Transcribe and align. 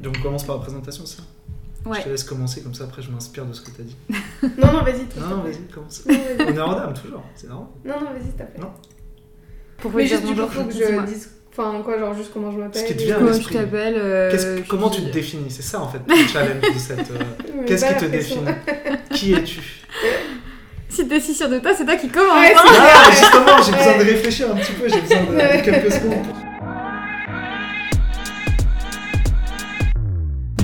Donc 0.00 0.16
on 0.18 0.22
commence 0.22 0.44
par 0.44 0.56
la 0.56 0.62
présentation, 0.62 1.04
ça 1.06 1.22
Ouais. 1.86 1.98
Je 2.00 2.04
te 2.04 2.08
laisse 2.10 2.24
commencer, 2.24 2.62
comme 2.62 2.74
ça 2.74 2.84
après 2.84 3.00
je 3.00 3.10
m'inspire 3.10 3.46
de 3.46 3.54
ce 3.54 3.62
que 3.62 3.70
t'as 3.70 3.82
dit. 3.82 3.96
Non, 4.58 4.72
non, 4.72 4.82
vas-y. 4.82 5.06
Non, 5.18 5.28
non, 5.36 5.42
vas-y, 5.42 5.58
commence. 5.72 6.04
Non, 6.06 6.14
vas-y. 6.36 6.48
Honneur 6.48 6.68
aux 6.68 6.74
dames, 6.74 6.94
toujours, 6.94 7.22
c'est 7.34 7.48
normal. 7.48 7.68
Non, 7.84 7.94
non, 8.00 8.06
vas-y, 8.12 8.32
t'as 8.36 8.44
fait. 8.46 8.58
Non. 8.58 8.70
Pour 9.78 9.92
Mais 9.94 10.06
juste, 10.06 10.26
du 10.26 10.34
coup, 10.34 10.46
faut 10.46 10.64
que 10.64 10.72
je 10.72 11.06
dise. 11.06 11.30
Enfin, 11.52 11.80
quoi, 11.82 11.98
genre, 11.98 12.14
juste 12.14 12.30
comment 12.34 12.52
je 12.52 12.58
m'appelle. 12.58 12.82
Ce 12.82 12.86
qui 12.86 12.96
te 12.96 13.02
vient 13.02 13.18
Comment 13.18 13.36
tu 13.38 13.44
t'appelles 13.52 13.94
euh, 13.96 14.60
comment 14.68 14.88
tu 14.90 15.02
te 15.02 15.10
définis 15.10 15.50
C'est 15.50 15.62
ça 15.62 15.80
en 15.80 15.88
fait 15.88 15.98
le 16.08 16.14
challenge 16.28 16.60
de 16.74 16.78
cette. 16.78 17.10
euh, 17.10 17.64
Qu'est-ce 17.66 17.86
qui 17.86 17.96
te 17.96 18.04
définit 18.04 18.44
Qui 19.12 19.32
es-tu 19.32 19.60
Si 20.90 21.08
t'es 21.08 21.18
si 21.18 21.34
sûr 21.34 21.48
de 21.48 21.58
toi, 21.58 21.72
c'est 21.76 21.84
toi 21.86 21.96
qui 21.96 22.08
commence. 22.08 22.34
Ouais, 22.40 22.54
hein. 22.54 22.62
Ah, 22.62 23.10
justement, 23.10 23.62
j'ai 23.64 23.72
besoin 23.72 23.98
de 23.98 24.04
réfléchir 24.10 24.52
un 24.52 24.56
petit 24.56 24.72
peu, 24.72 24.86
j'ai 24.88 25.00
besoin 25.00 25.22
de, 25.24 25.30
de 25.32 25.36
Ouais. 25.36 25.62
quelques 25.64 25.92
secondes. 25.92 26.26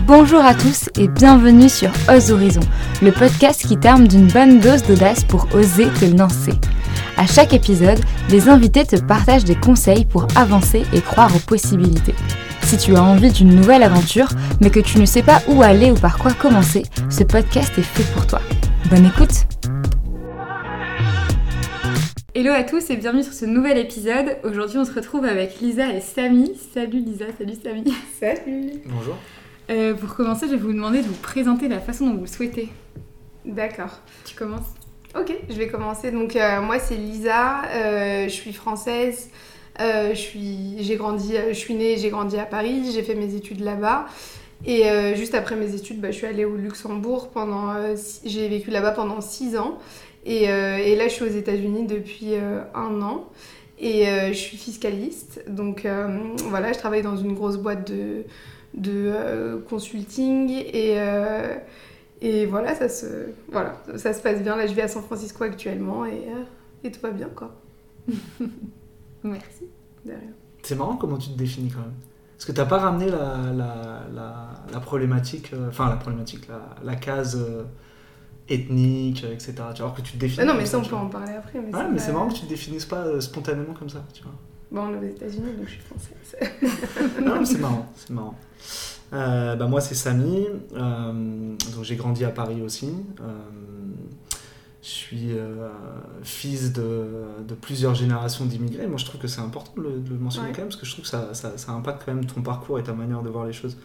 Bonjour 0.07 0.45
à 0.45 0.55
tous 0.55 0.89
et 1.01 1.09
bienvenue 1.09 1.69
sur 1.69 1.91
Ose 2.09 2.31
Horizon, 2.31 2.61
le 3.03 3.11
podcast 3.11 3.67
qui 3.67 3.77
t'arme 3.77 4.07
d'une 4.07 4.29
bonne 4.29 4.61
dose 4.61 4.85
d'audace 4.85 5.25
pour 5.25 5.49
oser 5.53 5.89
te 5.99 6.05
lancer. 6.17 6.53
À 7.17 7.27
chaque 7.27 7.53
épisode, 7.53 7.99
les 8.31 8.49
invités 8.49 8.85
te 8.85 8.95
partagent 8.95 9.43
des 9.43 9.57
conseils 9.57 10.05
pour 10.05 10.29
avancer 10.37 10.85
et 10.93 11.01
croire 11.01 11.35
aux 11.35 11.41
possibilités. 11.41 12.15
Si 12.63 12.77
tu 12.79 12.95
as 12.95 13.03
envie 13.03 13.33
d'une 13.33 13.53
nouvelle 13.53 13.83
aventure, 13.83 14.29
mais 14.61 14.71
que 14.71 14.79
tu 14.79 15.01
ne 15.01 15.07
sais 15.07 15.25
pas 15.25 15.43
où 15.49 15.61
aller 15.63 15.91
ou 15.91 15.97
par 15.97 16.19
quoi 16.19 16.31
commencer, 16.35 16.85
ce 17.11 17.25
podcast 17.25 17.77
est 17.77 17.83
fait 17.83 18.15
pour 18.15 18.29
toi. 18.29 18.41
Bonne 18.89 19.07
écoute 19.07 19.47
Hello 22.33 22.53
à 22.53 22.63
tous 22.63 22.91
et 22.91 22.97
bienvenue 22.97 23.25
sur 23.25 23.33
ce 23.33 23.45
nouvel 23.45 23.77
épisode. 23.77 24.37
Aujourd'hui 24.45 24.79
on 24.79 24.85
se 24.85 24.95
retrouve 24.95 25.25
avec 25.25 25.61
Lisa 25.61 25.93
et 25.93 26.01
Samy. 26.01 26.53
Salut 26.73 27.01
Lisa, 27.01 27.25
salut 27.37 27.55
Samy. 27.61 27.93
Salut. 28.21 28.83
Bonjour. 28.87 29.17
Euh, 29.71 29.95
pour 29.95 30.15
commencer, 30.15 30.47
je 30.47 30.53
vais 30.53 30.57
vous 30.59 30.73
demander 30.73 31.03
de 31.03 31.07
vous 31.09 31.15
présenter 31.15 31.69
de 31.69 31.75
la 31.75 31.81
façon 31.81 32.07
dont 32.07 32.15
vous 32.15 32.21
le 32.23 32.27
souhaitez. 32.27 32.69
D'accord. 33.45 33.99
Tu 34.25 34.35
commences 34.37 34.67
Ok, 35.19 35.33
je 35.49 35.55
vais 35.55 35.69
commencer. 35.69 36.11
Donc, 36.11 36.37
euh, 36.37 36.61
moi, 36.61 36.79
c'est 36.79 36.95
Lisa. 36.97 37.63
euh, 37.75 38.25
je 38.25 38.33
suis 38.33 38.53
française. 38.53 39.31
je 39.79 40.15
suis, 40.15 40.77
j'ai 40.81 40.97
grandi, 40.97 41.35
je 41.49 41.55
suis 41.55 41.75
née, 41.75 41.97
j'ai 41.97 42.11
grandi 42.11 42.39
à 42.39 42.45
Paris. 42.45 42.91
J'ai 42.93 43.03
fait 43.03 43.15
mes 43.15 43.35
études 43.35 43.61
là-bas. 43.61 44.07
Et 44.65 44.85
juste 45.17 45.35
après 45.35 45.55
mes 45.57 45.75
études, 45.75 46.01
bah, 46.01 46.11
je 46.11 46.17
suis 46.17 46.27
allée 46.27 46.45
au 46.45 46.57
Luxembourg 46.57 47.29
pendant. 47.29 47.75
six- 47.97 48.21
j'ai 48.25 48.49
vécu 48.49 48.71
là-bas 48.71 48.93
pendant 48.93 49.21
6 49.21 49.57
ans. 49.57 49.79
Et, 50.25 50.45
et 50.45 50.97
là, 50.97 51.09
je 51.09 51.13
suis 51.13 51.25
aux 51.25 51.29
États-Unis 51.37 51.87
depuis 51.87 52.35
un 52.75 53.03
an. 53.03 53.27
Et 53.79 54.07
je 54.29 54.33
suis 54.39 54.57
fiscaliste. 54.57 55.45
Donc 55.49 55.87
voilà, 56.49 56.73
je 56.73 56.79
travaille 56.79 57.03
dans 57.03 57.17
une 57.17 57.35
grosse 57.35 57.57
boîte 57.59 57.91
de, 57.91 58.25
de 58.77 58.93
euh, 59.15 59.59
consulting. 59.69 60.51
Et, 60.51 60.95
euh, 61.01 61.57
et 62.21 62.47
voilà, 62.47 62.75
ça 62.75 62.89
se, 62.89 63.07
voilà, 63.51 63.77
ça 63.97 64.13
se 64.13 64.21
passe 64.23 64.41
bien. 64.43 64.57
Là, 64.57 64.67
je 64.67 64.75
vis 64.75 64.83
à 64.83 64.89
San 64.89 65.03
Francisco 65.03 65.45
actuellement 65.45 66.05
et, 66.07 66.11
euh, 66.29 66.43
et 66.85 66.91
tout 66.91 67.01
va 67.03 67.11
bien, 67.11 67.29
quoi. 67.35 67.55
Merci. 69.23 69.65
C'est 70.63 70.75
marrant 70.77 70.97
comment 70.97 71.17
tu 71.19 71.31
te 71.31 71.39
définis 71.39 71.71
quand 71.71 71.81
même. 71.81 71.95
Parce 72.37 72.45
que 72.45 72.53
t'as 72.53 72.67
pas 72.67 72.79
ramené 72.79 73.07
la, 73.11 73.39
la, 73.55 74.03
la, 74.15 74.51
la 74.73 74.81
problématique, 74.81 75.53
euh, 75.53 75.69
enfin 75.69 75.89
la 75.89 75.97
problématique, 75.97 76.49
la, 76.49 76.61
la 76.85 76.97
case 76.97 77.37
euh, 77.41 77.63
ethnique, 78.49 79.25
etc. 79.25 79.53
Tu 79.55 79.63
vois, 79.63 79.73
alors 79.77 79.95
que 79.95 80.03
tu 80.03 80.13
te 80.13 80.19
définis. 80.19 80.43
Ah 80.43 80.53
non, 80.53 80.55
mais 80.59 80.67
ça, 80.67 80.79
on 80.79 80.83
peut 80.85 80.95
en 80.97 81.07
parler 81.09 81.33
après. 81.33 81.59
Mais 81.61 81.67
Ouais, 81.67 81.73
c'est 81.73 81.89
mais 81.89 81.97
pas- 81.97 82.03
c'est 82.03 82.13
marrant 82.13 82.29
que 82.29 82.35
tu 82.35 82.41
te 82.43 82.49
définisses 82.49 82.85
pas 82.85 83.05
euh, 83.07 83.21
spontanément 83.21 83.73
comme 83.73 83.89
ça, 83.89 84.05
tu 84.13 84.23
vois. 84.23 84.33
Bon, 84.71 84.83
on 84.83 84.95
est 84.95 85.07
aux 85.07 85.11
États-Unis, 85.11 85.53
donc 85.57 85.67
je 85.67 85.71
suis 85.73 85.81
française. 85.81 86.51
Non, 87.25 87.39
mais 87.41 87.47
c'est 87.47 87.59
marrant, 87.59 87.87
c'est 87.97 88.11
marrant. 88.11 88.35
Euh, 89.13 89.57
bah, 89.57 89.67
moi, 89.67 89.81
c'est 89.81 89.95
Samy. 89.95 90.47
euh, 90.75 91.55
donc, 91.75 91.85
j'ai 91.85 91.97
grandi 91.97 92.25
à 92.25 92.31
Paris 92.31 92.63
aussi. 92.63 92.91
Euh, 93.21 93.25
je 94.83 94.89
suis 94.89 95.33
euh, 95.37 95.69
fils 96.23 96.73
de, 96.73 97.07
de 97.47 97.55
plusieurs 97.55 97.95
générations 97.95 98.45
d'immigrés. 98.47 98.87
Moi, 98.87 98.99
je 98.99 99.05
trouve 99.05 99.21
que 99.21 99.27
c'est 99.27 99.41
important 99.41 99.73
de 99.77 99.83
le, 99.83 99.99
de 100.01 100.11
le 100.11 100.17
mentionner 100.19 100.49
Ouais. 100.49 100.53
quand 100.53 100.61
même, 100.63 100.69
parce 100.69 100.81
que 100.81 100.87
je 100.87 100.93
trouve 100.93 101.05
que 101.05 101.11
ça, 101.11 101.35
ça, 101.35 101.59
ça 101.59 101.73
impacte 101.73 102.03
quand 102.07 102.15
même 102.15 102.25
ton 102.27 102.43
parcours 102.43 102.79
et 102.79 102.83
ta 102.85 102.93
manière 102.93 103.23
de 103.23 103.29
voir 103.29 103.47
les 103.47 103.53
choses. 103.53 103.77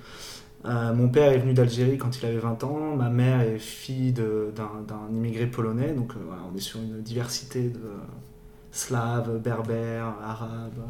Mon 0.64 1.10
père 1.10 1.32
est 1.32 1.40
venu 1.40 1.56
d'Algérie 1.56 1.98
quand 1.98 2.20
il 2.20 2.26
avait 2.28 2.38
20 2.38 2.64
ans. 2.64 2.96
Ma 2.96 3.10
mère 3.10 3.42
est 3.42 3.58
fille 3.58 4.14
d'un 4.14 5.10
immigré 5.12 5.48
polonais. 5.48 5.94
Donc, 5.94 6.14
voilà, 6.28 6.44
on 6.52 6.56
est 6.56 6.60
sur 6.62 6.80
une 6.80 7.02
diversité 7.02 7.70
de 7.70 7.82
slaves, 8.72 9.40
berbères, 9.40 10.14
arabes. 10.24 10.84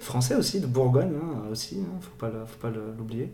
Français. 0.00 0.36
Aussi, 0.36 0.60
de 0.60 0.66
Bourgogne 0.66 1.14
hein, 1.16 1.48
aussi, 1.50 1.80
hein, 1.80 1.98
faut 2.00 2.26
pas 2.26 2.70
l'oublier. 2.98 3.32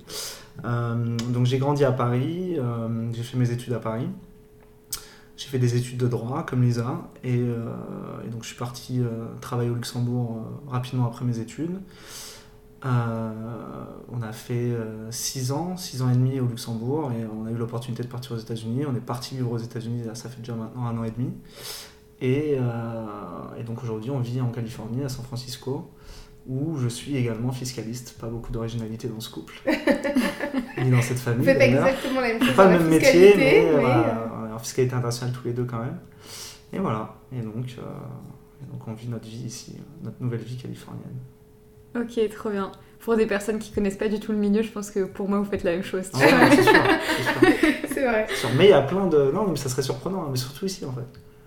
Euh, 0.64 1.16
donc 1.30 1.46
j'ai 1.46 1.58
grandi 1.58 1.84
à 1.84 1.90
Paris, 1.92 2.56
euh, 2.56 3.10
j'ai 3.12 3.22
fait 3.22 3.36
mes 3.36 3.50
études 3.50 3.72
à 3.72 3.80
Paris. 3.80 4.08
J'ai 5.36 5.48
fait 5.48 5.58
des 5.58 5.74
études 5.76 5.96
de 5.96 6.06
droit 6.06 6.44
comme 6.44 6.62
Lisa 6.62 7.08
et, 7.24 7.38
euh, 7.38 7.72
donc 8.30 8.42
je 8.42 8.48
suis 8.48 8.58
parti 8.58 9.00
travailler 9.40 9.70
au 9.70 9.74
Luxembourg 9.74 10.44
rapidement 10.68 11.06
après 11.06 11.24
mes 11.24 11.38
études. 11.38 11.80
On 12.84 14.22
a 14.22 14.32
fait 14.32 14.76
6 15.10 15.52
ans, 15.52 15.76
6 15.76 16.02
ans 16.02 16.10
et 16.10 16.14
demi 16.14 16.40
au 16.40 16.46
Luxembourg 16.46 17.10
et 17.12 17.24
on 17.24 17.46
a 17.46 17.50
eu 17.50 17.56
l'opportunité 17.56 18.02
de 18.02 18.08
partir 18.08 18.32
aux 18.32 18.38
États-Unis. 18.38 18.84
On 18.86 18.94
est 18.94 19.00
parti 19.00 19.34
vivre 19.34 19.50
aux 19.50 19.58
États-Unis, 19.58 20.04
ça 20.12 20.28
fait 20.28 20.40
déjà 20.40 20.54
maintenant 20.54 20.84
un 20.86 20.98
an 20.98 21.04
et 21.04 21.10
demi. 21.10 21.32
Et 22.20 22.58
donc 23.64 23.82
aujourd'hui, 23.82 24.10
on 24.10 24.20
vit 24.20 24.42
en 24.42 24.50
Californie, 24.50 25.02
à 25.04 25.08
San 25.08 25.24
Francisco, 25.24 25.90
où 26.50 26.76
je 26.78 26.88
suis 26.88 27.16
également 27.16 27.52
fiscaliste. 27.52 28.16
Pas 28.20 28.26
beaucoup 28.26 28.50
d'originalité 28.52 29.06
dans 29.08 29.20
ce 29.20 29.30
couple, 29.30 29.54
ni 30.82 30.90
dans 30.90 31.00
cette 31.00 31.16
Vous 31.18 31.22
famille. 31.22 31.44
faites 31.44 31.58
d'ailleurs. 31.58 31.86
exactement 31.86 32.20
la 32.20 32.28
même 32.28 32.42
chose. 32.42 32.54
Pas 32.56 32.64
le 32.66 32.72
la 32.72 32.78
même 32.78 32.88
métier, 32.88 33.34
mais, 33.36 33.64
mais, 33.66 33.70
voilà, 33.72 33.98
euh, 33.98 34.26
on 34.44 34.50
est 34.50 34.52
en 34.52 34.58
fiscalité 34.58 34.94
internationale 34.94 35.32
tous 35.34 35.46
les 35.46 35.54
deux 35.54 35.64
quand 35.64 35.78
même. 35.78 35.98
Et 36.72 36.78
voilà. 36.78 37.14
Et 37.32 37.40
donc, 37.40 37.66
euh, 37.78 37.82
et 38.62 38.70
donc 38.70 38.86
on 38.86 38.92
vit 38.94 39.08
notre 39.08 39.26
vie 39.28 39.44
ici, 39.46 39.76
notre 40.02 40.16
nouvelle 40.20 40.40
vie 40.40 40.56
californienne. 40.56 41.16
Ok, 41.96 42.18
trop 42.30 42.50
bien. 42.50 42.70
Pour 43.00 43.16
des 43.16 43.26
personnes 43.26 43.58
qui 43.58 43.72
connaissent 43.72 43.96
pas 43.96 44.08
du 44.08 44.20
tout 44.20 44.32
le 44.32 44.38
milieu, 44.38 44.62
je 44.62 44.70
pense 44.70 44.90
que 44.90 45.04
pour 45.04 45.28
moi, 45.28 45.38
vous 45.38 45.46
faites 45.46 45.64
la 45.64 45.72
même 45.72 45.82
chose. 45.82 46.10
Ouais, 46.14 46.28
c'est 46.50 46.62
sûr, 46.62 46.72
vrai. 48.10 48.26
Sûr. 48.34 48.48
Mais 48.58 48.66
il 48.66 48.70
y 48.70 48.74
a 48.74 48.82
plein 48.82 49.06
de. 49.06 49.30
Non, 49.32 49.46
mais 49.48 49.56
ça 49.56 49.68
serait 49.68 49.82
surprenant, 49.82 50.24
hein, 50.24 50.28
mais 50.30 50.36
surtout 50.36 50.66
ici 50.66 50.84
en 50.84 50.92
fait. 50.92 51.00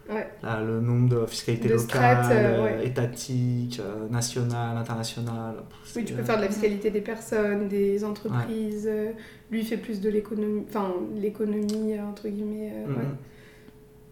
Ouais. 0.09 0.27
Là, 0.43 0.61
le 0.61 0.81
nombre 0.81 1.07
de 1.07 1.25
fiscalité 1.25 1.69
De 1.69 1.73
locale, 1.75 2.17
strates, 2.23 2.31
euh, 2.33 2.63
ouais. 2.65 2.87
étatique, 2.87 3.79
euh, 3.79 4.07
nationale, 4.09 4.75
internationale. 4.77 5.55
Oui, 5.95 6.03
tu 6.03 6.13
peux 6.13 6.23
faire 6.23 6.35
de 6.37 6.41
la 6.41 6.47
fiscalité 6.49 6.91
des 6.91 6.99
personnes, 7.01 7.67
des 7.69 8.03
entreprises. 8.03 8.85
euh, 8.91 9.11
Lui, 9.49 9.61
il 9.61 9.65
fait 9.65 9.77
plus 9.77 10.01
de 10.01 10.09
l'économie, 10.09 10.63
enfin, 10.67 10.93
l'économie, 11.15 11.93
euh, 11.97 12.03
entre 12.05 12.27
guillemets. 12.27 12.73
euh, 12.75 12.87
Mhm. 12.89 12.95
ouais. 12.97 13.03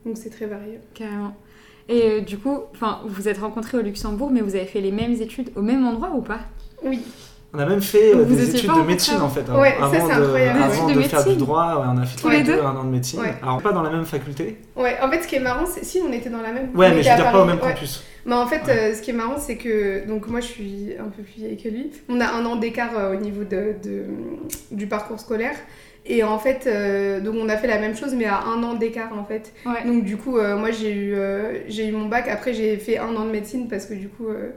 Donc, 0.06 0.18
c'est 0.18 0.30
très 0.30 0.46
varié. 0.46 0.80
Carrément. 0.94 1.36
Et 1.90 2.04
euh, 2.04 2.22
du 2.22 2.38
coup, 2.38 2.58
enfin, 2.74 3.02
vous 3.04 3.10
vous 3.14 3.28
êtes 3.28 3.40
rencontrés 3.40 3.78
au 3.78 3.82
Luxembourg, 3.82 4.32
mais 4.32 4.42
vous 4.42 4.56
avez 4.56 4.66
fait 4.66 4.82
les 4.82 4.92
mêmes 4.92 5.14
études 5.14 5.52
au 5.56 5.62
même 5.62 5.86
endroit 5.86 6.12
ou 6.16 6.22
pas? 6.22 6.40
Oui. 6.86 7.02
On 7.54 7.60
a 7.60 7.66
même 7.66 7.82
fait 7.82 8.16
euh, 8.16 8.24
des 8.24 8.56
études 8.56 8.70
de 8.74 8.82
médecine 8.82 9.20
en 9.22 9.28
fait. 9.30 9.42
Ouais, 9.52 9.76
ça, 9.78 9.86
avant 9.86 9.92
c'est 10.08 10.16
de, 10.16 10.24
avant 10.64 10.88
de 10.88 10.94
de 10.94 11.02
faire 11.02 11.26
du 11.28 11.36
droit, 11.36 11.76
ouais, 11.82 11.88
on 11.94 11.98
a 12.02 12.06
fait 12.06 12.18
tous 12.22 12.28
Ouais. 12.28 12.38
les 12.38 12.44
deux 12.44 12.62
un 12.62 12.76
an 12.78 12.86
de 12.86 12.90
médecine. 12.90 13.20
Ouais. 13.20 13.34
Alors, 13.44 13.62
pas 13.62 13.74
dans 13.74 13.82
la 13.82 13.90
même 13.90 14.06
faculté. 14.06 14.58
Ouais, 14.78 14.96
en 15.04 15.12
fait, 15.12 15.24
ce 15.24 15.28
qui 15.28 15.36
est 15.36 15.40
marrant, 15.42 15.66
c'est 15.66 15.84
si 15.84 16.00
on 16.08 16.14
était 16.14 16.30
dans 16.30 16.42
la 16.42 16.54
même. 16.54 16.70
Ouais, 16.76 16.90
mais 16.92 17.04
je 17.04 17.10
veux 17.10 17.16
dire 17.16 17.30
pas 17.32 17.42
au 17.42 17.46
même 17.46 17.58
ouais. 17.58 17.74
campus. 17.74 18.04
Mais 18.26 18.36
en 18.36 18.46
fait, 18.48 18.62
Ouais. 18.68 18.92
euh, 18.92 18.94
ce 18.96 19.02
qui 19.02 19.10
est 19.10 19.14
marrant, 19.14 19.36
c'est 19.38 19.58
que 19.58 20.08
donc 20.08 20.28
moi, 20.28 20.40
je 20.40 20.46
suis 20.46 20.90
un 20.98 21.10
peu 21.10 21.24
plus 21.24 21.34
vieille 21.42 21.58
que 21.62 21.68
lui. 21.68 21.92
On 22.08 22.22
a 22.22 22.28
un 22.32 22.46
an 22.46 22.56
d'écart 22.56 22.98
euh, 22.98 23.14
au 23.18 23.20
niveau 23.20 23.44
de, 23.44 23.74
de- 23.84 24.06
du 24.72 24.88
parcours 24.88 25.20
scolaire. 25.20 25.56
Et 26.06 26.24
en 26.24 26.40
fait, 26.40 26.66
euh, 26.68 27.20
donc 27.20 27.36
on 27.38 27.50
a 27.50 27.58
fait 27.58 27.68
la 27.68 27.78
même 27.80 27.96
chose, 27.98 28.14
mais 28.16 28.26
à 28.26 28.40
un 28.44 28.64
an 28.64 28.74
d'écart 28.76 29.12
en 29.20 29.26
fait. 29.26 29.52
Ouais. 29.66 29.84
Donc 29.86 30.04
du 30.06 30.16
coup, 30.18 30.38
euh, 30.38 30.58
moi 30.58 30.72
j'ai 30.72 30.92
eu, 30.94 31.14
euh, 31.16 31.60
j'ai 31.68 31.88
eu 31.88 31.92
mon 31.92 32.06
bac. 32.08 32.28
Après, 32.30 32.54
j'ai 32.54 32.78
fait 32.78 32.98
un 32.98 33.14
an 33.16 33.26
de 33.26 33.30
médecine 33.32 33.68
parce 33.68 33.86
que 33.86 33.94
du 33.94 34.08
coup, 34.08 34.28
euh, 34.30 34.50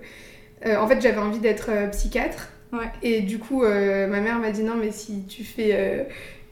euh, 0.64 0.76
en 0.78 0.86
fait, 0.86 1.00
j'avais 1.02 1.18
envie 1.18 1.40
d'être 1.40 1.66
euh, 1.70 1.88
psychiatre. 1.88 2.48
Ouais. 2.72 2.90
Et 3.02 3.20
du 3.20 3.38
coup, 3.38 3.62
euh, 3.64 4.06
ma 4.08 4.20
mère 4.20 4.38
m'a 4.38 4.50
dit 4.50 4.62
non, 4.64 4.74
mais 4.80 4.90
si 4.90 5.24
tu 5.28 5.44
fais. 5.44 5.70
euh, 5.72 6.02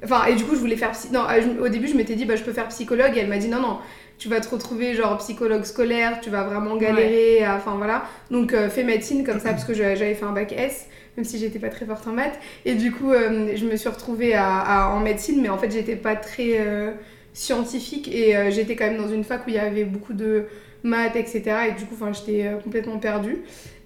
Enfin, 0.05 0.25
et 0.27 0.35
du 0.35 0.43
coup, 0.45 0.55
je 0.57 0.61
voulais 0.61 0.77
faire. 0.77 0.91
psy- 0.93 1.11
Non, 1.13 1.25
euh, 1.31 1.65
au 1.65 1.69
début, 1.69 1.87
je 1.87 1.95
m'étais 1.97 2.15
dit, 2.17 2.25
bah, 2.25 2.35
je 2.37 2.43
peux 2.43 2.53
faire 2.53 2.67
psychologue. 2.69 3.13
Et 3.17 3.21
elle 3.21 3.29
m'a 3.29 3.39
dit 3.39 3.47
non, 3.49 3.61
non, 3.61 3.79
tu 4.19 4.29
vas 4.29 4.41
te 4.41 4.49
retrouver 4.49 4.95
genre 4.95 5.17
psychologue 5.19 5.65
scolaire, 5.65 6.21
tu 6.21 6.29
vas 6.31 6.43
vraiment 6.43 6.77
galérer. 6.77 7.47
Enfin, 7.49 7.75
voilà. 7.77 8.05
Donc, 8.31 8.53
fais 8.71 8.83
médecine 8.85 9.25
comme 9.25 9.39
ça, 9.41 9.51
parce 9.51 9.65
que 9.65 9.75
j'avais 9.75 10.15
fait 10.15 10.25
un 10.25 10.33
bac 10.33 10.53
S, 10.53 10.87
même 11.17 11.25
si 11.25 11.39
j'étais 11.39 11.61
pas 11.61 11.69
très 11.69 11.87
forte 11.87 12.07
en 12.09 12.13
maths. 12.13 12.39
Et 12.65 12.75
du 12.75 12.91
coup, 12.91 13.13
euh, 13.13 13.53
je 13.55 13.65
me 13.65 13.77
suis 13.77 13.89
retrouvée 13.89 14.35
à- 14.35 14.59
à- 14.59 14.89
en 14.89 14.99
médecine, 15.01 15.41
mais 15.41 15.49
en 15.49 15.59
fait, 15.59 15.71
j'étais 15.71 15.95
pas 15.97 16.17
très 16.17 16.57
euh, 16.59 16.91
scientifique. 17.33 18.09
Et 18.13 18.37
euh, 18.37 18.51
j'étais 18.51 18.77
quand 18.77 18.87
même 18.87 18.99
dans 18.99 19.09
une 19.09 19.25
fac 19.25 19.47
où 19.47 19.51
il 19.51 19.55
y 19.55 19.59
avait 19.59 19.85
beaucoup 19.85 20.13
de 20.15 20.45
maths, 20.83 21.15
etc. 21.17 21.43
Et 21.69 21.73
du 21.79 21.85
coup, 21.87 21.97
j'étais 22.13 22.51
complètement 22.65 22.99
perdue. 22.99 23.39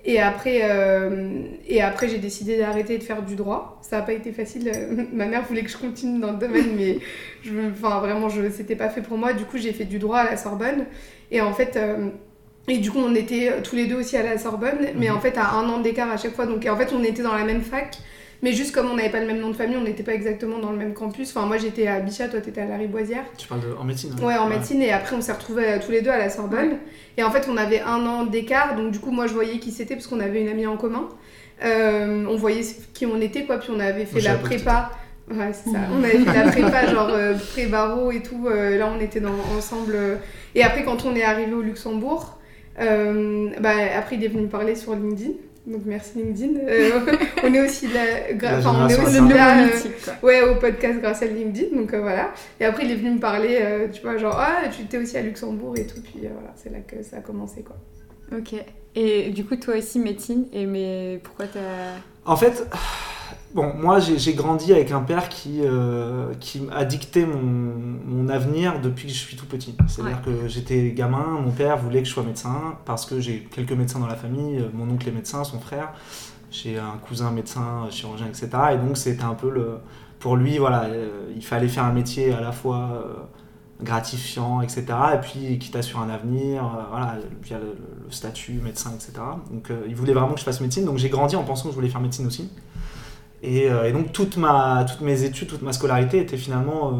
Et 0.08 0.20
après, 0.20 0.60
euh, 0.62 1.40
et 1.66 1.82
après 1.82 2.08
j'ai 2.08 2.18
décidé 2.18 2.56
d'arrêter 2.58 2.96
de 2.96 3.02
faire 3.02 3.22
du 3.22 3.34
droit. 3.34 3.80
Ça 3.82 3.96
n'a 3.96 4.02
pas 4.02 4.12
été 4.12 4.30
facile. 4.32 4.70
Ma 5.12 5.26
mère 5.26 5.42
voulait 5.44 5.62
que 5.64 5.70
je 5.70 5.76
continue 5.76 6.20
dans 6.20 6.30
le 6.32 6.38
domaine, 6.38 6.76
mais 6.76 6.98
je, 7.42 7.52
enfin, 7.72 7.98
vraiment, 7.98 8.28
je, 8.28 8.48
c'était 8.50 8.76
pas 8.76 8.88
fait 8.88 9.02
pour 9.02 9.18
moi. 9.18 9.32
Du 9.32 9.44
coup, 9.44 9.58
j'ai 9.58 9.72
fait 9.72 9.84
du 9.84 9.98
droit 9.98 10.18
à 10.20 10.30
la 10.30 10.36
Sorbonne. 10.36 10.86
Et 11.32 11.40
en 11.40 11.52
fait, 11.52 11.76
euh, 11.76 12.08
et 12.68 12.78
du 12.78 12.90
coup, 12.92 12.98
on 13.00 13.14
était 13.16 13.62
tous 13.62 13.74
les 13.76 13.86
deux 13.86 13.96
aussi 13.96 14.16
à 14.16 14.22
la 14.22 14.38
Sorbonne, 14.38 14.78
mais 14.96 15.08
Mhm. 15.08 15.16
en 15.16 15.20
fait, 15.20 15.36
à 15.38 15.50
un 15.54 15.68
an 15.68 15.80
d'écart 15.80 16.10
à 16.10 16.16
chaque 16.16 16.34
fois. 16.34 16.46
Donc, 16.46 16.64
en 16.66 16.76
fait, 16.76 16.92
on 16.92 17.02
était 17.02 17.22
dans 17.22 17.34
la 17.34 17.44
même 17.44 17.62
fac, 17.62 17.96
Mais 18.42 18.52
juste 18.52 18.74
comme 18.74 18.90
on 18.90 18.96
n'avait 18.96 19.10
pas 19.10 19.20
le 19.20 19.26
même 19.26 19.40
nom 19.40 19.48
de 19.48 19.56
famille, 19.56 19.76
on 19.76 19.84
n'était 19.84 20.02
pas 20.02 20.14
exactement 20.14 20.58
dans 20.58 20.70
le 20.70 20.76
même 20.76 20.92
campus. 20.92 21.30
Enfin, 21.30 21.46
moi 21.46 21.56
j'étais 21.56 21.86
à 21.86 22.00
Bichat, 22.00 22.28
toi 22.28 22.40
t'étais 22.40 22.60
à 22.60 22.66
la 22.66 22.76
Riboisière. 22.76 23.24
Tu 23.38 23.48
parles 23.48 23.62
de, 23.62 23.74
en 23.78 23.84
médecine 23.84 24.14
hein 24.14 24.24
Ouais, 24.24 24.36
en 24.36 24.48
médecine, 24.48 24.82
et 24.82 24.92
après 24.92 25.16
on 25.16 25.20
s'est 25.20 25.32
retrouvés 25.32 25.66
euh, 25.66 25.78
tous 25.84 25.90
les 25.90 26.02
deux 26.02 26.10
à 26.10 26.18
la 26.18 26.28
Sorbonne. 26.28 26.76
Et 27.16 27.22
en 27.22 27.30
fait, 27.30 27.48
on 27.50 27.56
avait 27.56 27.80
un 27.80 28.04
an 28.06 28.24
d'écart, 28.24 28.76
donc 28.76 28.92
du 28.92 28.98
coup, 28.98 29.10
moi 29.10 29.26
je 29.26 29.32
voyais 29.32 29.58
qui 29.58 29.72
c'était 29.72 29.94
parce 29.94 30.06
qu'on 30.06 30.20
avait 30.20 30.42
une 30.42 30.48
amie 30.48 30.66
en 30.66 30.76
commun. 30.76 31.08
Euh, 31.64 32.26
on 32.28 32.36
voyait 32.36 32.62
qui 32.92 33.06
on 33.06 33.20
était, 33.20 33.44
quoi, 33.44 33.58
puis 33.58 33.70
on 33.74 33.80
avait 33.80 34.04
fait 34.04 34.20
je 34.20 34.26
la 34.26 34.36
prépa. 34.36 34.90
Ouais, 35.30 35.52
c'est 35.52 35.70
ça. 35.70 35.78
On 35.92 36.02
avait 36.04 36.18
fait 36.18 36.44
la 36.44 36.50
prépa, 36.50 36.86
genre 36.92 37.08
euh, 37.10 37.34
pré-barreau 37.34 38.10
et 38.10 38.22
tout. 38.22 38.46
euh, 38.46 38.78
là, 38.78 38.92
on 38.94 39.00
était 39.00 39.20
dans, 39.20 39.34
ensemble. 39.56 39.96
Et 40.54 40.62
après, 40.62 40.84
quand 40.84 41.04
on 41.04 41.14
est 41.16 41.24
arrivé 41.24 41.52
au 41.52 41.62
Luxembourg, 41.62 42.38
bah, 42.78 43.70
après, 43.96 44.16
il 44.16 44.24
est 44.24 44.28
venu 44.28 44.42
me 44.42 44.48
parler 44.48 44.74
sur 44.74 44.94
LinkedIn. 44.94 45.32
Donc, 45.66 45.82
merci 45.84 46.12
LinkedIn. 46.18 46.60
Euh, 46.68 46.90
on 47.44 47.52
est 47.54 47.60
aussi 47.60 47.88
là, 47.88 48.32
gra- 48.32 48.52
La 48.52 48.58
enfin, 48.58 48.84
on 48.84 48.88
est 48.88 49.02
aussi 49.02 49.28
là, 49.34 49.64
euh. 49.66 49.70
Ouais, 50.22 50.40
au 50.42 50.54
podcast 50.56 51.00
grâce 51.00 51.22
à 51.22 51.26
LinkedIn, 51.26 51.76
donc 51.76 51.92
euh, 51.92 52.00
voilà. 52.00 52.32
Et 52.60 52.64
après, 52.64 52.84
il 52.84 52.90
est 52.92 52.96
venu 52.96 53.10
me 53.12 53.18
parler, 53.20 53.58
euh, 53.60 53.88
tu 53.92 54.00
vois, 54.02 54.16
genre, 54.16 54.36
ah, 54.38 54.68
tu 54.74 54.82
étais 54.82 54.98
aussi 54.98 55.16
à 55.16 55.22
Luxembourg 55.22 55.76
et 55.76 55.86
tout, 55.86 56.00
puis 56.02 56.20
euh, 56.24 56.28
voilà, 56.32 56.52
c'est 56.56 56.70
là 56.70 56.78
que 56.86 57.02
ça 57.02 57.16
a 57.18 57.20
commencé, 57.20 57.62
quoi. 57.62 57.76
Ok. 58.36 58.54
Et 58.94 59.30
du 59.30 59.44
coup, 59.44 59.56
toi 59.56 59.76
aussi, 59.76 59.98
médecine, 59.98 60.46
et 60.52 60.66
mais 60.66 61.20
pourquoi 61.22 61.46
t'as. 61.46 61.60
En 62.24 62.36
fait, 62.36 62.66
bon, 63.54 63.72
moi 63.74 63.98
j'ai 64.00 64.34
grandi 64.34 64.72
avec 64.72 64.90
un 64.92 65.00
père 65.00 65.28
qui, 65.28 65.60
euh, 65.62 66.32
qui 66.40 66.62
a 66.72 66.84
dicté 66.84 67.24
mon, 67.26 67.40
mon 68.06 68.28
avenir 68.28 68.80
depuis 68.80 69.08
que 69.08 69.14
je 69.14 69.18
suis 69.18 69.36
tout 69.36 69.46
petit. 69.46 69.74
C'est-à-dire 69.88 70.22
que 70.22 70.48
j'étais 70.48 70.92
gamin, 70.92 71.40
mon 71.40 71.50
père 71.52 71.78
voulait 71.78 72.02
que 72.02 72.08
je 72.08 72.12
sois 72.12 72.22
médecin 72.22 72.76
parce 72.84 73.06
que 73.06 73.20
j'ai 73.20 73.40
quelques 73.50 73.72
médecins 73.72 74.00
dans 74.00 74.06
la 74.06 74.16
famille, 74.16 74.58
euh, 74.58 74.68
mon 74.74 74.90
oncle 74.92 75.08
est 75.08 75.12
médecin, 75.12 75.44
son 75.44 75.60
frère, 75.60 75.92
j'ai 76.50 76.78
un 76.78 76.98
cousin 77.06 77.30
médecin, 77.30 77.86
chirurgien, 77.90 78.26
etc. 78.28 78.48
Et 78.74 78.76
donc 78.78 78.96
c'était 78.96 79.24
un 79.24 79.34
peu 79.34 79.50
le. 79.50 79.78
Pour 80.18 80.36
lui, 80.36 80.58
voilà, 80.58 80.84
euh, 80.84 81.30
il 81.36 81.44
fallait 81.44 81.68
faire 81.68 81.84
un 81.84 81.92
métier 81.92 82.32
à 82.32 82.40
la 82.40 82.52
fois. 82.52 82.90
euh, 82.92 83.14
gratifiant, 83.82 84.62
etc. 84.62 84.84
Et 85.14 85.18
puis 85.18 85.58
qui 85.58 85.70
t'assure 85.70 86.00
un 86.00 86.08
avenir, 86.08 86.64
euh, 86.64 86.82
voilà, 86.90 87.18
via 87.42 87.58
le, 87.58 87.76
le 88.06 88.10
statut 88.10 88.54
médecin, 88.64 88.92
etc. 88.94 89.12
Donc 89.50 89.70
euh, 89.70 89.84
il 89.86 89.94
voulait 89.94 90.14
vraiment 90.14 90.32
que 90.32 90.40
je 90.40 90.44
fasse 90.44 90.60
médecine, 90.62 90.84
donc 90.86 90.96
j'ai 90.98 91.10
grandi 91.10 91.36
en 91.36 91.44
pensant 91.44 91.64
que 91.64 91.70
je 91.70 91.74
voulais 91.74 91.88
faire 91.90 92.00
médecine 92.00 92.26
aussi. 92.26 92.50
Et, 93.42 93.70
euh, 93.70 93.84
et 93.88 93.92
donc 93.92 94.12
toute 94.12 94.36
ma, 94.38 94.84
toutes 94.88 95.02
mes 95.02 95.22
études, 95.22 95.48
toute 95.48 95.62
ma 95.62 95.72
scolarité 95.72 96.18
était 96.20 96.36
finalement, 96.38 96.90
euh, 96.90 96.94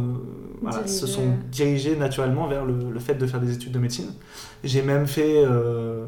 voilà, 0.62 0.87
se 0.87 1.06
sont 1.06 1.35
dirigées 1.50 1.97
naturellement 1.97 2.47
vers 2.47 2.65
le, 2.65 2.91
le 2.93 3.00
fait 3.00 3.15
de 3.15 3.27
faire 3.27 3.41
des 3.41 3.53
études 3.55 3.73
de 3.73 3.79
médecine. 3.79 4.12
J'ai 4.62 4.83
même 4.83 5.06
fait 5.06 5.38
euh, 5.44 6.05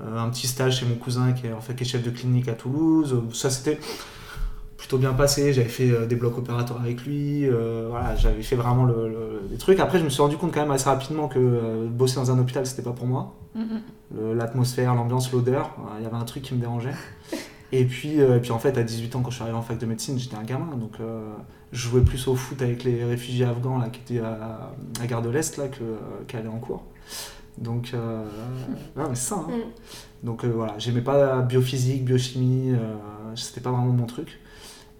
euh, 0.00 0.18
un 0.18 0.28
petit 0.30 0.46
stage 0.46 0.80
chez 0.80 0.86
mon 0.86 0.96
cousin 0.96 1.32
qui 1.32 1.46
est, 1.46 1.52
en 1.52 1.60
fait, 1.60 1.74
qui 1.74 1.84
est 1.84 1.86
chef 1.86 2.02
de 2.02 2.10
clinique 2.10 2.48
à 2.48 2.52
Toulouse. 2.54 3.16
Ça 3.32 3.50
c'était 3.50 3.78
plutôt 4.76 4.98
bien 4.98 5.12
passé. 5.12 5.52
J'avais 5.52 5.68
fait 5.68 5.90
euh, 5.90 6.06
des 6.06 6.16
blocs 6.16 6.36
opératoires 6.38 6.80
avec 6.82 7.04
lui. 7.04 7.46
euh, 7.48 7.86
voilà, 7.90 8.14
j'avais 8.16 8.42
fait 8.42 8.56
vraiment 8.56 8.84
le, 8.84 9.08
le- 9.08 9.48
des 9.50 9.56
trucs. 9.58 9.78
Après, 9.80 9.98
je 9.98 10.04
me 10.04 10.08
suis 10.10 10.22
rendu 10.22 10.36
compte 10.36 10.52
quand 10.52 10.60
même 10.60 10.70
assez 10.72 10.88
rapidement 10.88 11.28
que 11.28 11.38
euh, 11.38 11.86
bosser 11.88 12.16
dans 12.16 12.30
un 12.30 12.38
hôpital, 12.38 12.66
c'était 12.66 12.82
pas 12.82 12.92
pour 12.92 13.06
moi. 13.06 13.34
Mhm. 13.54 13.80
Le- 14.16 14.34
L'atmosphère, 14.34 14.94
l'ambiance, 14.94 15.32
l'odeur, 15.32 15.76
euh, 15.78 15.82
il 15.98 16.04
y 16.04 16.06
avait 16.06 16.16
un 16.16 16.24
truc 16.24 16.42
qui 16.42 16.54
me 16.54 16.60
dérangeait. 16.60 16.94
Et 17.72 17.84
puis, 17.84 18.20
euh, 18.20 18.38
et 18.38 18.40
puis 18.40 18.50
en 18.52 18.58
fait, 18.58 18.78
à 18.78 18.82
18 18.82 19.16
ans, 19.16 19.20
quand 19.22 19.30
je 19.30 19.36
suis 19.36 19.42
arrivé 19.42 19.56
en 19.58 19.62
fac 19.62 19.78
de 19.78 19.86
médecine, 19.86 20.18
j'étais 20.18 20.36
un 20.36 20.42
gamin. 20.44 20.76
Donc, 20.76 21.00
euh, 21.00 21.32
je 21.72 21.88
jouais 21.88 22.00
plus 22.00 22.26
au 22.28 22.34
foot 22.34 22.62
avec 22.62 22.84
les 22.84 23.04
réfugiés 23.04 23.44
afghans 23.44 23.78
là, 23.78 23.90
qui 23.90 24.00
étaient 24.00 24.24
à, 24.24 24.72
à 25.00 25.06
Gare 25.06 25.22
de 25.22 25.28
l'Est 25.28 25.56
là, 25.58 25.68
que, 25.68 25.82
euh, 25.82 25.96
qu'à 26.26 26.38
aller 26.38 26.48
en 26.48 26.58
cours. 26.58 26.84
Donc, 27.58 27.90
euh, 27.92 28.24
c'est 29.08 29.16
ça. 29.16 29.36
hein. 29.36 29.46
Mm. 29.48 30.26
Donc 30.26 30.44
voilà, 30.44 30.74
j'aimais 30.78 31.00
pas 31.02 31.42
biophysique, 31.42 32.04
biochimie, 32.04 32.72
c'était 33.36 33.60
pas 33.60 33.70
vraiment 33.70 33.92
mon 33.92 34.06
truc. 34.06 34.40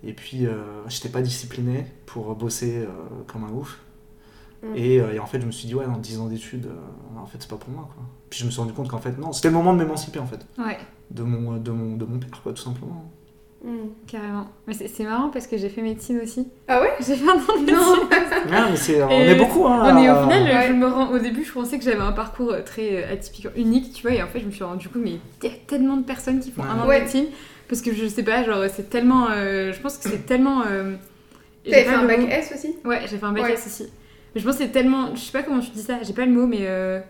Et 0.04 0.12
puis, 0.12 0.46
j'étais 0.88 1.08
pas 1.08 1.22
discipliné 1.22 1.86
pour 2.06 2.36
bosser 2.36 2.86
comme 3.26 3.42
un 3.42 3.50
ouf. 3.50 3.80
Mm. 4.62 4.66
Et, 4.76 5.00
euh, 5.00 5.12
et 5.14 5.18
en 5.18 5.26
fait, 5.26 5.40
je 5.40 5.46
me 5.46 5.52
suis 5.52 5.66
dit, 5.68 5.74
ouais, 5.74 5.86
dans 5.86 5.96
10 5.98 6.20
ans 6.20 6.26
d'études, 6.26 6.66
euh, 6.66 7.20
en 7.20 7.26
fait, 7.26 7.38
c'est 7.40 7.50
pas 7.50 7.56
pour 7.56 7.70
moi. 7.70 7.88
Quoi. 7.94 8.02
Puis 8.30 8.40
je 8.40 8.44
me 8.46 8.50
suis 8.50 8.60
rendu 8.60 8.72
compte 8.72 8.88
qu'en 8.88 8.98
fait, 8.98 9.16
non, 9.18 9.32
c'était 9.32 9.48
le 9.48 9.54
moment 9.54 9.72
de 9.72 9.78
m'émanciper, 9.78 10.18
en 10.18 10.26
fait, 10.26 10.40
Ouais, 10.58 10.78
de 11.10 11.22
mon, 11.22 11.56
de 11.56 11.70
mon, 11.70 11.96
de 11.96 12.04
mon 12.04 12.18
père, 12.18 12.42
quoi, 12.42 12.52
tout 12.52 12.62
simplement. 12.62 13.04
Mm. 13.64 13.70
carrément. 14.06 14.46
Mais 14.68 14.72
c'est 14.74 14.86
c'est 14.86 15.02
marrant 15.02 15.30
parce 15.30 15.48
que 15.48 15.58
j'ai 15.58 15.68
fait 15.68 15.82
médecine 15.82 16.20
aussi. 16.22 16.46
Ah 16.68 16.80
ouais? 16.80 16.92
J'ai 17.00 17.16
fait 17.16 17.28
un 17.28 17.32
an 17.34 17.60
de 17.60 17.66
médecine. 17.66 18.52
Non 18.52 18.70
mais 18.70 18.76
c'est, 18.76 19.02
on 19.02 19.10
Et 19.10 19.14
est 19.30 19.34
beaucoup, 19.34 19.66
hein. 19.66 19.82
On 19.84 19.98
est 19.98 20.08
au 20.08 20.22
final, 20.22 20.44
Ouais. 20.44 20.66
je 20.68 20.72
me 20.74 20.86
rends, 20.86 21.10
au 21.10 21.18
début, 21.18 21.44
je 21.44 21.52
pensais 21.52 21.76
que 21.76 21.82
j'avais 21.84 21.98
un 22.00 22.12
parcours 22.12 22.52
euh, 22.52 22.62
très 22.62 23.02
euh, 23.04 23.12
atypique, 23.12 23.48
unique, 23.56 23.92
tu 23.94 24.02
vois, 24.02 24.12
et 24.12 24.22
en 24.22 24.28
fait, 24.28 24.38
je 24.38 24.46
me 24.46 24.52
suis 24.52 24.62
rendu 24.62 24.88
compte, 24.88 25.02
mais 25.02 25.18
il 25.42 25.48
y 25.48 25.52
a 25.52 25.56
tellement 25.66 25.96
de 25.96 26.04
personnes 26.04 26.38
qui 26.38 26.52
font 26.52 26.62
un 26.62 26.78
an 26.78 26.84
de 26.84 26.88
Ouais. 26.88 27.00
médecine, 27.00 27.26
parce 27.68 27.82
que 27.82 27.92
je 27.92 28.06
sais 28.06 28.22
pas, 28.22 28.44
genre, 28.44 28.62
c'est 28.72 28.90
tellement. 28.90 29.26
euh, 29.32 29.72
je 29.72 29.80
pense 29.80 29.98
que 29.98 30.08
c'est 30.08 30.24
tellement. 30.24 30.62
euh, 30.64 30.94
j'ai 31.64 31.72
T'avais 31.72 31.84
fait 31.84 31.94
un 31.94 32.04
bac. 32.06 32.20
S 32.30 32.52
aussi? 32.54 32.76
Ouais, 32.84 33.00
j'ai 33.10 33.18
fait 33.18 33.26
un 33.26 33.32
bac 33.32 33.42
Ouais. 33.42 33.52
S 33.54 33.66
aussi. 33.66 33.90
Mais 34.38 34.42
je 34.42 34.46
pense 34.46 34.56
que 34.56 34.62
c'est 34.62 34.70
tellement. 34.70 35.16
Je 35.16 35.20
sais 35.20 35.32
pas 35.32 35.42
comment 35.42 35.58
tu 35.58 35.70
dis 35.70 35.82
ça, 35.82 35.94
j'ai 36.00 36.12
pas 36.12 36.24
le 36.24 36.30
mot, 36.30 36.46
mais. 36.46 36.58
euh, 36.60 37.00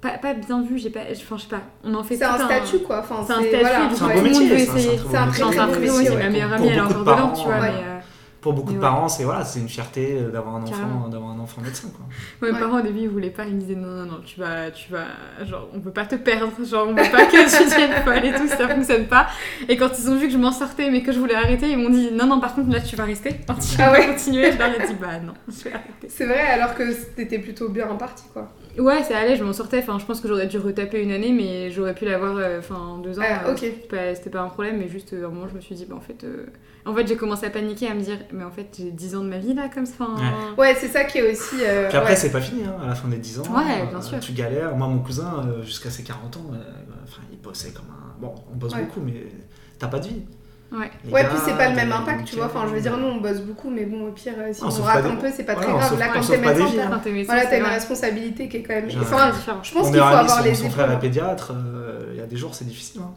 pas, 0.00 0.18
pas 0.18 0.34
bien 0.34 0.62
vu, 0.62 0.78
j'ai 0.78 0.90
pas. 0.90 1.02
Enfin, 1.12 1.36
je 1.36 1.42
sais 1.42 1.48
pas. 1.48 1.60
On 1.84 1.94
en 1.94 2.02
fait 2.02 2.16
C'est 2.16 2.24
un 2.24 2.44
statut, 2.44 2.78
quoi. 2.80 2.98
Enfin, 2.98 3.22
C'est 3.24 3.32
un 3.34 3.36
statut, 3.40 3.56
voilà, 3.60 3.86
du 3.86 3.94
C'est 3.94 4.02
un 4.02 4.08
coup, 4.08 4.18
tout 4.18 4.24
le 4.24 4.30
monde 4.32 4.42
veut 4.42 4.48
c'est 4.58 4.70
un- 4.70 4.76
essayer. 4.76 4.98
c'est 4.98 5.08
C'est 5.08 5.16
un 5.16 5.26
très 5.28 5.78
métier, 5.78 6.04
c'est 6.06 6.16
ma 6.16 6.28
meilleure 6.28 6.52
amie, 6.54 6.68
elle 6.68 6.76
est 6.78 6.80
encore 6.80 6.98
dedans, 7.00 7.32
tu 7.32 7.44
vois, 7.44 7.54
ouais. 7.60 7.60
mais. 7.60 7.99
Pour 8.40 8.54
beaucoup 8.54 8.70
de 8.72 8.76
Ouais. 8.76 8.80
parents, 8.80 9.08
c'est 9.08 9.24
voilà, 9.24 9.44
c'est 9.44 9.60
une 9.60 9.68
fierté 9.68 10.16
euh, 10.18 10.30
d'avoir 10.30 10.56
un 10.56 10.62
enfant, 10.62 10.70
Carrément. 10.72 11.08
d'avoir 11.08 11.30
un 11.32 11.38
enfant 11.40 11.60
médecin, 11.60 11.88
quoi. 11.94 12.06
Mes 12.40 12.54
Ouais. 12.54 12.58
parents 12.58 12.78
au 12.78 12.82
début 12.82 13.00
ils 13.00 13.08
voulaient 13.08 13.28
pas, 13.28 13.44
ils 13.44 13.54
me 13.54 13.60
disaient 13.60 13.74
non 13.74 13.88
non 13.88 14.06
non 14.06 14.20
tu 14.24 14.40
vas 14.40 14.70
tu 14.70 14.90
vas 14.90 15.04
genre 15.44 15.68
on 15.74 15.80
peut 15.80 15.90
pas 15.90 16.06
te 16.06 16.14
perdre, 16.14 16.52
genre 16.64 16.86
on 16.88 16.94
veut 16.94 17.10
pas 17.10 17.26
que 17.26 17.32
tu 17.32 17.64
deviennes 17.64 18.02
folle 18.02 18.24
et 18.24 18.32
tout, 18.34 18.48
ça 18.48 18.66
fonctionne 18.68 19.06
pas. 19.08 19.26
Et 19.68 19.76
quand 19.76 19.90
ils 19.98 20.08
ont 20.10 20.16
vu 20.16 20.26
que 20.28 20.32
je 20.32 20.38
m'en 20.38 20.52
sortais 20.52 20.90
mais 20.90 21.02
que 21.02 21.12
je 21.12 21.18
voulais 21.18 21.34
arrêter, 21.34 21.68
ils 21.70 21.76
m'ont 21.78 21.90
dit 21.90 22.10
non 22.12 22.26
non 22.26 22.40
par 22.40 22.54
contre 22.54 22.70
là 22.70 22.80
tu 22.80 22.96
vas 22.96 23.04
rester, 23.04 23.30
tu 23.34 23.76
Ah 23.78 23.90
vas 23.90 23.92
ouais. 23.92 24.06
continuer. 24.06 24.52
Je 24.52 24.56
leur 24.58 24.68
ai 24.74 24.86
dit 24.86 24.94
bah 24.94 25.18
non 25.22 25.34
je 25.48 25.64
vais 25.64 25.72
arrêter. 25.74 26.08
C'est 26.08 26.24
vrai, 26.24 26.40
alors 26.40 26.74
que 26.74 26.84
t'étais 27.14 27.38
plutôt 27.40 27.68
bien 27.68 27.86
parti, 27.96 28.24
quoi. 28.32 28.48
Ouais 28.78 29.02
ça 29.02 29.18
allait, 29.18 29.36
je 29.36 29.44
m'en 29.44 29.52
sortais. 29.52 29.78
Enfin 29.78 29.98
je 29.98 30.04
pense 30.06 30.20
que 30.20 30.28
j'aurais 30.28 30.46
dû 30.46 30.58
retaper 30.58 31.02
une 31.02 31.10
année 31.10 31.32
mais 31.32 31.70
j'aurais 31.70 31.94
pu 31.94 32.04
l'avoir 32.04 32.36
euh, 32.36 32.58
enfin 32.60 32.98
deux 33.02 33.18
ans. 33.18 33.22
Ah, 33.24 33.46
euh, 33.48 33.52
ok. 33.52 33.58
c'était 34.14 34.30
pas- 34.30 34.40
un 34.42 34.48
problème 34.48 34.78
mais 34.78 34.88
juste 34.88 35.12
euh, 35.12 35.24
à 35.24 35.26
un 35.26 35.30
moment 35.30 35.48
je 35.48 35.54
me 35.56 35.60
suis 35.60 35.74
dit 35.74 35.86
bah 35.86 35.96
en 35.96 36.00
fait 36.00 36.22
euh, 36.24 36.46
en 36.86 36.94
fait 36.94 37.06
j'ai 37.06 37.16
commencé 37.16 37.46
à 37.46 37.50
paniquer 37.50 37.88
à 37.88 37.94
me 37.94 38.00
dire 38.00 38.18
mais 38.32 38.44
en 38.44 38.50
fait 38.50 38.68
j'ai 38.78 38.90
10 38.90 39.16
ans 39.16 39.24
de 39.24 39.28
ma 39.28 39.38
vie 39.38 39.54
là 39.54 39.68
comme 39.72 39.86
ça. 39.86 39.94
enfin, 40.00 40.54
Ouais, 40.56 40.74
c'est 40.76 40.88
ça 40.88 41.04
qui 41.04 41.18
est 41.18 41.30
aussi. 41.32 41.56
euh, 41.62 41.88
Puis 41.88 41.96
après, 41.98 42.10
ouais. 42.12 42.16
c'est 42.16 42.30
pas 42.32 42.40
fini, 42.40 42.64
hein, 42.64 42.76
à 42.82 42.86
la 42.86 42.94
fin 42.94 43.08
des 43.08 43.18
10 43.18 43.40
ans. 43.40 43.42
Ouais, 43.54 43.82
euh, 43.82 43.86
bien 43.86 44.00
sûr. 44.02 44.20
Tu 44.20 44.32
galères. 44.32 44.76
Moi, 44.76 44.86
mon 44.88 45.00
cousin, 45.00 45.44
euh, 45.46 45.62
jusqu'à 45.62 45.90
ses 45.90 46.02
40 46.04 46.36
ans, 46.36 46.46
euh, 46.54 46.56
enfin, 47.04 47.22
il 47.32 47.38
bossait 47.40 47.70
comme 47.72 47.86
un. 47.90 48.20
Bon, 48.20 48.34
on 48.52 48.56
bosse 48.56 48.74
Ouais. 48.74 48.82
beaucoup, 48.84 49.00
mais 49.00 49.26
t'as 49.78 49.88
pas 49.88 49.98
de 49.98 50.08
vie. 50.08 50.22
Ouais. 50.72 50.88
Les 51.04 51.12
Ouais, 51.12 51.22
gars, 51.22 51.28
puis 51.30 51.38
c'est 51.44 51.56
pas 51.56 51.68
le 51.68 51.74
même 51.74 51.90
impact, 51.90 52.24
tu 52.26 52.36
vois. 52.36 52.46
Enfin, 52.46 52.64
je 52.68 52.74
veux 52.74 52.80
dire, 52.80 52.96
nous, 52.96 53.06
on 53.08 53.16
bosse 53.20 53.40
beaucoup, 53.40 53.70
mais 53.70 53.84
bon, 53.86 54.06
au 54.06 54.12
pire, 54.12 54.34
euh, 54.38 54.52
si 54.52 54.62
On 54.62 54.68
on, 54.68 54.82
rate 54.82 55.04
un 55.04 55.16
peu, 55.16 55.28
c'est 55.34 55.42
pas 55.42 55.54
Voilà, 55.54 55.68
très 55.70 55.78
grave. 55.78 55.98
Là, 55.98 56.08
quand 56.14 56.20
t'es 56.20 56.38
médecin, 56.38 57.26
voilà, 57.32 57.42
c'est 57.42 57.50
t'as 57.50 57.56
une 57.56 57.62
vrai. 57.64 57.74
responsabilité 57.74 58.48
qui 58.48 58.56
est 58.58 58.62
quand 58.62 58.74
même. 58.74 58.88
Enfin, 59.00 59.32
je 59.62 59.72
pense 59.72 59.88
qu'il 59.90 59.96
faut 59.98 60.02
avoir 60.04 60.30
son, 60.30 60.44
les 60.44 60.54
son 60.54 60.60
épaules. 60.66 60.70
frère 60.72 60.92
est 60.92 60.98
pédiatre. 61.00 61.52
euh, 61.56 62.10
Il 62.12 62.18
y 62.18 62.22
a 62.22 62.26
des 62.26 62.36
jours, 62.36 62.54
c'est 62.54 62.66
difficile. 62.66 63.00
Hein. 63.02 63.10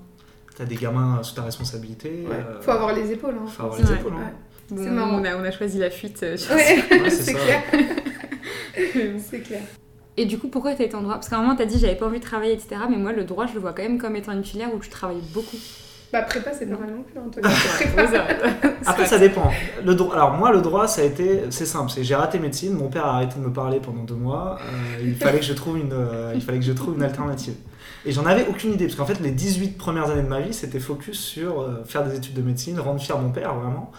T'as 0.58 0.66
des 0.66 0.76
gamins 0.76 1.20
sous 1.24 1.36
ta 1.36 1.44
responsabilité. 1.44 2.26
Ouais, 2.28 2.36
euh, 2.36 2.62
Faut 2.62 2.72
avoir 2.72 2.94
les 2.94 3.12
épaules. 3.12 3.36
Hein. 3.40 3.48
faut 3.48 3.64
avoir 3.64 3.78
les 3.80 3.92
épaules. 3.92 4.14
hein. 4.16 4.32
C'est 4.70 4.90
marrant. 4.90 5.20
On 5.20 5.24
a, 5.24 5.36
on 5.36 5.44
a 5.44 5.52
choisi 5.52 5.78
la 5.78 5.90
fuite. 5.92 6.24
euh, 6.24 6.38
sur 6.38 6.56
Ouais, 6.56 6.84
Ouais, 6.92 7.10
c'est 7.12 7.34
clair. 7.34 7.62
c'est 9.20 9.40
clair. 9.42 9.62
Et 10.18 10.26
du 10.26 10.38
coup, 10.38 10.48
pourquoi 10.48 10.74
t'as 10.76 10.84
été 10.86 10.96
en 10.96 11.02
droit? 11.02 11.16
Parce 11.16 11.30
qu'à 11.30 11.38
un 11.38 11.42
moment, 11.42 11.56
t'as 11.56 11.66
dit 11.66 11.80
j'avais 11.80 11.96
pas 11.96 12.06
envie 12.06 12.20
de 12.20 12.24
travailler, 12.24 12.54
etc. 12.54 12.76
Mais 12.90 12.98
moi, 12.98 13.12
le 13.14 13.24
droit, 13.24 13.46
je 13.48 13.54
le 13.54 13.60
vois 13.60 13.74
quand 13.74 13.82
même 13.84 13.98
comme 13.98 14.16
étant 14.16 14.32
une 14.32 14.44
filière 14.44 14.74
où 14.74 14.80
tu 14.80 14.90
travailles 14.90 15.22
beaucoup. 15.34 15.58
Bah, 16.14 16.22
prépa, 16.22 16.52
c'est 16.54 16.68
normal 16.68 16.92
non 16.92 17.02
plus, 17.02 17.20
Antoine. 17.20 17.44
Après, 18.86 19.08
ça 19.08 19.18
dépend. 19.18 19.50
Le 19.84 19.96
droit, 19.96 20.14
alors, 20.14 20.34
moi, 20.34 20.52
le 20.52 20.62
droit, 20.62 20.88
ça 20.88 21.02
a 21.02 21.06
été. 21.06 21.46
C'est 21.50 21.66
simple. 21.66 21.90
c'est 21.90 22.04
j'ai 22.04 22.14
raté 22.14 22.38
médecine. 22.38 22.74
Mon 22.74 22.88
père 22.88 23.08
a 23.08 23.16
arrêté 23.16 23.40
de 23.40 23.44
me 23.44 23.52
parler 23.52 23.80
pendant 23.80 24.04
deux 24.04 24.14
mois. 24.14 24.60
euh, 24.62 25.02
il, 25.04 25.16
fallait 25.16 25.40
que 25.40 25.46
je 25.46 25.54
trouve 25.54 25.80
une, 25.80 25.92
euh, 25.92 26.34
il 26.36 26.42
fallait 26.42 26.60
que 26.60 26.66
je 26.66 26.72
trouve 26.72 26.94
une 26.96 27.02
alternative. 27.02 27.56
Et 28.06 28.12
j'en 28.12 28.28
avais 28.28 28.46
aucune 28.48 28.74
idée. 28.74 28.86
Parce 28.86 28.96
qu'en 28.96 29.08
fait, 29.08 29.20
les 29.22 29.32
18 29.32 29.76
premières 29.76 30.12
années 30.12 30.22
de 30.22 30.28
ma 30.28 30.40
vie, 30.40 30.54
c'était 30.54 30.80
focus 30.80 31.20
sur 31.20 31.62
euh, 31.62 31.84
faire 31.84 32.04
des 32.04 32.16
études 32.16 32.36
de 32.36 32.44
médecine, 32.44 32.80
rendre 32.80 33.02
fier 33.02 33.18
mon 33.18 33.32
père, 33.32 33.56
vraiment. 33.56 33.92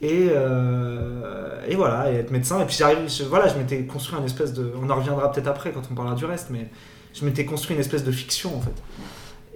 Et, 0.00 0.28
euh, 0.30 1.60
et 1.66 1.74
voilà, 1.74 2.12
et 2.12 2.14
être 2.14 2.30
médecin. 2.30 2.60
Et 2.60 2.66
puis, 2.66 2.76
j'arrive, 2.78 3.08
je, 3.08 3.24
voilà, 3.24 3.48
je 3.48 3.58
m'étais 3.58 3.82
construit 3.82 4.16
une 4.16 4.26
espèce 4.26 4.52
de. 4.52 4.72
On 4.80 4.88
en 4.88 4.94
reviendra 4.94 5.32
peut-être 5.32 5.48
après 5.48 5.72
quand 5.72 5.82
on 5.90 5.94
parlera 5.96 6.14
du 6.14 6.24
reste, 6.24 6.50
mais 6.50 6.68
je 7.14 7.24
m'étais 7.24 7.44
construit 7.44 7.74
une 7.74 7.80
espèce 7.80 8.04
de 8.04 8.12
fiction, 8.12 8.56
en 8.56 8.60
fait. 8.60 8.80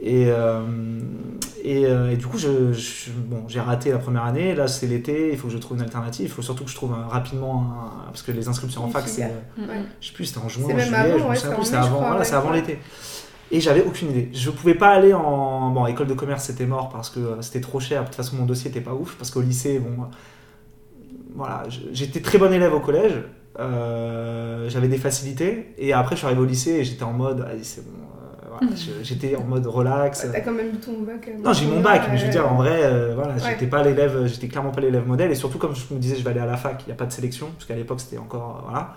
Et, 0.04 0.24
euh, 0.26 0.60
et, 1.62 1.86
euh, 1.86 2.10
et 2.10 2.16
du 2.16 2.26
coup, 2.26 2.36
je, 2.38 2.72
je- 2.72 3.10
bon, 3.12 3.44
j'ai 3.46 3.60
raté 3.60 3.92
la 3.92 3.98
première 3.98 4.24
année. 4.24 4.52
Là, 4.54 4.66
c'est 4.66 4.88
l'été. 4.88 5.30
Il 5.32 5.38
faut 5.38 5.46
que 5.46 5.52
je 5.52 5.58
trouve 5.58 5.76
une 5.76 5.82
alternative. 5.84 6.26
Il 6.26 6.28
faut 6.32 6.42
surtout 6.42 6.64
que 6.64 6.70
je 6.70 6.74
trouve 6.74 6.92
un- 6.92 7.06
rapidement. 7.06 7.62
un- 7.62 8.06
parce 8.10 8.22
que 8.22 8.32
les 8.32 8.48
inscriptions 8.48 8.82
en 8.84 8.88
fac, 8.88 9.04
c'est. 9.06 9.24
Mm, 9.26 9.28
Ouais. 9.60 9.66
Je 10.00 10.08
sais 10.08 10.12
plus, 10.14 10.24
c'était 10.26 10.40
en 10.44 10.48
juin, 10.48 10.64
en 10.64 10.68
juillet. 10.78 10.94
avant, 10.96 11.18
je 11.18 11.24
me 11.24 11.28
ouais, 11.30 11.36
souviens 11.36 11.62
c'est 11.62 11.76
avant, 11.76 11.98
voilà, 11.98 12.36
avant 12.36 12.50
l'été. 12.50 12.78
Et 13.52 13.60
j'avais 13.60 13.84
aucune 13.84 14.10
idée. 14.10 14.28
Je 14.32 14.50
pouvais 14.50 14.74
pas 14.74 14.88
aller 14.88 15.14
en. 15.14 15.70
Bon, 15.70 15.86
école 15.86 16.08
de 16.08 16.14
commerce, 16.14 16.44
c'était 16.46 16.66
mort 16.66 16.88
parce 16.88 17.08
que 17.10 17.20
euh, 17.20 17.42
c'était 17.42 17.60
trop 17.60 17.78
cher. 17.80 18.00
De 18.00 18.06
toute 18.06 18.16
façon, 18.16 18.36
mon 18.36 18.46
dossier 18.46 18.70
était 18.70 18.80
pas 18.80 18.94
ouf. 18.94 19.14
Parce 19.16 19.30
qu'au 19.30 19.40
lycée, 19.42 19.78
bon. 19.78 20.02
euh, 20.02 20.06
Voilà, 21.36 21.62
j'étais 21.92 22.20
très 22.20 22.38
bon 22.38 22.52
élève 22.52 22.74
au 22.74 22.80
collège. 22.80 23.14
euh, 23.60 24.68
j'avais 24.68 24.88
des 24.88 24.98
facilités. 24.98 25.74
Et 25.78 25.92
après, 25.92 26.16
je 26.16 26.18
suis 26.20 26.26
arrivé 26.26 26.40
au 26.40 26.44
lycée 26.46 26.70
et 26.72 26.84
j'étais 26.84 27.04
en 27.04 27.12
mode. 27.12 27.46
Allez, 27.48 27.62
c'est 27.62 27.84
bon. 27.84 27.92
Voilà, 28.58 28.74
je- 28.76 29.02
j'étais 29.02 29.34
en 29.36 29.44
mode 29.44 29.66
relax. 29.66 30.26
T'as 30.32 30.40
quand 30.40 30.52
même 30.52 30.68
eu 30.74 30.78
ton 30.78 31.00
bac. 31.02 31.28
euh, 31.28 31.42
Non, 31.42 31.52
j'ai 31.52 31.64
eu 31.64 31.68
mon 31.68 31.80
bac, 31.80 32.02
mais 32.10 32.16
je 32.18 32.26
veux 32.26 32.30
dire, 32.32 32.50
en 32.50 32.56
vrai, 32.56 32.84
euh, 32.84 33.14
voilà, 33.14 33.34
Ouais. 33.34 33.40
j'étais 33.50 33.66
pas 33.66 33.82
l'élève, 33.82 34.26
j'étais 34.26 34.48
clairement 34.48 34.70
pas 34.70 34.80
l'élève 34.80 35.06
modèle, 35.06 35.30
et 35.30 35.34
surtout 35.34 35.58
comme 35.58 35.74
je 35.74 35.92
me 35.94 35.98
disais, 35.98 36.16
je 36.16 36.22
vais 36.24 36.30
aller 36.30 36.40
à 36.40 36.46
la 36.46 36.56
fac, 36.56 36.82
il 36.84 36.86
n'y 36.86 36.92
a 36.92 36.96
pas 36.96 37.06
de 37.06 37.12
sélection, 37.12 37.48
parce 37.52 37.64
qu'à 37.66 37.74
l'époque 37.76 38.00
c'était 38.00 38.18
encore, 38.18 38.58
euh, 38.58 38.70
voilà, 38.70 38.94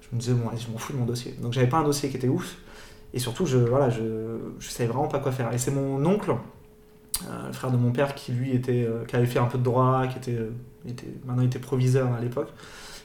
je 0.00 0.14
me 0.14 0.20
disais, 0.20 0.32
bon, 0.34 0.50
je 0.56 0.70
m'en 0.72 0.78
fous 0.78 0.92
de 0.92 0.98
mon 0.98 1.04
dossier. 1.06 1.34
Donc 1.42 1.52
j'avais 1.52 1.66
pas 1.68 1.78
un 1.78 1.84
dossier 1.84 2.08
qui 2.08 2.16
était 2.16 2.28
ouf, 2.28 2.56
et 3.14 3.18
surtout, 3.18 3.46
je, 3.46 3.58
voilà, 3.58 3.90
je, 3.90 4.02
je 4.58 4.68
savais 4.68 4.88
vraiment 4.88 5.08
pas 5.08 5.18
quoi 5.18 5.32
faire. 5.32 5.52
Et 5.52 5.58
c'est 5.58 5.70
mon 5.70 6.04
oncle, 6.06 6.30
euh, 7.28 7.46
le 7.48 7.52
frère 7.52 7.70
de 7.70 7.76
mon 7.76 7.90
père, 7.90 8.14
qui 8.14 8.32
lui 8.32 8.52
était, 8.54 8.84
euh, 8.88 9.04
qui 9.06 9.16
avait 9.16 9.26
fait 9.26 9.38
un 9.38 9.46
peu 9.46 9.58
de 9.58 9.64
droit, 9.64 10.06
qui 10.06 10.18
était, 10.18 10.38
euh, 10.40 10.50
était 10.86 11.06
maintenant 11.26 11.42
il 11.42 11.46
était 11.46 11.58
proviseur 11.58 12.12
à 12.12 12.20
l'époque, 12.20 12.48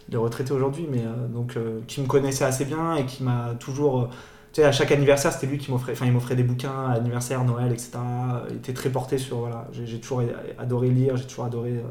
il 0.09 0.13
est 0.13 0.17
retraité 0.17 0.51
aujourd'hui, 0.53 0.87
mais 0.91 0.99
euh, 0.99 1.27
donc 1.27 1.55
euh, 1.57 1.79
qui 1.87 2.01
me 2.01 2.07
connaissait 2.07 2.43
assez 2.45 2.65
bien 2.65 2.95
et 2.95 3.05
qui 3.05 3.23
m'a 3.23 3.55
toujours 3.59 4.01
euh, 4.01 4.07
tu 4.53 4.61
sais, 4.61 4.67
à 4.67 4.71
chaque 4.71 4.91
anniversaire, 4.91 5.33
c'était 5.33 5.47
lui 5.47 5.57
qui 5.57 5.71
m'offrait, 5.71 5.93
enfin, 5.93 6.05
il 6.05 6.11
m'offrait 6.11 6.35
des 6.35 6.43
bouquins, 6.43 6.85
anniversaire, 6.91 7.43
Noël, 7.43 7.71
etc. 7.71 7.93
Il 8.51 8.57
était 8.57 8.73
très 8.73 8.91
porté 8.91 9.17
sur, 9.17 9.39
voilà, 9.39 9.67
j'ai 9.71 9.99
toujours 9.99 10.21
adoré 10.59 10.89
lire, 10.89 11.17
j'ai 11.17 11.25
toujours 11.25 11.45
adoré 11.45 11.71
euh, 11.71 11.81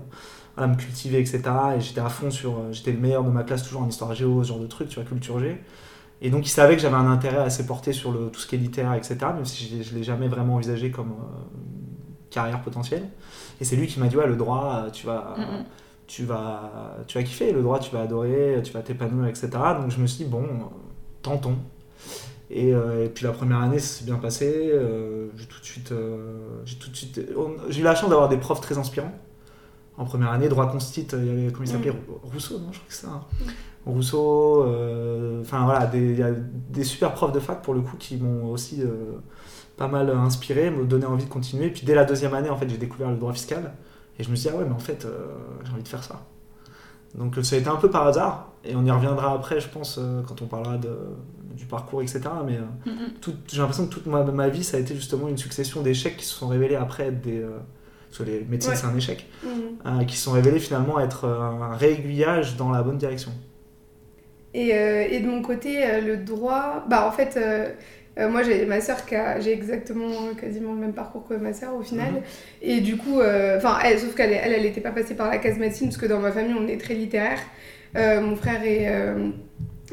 voilà, 0.56 0.72
me 0.72 0.76
cultiver, 0.76 1.18
etc. 1.18 1.42
Et 1.76 1.80
j'étais 1.80 2.00
à 2.00 2.08
fond 2.08 2.30
sur, 2.30 2.52
euh, 2.52 2.72
j'étais 2.72 2.92
le 2.92 3.00
meilleur 3.00 3.24
de 3.24 3.30
ma 3.30 3.42
classe 3.42 3.64
toujours 3.64 3.82
en 3.82 3.88
histoire 3.88 4.14
géo, 4.14 4.44
ce 4.44 4.48
genre 4.50 4.60
de 4.60 4.68
trucs, 4.68 4.88
tu 4.88 4.94
vois, 4.94 5.04
culture 5.04 5.40
G. 5.40 5.60
Et 6.20 6.30
donc 6.30 6.46
il 6.46 6.50
savait 6.50 6.76
que 6.76 6.82
j'avais 6.82 6.94
un 6.94 7.10
intérêt 7.10 7.38
assez 7.38 7.66
porté 7.66 7.92
sur 7.92 8.12
le, 8.12 8.28
tout 8.28 8.38
ce 8.38 8.46
qui 8.46 8.54
est 8.54 8.58
littéraire, 8.58 8.94
etc. 8.94 9.16
Même 9.34 9.44
si 9.44 9.66
je, 9.66 9.82
je 9.82 9.94
l'ai 9.96 10.04
jamais 10.04 10.28
vraiment 10.28 10.54
envisagé 10.54 10.92
comme 10.92 11.10
euh, 11.10 11.58
carrière 12.30 12.62
potentielle. 12.62 13.08
Et 13.60 13.64
c'est 13.64 13.74
lui 13.74 13.88
qui 13.88 13.98
m'a 13.98 14.06
dit, 14.06 14.16
ouais, 14.16 14.28
le 14.28 14.36
droit, 14.36 14.86
tu 14.92 15.04
vas, 15.06 15.34
tu 16.06 16.24
vas, 16.24 16.96
tu 17.08 17.18
vas 17.18 17.24
kiffer, 17.24 17.52
le 17.52 17.62
droit, 17.62 17.80
tu 17.80 17.92
vas 17.92 18.02
adorer, 18.02 18.60
tu 18.62 18.72
vas 18.72 18.82
t'épanouir, 18.82 19.26
etc. 19.26 19.48
Donc 19.80 19.90
je 19.90 19.98
me 20.00 20.06
suis 20.06 20.24
dit, 20.24 20.30
bon, 20.30 20.46
tentons. 21.22 21.56
Et, 22.54 22.74
euh, 22.74 23.04
et 23.06 23.08
puis 23.08 23.24
la 23.24 23.32
première 23.32 23.58
année, 23.60 23.78
ça 23.78 23.98
s'est 24.00 24.04
bien 24.04 24.16
passé. 24.16 24.70
euh, 24.72 25.28
j'ai 25.36 25.46
tout 25.46 25.58
de 25.60 25.64
suite, 25.64 25.90
euh, 25.92 26.60
j'ai 26.66 26.76
tout 26.76 26.90
de 26.90 26.96
suite, 26.96 27.20
j'ai 27.70 27.80
eu 27.80 27.84
la 27.84 27.94
chance 27.94 28.10
d'avoir 28.10 28.28
des 28.28 28.36
profs 28.36 28.60
très 28.60 28.76
inspirants. 28.76 29.12
En 29.96 30.04
première 30.04 30.30
année, 30.30 30.48
droit 30.48 30.70
constit, 30.70 31.06
il 31.12 31.24
y 31.26 31.30
avait 31.30 31.52
comment 31.52 31.64
il 31.64 31.68
s'appelait? 31.68 31.90
Rou- 31.90 32.20
Rousseau, 32.32 32.58
non 32.58 32.68
Je 32.72 32.78
crois 32.78 32.88
que 32.88 32.94
c'est 32.94 33.06
ça. 33.06 33.12
hein. 33.12 33.24
Rousseau, 33.86 34.64
enfin 35.40 35.64
voilà, 35.64 35.86
des- 35.86 36.12
il 36.12 36.18
y 36.18 36.22
a 36.22 36.30
des 36.32 36.84
super 36.84 37.12
profs 37.14 37.32
de 37.32 37.40
fac 37.40 37.62
pour 37.62 37.74
le 37.74 37.80
coup 37.80 37.96
qui 37.98 38.16
m'ont 38.16 38.46
aussi 38.50 38.82
pas 39.76 39.88
mal 39.88 40.10
inspiré, 40.10 40.70
me 40.70 40.84
donné 40.84 41.06
envie 41.06 41.24
de 41.24 41.30
continuer. 41.30 41.70
Puis 41.70 41.84
dès 41.84 41.94
la 41.94 42.04
deuxième 42.04 42.34
année, 42.34 42.50
en 42.50 42.56
fait, 42.56 42.68
j'ai 42.68 42.78
découvert 42.78 43.10
le 43.10 43.16
droit 43.16 43.32
fiscal 43.32 43.72
et 44.18 44.22
je 44.22 44.30
me 44.30 44.36
suis 44.36 44.48
dit 44.48 44.54
ah 44.54 44.58
ouais, 44.58 44.66
mais 44.66 44.74
en 44.74 44.78
fait, 44.78 45.06
j'ai 45.64 45.72
envie 45.72 45.82
de 45.82 45.88
faire 45.88 46.04
ça. 46.04 46.24
Donc 47.14 47.36
ça 47.42 47.56
a 47.56 47.58
été 47.58 47.68
un 47.68 47.76
peu 47.76 47.90
par 47.90 48.06
hasard 48.06 48.48
et 48.64 48.74
on 48.74 48.84
y 48.84 48.90
reviendra 48.90 49.34
après, 49.34 49.60
je 49.60 49.68
pense, 49.68 49.98
euh, 49.98 50.22
quand 50.26 50.40
on 50.40 50.46
parlera 50.46 50.78
de, 50.78 50.96
du 51.54 51.66
parcours, 51.66 52.00
etc. 52.02 52.20
Mais 52.46 52.56
euh, 52.56 52.60
Mhm. 52.90 53.10
tout- 53.20 53.34
j'ai 53.48 53.58
l'impression 53.58 53.86
que 53.86 53.92
toute 53.92 54.06
ma, 54.06 54.22
ma 54.24 54.48
vie, 54.48 54.64
ça 54.64 54.76
a 54.78 54.80
été 54.80 54.94
justement 54.94 55.28
une 55.28 55.36
succession 55.38 55.82
d'échecs 55.82 56.16
qui 56.16 56.24
se 56.24 56.34
sont 56.34 56.48
révélés 56.48 56.76
après 56.76 57.08
être 57.08 57.20
des. 57.20 57.38
euh, 57.40 57.58
parce 58.08 58.18
que 58.18 58.24
les 58.24 58.40
médecines, 58.48 58.72
Ouais. 58.72 58.76
c'est 58.78 58.86
un 58.86 58.94
échec, 58.96 59.26
euh, 59.86 60.04
qui 60.04 60.16
se 60.16 60.24
sont 60.24 60.32
révélés 60.32 60.58
finalement 60.58 61.00
être 61.00 61.26
un 61.26 61.74
réaiguillage 61.76 62.56
dans 62.58 62.70
la 62.70 62.82
bonne 62.82 62.98
direction. 62.98 63.32
Et, 64.54 64.74
euh, 64.74 65.06
et 65.10 65.20
de 65.20 65.26
mon 65.26 65.40
côté, 65.40 65.82
euh, 65.86 66.00
le 66.02 66.16
droit, 66.18 66.84
bah 66.90 67.06
en 67.08 67.10
fait, 67.10 67.38
euh, 67.38 67.70
euh, 68.18 68.28
moi 68.28 68.42
j'ai 68.42 68.66
ma 68.66 68.80
soeur 68.80 69.06
qui 69.06 69.14
a, 69.14 69.40
j'ai 69.40 69.52
exactement 69.52 70.08
euh, 70.08 70.34
quasiment 70.38 70.72
le 70.72 70.80
même 70.80 70.92
parcours 70.92 71.26
que 71.26 71.34
ma 71.34 71.52
soeur 71.52 71.74
au 71.74 71.82
final. 71.82 72.12
Mhm. 72.12 72.22
Et 72.62 72.80
du 72.80 72.96
coup, 72.96 73.20
euh, 73.20 73.56
enfin, 73.56 73.78
elle, 73.84 73.98
sauf 73.98 74.14
qu'elle, 74.14 74.32
elle, 74.32 74.52
elle 74.52 74.66
était 74.66 74.80
pas 74.80 74.90
passée 74.90 75.14
par 75.14 75.30
la 75.30 75.38
case 75.38 75.58
médecine 75.58 75.88
parce 75.88 75.98
que 75.98 76.06
dans 76.06 76.20
ma 76.20 76.32
famille 76.32 76.54
on 76.58 76.66
est 76.68 76.78
très 76.78 76.94
littéraire. 76.94 77.40
Euh, 77.96 78.20
mon 78.20 78.36
frère 78.36 78.60
euh, 78.64 78.66
est 78.66 79.28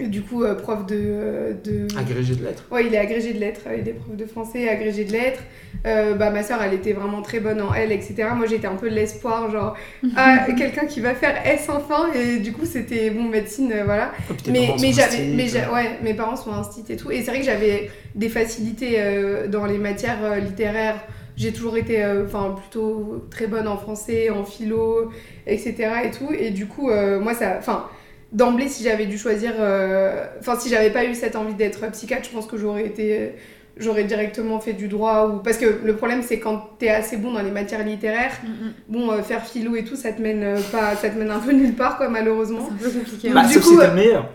du 0.07 0.21
coup 0.21 0.43
euh, 0.43 0.55
prof 0.55 0.85
de, 0.85 1.55
de, 1.63 1.87
Agrégé 1.97 2.35
de 2.35 2.43
lettres. 2.45 2.63
Ouais, 2.71 2.85
il 2.85 2.93
est 2.93 2.97
agrégé 2.97 3.33
de 3.33 3.39
lettres, 3.39 3.61
il 3.77 3.87
est 3.87 3.93
prof 3.93 4.15
de 4.15 4.25
français, 4.25 4.69
agrégé 4.69 5.03
de 5.05 5.11
lettres. 5.11 5.41
Euh, 5.85 6.15
bah, 6.15 6.29
ma 6.29 6.43
soeur, 6.43 6.61
elle 6.61 6.73
était 6.73 6.93
vraiment 6.93 7.21
très 7.21 7.39
bonne 7.39 7.61
en 7.61 7.73
L, 7.73 7.91
etc. 7.91 8.29
Moi, 8.35 8.47
j'étais 8.47 8.67
un 8.67 8.75
peu 8.75 8.89
de 8.89 8.95
l'espoir, 8.95 9.49
genre, 9.51 9.75
ah, 10.15 10.45
quelqu'un 10.57 10.85
qui 10.85 10.99
va 10.99 11.13
faire 11.15 11.35
S 11.45 11.67
enfin, 11.69 12.11
et 12.13 12.39
du 12.39 12.51
coup, 12.51 12.65
c'était 12.65 13.09
bon, 13.11 13.23
médecine, 13.23 13.71
euh, 13.73 13.83
voilà. 13.85 14.11
Oh, 14.29 14.33
Mais, 14.51 14.65
parents 14.67 14.77
mais 14.81 14.91
j'avais, 14.91 15.07
instits, 15.07 15.33
mais 15.35 15.47
j'a- 15.47 15.71
ouais, 15.71 15.99
mes 16.03 16.13
parents 16.13 16.35
sont 16.35 16.51
instits 16.51 16.85
et 16.89 16.95
tout. 16.97 17.11
Et 17.11 17.21
c'est 17.21 17.31
vrai 17.31 17.39
que 17.39 17.45
j'avais 17.45 17.89
des 18.15 18.29
facilités 18.29 18.95
euh, 18.97 19.47
dans 19.47 19.65
les 19.65 19.77
matières 19.77 20.23
euh, 20.23 20.39
littéraires. 20.39 20.99
J'ai 21.37 21.53
toujours 21.53 21.77
été, 21.77 22.03
euh, 22.03 22.25
enfin, 22.25 22.55
plutôt 22.59 23.25
très 23.31 23.47
bonne 23.47 23.67
en 23.67 23.77
français, 23.77 24.29
en 24.29 24.43
philo, 24.43 25.09
etc. 25.47 25.75
et 26.03 26.11
tout. 26.11 26.33
Et 26.37 26.49
du 26.51 26.65
coup, 26.65 26.89
euh, 26.89 27.19
moi, 27.21 27.33
ça, 27.33 27.55
enfin, 27.57 27.85
d'emblée, 28.31 28.67
si 28.67 28.83
j'avais 28.83 29.05
dû 29.05 29.17
choisir, 29.17 29.53
euh, 29.59 30.25
enfin, 30.39 30.57
si 30.59 30.69
j'avais 30.69 30.91
pas 30.91 31.05
eu 31.05 31.15
cette 31.15 31.35
envie 31.35 31.53
d'être 31.55 31.89
psychiatre, 31.91 32.25
je 32.25 32.29
pense 32.35 32.45
que 32.45 32.57
j'aurais 32.57 32.85
été, 32.85 33.33
j'aurais 33.77 34.03
directement 34.03 34.59
fait 34.59 34.73
du 34.73 34.87
droit 34.87 35.27
ou 35.27 35.39
parce 35.39 35.57
que 35.57 35.79
le 35.83 35.95
problème, 35.95 36.21
c'est 36.21 36.39
quand 36.39 36.69
t'es 36.77 36.89
assez 36.89 37.17
bon 37.17 37.33
dans 37.33 37.41
les 37.41 37.51
matières 37.51 37.83
littéraires, 37.83 38.33
Mhm. 38.43 38.73
bon, 38.87 39.11
euh, 39.11 39.21
faire 39.23 39.45
philo 39.45 39.75
et 39.75 39.83
tout, 39.83 39.95
ça 39.95 40.11
te 40.11 40.21
mène 40.21 40.43
euh, 40.43 40.59
pas, 40.71 40.95
ça 40.95 41.09
te 41.09 41.17
mène 41.17 41.31
un 41.31 41.39
peu 41.39 41.51
nulle 41.51 41.73
part, 41.73 41.97
quoi, 41.97 42.09
malheureusement. 42.09 42.59
C'est 42.79 42.87
un 42.87 42.89
peu 42.91 42.99
compliqué. 42.99 43.29
Bah, 43.29 43.45
Du 43.45 43.53
sauf 43.53 43.63
coup, 43.63 43.69
si 43.71 43.77
t'es 43.77 43.87
le 43.87 43.93
meilleur. 43.93 44.29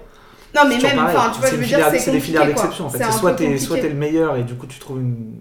Non, 0.55 0.63
mais 0.69 0.79
même, 0.79 0.99
enfin, 1.01 1.33
tu 1.35 1.41
vois, 1.41 1.49
C'est 1.49 1.57
je 1.57 1.61
veux 1.61 1.67
dire, 1.67 1.87
c'est 1.91 1.99
c'est 1.99 2.13
des 2.13 2.21
filières 2.21 2.47
d'exception 2.47 2.87
en 2.87 2.89
fait. 2.89 2.99
C'est 2.99 3.05
C'est 3.05 3.11
un 3.11 3.13
soit 3.59 3.77
t'es 3.77 3.89
le 3.89 3.95
meilleur 3.95 4.37
et 4.37 4.45
du 4.45 4.55
coup 4.55 4.67
tu 4.67 4.79
trouves 4.79 5.01
une. 5.01 5.33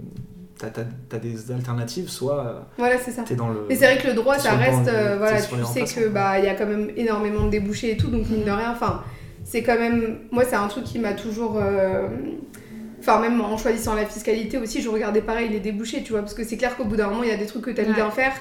T'as, 0.64 0.70
t'as- 0.70 0.90
t'as 1.10 1.18
des 1.18 1.52
alternatives, 1.52 2.08
soit 2.10 2.40
euh, 2.46 2.60
Voilà, 2.78 2.98
c'est 2.98 3.12
ça. 3.12 3.24
t'es 3.24 3.36
dans 3.36 3.50
le. 3.50 3.66
Mais 3.68 3.76
c'est 3.76 3.86
vrai 3.86 3.98
que 3.98 4.08
le 4.08 4.14
droit, 4.14 4.38
ça 4.40 4.52
le 4.54 4.60
reste, 4.60 4.88
euh, 4.88 5.18
voilà, 5.18 5.42
tu 5.42 5.56
sais 5.66 5.84
que 6.02 6.08
bah 6.08 6.40
il 6.40 6.46
y 6.46 6.48
a 6.48 6.56
quand 6.56 6.66
même 6.66 6.90
énormément 6.96 7.46
de 7.46 7.50
débouchés 7.50 7.92
et 7.92 7.98
tout, 7.98 8.08
donc 8.08 8.30
mine 8.30 8.46
de 8.46 8.52
rien, 8.52 8.72
enfin, 8.72 9.04
c'est 9.44 9.62
quand 9.62 9.78
même, 9.78 10.20
moi 10.32 10.46
c'est 10.46 10.56
un 10.56 10.68
truc 10.70 10.86
qui 10.86 11.00
m'a 11.00 11.12
toujours, 11.14 11.58
euh, 11.62 12.08
enfin 13.00 13.20
même 13.20 13.42
en 13.42 13.58
choisissant 13.58 13.94
la 13.94 14.06
fiscalité 14.06 14.58
aussi, 14.58 14.82
je 14.82 14.88
regardais 14.88 15.22
pareil 15.22 15.50
les 15.50 15.60
débouchés, 15.60 16.02
tu 16.04 16.12
vois, 16.14 16.22
parce 16.22 16.34
que 16.34 16.46
c'est 16.46 16.56
clair 16.58 16.78
qu'au 16.78 16.86
bout 16.86 16.96
d'un 16.96 17.08
moment 17.10 17.24
il 17.24 17.30
y 17.30 17.34
a 17.34 17.38
des 17.38 17.46
trucs 17.46 17.64
que 17.66 17.72
t'aimes 17.72 17.90
Ouais. 17.90 17.94
bien 17.96 18.10
faire, 18.10 18.32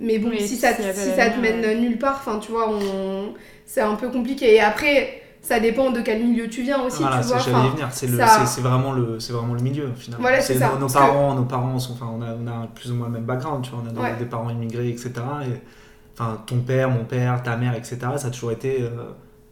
mais 0.00 0.18
bon 0.18 0.30
Oui, 0.30 0.40
si 0.40 0.56
ça, 0.56 0.74
si 0.74 0.82
ça 0.82 1.28
te 1.30 1.38
mène 1.38 1.80
nulle 1.80 1.98
part, 1.98 2.22
enfin 2.26 2.38
tu 2.38 2.50
vois, 2.50 2.70
on, 2.70 3.34
c'est 3.66 3.82
un 3.82 3.94
peu 3.96 4.08
compliqué. 4.08 4.54
Et 4.54 4.60
après, 4.60 5.20
ça 5.42 5.60
dépend 5.60 5.90
de 5.90 6.00
quel 6.00 6.22
milieu 6.24 6.48
tu 6.48 6.62
viens 6.62 6.82
aussi, 6.82 7.00
Voilà, 7.02 7.18
tu 7.18 7.22
c'est- 7.24 7.28
vois. 7.34 7.38
j'allais 7.38 7.68
venir. 7.70 7.88
C'est, 7.90 8.06
le, 8.06 8.18
ça- 8.18 8.44
vraiment 8.60 8.92
le, 8.92 9.18
c'est 9.20 9.32
vraiment 9.32 9.54
le 9.54 9.60
milieu 9.60 9.90
finalement. 9.96 10.22
Voilà, 10.22 10.40
c'est 10.40 10.54
ça. 10.58 10.68
Nos, 10.68 10.74
nos 10.74 10.80
Parce 10.80 10.92
que- 10.94 10.98
parents, 10.98 11.34
nos 11.34 11.44
parents 11.44 11.78
sont, 11.78 11.92
enfin, 11.94 12.10
on 12.12 12.20
a, 12.22 12.34
on 12.34 12.46
a 12.46 12.66
plus 12.74 12.90
ou 12.90 12.94
moins 12.94 13.06
le 13.06 13.12
même 13.14 13.24
background, 13.24 13.64
tu 13.64 13.70
vois. 13.70 13.80
On 13.84 13.88
a 13.88 13.92
des- 13.92 14.00
Ouais. 14.00 14.16
des 14.18 14.24
parents 14.26 14.50
immigrés, 14.50 14.88
etc. 14.90 15.12
Et, 15.44 15.60
enfin, 16.18 16.38
ton 16.46 16.58
père, 16.60 16.90
mon 16.90 17.04
père, 17.04 17.42
ta 17.42 17.56
mère, 17.56 17.74
etc. 17.74 17.98
Ça 18.16 18.28
a 18.28 18.30
toujours 18.30 18.52
été 18.52 18.82
euh, 18.82 18.90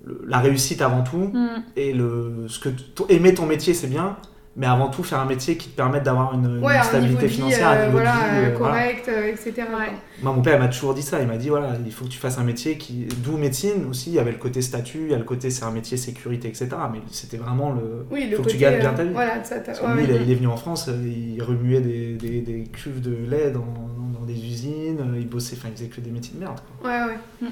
le- 0.05 0.23
la 0.27 0.39
réussite 0.39 0.83
avant 0.83 1.03
tout. 1.03 1.31
Mhm. 1.33 1.63
Et 1.77 1.93
le, 1.93 2.47
ce 2.49 2.59
que 2.59 2.69
aimer 3.09 3.33
ton 3.35 3.47
métier, 3.47 3.73
c'est 3.75 3.87
bien. 3.89 4.17
Mais 4.59 4.67
avant 4.67 4.89
tout, 4.89 5.03
faire 5.03 5.21
un 5.21 5.27
métier 5.27 5.59
qui 5.59 5.69
te 5.69 5.77
permette 5.77 6.03
d'avoir 6.03 6.33
une, 6.33 6.65
Ouais, 6.65 6.83
stabilité 6.83 7.27
vie, 7.27 7.35
financière, 7.35 7.69
euh, 7.69 7.75
un 7.75 7.87
niveau 7.87 7.91
voilà, 7.99 8.13
de 8.13 8.17
vie, 8.17 8.25
euh, 8.47 8.55
voilà. 8.57 8.73
correct, 8.75 9.09
euh, 9.09 9.27
etc. 9.27 9.53
quoi. 9.71 9.79
Ouais. 9.81 9.87
Moi, 10.23 10.33
mon 10.33 10.41
père 10.41 10.59
m'a 10.59 10.69
toujours 10.69 10.95
dit 10.95 11.03
ça. 11.03 11.21
Il 11.21 11.29
m'a 11.29 11.37
dit 11.37 11.51
voilà, 11.51 11.73
il 11.85 11.93
faut 11.93 12.07
que 12.07 12.11
tu 12.11 12.19
fasses 12.19 12.39
un 12.39 12.43
métier 12.45 12.79
qui. 12.79 13.07
D'où 13.23 13.37
médecine 13.37 13.85
aussi. 13.91 14.11
Il 14.11 14.15
y 14.15 14.19
avait 14.19 14.33
le 14.33 14.39
côté 14.39 14.63
statut, 14.63 15.01
il 15.05 15.11
y 15.11 15.15
a 15.15 15.19
le 15.19 15.25
côté 15.25 15.51
c'est 15.51 15.65
un 15.65 15.71
métier 15.71 15.99
sécurité, 15.99 16.49
etc. 16.49 16.69
Mais 16.91 17.01
c'était 17.11 17.37
vraiment 17.37 17.73
le. 17.73 18.07
Oui, 18.11 18.29
le 18.31 18.37
faut 18.37 18.43
côté, 18.45 18.55
que 18.55 18.59
tu 18.59 18.63
gagnes 18.63 18.81
bien 18.81 18.93
euh, 18.93 18.97
ta 18.97 19.05
vie. 19.05 19.13
Voilà, 19.13 19.45
ça, 19.45 19.57
t'as- 19.57 19.73
Parce 19.73 19.81
que 19.81 19.85
ouais, 19.87 19.93
lui, 19.93 20.03
ouais. 20.05 20.09
il, 20.09 20.17
est- 20.17 20.23
il 20.25 20.31
est 20.33 20.37
venu 20.37 20.47
en 20.47 20.57
France, 20.57 20.89
euh, 20.89 21.07
il 21.07 21.43
remuait 21.43 21.81
des, 21.83 22.15
des, 22.15 22.41
des 22.41 22.65
cuves 22.65 23.03
de 23.03 23.15
lait 23.31 23.51
dans, 23.51 23.61
dans, 23.61 24.21
dans 24.21 24.25
des 24.27 24.33
usines, 24.35 25.15
il 25.19 25.29
bossait, 25.29 25.57
enfin, 25.59 25.69
il 25.71 25.77
faisait 25.77 25.89
que 25.91 26.01
des 26.01 26.11
métiers 26.11 26.33
de 26.35 26.41
merde. 26.41 26.59
Quoi. 26.81 26.91
Ouais, 26.91 27.05
ouais. 27.13 27.19
Mhm. 27.43 27.51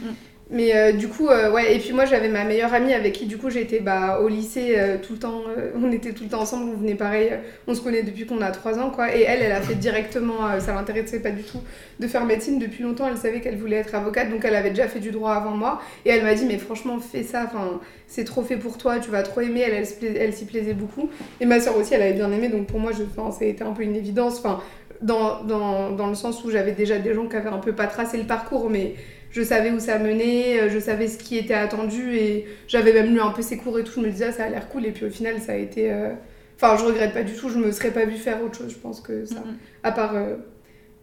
Mais 0.51 0.77
euh, 0.77 0.93
du 0.93 1.09
coup, 1.09 1.29
euh, 1.29 1.51
ouais, 1.51 1.75
et 1.75 1.79
puis 1.79 1.95
moi 1.95 2.05
j'avais 2.05 2.29
ma 2.29 2.45
meilleure 2.45 2.75
amie 2.75 2.93
avec 2.93 3.15
qui 3.15 3.25
du 3.25 3.39
coup 3.39 3.49
j'étais 3.49 3.81
bah, 3.81 4.21
au 4.21 4.29
lycée 4.29 4.75
euh, 4.77 4.99
tout 5.01 5.15
le 5.15 5.19
temps, 5.19 5.41
on 5.75 5.91
était 5.91 6.13
tout 6.13 6.25
le 6.25 6.29
temps 6.29 6.43
ensemble, 6.43 6.71
on 6.75 6.79
venait 6.79 6.95
pareil, 6.95 7.33
on 7.67 7.75
se 7.75 7.81
connaît 7.81 8.03
depuis 8.03 8.27
qu'on 8.27 8.43
a 8.43 8.51
3 8.51 8.79
ans 8.79 8.91
quoi, 8.91 9.17
et 9.17 9.23
elle, 9.23 9.41
elle 9.41 9.53
a 9.53 9.63
fait 9.63 9.75
directement, 9.75 10.61
ça 10.61 10.75
l'intéressait 10.75 11.21
pas 11.21 11.31
du 11.31 11.43
tout 11.45 11.61
de 11.99 12.07
faire 12.07 12.27
médecine 12.27 12.59
depuis 12.59 12.83
longtemps, 12.83 13.09
elle 13.09 13.17
savait 13.17 13.41
qu'elle 13.41 13.57
voulait 13.57 13.77
être 13.77 13.95
avocate, 13.95 14.29
donc 14.29 14.45
elle 14.45 14.55
avait 14.55 14.69
déjà 14.69 14.87
fait 14.87 15.01
du 15.01 15.13
droit 15.13 15.33
avant 15.33 15.53
moi, 15.53 15.81
et 16.05 16.11
elle 16.11 16.23
m'a 16.23 16.35
dit 16.35 16.45
mais 16.45 16.59
franchement 16.59 16.99
fais 16.99 17.23
ça, 17.23 17.45
enfin 17.47 17.81
c'est 18.07 18.25
trop 18.25 18.43
fait 18.43 18.59
pour 18.59 18.77
toi, 18.77 18.99
tu 18.99 19.11
vas 19.11 19.23
trop 19.23 19.41
aimer, 19.41 19.61
elle, 19.61 19.87
elle, 20.17 20.33
s'y 20.35 20.45
plaisait 20.45 20.75
beaucoup, 20.75 21.09
et 21.41 21.47
ma 21.47 21.59
soeur 21.59 21.75
aussi 21.79 21.95
elle 21.95 22.03
avait 22.03 22.13
bien 22.13 22.31
aimé, 22.31 22.51
donc 22.51 22.67
pour 22.67 22.81
moi 22.81 22.93
je, 22.93 23.03
ça 23.17 23.65
un 23.65 23.73
peu 23.73 23.83
une 23.83 23.97
évidence, 23.97 24.41
enfin 24.41 24.61
dans, 25.01 25.43
dans, 25.43 25.91
dans 25.91 26.07
le 26.07 26.15
sens 26.15 26.45
où 26.45 26.51
j'avais 26.51 26.73
déjà 26.73 26.99
des 26.99 27.15
gens 27.15 27.27
qui 27.27 27.37
avaient 27.37 27.49
un 27.49 27.59
peu 27.59 27.73
pas 27.73 27.87
tracé 27.87 28.19
le 28.19 28.25
parcours, 28.25 28.71
mais 28.71 28.95
je 29.35 29.43
savais 29.43 29.71
où 29.73 29.81
ça 29.81 29.99
menait, 30.01 30.61
euh, 30.63 30.71
je 30.71 30.79
savais 30.81 31.09
ce 31.09 31.19
qui 31.19 31.37
était 31.39 31.55
attendu 31.55 32.17
et 32.17 32.47
j'avais 32.69 32.93
même 32.95 33.13
lu 33.15 33.21
un 33.21 33.33
peu 33.33 33.43
ses 33.43 33.59
cours 33.59 33.79
et 33.79 33.85
tout. 33.85 33.93
Je 33.97 34.01
me 34.07 34.11
disais, 34.11 34.27
ah, 34.31 34.33
ça 34.33 34.45
a 34.47 34.51
l'air 34.51 34.69
cool. 34.71 34.87
Et 34.87 34.93
puis 34.93 35.07
au 35.07 35.11
final, 35.11 35.41
ça 35.43 35.53
a 35.53 35.57
été. 35.57 35.93
euh, 35.93 36.15
Enfin, 36.57 36.77
je 36.79 36.85
regrette 36.87 37.13
pas 37.15 37.25
du 37.25 37.35
tout, 37.35 37.51
je 37.51 37.59
me 37.59 37.73
serais 37.73 37.93
pas 37.93 38.07
vue 38.07 38.17
faire 38.17 38.43
autre 38.43 38.57
chose, 38.59 38.71
je 38.73 38.79
pense 38.79 39.01
que 39.03 39.27
ça. 39.27 39.51
À 39.85 39.93
part. 39.93 40.17
euh, 40.17 40.37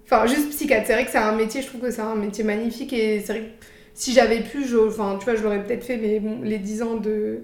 Enfin, 0.05 0.25
juste 0.27 0.49
psychiatre. 0.51 0.87
C'est 0.87 0.93
vrai 0.93 1.05
que 1.05 1.11
c'est 1.11 1.17
un 1.17 1.35
métier, 1.35 1.61
je 1.61 1.67
trouve 1.67 1.81
que 1.81 1.91
c'est 1.91 2.01
un 2.01 2.15
métier 2.15 2.43
magnifique 2.43 2.91
et 2.93 3.21
c'est 3.21 3.33
vrai 3.33 3.41
que 3.43 3.65
si 3.93 4.13
j'avais 4.13 4.41
pu, 4.41 4.65
je... 4.65 4.77
enfin, 4.77 5.17
tu 5.19 5.25
vois, 5.25 5.35
je 5.35 5.43
l'aurais 5.43 5.63
peut-être 5.63 5.83
fait, 5.85 5.97
mais 5.97 6.19
bon, 6.19 6.41
les 6.43 6.59
10 6.59 6.81
ans 6.83 6.95
de 6.97 7.43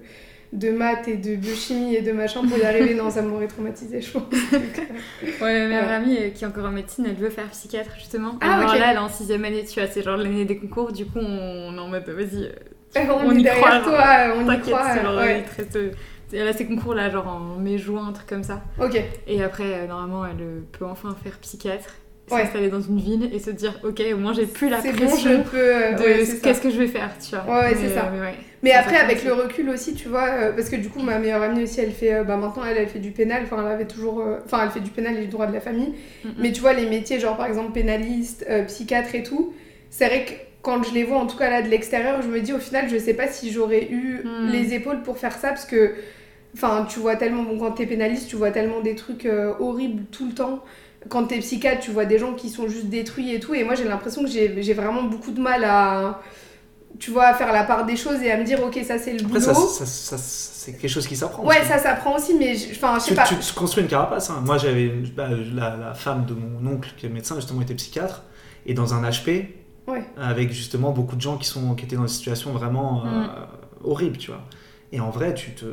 de 0.52 0.70
maths 0.70 1.08
et 1.08 1.16
de 1.16 1.36
biochimie 1.36 1.94
et 1.96 2.00
de 2.02 2.12
machin 2.12 2.40
pour 2.46 2.56
y 2.58 2.62
arriver, 2.62 2.94
non, 2.94 3.10
ça 3.10 3.22
m'aurait 3.22 3.46
traumatisé, 3.48 4.00
je 4.00 4.10
pense. 4.12 4.22
Euh, 5.22 5.26
Ouais, 5.42 5.60
ma 5.60 5.68
meilleure 5.68 5.86
Ouais. 5.88 5.94
amie 5.94 6.16
euh, 6.18 6.30
qui 6.30 6.44
est 6.44 6.46
encore 6.46 6.64
en 6.66 6.70
médecine, 6.70 7.06
elle 7.08 7.16
veut 7.16 7.30
faire 7.30 7.48
psychiatre 7.50 7.90
justement. 7.96 8.36
Ah, 8.40 8.54
Alors 8.58 8.72
ok. 8.72 8.78
là, 8.78 8.86
elle 8.90 8.96
est 8.96 9.00
en 9.00 9.08
sixième 9.08 9.44
année, 9.44 9.64
tu 9.64 9.80
vois, 9.80 9.88
c'est 9.88 10.02
genre 10.02 10.16
l'année 10.16 10.44
des 10.44 10.56
concours, 10.58 10.92
du 10.92 11.04
coup 11.06 11.18
on 11.20 11.74
est 11.76 11.78
en 11.78 11.88
mode 11.88 12.08
vas-y, 12.08 12.44
euh, 12.44 13.00
on, 13.10 13.28
On 13.28 13.32
est 13.32 13.40
y 13.40 13.42
derrière 13.42 13.82
croit, 13.82 13.92
toi, 13.92 14.34
on 14.36 14.50
y 14.52 14.60
croit. 14.60 15.02
genre 15.02 15.16
ouais. 15.18 15.40
il 15.40 15.44
te 15.44 15.56
reste 15.56 15.78
Elle 16.32 16.48
a 16.48 16.52
ses 16.52 16.66
concours 16.66 16.94
là, 16.94 17.10
genre 17.10 17.26
en 17.28 17.58
mai-juin, 17.58 18.06
un 18.08 18.12
truc 18.12 18.28
comme 18.28 18.42
ça. 18.44 18.62
Ok. 18.80 19.00
Et 19.26 19.42
après, 19.42 19.64
euh, 19.74 19.86
normalement, 19.86 20.24
elle 20.24 20.40
euh, 20.40 20.60
peut 20.72 20.84
enfin 20.86 21.14
faire 21.22 21.38
psychiatre, 21.40 21.94
Ouais. 22.30 22.42
s'installer 22.42 22.68
dans 22.68 22.80
une 22.80 22.98
ville 22.98 23.30
et 23.32 23.38
se 23.38 23.50
dire, 23.50 23.78
ok, 23.84 24.02
au 24.12 24.16
moins 24.16 24.32
j'ai 24.32 24.46
plus 24.46 24.68
la 24.68 24.80
bon, 24.80 24.92
pression 24.92 25.30
je 25.44 25.50
peux. 25.50 25.56
euh, 25.56 25.92
de 25.92 26.02
ouais, 26.02 26.38
qu'est-ce 26.42 26.60
que 26.60 26.70
je 26.70 26.78
vais 26.78 26.86
faire, 26.86 27.10
tu 27.18 27.34
vois. 27.36 27.44
Ouais, 27.44 27.68
ouais, 27.70 27.74
c'est 27.74 27.88
ça. 27.94 28.06
euh, 28.06 28.10
mais 28.14 28.20
ouais. 28.20 28.34
Mais 28.62 28.72
après, 28.72 28.96
avec 28.96 29.24
le 29.24 29.32
recul 29.32 29.68
aussi, 29.70 29.94
tu 29.94 30.08
vois, 30.08 30.26
euh, 30.28 30.52
parce 30.52 30.68
que 30.68 30.76
du 30.76 30.88
coup, 30.88 31.00
ma 31.00 31.18
meilleure 31.18 31.42
amie 31.42 31.62
aussi, 31.62 31.80
elle 31.80 31.92
fait, 31.92 32.12
euh, 32.12 32.24
bah 32.24 32.36
maintenant, 32.36 32.64
elle, 32.68 32.76
elle 32.76 32.88
fait 32.88 32.98
du 32.98 33.12
pénal, 33.12 33.42
enfin, 33.44 33.62
elle 33.64 33.72
avait 33.72 33.86
toujours, 33.86 34.20
euh, 34.20 34.38
enfin, 34.44 34.60
elle 34.64 34.70
fait 34.70 34.80
du 34.80 34.90
pénal 34.90 35.16
et 35.16 35.20
du 35.20 35.26
droit 35.28 35.46
de 35.46 35.52
la 35.54 35.60
famille. 35.60 35.94
Mais 36.38 36.52
tu 36.52 36.60
vois, 36.60 36.72
les 36.72 36.86
métiers, 36.88 37.20
genre 37.20 37.36
par 37.36 37.46
exemple 37.46 37.72
pénaliste, 37.72 38.44
psychiatre 38.66 39.14
et 39.14 39.22
tout, 39.22 39.54
c'est 39.90 40.06
vrai 40.06 40.24
que 40.24 40.32
quand 40.60 40.82
je 40.82 40.92
les 40.92 41.04
vois, 41.04 41.18
en 41.18 41.26
tout 41.26 41.36
cas 41.38 41.48
là 41.50 41.62
de 41.62 41.68
l'extérieur, 41.68 42.20
je 42.20 42.28
me 42.28 42.40
dis 42.40 42.52
au 42.52 42.58
final, 42.58 42.88
je 42.90 42.98
sais 42.98 43.14
pas 43.14 43.28
si 43.28 43.52
j'aurais 43.52 43.84
eu 43.90 44.22
Mhm. 44.24 44.50
les 44.50 44.74
épaules 44.74 45.02
pour 45.02 45.18
faire 45.18 45.32
ça, 45.38 45.48
parce 45.50 45.64
que, 45.64 45.92
enfin, 46.54 46.86
tu 46.90 46.98
vois 46.98 47.14
tellement, 47.16 47.44
bon, 47.44 47.58
quand 47.58 47.70
t'es 47.72 47.86
pénaliste, 47.86 48.28
tu 48.28 48.36
vois 48.36 48.50
tellement 48.50 48.80
des 48.80 48.96
trucs 48.96 49.28
horribles 49.60 50.02
tout 50.10 50.26
le 50.26 50.34
temps. 50.34 50.64
Quand 51.08 51.24
t'es 51.24 51.38
psychiatre, 51.38 51.80
tu 51.80 51.90
vois 51.90 52.04
des 52.04 52.18
gens 52.18 52.34
qui 52.34 52.48
sont 52.50 52.68
juste 52.68 52.86
détruits 52.86 53.32
et 53.34 53.40
tout. 53.40 53.54
Et 53.54 53.64
moi, 53.64 53.74
j'ai 53.74 53.84
l'impression 53.84 54.22
que 54.24 54.28
j'ai 54.30 54.74
vraiment 54.74 55.02
beaucoup 55.04 55.30
de 55.30 55.40
mal 55.40 55.64
à, 55.64 56.20
tu 56.98 57.10
vois, 57.10 57.26
à 57.26 57.34
faire 57.34 57.52
la 57.52 57.64
part 57.64 57.86
des 57.86 57.96
choses 57.96 58.20
et 58.22 58.30
à 58.30 58.36
me 58.36 58.44
dire, 58.44 58.62
ok, 58.62 58.78
ça 58.86 58.98
c'est 58.98 59.12
le 59.12 59.20
Après, 59.24 59.38
boulot. 59.40 59.40
ça, 59.40 59.54
ça- 59.54 59.86
ça- 59.86 60.18
c'est 60.18 60.72
quelque 60.72 60.90
chose 60.90 61.06
qui 61.06 61.16
s'apprend. 61.16 61.44
Ouais, 61.44 61.58
aussi. 61.60 61.68
ça 61.68 61.78
s'apprend 61.78 62.16
aussi, 62.16 62.34
mais 62.34 62.54
je- 62.54 62.72
enfin, 62.72 62.94
je 62.98 63.04
sais 63.04 63.08
tu, 63.10 63.14
pas. 63.14 63.24
tu 63.26 63.34
te 63.36 63.54
construis 63.54 63.82
une 63.84 63.88
carapace. 63.88 64.28
hein. 64.30 64.42
Moi, 64.44 64.58
j'avais 64.58 64.88
bah, 65.16 65.28
la, 65.54 65.76
la 65.76 65.94
femme 65.94 66.26
de 66.26 66.34
mon 66.34 66.72
oncle 66.72 66.90
qui 66.96 67.06
est 67.06 67.08
médecin, 67.08 67.36
justement, 67.36 67.62
était 67.62 67.74
psychiatre, 67.74 68.22
et 68.66 68.74
dans 68.74 68.92
un 68.94 69.02
HP, 69.08 69.54
Ouais. 69.86 70.04
avec 70.18 70.52
justement 70.52 70.90
beaucoup 70.90 71.16
de 71.16 71.20
gens 71.22 71.38
qui, 71.38 71.46
sont, 71.48 71.74
qui 71.74 71.86
étaient 71.86 71.96
dans 71.96 72.02
des 72.02 72.08
situations 72.08 72.52
vraiment 72.52 73.04
euh, 73.06 73.08
Mm. 73.08 73.28
horribles, 73.84 74.18
tu 74.18 74.30
vois. 74.30 74.42
Et 74.90 75.00
en 75.00 75.10
vrai, 75.10 75.34
tu 75.34 75.50
te, 75.50 75.66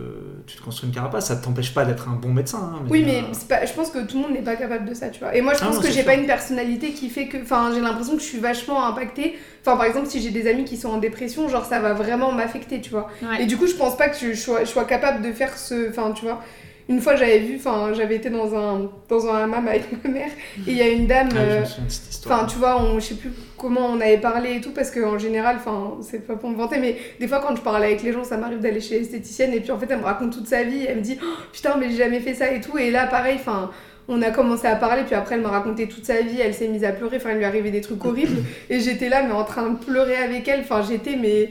tu 0.45 0.57
te 0.57 0.62
construis 0.62 0.89
une 0.89 0.93
carapace, 0.93 1.27
ça 1.27 1.36
ne 1.36 1.41
t'empêche 1.41 1.74
pas 1.74 1.86
d'être 1.86 2.10
un 2.10 2.15
bon 2.15 2.34
médecin. 2.34 2.74
hein, 2.75 2.86
Oui, 2.89 3.01
mais 3.05 3.19
euh, 3.19 3.48
pas, 3.48 3.65
je 3.65 3.72
pense 3.72 3.89
que 3.89 4.00
tout 4.05 4.17
le 4.17 4.24
monde 4.24 4.34
n'est 4.34 4.41
pas 4.41 4.57
capable 4.57 4.84
de 4.89 4.93
ça, 4.93 5.07
tu 5.07 5.19
vois. 5.22 5.34
Et 5.34 5.41
moi, 5.41 5.53
je 5.53 5.60
Ah 5.62 5.67
pense 5.67 5.75
non, 5.77 5.81
que 5.81 5.89
j'ai 5.89 6.03
pas 6.03 6.15
une 6.15 6.25
personnalité 6.25 6.91
qui 6.91 7.10
fait 7.10 7.27
que. 7.27 7.38
Enfin, 7.41 7.72
j'ai 7.74 7.79
l'impression 7.79 8.15
que 8.15 8.22
je 8.22 8.25
suis 8.27 8.39
vachement 8.39 8.86
impactée. 8.86 9.38
Enfin, 9.62 9.77
par 9.77 9.86
exemple, 9.86 10.07
si 10.07 10.22
j'ai 10.22 10.31
des 10.31 10.50
amis 10.50 10.65
qui 10.65 10.75
sont 10.75 10.89
en 10.89 10.98
dépression, 10.98 11.48
genre, 11.48 11.63
ça 11.63 11.79
va 11.79 11.93
vraiment 11.93 12.34
m'affecter, 12.34 12.81
tu 12.81 12.89
vois. 12.89 13.07
Ouais. 13.22 13.43
Et 13.43 13.45
du 13.45 13.55
coup, 13.55 13.67
je 13.67 13.75
pense 13.75 13.95
pas 13.95 14.10
que 14.10 14.17
je 14.17 14.34
sois, 14.34 14.65
je 14.65 14.69
sois 14.69 14.84
capable 14.84 15.22
de 15.25 15.31
faire 15.31 15.57
ce. 15.57 15.89
Enfin, 15.89 16.12
tu 16.12 16.25
vois. 16.25 16.43
Une 16.88 17.01
fois, 17.01 17.15
j'avais 17.15 17.39
vu, 17.39 17.56
enfin, 17.56 17.94
j'avais 17.94 18.18
été 18.18 18.30
dans 18.30 18.56
un, 18.56 18.92
dans 19.10 19.27
un 19.27 19.44
hammam 19.44 19.68
avec 19.68 20.04
ma 20.04 20.10
mère, 20.10 20.30
et 20.68 20.72
il 20.72 20.77
y 20.77 20.82
a 20.82 20.89
une 20.89 21.08
dame. 21.08 21.30
ah, 21.32 21.63
je 21.63 21.82
euh. 21.82 22.32
Enfin, 22.32 22.46
tu 22.46 22.58
vois, 22.58 22.80
on, 22.80 23.00
je 23.00 23.08
sais 23.08 23.15
plus 23.15 23.32
comment 23.58 23.88
on 23.88 24.00
avait 24.00 24.20
parlé 24.20 24.58
et 24.58 24.62
tout, 24.62 24.72
parce 24.72 24.92
qu'en 24.92 25.18
général, 25.18 25.56
enfin, 25.58 25.98
c'est 26.01 26.27
pas 26.27 26.36
pour 26.36 26.50
me 26.50 26.56
vanter, 26.56 26.77
mais 26.77 26.98
des 27.20 27.27
fois, 27.27 27.39
quand 27.39 27.56
je 27.56 27.62
parle 27.62 27.84
avec 27.84 28.04
les 28.04 28.13
gens, 28.13 28.24
ça 28.24 28.38
m'arrive 28.38 28.60
d'aller 28.60 28.82
chez 28.82 29.00
l'esthéticienne, 29.00 29.51
et 29.54 29.62
puis 29.62 29.72
en 29.72 29.80
fait, 29.80 29.88
elle 29.89 30.00
me 30.00 30.04
raconte 30.04 30.34
toute 30.34 30.48
sa 30.48 30.63
vie, 30.63 30.86
elle 30.88 30.98
me 30.98 31.01
dit, 31.01 31.18
Oh, 31.22 31.25
putain, 31.51 31.75
mais 31.77 31.89
j'ai 31.89 31.98
jamais 31.98 32.20
fait 32.20 32.36
ça 32.36 32.51
et 32.51 32.62
tout, 32.62 32.77
et 32.77 32.92
là, 32.92 33.08
pareil, 33.08 33.38
enfin. 33.39 33.72
On 34.08 34.22
a 34.22 34.30
commencé 34.30 34.68
à 34.68 34.75
parler, 34.75 35.01
puis 35.04 35.15
après 35.15 35.34
elle 35.34 35.42
m'a 35.42 35.50
raconté 35.50 35.88
toute 35.88 36.06
sa 36.06 36.22
vie, 36.22 36.39
elle 36.39 36.54
s'est 36.54 36.68
mise 36.68 36.84
à 36.84 36.92
pleurer, 36.92 37.18
enfin 37.18 37.32
il 37.32 37.38
lui 37.38 37.44
arrivait 37.44 37.72
des 37.72 37.82
trucs 37.82 38.06
horribles, 38.06 38.44
et 38.70 38.80
j'étais 38.80 39.10
là, 39.10 39.24
mais 39.24 39.32
en 39.32 39.44
train 39.44 39.68
de 39.68 39.84
pleurer 39.84 40.18
avec 40.18 40.48
elle, 40.48 40.60
enfin 40.60 40.84
j'étais, 40.88 41.15
mais 41.15 41.50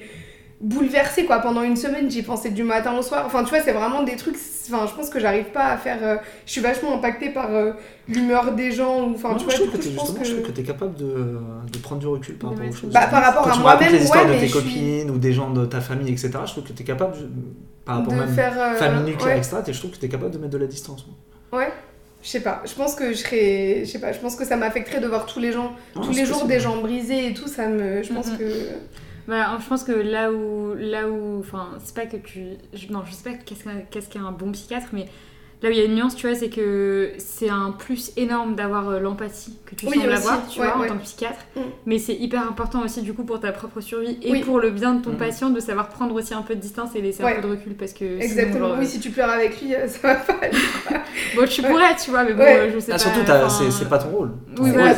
bouleversée 0.61 1.25
quoi. 1.25 1.39
Pendant 1.41 1.63
une 1.63 1.77
semaine, 1.77 2.11
j'y 2.11 2.23
pensais 2.23 2.51
du 2.51 2.63
matin 2.63 2.97
au 2.97 3.03
soir. 3.03 3.25
Enfin, 3.27 3.43
tu 3.45 3.51
vois, 3.51 3.61
c'est 3.61 3.73
vraiment 3.73 4.03
des 4.03 4.17
trucs. 4.17 4.37
Enfin, 4.71 4.87
je 4.89 4.95
pense 4.95 5.11
que 5.11 5.21
j'arrive 5.21 5.47
pas 5.47 5.67
à 5.67 5.77
faire. 5.77 5.99
euh, 6.03 6.17
Je 6.47 6.53
suis 6.53 6.61
vachement 6.61 6.95
impactée 6.95 7.29
par 7.31 7.55
euh, 7.55 7.73
l'humeur 8.09 8.53
des 8.53 8.73
gens. 8.73 9.09
Ou 9.09 9.15
enfin, 9.15 9.35
tu 9.35 9.41
je 9.41 9.45
vois, 9.45 9.55
trouve 9.55 9.67
du 9.71 9.73
que 9.73 9.83
t'es 9.83 9.91
je 9.91 9.95
pense 9.97 10.09
je 10.09 10.31
trouve 10.33 10.43
que. 10.43 10.47
que 10.49 10.53
t'es 10.53 10.63
capable 10.63 10.95
de, 10.95 11.39
de 11.73 11.79
prendre 11.79 12.01
du 12.01 12.07
recul 12.07 12.37
par 12.37 12.51
rapport 12.51 12.67
aux 12.69 12.73
choses. 12.73 12.91
Bah, 12.93 13.07
par 13.11 13.23
rapport 13.23 13.43
Quand 13.45 13.53
à 13.53 13.59
moi-même, 13.59 13.93
les 13.93 14.03
histoires 14.03 14.23
ouais, 14.25 14.31
de 14.31 14.35
mais 14.35 14.41
tes 14.41 14.49
je 14.49 14.59
suis- 14.59 14.63
copines 14.63 15.11
ou 15.11 15.19
des 15.19 15.33
gens 15.33 15.51
de 15.51 15.67
ta 15.67 15.81
famille, 15.81 16.11
etc., 16.13 16.31
je 16.47 16.51
trouve 16.53 16.65
que 16.65 16.73
t'es 16.73 16.85
capable, 16.85 17.15
je- 17.17 17.25
par 17.85 17.99
rapport 17.99 18.13
de 18.15 18.19
même 18.19 18.29
faire. 18.35 18.55
euh, 18.59 18.75
famille 18.77 19.05
nucléaire, 19.11 19.35
ouais. 19.37 19.39
etc., 19.39 19.57
et 19.67 19.73
je 19.73 19.79
trouve 19.79 19.91
que 19.91 19.97
t'es 19.99 20.09
capable 20.09 20.31
de 20.31 20.39
mettre 20.39 20.53
de 20.53 20.59
la 20.59 20.67
distance. 20.67 21.05
moi. 21.07 21.61
Ouais. 21.61 21.73
Je 22.23 22.31
sais 22.31 22.41
pas, 22.41 22.63
je 22.65 22.73
pense 22.73 22.95
que 22.95 23.09
je 23.13 23.19
serais. 23.19 23.83
Je 23.85 23.91
sais 23.91 23.99
pas, 24.01 24.13
je 24.13 24.19
pense 24.19 24.35
que 24.35 24.47
ça 24.47 24.57
m'affecterait 24.57 25.01
de 25.01 25.07
voir 25.07 25.27
tous 25.27 25.41
les 25.41 25.53
gens, 25.53 25.75
Non, 25.95 26.01
tous 26.01 26.13
les 26.13 26.25
jours 26.25 26.37
possible. 26.39 26.49
des 26.55 26.59
gens 26.61 26.79
brisés 26.79 27.27
et 27.29 27.35
tout, 27.35 27.49
ça 27.49 27.67
me. 27.69 28.03
Je 28.03 28.11
pense 28.15 28.29
Mhm. 28.31 28.39
que. 28.39 28.45
Bah, 29.27 29.59
je 29.61 29.67
pense 29.69 29.85
que 29.85 29.93
là 29.93 30.31
où, 30.33 30.75
là 30.75 31.09
où, 31.09 31.41
enfin, 31.41 31.79
c'est 31.83 31.95
pas 31.95 32.07
que 32.07 32.19
tu, 32.19 32.59
je- 32.75 32.89
non, 32.93 33.05
je 33.07 33.13
sais 33.13 33.25
pas 33.31 33.37
qu'est-ce 33.39 33.65
qu'un 33.65 33.81
qu'est-ce 33.83 34.09
qu'un 34.11 34.33
bon 34.33 34.53
psychiatre, 34.53 34.89
mais 34.93 35.09
là 35.63 35.69
où 35.71 35.73
il 35.73 35.79
y 35.79 35.81
a 35.81 35.85
une 35.85 35.95
nuance, 35.95 36.15
tu 36.17 36.27
vois, 36.27 36.37
c'est 36.37 36.51
que 36.51 37.13
c'est 37.19 37.49
un 37.49 37.71
plus 37.71 38.13
énorme 38.19 38.55
d'avoir 38.55 38.89
euh, 38.91 38.99
l'empathie 39.01 39.57
que 39.65 39.75
tu 39.75 39.87
Oui, 39.87 39.95
sembles 39.99 40.09
aussi, 40.13 40.17
avoir, 40.19 40.47
tu 40.49 40.61
ouais, 40.61 40.67
vois, 40.67 40.79
ouais. 40.79 40.85
en 40.85 40.89
tant 40.89 40.99
que 40.99 41.03
psychiatre. 41.05 41.39
Mm. 41.57 41.61
Mais 41.87 41.99
c'est 41.99 42.15
hyper 42.15 42.43
important 42.47 42.83
aussi 42.83 43.01
du 43.03 43.15
coup 43.15 43.25
pour 43.25 43.41
ta 43.41 43.51
propre 43.53 43.81
survie 43.81 44.19
et 44.23 44.31
Oui. 44.33 44.41
pour 44.43 44.61
le 44.61 44.71
bien 44.71 44.95
de 44.95 45.03
ton 45.03 45.13
Mm. 45.13 45.17
patient 45.17 45.51
de 45.51 45.61
savoir 45.61 45.89
prendre 45.89 46.15
aussi 46.15 46.35
un 46.35 46.43
peu 46.43 46.55
de 46.55 46.61
distance 46.61 46.95
et 46.95 47.01
laisser 47.01 47.23
Ouais. 47.25 47.33
un 47.33 47.41
peu 47.41 47.49
de 47.49 47.53
recul 47.53 47.75
parce 47.75 47.93
que 47.93 48.05
sinon, 48.05 48.21
Exactement. 48.21 48.69
genre, 48.69 48.77
Oui, 48.79 48.87
si 48.87 49.01
tu 49.01 49.11
pleures 49.11 49.31
avec 49.31 49.61
lui, 49.63 49.75
euh, 49.75 49.89
ça 49.89 49.99
va 50.09 50.15
pas 50.17 50.35
aller. 50.43 50.57
bon, 51.37 51.47
tu 51.47 51.63
Ouais. 51.63 51.69
pourrais, 51.69 51.97
tu 51.97 52.11
vois, 52.11 52.25
mais 52.25 52.35
bon, 52.35 52.41
Ouais. 52.43 52.59
euh, 52.59 52.71
je 52.75 52.79
sais 52.81 52.93
Ah, 52.93 52.95
pas. 52.97 52.99
surtout, 52.99 53.21
enfin, 53.23 53.49
c'est 53.71 53.89
pas 53.89 53.99
ton 53.99 54.09
rôle. 54.11 54.31
Oui, 54.59 54.71
voilà. 54.71 54.95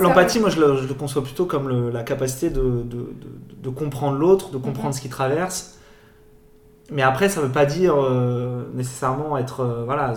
L'empathie, 0.00 0.40
moi, 0.40 0.50
je 0.50 0.60
le, 0.60 0.76
je 0.76 0.86
le 0.86 0.94
conçois 0.94 1.22
plutôt 1.22 1.46
comme 1.46 1.68
le- 1.68 1.90
la 1.90 2.02
capacité 2.02 2.50
de, 2.50 2.60
de, 2.60 2.82
de- 2.84 3.06
de 3.62 3.68
comprendre 3.70 4.16
l'autre, 4.18 4.50
de 4.50 4.58
comprendre 4.58 4.88
Mhm. 4.88 4.92
ce 4.94 5.00
qu'il 5.00 5.10
traverse. 5.10 5.76
Mais 6.92 7.02
après, 7.02 7.28
ça 7.28 7.40
veut 7.40 7.52
pas 7.52 7.66
dire 7.66 7.94
euh, 7.96 8.64
nécessairement 8.74 9.36
être, 9.38 9.60
euh, 9.60 9.84
voilà, 9.84 10.14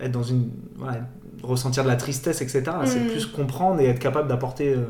être 0.00 0.12
dans 0.12 0.22
une, 0.22 0.50
voilà, 0.76 1.00
ressentir 1.42 1.84
de 1.84 1.88
la 1.88 1.96
tristesse, 1.96 2.40
etc. 2.42 2.86
C'est 2.86 3.00
Mhm. 3.00 3.06
plus 3.06 3.26
comprendre 3.26 3.80
et 3.80 3.86
être 3.86 3.98
capable 3.98 4.28
d'apporter, 4.28 4.70
euh, 4.74 4.84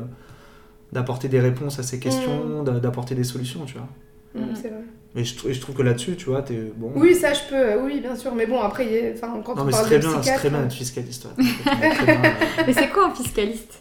d'apporter 0.91 1.27
des 1.27 1.39
réponses 1.39 1.79
à 1.79 1.83
ces 1.83 1.99
questions, 1.99 2.63
d'a- 2.63 2.79
d'apporter 2.79 3.15
des 3.15 3.23
solutions, 3.23 3.65
tu 3.65 3.73
vois. 3.75 3.87
Mm, 4.35 4.53
c'est 4.55 4.69
vrai. 4.69 4.83
Mais 5.15 5.23
je, 5.23 5.51
je 5.53 5.61
trouve 5.61 5.75
que 5.75 5.81
là-dessus, 5.81 6.15
tu 6.17 6.25
vois, 6.25 6.41
t'es 6.41 6.71
bon. 6.75 6.91
Oui, 6.95 7.15
ça 7.15 7.33
je 7.33 7.39
peux, 7.49 7.81
oui, 7.85 8.01
bien 8.01 8.15
sûr. 8.15 8.35
Mais 8.35 8.45
bon, 8.45 8.59
après, 8.61 8.85
il 8.85 8.91
y 8.93 8.97
a- 9.07 9.11
enfin, 9.13 9.41
quand 9.45 9.55
non, 9.55 9.61
on 9.61 9.65
mais 9.65 9.71
c'est 9.71 9.77
parle 9.77 9.85
très 9.87 9.95
de 9.95 10.01
bien, 10.01 10.09
c'est 10.11 10.17
psychiatre. 10.17 10.39
très 10.41 10.49
bien 10.49 10.59
euh, 10.59 10.63
d'être 10.63 10.73
fiscaliste. 10.73 11.25
ouais. 11.25 11.43
Très 11.95 12.05
bien, 12.05 12.15
euh, 12.25 12.63
Mais 12.67 12.73
c'est 12.73 12.89
quoi 12.89 13.07
un 13.07 13.11
fiscaliste? 13.15 13.79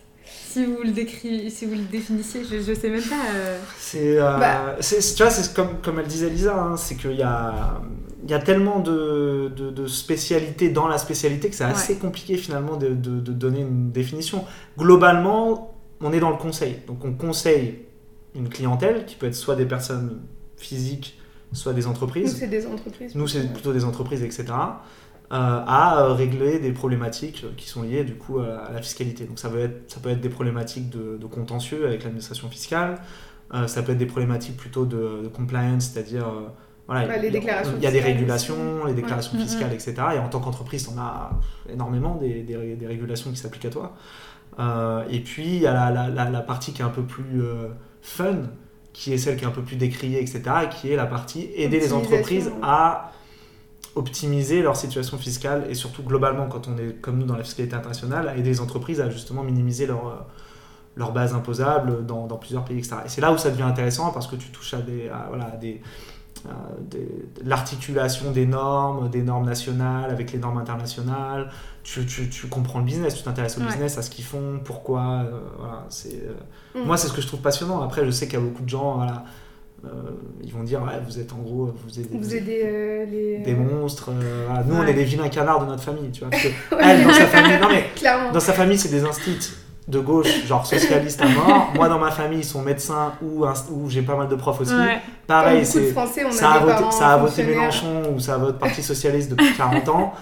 Si 0.55 0.65
vous 0.65 0.83
le 0.85 0.91
décri... 0.93 1.51
si 1.51 1.67
vous 1.67 1.75
le 1.75 1.83
définissiez, 1.91 2.43
je, 2.45 2.61
je 2.61 2.75
sais 2.75 2.89
même 2.91 3.03
pas. 3.03 3.25
euh, 3.35 3.59
C'est, 3.79 4.19
euh, 4.21 4.39
Bah. 4.39 4.77
c'est- 4.81 5.15
tu 5.17 5.23
vois, 5.23 5.31
c'est 5.31 5.53
comme, 5.55 5.81
comme 5.83 5.99
elle 5.99 6.07
disait 6.07 6.31
Lisa, 6.31 6.57
hein, 6.57 6.77
c'est 6.77 6.95
qu'il 6.97 7.17
y 7.17 7.23
a, 7.23 7.81
il 8.23 8.31
y 8.31 8.35
a 8.35 8.39
tellement 8.39 8.79
de, 8.79 9.51
de, 9.57 9.71
de 9.71 9.87
spécialités 9.87 10.69
dans 10.69 10.87
la 10.87 10.99
spécialité 10.99 11.51
que 11.51 11.57
c'est 11.57 11.65
assez 11.65 11.97
compliqué 11.99 12.37
finalement 12.37 12.77
de, 12.77 12.89
de, 12.89 13.19
de 13.21 13.33
donner 13.33 13.61
une 13.61 13.91
définition. 13.91 14.45
Globalement, 14.79 15.75
on 16.01 16.13
est 16.13 16.21
dans 16.21 16.31
le 16.31 16.37
conseil. 16.37 16.77
Donc 16.87 17.05
on 17.05 17.13
conseille 17.15 17.81
une 18.37 18.49
clientèle 18.49 19.07
qui 19.07 19.17
peut 19.17 19.27
être 19.27 19.35
soit 19.35 19.57
des 19.57 19.67
personnes 19.67 20.21
physiques, 20.57 21.19
soit 21.53 21.73
des 21.73 21.83
Nous, 21.83 21.89
entreprises. 21.89 22.37
c'est 22.39 22.47
des 22.49 22.67
entreprises. 22.67 23.15
Nous, 23.15 23.27
c'est 23.29 23.53
plutôt 23.53 23.73
des 23.73 23.85
entreprises, 23.85 24.23
etc. 24.23 24.45
euh, 25.33 25.37
à 25.67 26.01
euh, 26.03 26.13
régler 26.13 26.59
des 26.59 26.73
problématiques 26.73 27.45
qui 27.57 27.67
sont 27.69 27.83
liées 27.83 28.05
du 28.05 28.15
coup 28.15 28.39
à 28.41 28.71
la 28.73 28.83
fiscalité. 28.83 29.25
Donc 29.25 29.39
ça, 29.39 29.49
veut 29.49 29.61
être, 29.61 29.91
ça 29.91 30.01
peut 30.01 30.11
être 30.11 30.21
des 30.21 30.29
problématiques 30.29 30.91
de, 30.91 31.17
de 31.21 31.27
contentieux 31.27 31.87
avec 31.87 32.03
l'administration 32.05 32.49
fiscale, 32.51 32.99
euh, 33.55 33.67
ça 33.67 33.83
peut 33.83 33.93
être 33.93 33.99
des 33.99 34.07
problématiques 34.07 34.57
plutôt 34.57 34.85
de, 34.85 35.23
de 35.23 35.29
compliance, 35.29 35.91
c'est-à-dire 35.93 36.27
euh, 36.29 36.49
voilà, 36.87 37.07
Bah, 37.07 37.17
les 37.17 37.29
il 37.29 37.35
y 37.35 37.37
a- 37.37 37.41
déclarations 37.41 37.73
il 37.79 37.83
y 37.83 37.87
a 37.87 37.91
des 37.91 38.01
régulations, 38.01 38.85
les 38.87 38.93
déclarations 38.95 39.37
Ouais. 39.39 39.43
fiscales, 39.45 39.73
etc. 39.73 39.95
Et 40.17 40.19
en 40.19 40.29
tant 40.29 40.41
qu'entreprise, 40.41 40.89
on 40.95 40.99
a 41.01 41.31
énormément 41.73 42.17
des, 42.17 42.43
des- 42.43 42.75
des 42.77 42.87
régulations 42.87 43.31
qui 43.31 43.37
s'appliquent 43.39 43.65
à 43.65 43.71
toi. 43.71 43.95
Euh, 44.59 45.03
et 45.11 45.21
puis 45.21 45.47
il 45.57 45.63
y 45.63 45.67
a 45.67 45.73
la, 45.73 45.91
la- 45.91 46.09
la- 46.11 46.31
la 46.31 46.41
partie 46.41 46.73
qui 46.73 46.83
est 46.83 46.85
un 46.85 46.91
peu 46.91 47.03
plus 47.03 47.43
euh, 47.43 47.69
fun, 48.03 48.37
qui 48.93 49.13
est 49.13 49.19
celle 49.19 49.37
qui 49.37 49.45
est 49.45 49.49
un 49.49 49.51
peu 49.51 49.63
plus 49.63 49.77
décriée, 49.77 50.21
etc. 50.21 50.43
Et 50.65 50.69
qui 50.69 50.93
est 50.93 50.97
la 50.97 51.07
partie 51.07 51.49
aider 51.57 51.81
les 51.81 51.93
entreprises 51.93 52.53
à 52.63 53.11
optimiser 53.97 54.63
leur 54.63 54.77
situation 54.77 55.19
fiscale 55.19 55.67
et 55.71 55.75
surtout 55.75 56.03
globalement 56.03 56.47
quand 56.49 56.67
on 56.69 56.77
est 56.79 56.95
comme 57.01 57.19
nous 57.19 57.27
dans 57.27 57.37
la 57.37 57.45
fiscalité 57.45 57.77
internationale 57.77 58.33
aider 58.37 58.51
les 58.51 58.61
entreprises 58.61 59.01
à 59.01 59.09
justement 59.11 59.43
minimiser 59.45 59.87
leur, 59.87 60.09
euh, 60.09 60.13
leur 60.97 61.13
base 61.13 61.33
imposable 61.35 62.05
dans, 62.05 62.27
dans 62.27 62.37
plusieurs 62.37 62.65
pays 62.65 62.79
etc. 62.79 62.97
Et 63.05 63.09
c'est 63.09 63.21
là 63.21 63.33
où 63.33 63.39
ça 63.39 63.51
devient 63.51 63.63
intéressant 63.63 64.11
parce 64.13 64.27
que 64.27 64.37
tu 64.37 64.49
touches 64.49 64.75
à 64.75 64.81
des, 64.83 65.09
à, 65.09 65.27
voilà, 65.29 65.45
à 65.53 65.57
des, 65.57 65.81
l'articulation 67.45 68.31
des 68.33 68.47
normes, 68.47 69.09
des 69.09 69.23
normes 69.23 69.47
nationales 69.47 70.11
avec 70.11 70.33
les 70.33 70.39
normes 70.39 70.59
internationales. 70.59 71.51
Tu, 71.83 72.05
tu, 72.07 72.29
tu 72.31 72.49
comprends 72.49 72.79
le 72.79 72.85
business, 72.85 73.15
tu 73.15 73.23
t'intéresses 73.23 73.59
au 73.59 73.61
Ouais. 73.61 73.67
business, 73.69 73.99
à 73.99 74.03
ce 74.03 74.11
qu'ils 74.11 74.25
font, 74.25 74.61
pourquoi. 74.65 75.03
euh, 75.25 75.41
voilà, 75.59 75.85
c'est, 75.89 76.23
euh, 76.27 76.35
Mm. 76.75 76.87
Moi, 76.87 76.97
c'est 76.97 77.07
ce 77.09 77.13
que 77.13 77.21
je 77.23 77.27
trouve 77.29 77.41
passionnant. 77.41 77.83
Après, 77.83 78.05
je 78.05 78.11
sais 78.11 78.27
qu'il 78.27 78.35
y 78.39 78.43
a 78.43 78.45
beaucoup 78.45 78.65
de 78.65 78.69
gens, 78.69 78.97
voilà, 78.97 79.25
ils 80.43 80.53
vont 80.53 80.63
dire, 80.63 80.83
ouais, 80.83 81.01
vous 81.07 81.19
êtes 81.19 81.33
en 81.33 81.39
gros, 81.39 81.73
vous 82.13 82.35
aidez 82.37 82.63
euh, 82.65 83.05
les. 83.07 83.39
des 83.39 83.55
monstres. 83.55 84.11
euh, 84.11 84.45
voilà. 84.49 84.63
Nous, 84.65 84.75
on 84.77 84.85
est 84.87 84.95
des 84.95 85.05
vilains 85.05 85.29
canards 85.29 85.61
de 85.61 85.67
notre 85.67 85.83
famille, 85.83 86.11
tu 86.11 86.21
vois. 86.21 86.31
Parce 86.31 86.43
que 86.43 86.49
elle, 86.81 87.05
dans 87.05 87.13
sa 87.13 87.27
famille, 87.27 87.59
non 87.61 87.69
mais 87.69 87.85
Clairement. 87.97 88.33
dans 88.33 88.41
sa 88.41 88.53
famille, 88.53 88.79
c'est 88.79 88.91
des 88.91 89.05
instits 89.05 89.53
de 89.87 89.99
gauche, 90.01 90.47
genre 90.47 90.65
socialistes 90.67 91.21
à 91.21 91.29
mort. 91.29 91.71
Moi, 91.75 91.89
dans 91.89 91.99
ma 91.99 92.11
famille, 92.11 92.39
ils 92.39 92.45
sont 92.45 92.63
médecins 92.63 93.13
ou, 93.23 93.45
j'ai 93.89 94.03
pas 94.03 94.17
mal 94.17 94.29
de 94.29 94.35
profs 94.37 94.61
aussi. 94.63 94.75
Ouais. 94.75 95.01
Pareil, 95.27 95.65
c'est 95.67 95.93
ça 96.33 96.53
a 96.53 96.59
voté, 96.61 96.91
ça 96.91 97.09
a 97.13 97.17
voté. 97.19 97.43
Mélenchon 97.45 98.15
ou 98.15 98.19
ça 98.21 98.35
a 98.35 98.39
voté 98.39 98.59
Parti 98.59 98.83
socialiste 98.83 99.31
depuis 99.31 99.53
40 99.57 99.89
ans. 99.91 100.13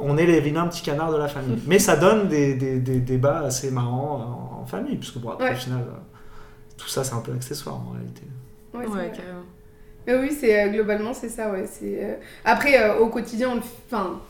On 0.00 0.16
est 0.16 0.26
les 0.26 0.40
vilains 0.40 0.66
petits 0.66 0.82
canards 0.82 1.12
de 1.12 1.16
la 1.18 1.28
famille. 1.28 1.56
Mais 1.68 1.78
ça 1.78 1.94
donne 1.96 2.26
des, 2.26 2.54
des, 2.54 2.80
des 2.80 2.98
débats 2.98 3.42
assez 3.46 3.70
marrants 3.70 4.50
en, 4.58 4.62
en 4.62 4.66
famille, 4.66 4.96
puisque 4.96 5.18
bon, 5.18 5.30
après, 5.30 5.50
Ouais. 5.50 5.52
au 5.52 5.58
final, 5.58 5.82
euh, 5.86 5.92
tout 6.76 6.88
ça, 6.88 7.04
c'est 7.04 7.14
un 7.14 7.20
peu 7.20 7.30
accessoire 7.32 7.76
en 7.76 7.92
réalité. 7.92 8.22
Ouais, 8.78 9.10
carrément. 9.14 9.44
Mais 10.06 10.14
oui, 10.16 10.36
c'est 10.38 10.62
euh, 10.64 10.68
globalement 10.68 11.14
c'est 11.14 11.28
ça, 11.28 11.50
ouais. 11.50 11.64
C'est 11.70 11.98
euh, 12.02 12.14
après 12.44 12.78
euh, 12.82 12.98
au 12.98 13.08
quotidien, 13.08 13.50
on 13.50 13.58
enfin. 13.58 14.20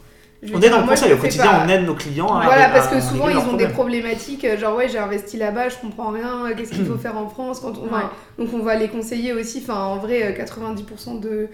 On 0.52 0.60
est 0.60 0.68
dans 0.68 0.82
le 0.82 0.86
conseil, 0.86 1.10
au 1.14 1.16
quotidien, 1.16 1.44
pas. 1.46 1.62
on 1.64 1.68
aide 1.70 1.86
nos 1.86 1.94
clients 1.94 2.34
à 2.36 2.44
Voilà, 2.44 2.66
à- 2.66 2.70
parce 2.70 2.88
que 2.88 2.96
à 2.96 3.00
souvent 3.00 3.28
ils 3.30 3.38
ont 3.38 3.56
des 3.56 3.66
problématiques, 3.68 4.46
genre 4.58 4.76
ouais, 4.76 4.88
j'ai 4.90 4.98
investi 4.98 5.38
là-bas, 5.38 5.70
je 5.70 5.76
comprends 5.78 6.10
rien, 6.10 6.52
qu'est-ce 6.54 6.72
qu'il 6.72 6.84
faut 6.84 6.98
faire 6.98 7.16
en 7.16 7.28
France 7.28 7.60
quand 7.60 7.78
on... 7.78 7.86
enfin, 7.86 8.10
Donc 8.38 8.50
on 8.52 8.58
va 8.58 8.74
les 8.74 8.88
conseiller 8.88 9.32
aussi, 9.32 9.60
enfin 9.62 9.82
en 9.84 9.96
vrai, 9.96 10.22
euh, 10.22 10.32
90% 10.44 11.18
de. 11.20 11.48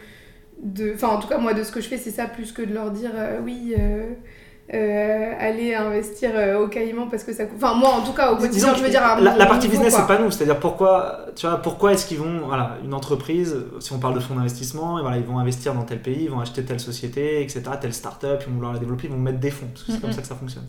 de- 0.60 0.92
Enfin 0.94 1.08
en 1.08 1.18
tout 1.20 1.28
cas, 1.28 1.38
moi 1.38 1.54
de 1.54 1.62
ce 1.62 1.70
que 1.70 1.80
je 1.80 1.88
fais, 1.88 1.98
c'est 1.98 2.10
ça 2.10 2.26
plus 2.26 2.50
que 2.52 2.62
de 2.62 2.74
leur 2.74 2.90
dire 2.90 3.12
euh, 3.14 3.38
oui. 3.44 3.74
euh, 3.78 4.02
euh, 4.72 5.32
aller 5.38 5.74
investir 5.74 6.30
euh, 6.34 6.62
au 6.62 6.68
Caïman 6.68 7.08
parce 7.10 7.24
que 7.24 7.32
ça 7.32 7.44
coûte. 7.44 7.58
Enfin, 7.60 7.74
moi 7.74 7.88
en 7.90 8.02
tout 8.02 8.12
cas, 8.12 8.30
au 8.32 8.36
quotidien, 8.36 8.72
je 8.74 8.82
veux 8.82 8.88
dire. 8.88 9.02
à 9.02 9.20
la, 9.20 9.46
partie 9.46 9.66
niveau, 9.66 9.82
business, 9.82 9.96
c'est 10.00 10.06
pas 10.06 10.18
nous. 10.18 10.30
C'est-à-dire 10.30 10.60
pourquoi, 10.60 11.26
tu 11.34 11.46
vois, 11.46 11.56
pourquoi 11.56 11.92
est-ce 11.92 12.06
qu'ils 12.06 12.18
vont, 12.18 12.46
voilà, 12.46 12.76
une 12.84 12.94
entreprise, 12.94 13.56
si 13.80 13.92
on 13.92 13.98
parle 13.98 14.14
de 14.14 14.20
fonds 14.20 14.36
d'investissement, 14.36 15.00
voilà, 15.00 15.16
ils 15.16 15.24
vont 15.24 15.38
investir 15.38 15.74
dans 15.74 15.82
tel 15.82 16.00
pays, 16.00 16.24
ils 16.24 16.30
vont 16.30 16.40
acheter 16.40 16.64
telle 16.64 16.78
société, 16.80 17.42
etc., 17.42 17.62
telle 17.80 17.92
start-up, 17.94 18.42
ils 18.42 18.48
vont 18.48 18.54
vouloir 18.54 18.72
la 18.72 18.78
développer, 18.78 19.08
ils 19.08 19.12
vont 19.12 19.18
mettre 19.18 19.40
des 19.40 19.50
fonds, 19.50 19.66
parce 19.72 19.84
que 19.84 19.92
c'est 19.92 20.00
comme 20.00 20.10
Mhm. 20.10 20.16
ça 20.16 20.22
que 20.22 20.28
ça 20.28 20.34
fonctionne. 20.36 20.66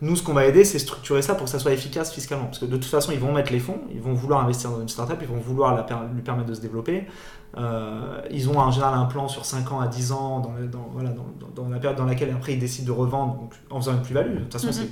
Nous, 0.00 0.16
ce 0.16 0.22
qu'on 0.22 0.32
va 0.34 0.44
aider, 0.46 0.64
c'est 0.64 0.78
structurer 0.78 1.22
ça 1.22 1.34
pour 1.34 1.44
que 1.44 1.50
ça 1.50 1.58
soit 1.58 1.72
efficace 1.72 2.12
fiscalement. 2.12 2.46
Parce 2.46 2.58
que 2.58 2.66
de 2.66 2.76
toute 2.76 2.84
façon, 2.84 3.12
ils 3.12 3.18
vont 3.20 3.32
mettre 3.32 3.52
les 3.52 3.60
fonds, 3.60 3.80
ils 3.92 4.00
vont 4.00 4.12
vouloir 4.12 4.42
investir 4.42 4.70
dans 4.70 4.80
une 4.80 4.88
startup, 4.88 5.16
ils 5.22 5.28
vont 5.28 5.38
vouloir 5.38 5.74
la 5.74 5.86
lui 6.14 6.22
permettre 6.22 6.48
de 6.48 6.54
se 6.54 6.60
développer. 6.60 7.06
Euh, 7.56 8.20
ils 8.30 8.48
ont 8.48 8.58
en 8.58 8.70
général 8.72 8.94
un 8.94 9.04
plan 9.04 9.28
sur 9.28 9.44
5 9.44 9.70
ans 9.72 9.80
à 9.80 9.86
10 9.86 10.10
ans 10.12 10.40
dans, 10.40 10.52
le- 10.52 10.66
dans- 10.66 10.88
voilà, 10.92 11.10
dans, 11.10 11.26
dans- 11.38 11.62
dans 11.62 11.68
la 11.68 11.78
période 11.78 11.96
dans 11.96 12.04
laquelle 12.04 12.30
après 12.32 12.54
ils 12.54 12.58
décident 12.58 12.86
de 12.92 12.98
revendre 12.98 13.34
donc, 13.36 13.52
en 13.70 13.80
faisant 13.80 13.92
une 13.92 14.02
plus-value. 14.02 14.34
De 14.34 14.40
toute 14.40 14.52
façon, 14.52 14.66
Mhm. 14.68 14.72
c'est 14.72 14.88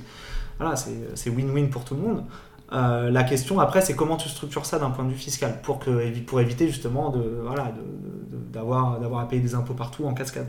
voilà, 0.59 0.75
c'est 0.77 0.95
c'est 1.15 1.29
win-win 1.29 1.69
pour 1.69 1.83
tout 1.83 1.95
le 1.95 2.01
monde. 2.01 2.23
Euh, 2.71 3.11
la 3.11 3.23
question 3.23 3.59
après, 3.59 3.81
c'est 3.81 3.95
comment 3.95 4.15
tu 4.15 4.29
structures 4.29 4.65
ça 4.65 4.79
d'un 4.79 4.89
point 4.91 5.03
de 5.03 5.09
vue 5.09 5.17
fiscal 5.17 5.59
pour, 5.61 5.77
que, 5.79 6.19
pour 6.21 6.39
éviter 6.39 6.67
justement 6.67 7.09
de, 7.09 7.41
voilà, 7.45 7.65
de- 7.65 8.37
de- 8.37 8.43
d'avoir, 8.53 8.99
d'avoir 8.99 9.21
à 9.21 9.27
payer 9.27 9.41
des 9.41 9.53
impôts 9.55 9.73
partout 9.73 10.05
en 10.05 10.13
cascade. 10.13 10.47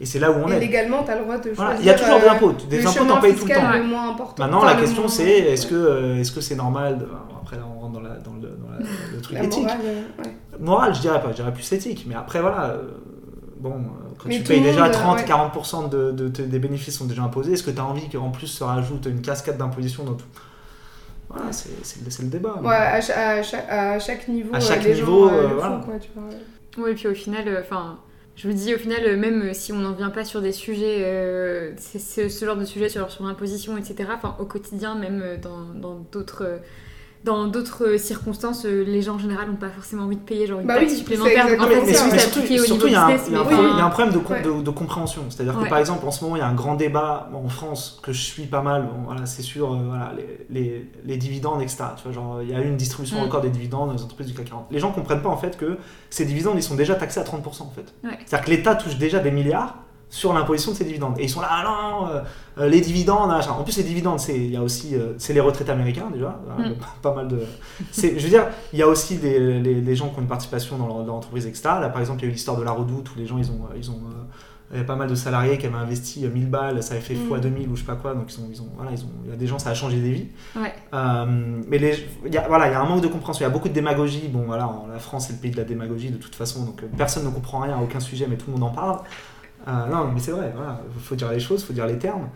Et 0.00 0.06
c'est 0.06 0.18
là 0.18 0.30
où 0.32 0.34
on 0.44 0.48
Et 0.48 0.54
est. 0.54 0.60
légalement, 0.60 1.02
t'as 1.04 1.14
le 1.16 1.22
droit 1.22 1.36
de 1.38 1.42
choisir. 1.44 1.64
Voilà, 1.64 1.78
Il 1.80 1.86
y 1.86 1.90
a 1.90 1.94
toujours 1.94 2.18
des 2.18 2.26
euh, 2.26 2.30
impôts. 2.32 2.52
Des 2.68 2.86
impôts, 2.86 3.04
t'en 3.04 3.20
payes 3.20 3.34
tout 3.34 3.46
le 3.46 3.54
temps. 3.54 3.72
le 3.72 3.84
moins 3.84 4.10
important. 4.10 4.42
Maintenant, 4.42 4.58
Enfin, 4.58 4.74
la 4.74 4.80
question 4.80 5.02
moins- 5.02 5.08
c'est 5.10 5.28
est-ce 5.28 5.66
que 5.68 5.74
euh, 5.74 6.16
est-ce 6.20 6.32
que 6.32 6.40
c'est 6.40 6.56
normal 6.56 6.98
de- 6.98 7.06
Après, 7.40 7.56
là, 7.56 7.62
on 7.76 7.78
rentre 7.80 7.92
dans, 7.92 8.00
la, 8.00 8.16
dans, 8.16 8.32
le, 8.34 8.40
dans 8.40 8.70
la- 8.72 8.78
le 9.14 9.20
truc 9.20 9.36
La 9.38 9.44
éthique. 9.44 9.62
morale, 9.62 9.78
euh, 9.84 10.22
ouais. 10.22 10.34
Moral, 10.58 10.94
je 10.94 11.00
dirais 11.00 11.20
pas, 11.22 11.30
je 11.30 11.36
dirais 11.36 11.52
plus 11.52 11.70
éthique. 11.72 12.06
Mais 12.08 12.14
après, 12.16 12.40
voilà, 12.40 12.70
euh, 12.70 12.82
bon, 13.58 13.72
quand 14.18 14.28
Mais 14.28 14.38
tu 14.38 14.42
payes 14.44 14.60
déjà 14.62 14.82
monde, 14.84 14.92
30-40% 14.92 15.88
de, 15.90 16.10
des 16.28 16.58
bénéfices 16.58 16.98
sont 16.98 17.04
déjà 17.04 17.22
imposés, 17.22 17.52
est-ce 17.52 17.62
que 17.62 17.70
tu 17.70 17.78
as 17.80 17.84
envie 17.84 18.08
qu'en 18.08 18.30
plus 18.30 18.46
se 18.48 18.64
rajoute 18.64 19.06
une 19.06 19.20
cascade 19.22 19.58
d'imposition 19.58 20.02
dans 20.04 20.14
tout? 20.14 20.26
Voilà, 21.28 21.52
c'est 21.52 21.70
c'est 21.84 22.04
le, 22.04 22.10
c'est 22.10 22.22
le 22.22 22.28
débat. 22.28 22.54
Ouais, 22.62 22.74
à, 22.74 23.00
cha- 23.00 23.30
à 23.30 23.42
chaque, 23.42 23.66
à 23.68 23.98
chaque 23.98 24.26
niveau, 24.28 24.54
À 24.54 24.60
chaque 24.60 24.84
les 24.84 24.94
niveau, 24.94 25.28
gens 25.28 25.34
euh, 25.34 25.46
voilà. 25.54 25.80
quoi, 25.84 25.94
tu 26.00 26.08
vois. 26.14 26.24
Oui, 26.84 26.90
et 26.90 26.94
puis 26.94 27.08
au 27.08 27.14
final, 27.14 27.44
euh, 27.46 27.60
enfin, 27.62 27.98
je 28.36 28.48
vous 28.48 28.54
dis, 28.54 28.74
au 28.74 28.78
final, 28.78 29.04
euh, 29.04 29.16
même 29.16 29.54
si 29.54 29.72
on 29.72 29.78
n'en 29.78 29.92
vient 29.92 30.10
pas 30.10 30.24
sur 30.24 30.42
des 30.42 30.52
sujets, 30.52 31.04
euh, 31.04 31.72
c'est 31.76 32.28
ce, 32.28 32.44
genre 32.44 32.56
de 32.56 32.64
sujet 32.64 32.88
sur, 32.88 33.10
sur 33.10 33.24
l'imposition, 33.24 33.76
etc., 33.76 34.10
enfin, 34.12 34.36
au 34.40 34.44
quotidien, 34.44 34.96
même 34.96 35.22
euh, 35.22 35.36
dans 35.36 35.66
dans 35.74 35.94
d'autres. 36.10 36.60
Dans 37.24 37.46
d'autres 37.46 37.96
circonstances, 37.96 38.66
euh, 38.66 38.84
les 38.84 39.00
gens 39.00 39.14
en 39.14 39.18
général 39.18 39.48
n'ont 39.48 39.56
pas 39.56 39.70
forcément 39.70 40.04
envie 40.04 40.16
de 40.16 40.20
payer 40.20 40.46
genre 40.46 40.60
une 40.60 40.66
Bah 40.66 40.74
taxe 40.74 40.92
oui, 40.92 40.98
supplémentaire. 40.98 41.48
Donc 41.48 41.60
en 41.60 41.68
fait, 41.68 41.80
Mais 41.80 41.94
surtout, 42.18 42.86
il 42.86 42.92
y, 42.92 42.94
a 42.94 43.04
un- 43.06 43.12
business. 43.12 43.24
il 43.28 43.32
y 43.32 43.36
a 43.36 43.40
un 43.40 43.44
mais 43.44 43.50
problème- 43.50 43.60
enfin, 43.60 43.74
il 43.74 43.78
y 43.78 43.80
a 43.80 43.84
un 43.86 43.90
problème 43.90 44.12
de, 44.14 44.18
com- 44.18 44.36
Ouais. 44.36 44.42
de- 44.42 44.62
de 44.62 44.70
compréhension. 44.70 45.22
C'est-à-dire 45.30 45.58
que 45.58 45.68
par 45.68 45.78
exemple, 45.78 46.06
en 46.06 46.10
ce 46.10 46.22
moment, 46.22 46.36
il 46.36 46.40
y 46.40 46.42
a 46.42 46.46
un 46.48 46.54
grand 46.54 46.74
débat 46.74 47.30
en 47.34 47.48
France 47.48 47.98
que 48.02 48.12
je 48.12 48.20
suis 48.20 48.44
pas 48.44 48.60
mal. 48.60 48.82
Bon, 48.82 49.04
voilà, 49.06 49.24
c'est 49.24 49.40
sûr, 49.42 49.72
euh, 49.72 49.78
voilà, 49.88 50.12
les, 50.16 50.46
les- 50.50 50.90
les 51.04 51.16
dividendes, 51.16 51.62
etc. 51.62 51.84
Tu 51.96 52.02
vois, 52.04 52.12
genre, 52.12 52.42
il 52.42 52.50
y 52.50 52.54
a 52.54 52.60
eu 52.60 52.68
une 52.68 52.76
distribution 52.76 53.18
Mm. 53.18 53.24
record 53.24 53.40
des 53.40 53.48
dividendes 53.50 53.88
dans 53.88 53.94
les 53.94 54.02
entreprises 54.02 54.26
du 54.26 54.34
CAC 54.34 54.46
40. 54.50 54.66
Les 54.70 54.78
gens 54.78 54.92
comprennent 54.92 55.22
pas 55.22 55.30
en 55.30 55.38
fait 55.38 55.56
que 55.56 55.78
ces 56.10 56.26
dividendes, 56.26 56.56
ils 56.56 56.62
sont 56.62 56.74
déjà 56.74 56.94
taxés 56.94 57.20
à 57.20 57.24
30% 57.24 57.62
en 57.64 57.70
fait. 57.74 57.94
Ouais. 58.06 58.18
C'est-à-dire 58.26 58.44
que 58.44 58.50
l'État 58.50 58.74
touche 58.74 58.96
déjà 58.98 59.18
des 59.20 59.30
milliards 59.30 59.76
sur 60.14 60.32
l'imposition 60.32 60.70
de 60.70 60.76
ces 60.76 60.84
dividendes. 60.84 61.18
Et 61.18 61.24
ils 61.24 61.28
sont 61.28 61.40
là, 61.40 61.48
ah 61.50 61.64
non, 61.64 62.06
euh, 62.08 62.20
euh, 62.58 62.68
les 62.68 62.80
dividendes, 62.80 63.28
machin. 63.30 63.50
En 63.50 63.64
plus, 63.64 63.76
les 63.78 63.82
dividendes, 63.82 64.20
c'est 64.20 64.36
il 64.36 64.52
y 64.52 64.56
a 64.56 64.62
aussi, 64.62 64.94
euh, 64.94 65.14
c'est 65.18 65.32
les 65.32 65.40
retraités 65.40 65.72
américains 65.72 66.08
déjà, 66.12 66.38
Voilà, 66.46 66.70
Mm. 66.70 66.74
pas 67.02 67.14
mal 67.14 67.26
de. 67.26 67.40
c'est- 67.90 68.16
Je 68.16 68.22
veux 68.22 68.28
dire, 68.30 68.46
il 68.72 68.78
y 68.78 68.82
a 68.82 68.86
aussi 68.86 69.16
des, 69.16 69.40
les, 69.60 69.80
les 69.80 69.96
gens 69.96 70.08
qui 70.10 70.18
ont 70.18 70.22
une 70.22 70.28
participation 70.28 70.76
dans 70.78 71.02
l'entreprise, 71.04 71.46
etc. 71.46 71.62
Là, 71.80 71.88
par 71.88 72.00
exemple, 72.00 72.20
il 72.20 72.26
y 72.26 72.26
a 72.26 72.30
eu 72.30 72.32
l'histoire 72.32 72.56
de 72.56 72.62
la 72.62 72.70
Redoute 72.70 73.10
où 73.12 73.18
les 73.18 73.26
gens, 73.26 73.38
ils 73.38 73.50
ont, 73.50 73.58
ils 73.76 73.90
ont, 73.90 73.98
il 74.70 74.74
y 74.76 74.78
avait 74.78 74.86
pas 74.86 74.94
mal 74.96 75.08
de 75.08 75.14
salariés 75.16 75.58
qui 75.58 75.66
avaient 75.66 75.74
investi 75.76 76.24
euh, 76.24 76.30
1000 76.30 76.48
balles, 76.48 76.80
ça 76.82 76.94
avait 76.94 77.02
fait 77.02 77.14
Mm. 77.14 77.30
x 77.32 77.40
2000 77.42 77.68
ou 77.68 77.74
je 77.74 77.80
sais 77.80 77.86
pas 77.86 77.96
quoi, 77.96 78.14
donc 78.14 78.32
ils 78.32 78.40
ont, 78.40 78.48
ils 78.52 78.62
ont, 78.62 78.68
voilà, 78.76 78.92
ils 78.92 79.02
ont, 79.04 79.10
il 79.24 79.30
y 79.30 79.32
a 79.32 79.36
des 79.36 79.48
gens, 79.48 79.58
ça 79.58 79.70
a 79.70 79.74
changé 79.74 79.96
des 80.00 80.12
vies. 80.12 80.28
Ouais. 80.54 80.72
Euh, 80.94 81.24
mais 81.68 81.78
les, 81.78 82.06
il 82.24 82.32
y 82.32 82.38
a, 82.38 82.46
voilà, 82.46 82.68
il 82.68 82.72
y 82.72 82.74
a 82.76 82.80
un 82.80 82.86
manque 82.86 83.00
de 83.02 83.08
compréhension, 83.08 83.42
il 83.44 83.48
y 83.48 83.50
a 83.50 83.52
beaucoup 83.52 83.68
de 83.68 83.74
démagogie. 83.74 84.28
Bon, 84.28 84.44
voilà, 84.46 84.68
en- 84.68 84.86
la 84.92 85.00
France 85.00 85.26
c'est 85.26 85.32
le 85.32 85.40
pays 85.40 85.50
de 85.50 85.56
la 85.56 85.64
démagogie 85.64 86.10
de 86.10 86.18
toute 86.18 86.36
façon, 86.36 86.64
donc 86.64 86.82
personne 86.96 87.24
ne 87.24 87.30
comprend 87.30 87.58
rien 87.58 87.74
à 87.76 87.82
aucun 87.82 87.98
sujet, 88.00 88.26
mais 88.30 88.36
tout 88.36 88.46
le 88.46 88.52
monde 88.52 88.62
en 88.70 88.70
parle. 88.74 89.00
Euh, 89.66 89.86
non, 89.86 90.10
mais 90.12 90.20
c'est 90.20 90.30
vrai, 90.32 90.52
voilà, 90.54 90.80
faut 90.98 91.14
dire 91.14 91.30
les 91.30 91.40
choses, 91.40 91.64
faut 91.64 91.72
dire 91.72 91.86
les 91.86 91.98
termes. 91.98 92.28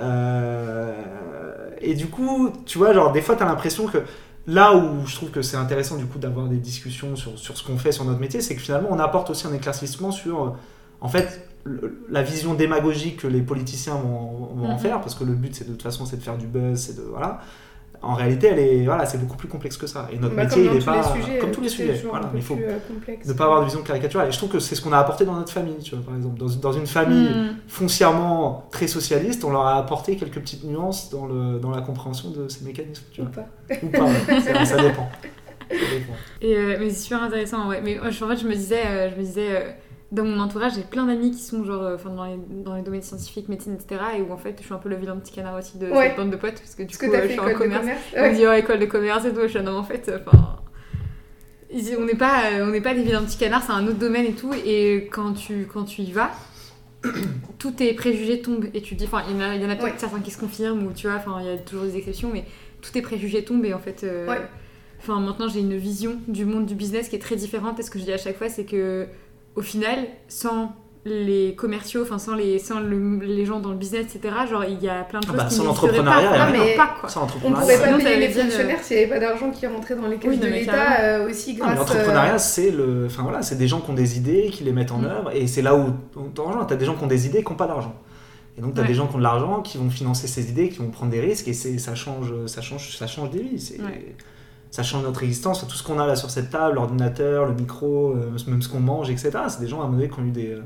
Euh, 0.00 1.70
et 1.80 1.94
du 1.94 2.06
coup, 2.08 2.50
tu 2.66 2.78
vois, 2.78 2.92
genre, 2.92 3.12
des 3.12 3.22
fois, 3.22 3.36
tu 3.36 3.42
as 3.42 3.46
l'impression 3.46 3.86
que 3.86 3.98
là 4.46 4.74
où 4.74 5.06
je 5.06 5.14
trouve 5.14 5.30
que 5.30 5.42
c'est 5.42 5.56
intéressant 5.56 5.96
du 5.96 6.06
coup 6.06 6.18
d'avoir 6.18 6.46
des 6.48 6.56
discussions 6.56 7.14
sur, 7.16 7.38
sur 7.38 7.56
ce 7.56 7.64
qu'on 7.64 7.78
fait 7.78 7.92
sur 7.92 8.04
notre 8.04 8.20
métier, 8.20 8.40
c'est 8.40 8.54
que 8.54 8.60
finalement, 8.60 8.88
on 8.90 8.98
apporte 8.98 9.30
aussi 9.30 9.46
un 9.46 9.52
éclaircissement 9.52 10.10
sur, 10.10 10.56
en 11.00 11.08
fait, 11.08 11.48
le- 11.64 12.04
la 12.10 12.22
vision 12.22 12.54
démagogique 12.54 13.18
que 13.20 13.26
les 13.28 13.40
politiciens 13.42 13.94
vont, 13.94 14.48
vont 14.54 14.66
en 14.68 14.72
Mhm. 14.74 14.78
faire, 14.78 15.00
parce 15.00 15.14
que 15.14 15.24
le 15.24 15.34
but, 15.34 15.54
c'est 15.54 15.64
de 15.66 15.72
toute 15.72 15.82
façon, 15.82 16.06
c'est 16.06 16.16
de 16.16 16.22
faire 16.22 16.38
du 16.38 16.46
buzz, 16.46 16.78
c'est 16.80 16.96
de 16.96 17.02
voilà. 17.02 17.40
En 18.04 18.14
réalité, 18.14 18.48
elle 18.48 18.58
est, 18.58 18.84
voilà, 18.84 19.06
c'est 19.06 19.18
beaucoup 19.18 19.36
plus 19.36 19.46
complexe 19.48 19.76
que 19.76 19.86
ça. 19.86 20.08
Et 20.12 20.18
notre 20.18 20.34
Bah, 20.34 20.42
métier, 20.42 20.64
comme 20.64 20.64
il 20.64 20.70
dans 20.70 20.76
est 20.76 20.78
tous 20.80 20.84
pas 20.86 21.14
les 21.14 21.22
sujets, 21.22 21.38
comme 21.38 21.50
euh, 21.50 21.52
tous 21.52 21.60
les 21.60 21.68
sujets. 21.68 22.02
Voilà, 22.08 22.30
mais 22.32 22.40
il 22.40 22.44
faut 22.44 22.56
plus, 22.56 22.64
euh, 22.64 22.78
ne 23.26 23.32
pas 23.32 23.44
avoir 23.44 23.60
de 23.60 23.66
vision 23.66 23.82
caricaturale. 23.82 24.28
Et 24.28 24.32
je 24.32 24.38
trouve 24.38 24.50
que 24.50 24.58
c'est 24.58 24.74
ce 24.74 24.80
qu'on 24.82 24.92
a 24.92 24.98
apporté 24.98 25.24
dans 25.24 25.34
notre 25.34 25.52
famille, 25.52 25.78
tu 25.82 25.94
vois, 25.94 26.04
par 26.04 26.16
exemple. 26.16 26.36
Dans, 26.38 26.46
dans 26.48 26.72
une 26.72 26.86
famille 26.86 27.28
Hmm. 27.30 27.56
foncièrement 27.68 28.66
très 28.72 28.86
socialiste, 28.88 29.44
on 29.44 29.50
leur 29.50 29.66
a 29.66 29.76
apporté 29.78 30.16
quelques 30.16 30.40
petites 30.40 30.64
nuances 30.64 31.10
dans, 31.10 31.26
le, 31.26 31.58
dans 31.60 31.70
la 31.70 31.80
compréhension 31.82 32.30
de 32.30 32.48
ces 32.48 32.64
mécanismes, 32.64 33.04
tu 33.12 33.20
Ou 33.20 33.24
vois. 33.24 33.32
pas. 33.32 33.74
Ou 33.82 33.88
pas, 33.88 34.04
ouais. 34.04 34.40
ça, 34.64 34.76
dépend. 34.82 35.08
Ça 35.70 35.76
dépend. 35.90 36.12
Et, 36.40 36.56
euh, 36.56 36.76
mais 36.80 36.90
c'est 36.90 37.02
super 37.04 37.22
intéressant, 37.22 37.68
ouais. 37.68 37.80
Mais 37.82 37.98
je- 38.10 38.24
en 38.24 38.28
fait, 38.28 38.36
je 38.36 38.46
me 38.48 38.54
disais, 38.54 38.84
euh, 38.86 39.10
je 39.10 39.16
me 39.16 39.22
disais 39.24 39.48
euh, 39.50 39.70
dans 40.12 40.24
mon 40.24 40.38
entourage, 40.40 40.74
j'ai 40.76 40.82
plein 40.82 41.06
d'amis 41.06 41.30
qui 41.32 41.38
sont 41.42 41.64
genre, 41.64 41.82
euh, 41.82 41.96
dans, 42.04 42.24
les, 42.26 42.36
dans 42.64 42.74
les 42.76 42.82
domaines 42.82 43.02
scientifiques, 43.02 43.48
médecine, 43.48 43.74
etc. 43.74 44.00
Et 44.18 44.20
où 44.22 44.30
en 44.32 44.36
fait, 44.36 44.54
je 44.58 44.64
suis 44.64 44.74
un 44.74 44.78
peu 44.78 44.88
le 44.90 44.96
vilain 44.96 45.16
petit 45.16 45.32
canard 45.32 45.58
aussi 45.58 45.78
de 45.78 45.86
Ouais. 45.86 46.08
cette 46.08 46.16
bande 46.16 46.30
de 46.30 46.36
potes, 46.36 46.54
parce 46.60 46.74
que 46.74 46.82
du 46.82 46.88
Parce 46.88 46.98
coup, 46.98 47.10
que 47.10 47.16
euh, 47.16 47.22
je 47.26 47.28
suis 47.32 47.40
en 47.40 47.54
commerce. 47.54 47.86
On 48.16 48.28
me 48.30 48.34
dit, 48.34 48.44
oh, 48.46 48.52
école 48.52 48.78
de 48.78 48.86
commerce 48.86 49.24
et 49.24 49.32
tout. 49.32 49.40
Je 49.42 49.48
suis, 49.48 49.60
non, 49.62 49.76
en 49.78 49.82
fait, 49.84 50.08
euh, 50.08 50.18
enfin. 50.26 50.56
On 51.98 52.04
n'est 52.04 52.14
pas, 52.14 52.42
euh, 52.52 52.66
on 52.66 52.70
n'est 52.70 52.82
pas 52.82 52.92
des 52.94 53.02
vilains 53.02 53.22
petits 53.22 53.38
canards, 53.38 53.62
c'est 53.62 53.72
un 53.72 53.86
autre 53.86 53.98
domaine 53.98 54.26
et 54.26 54.32
tout. 54.34 54.52
Et 54.66 55.08
quand 55.10 55.32
tu, 55.32 55.66
quand 55.72 55.84
tu 55.84 56.02
y 56.02 56.12
vas, 56.12 56.30
tous 57.58 57.70
tes 57.72 57.94
préjugés 57.94 58.42
tombent. 58.42 58.66
Et 58.74 58.82
tu 58.82 58.94
dis, 58.94 59.04
enfin, 59.06 59.22
il 59.28 59.34
y 59.34 59.38
en 59.38 59.40
a, 59.70 59.76
peut-être 59.76 59.82
Ouais. 59.84 59.92
certains 59.96 60.20
qui 60.20 60.30
se 60.30 60.38
confirment, 60.38 60.86
ou 60.86 60.92
tu 60.92 61.06
vois, 61.06 61.16
enfin, 61.16 61.38
il 61.40 61.46
y 61.46 61.50
a 61.50 61.56
toujours 61.56 61.84
des 61.84 61.96
exceptions, 61.96 62.30
mais 62.32 62.44
tous 62.82 62.92
tes 62.92 63.00
préjugés 63.02 63.42
tombent 63.44 63.64
et 63.64 63.72
en 63.72 63.78
fait. 63.78 64.04
euh. 64.04 64.26
Enfin, 65.00 65.18
maintenant, 65.18 65.48
j'ai 65.48 65.60
une 65.60 65.76
vision 65.76 66.18
du 66.28 66.44
monde 66.44 66.66
du 66.66 66.74
business 66.76 67.08
qui 67.08 67.16
est 67.16 67.20
très 67.20 67.34
différente. 67.36 67.80
Et 67.80 67.82
ce 67.82 67.90
que 67.90 67.98
je 67.98 68.04
dis 68.04 68.12
à 68.12 68.18
chaque 68.18 68.36
fois, 68.36 68.48
c'est 68.48 68.64
que, 68.64 69.06
au 69.56 69.62
final, 69.62 69.98
sans 70.28 70.72
les 71.04 71.56
commerciaux, 71.56 72.02
enfin, 72.02 72.18
sans, 72.18 72.36
les, 72.36 72.60
sans 72.60 72.78
le- 72.78 73.18
les 73.24 73.44
gens 73.44 73.58
dans 73.58 73.70
le 73.70 73.76
business, 73.76 74.02
etc., 74.14 74.32
genre, 74.48 74.64
il 74.64 74.80
y 74.80 74.88
a 74.88 75.02
plein 75.02 75.18
de 75.18 75.26
Ah 75.28 75.32
choses 75.32 75.36
bah, 75.36 75.46
qui 75.48 75.54
sans 75.56 75.64
l'entrepreneuriat, 75.64 76.30
pas. 76.30 76.46
Non, 76.46 76.52
mais 76.52 76.76
pas, 76.76 76.94
quoi. 77.00 77.08
Ça, 77.08 77.20
On 77.44 77.50
pourrait 77.50 77.76
pas 77.78 77.98
payer 77.98 78.16
les 78.18 78.28
fonctionnaires 78.28 78.82
s'il 78.84 78.96
n'y 78.98 79.02
avait 79.02 79.12
pas 79.12 79.18
d'argent 79.18 79.50
qui 79.50 79.66
rentrait 79.66 79.96
dans 79.96 80.06
les 80.06 80.16
caisses 80.18 80.30
Oui, 80.30 80.38
de 80.38 80.46
l'État 80.46 81.00
euh, 81.00 81.28
aussi 81.28 81.54
mais 81.54 81.58
grâce. 81.58 81.78
L'entrepreneuriat, 81.78 82.34
euh, 82.34 82.38
c'est 82.38 82.70
le, 82.70 83.06
enfin 83.06 83.24
voilà, 83.24 83.42
c'est 83.42 83.58
des 83.58 83.66
gens 83.66 83.80
qui 83.80 83.90
ont 83.90 83.94
des 83.94 84.16
idées, 84.16 84.48
qui 84.52 84.62
les 84.62 84.72
mettent 84.72 84.92
en 84.92 84.98
Mm. 84.98 85.04
œuvre, 85.06 85.30
et 85.34 85.48
c'est 85.48 85.62
là 85.62 85.74
où 85.74 85.92
on 86.16 86.28
t'en 86.28 86.64
Tu 86.66 86.72
as 86.72 86.76
des 86.76 86.84
gens 86.84 86.94
qui 86.94 87.02
ont 87.02 87.08
des 87.08 87.26
idées, 87.26 87.42
qui 87.42 87.50
n'ont 87.50 87.56
pas 87.56 87.66
d'argent. 87.66 87.94
Et 88.56 88.60
donc, 88.60 88.74
tu 88.74 88.78
as 88.78 88.82
Ouais. 88.82 88.88
des 88.88 88.94
gens 88.94 89.08
qui 89.08 89.14
ont 89.16 89.18
de 89.18 89.22
l'argent, 89.24 89.60
qui 89.62 89.78
vont 89.78 89.90
financer 89.90 90.28
ces 90.28 90.50
idées, 90.50 90.68
qui 90.68 90.78
vont 90.78 90.90
prendre 90.90 91.10
des 91.10 91.20
risques, 91.20 91.48
et 91.48 91.52
c'est, 91.54 91.78
ça 91.78 91.96
change, 91.96 92.32
ça 92.46 92.60
change, 92.62 92.96
ça 92.96 93.08
change 93.08 93.30
des 93.30 93.40
vies. 93.42 93.58
C'est, 93.58 93.80
Ouais. 93.80 94.14
Ça 94.72 94.82
change 94.82 95.04
notre 95.04 95.22
existence. 95.22 95.64
Tout 95.68 95.74
ce 95.76 95.82
qu'on 95.84 96.00
a 96.00 96.06
là 96.08 96.16
sur 96.16 96.30
cette 96.30 96.50
table, 96.50 96.74
l'ordinateur, 96.74 97.46
le 97.46 97.54
micro, 97.54 98.12
euh, 98.16 98.30
même 98.48 98.60
ce 98.62 98.68
qu'on 98.68 98.80
mange, 98.80 99.08
etc. 99.10 99.30
C'est 99.48 99.60
des 99.60 99.68
gens 99.68 99.80
à 99.80 99.84
un 99.84 99.86
moment 99.86 99.98
donné 99.98 100.08
qui 100.10 100.18
ont 100.18 100.24
eu 100.24 100.30
des, 100.30 100.48
euh, 100.50 100.62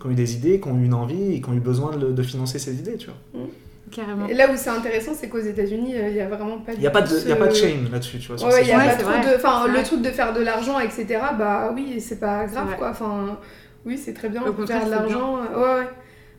qui 0.00 0.06
ont 0.06 0.10
eu 0.10 0.14
des 0.14 0.34
idées, 0.36 0.58
qui 0.60 0.68
ont 0.68 0.76
eu 0.78 0.84
une 0.86 0.94
envie, 0.94 1.34
et 1.34 1.40
qui 1.42 1.48
ont 1.50 1.52
eu 1.54 1.60
besoin 1.60 1.94
de, 1.96 2.12
de 2.12 2.22
financer 2.22 2.58
ces 2.58 2.74
idées, 2.78 2.96
tu 2.96 3.08
vois. 3.08 3.42
Carrément. 3.90 4.26
Et 4.28 4.34
là 4.34 4.46
où 4.52 4.56
c'est 4.56 4.70
intéressant, 4.70 5.12
c'est 5.14 5.28
qu'aux 5.28 5.40
États-Unis, 5.40 5.96
euh, 5.96 6.08
il 6.08 6.14
n'y 6.14 6.20
a 6.20 6.28
vraiment 6.28 6.58
pas 6.60 6.74
Il 6.74 6.78
n'y 6.80 6.86
a 6.86 6.90
pas 6.92 7.02
de, 7.02 7.08
ce- 7.08 7.22
il 7.24 7.28
y 7.28 7.32
a 7.32 7.36
pas 7.36 7.48
de 7.48 7.54
shame 7.54 7.88
là-dessus, 7.90 8.18
tu 8.20 8.28
vois. 8.28 8.38
sur 8.38 8.46
Ouais, 8.46 8.52
ces 8.52 8.62
il 8.62 8.68
y 8.68 8.72
a 8.72 8.78
Ouais, 8.78 8.84
pas 8.84 8.90
c'est 8.92 9.02
trop 9.02 9.10
vrai. 9.10 9.30
de. 9.32 9.36
Enfin, 9.36 9.66
le 9.66 9.72
vrai. 9.72 9.82
truc 9.82 10.02
de 10.02 10.10
faire 10.10 10.32
de 10.32 10.40
l'argent, 10.42 10.78
etc., 10.78 11.06
bah 11.36 11.72
oui, 11.74 12.00
c'est 12.00 12.20
pas 12.20 12.46
grave, 12.46 12.76
quoi. 12.78 12.90
Enfin, 12.90 13.36
oui, 13.84 13.98
c'est 13.98 14.14
très 14.14 14.28
bien 14.28 14.42
on 14.46 14.52
peut 14.52 14.64
faire 14.66 14.86
de 14.86 14.90
l'argent. 14.92 15.38
Ouais, 15.40 15.60
ouais. 15.60 15.88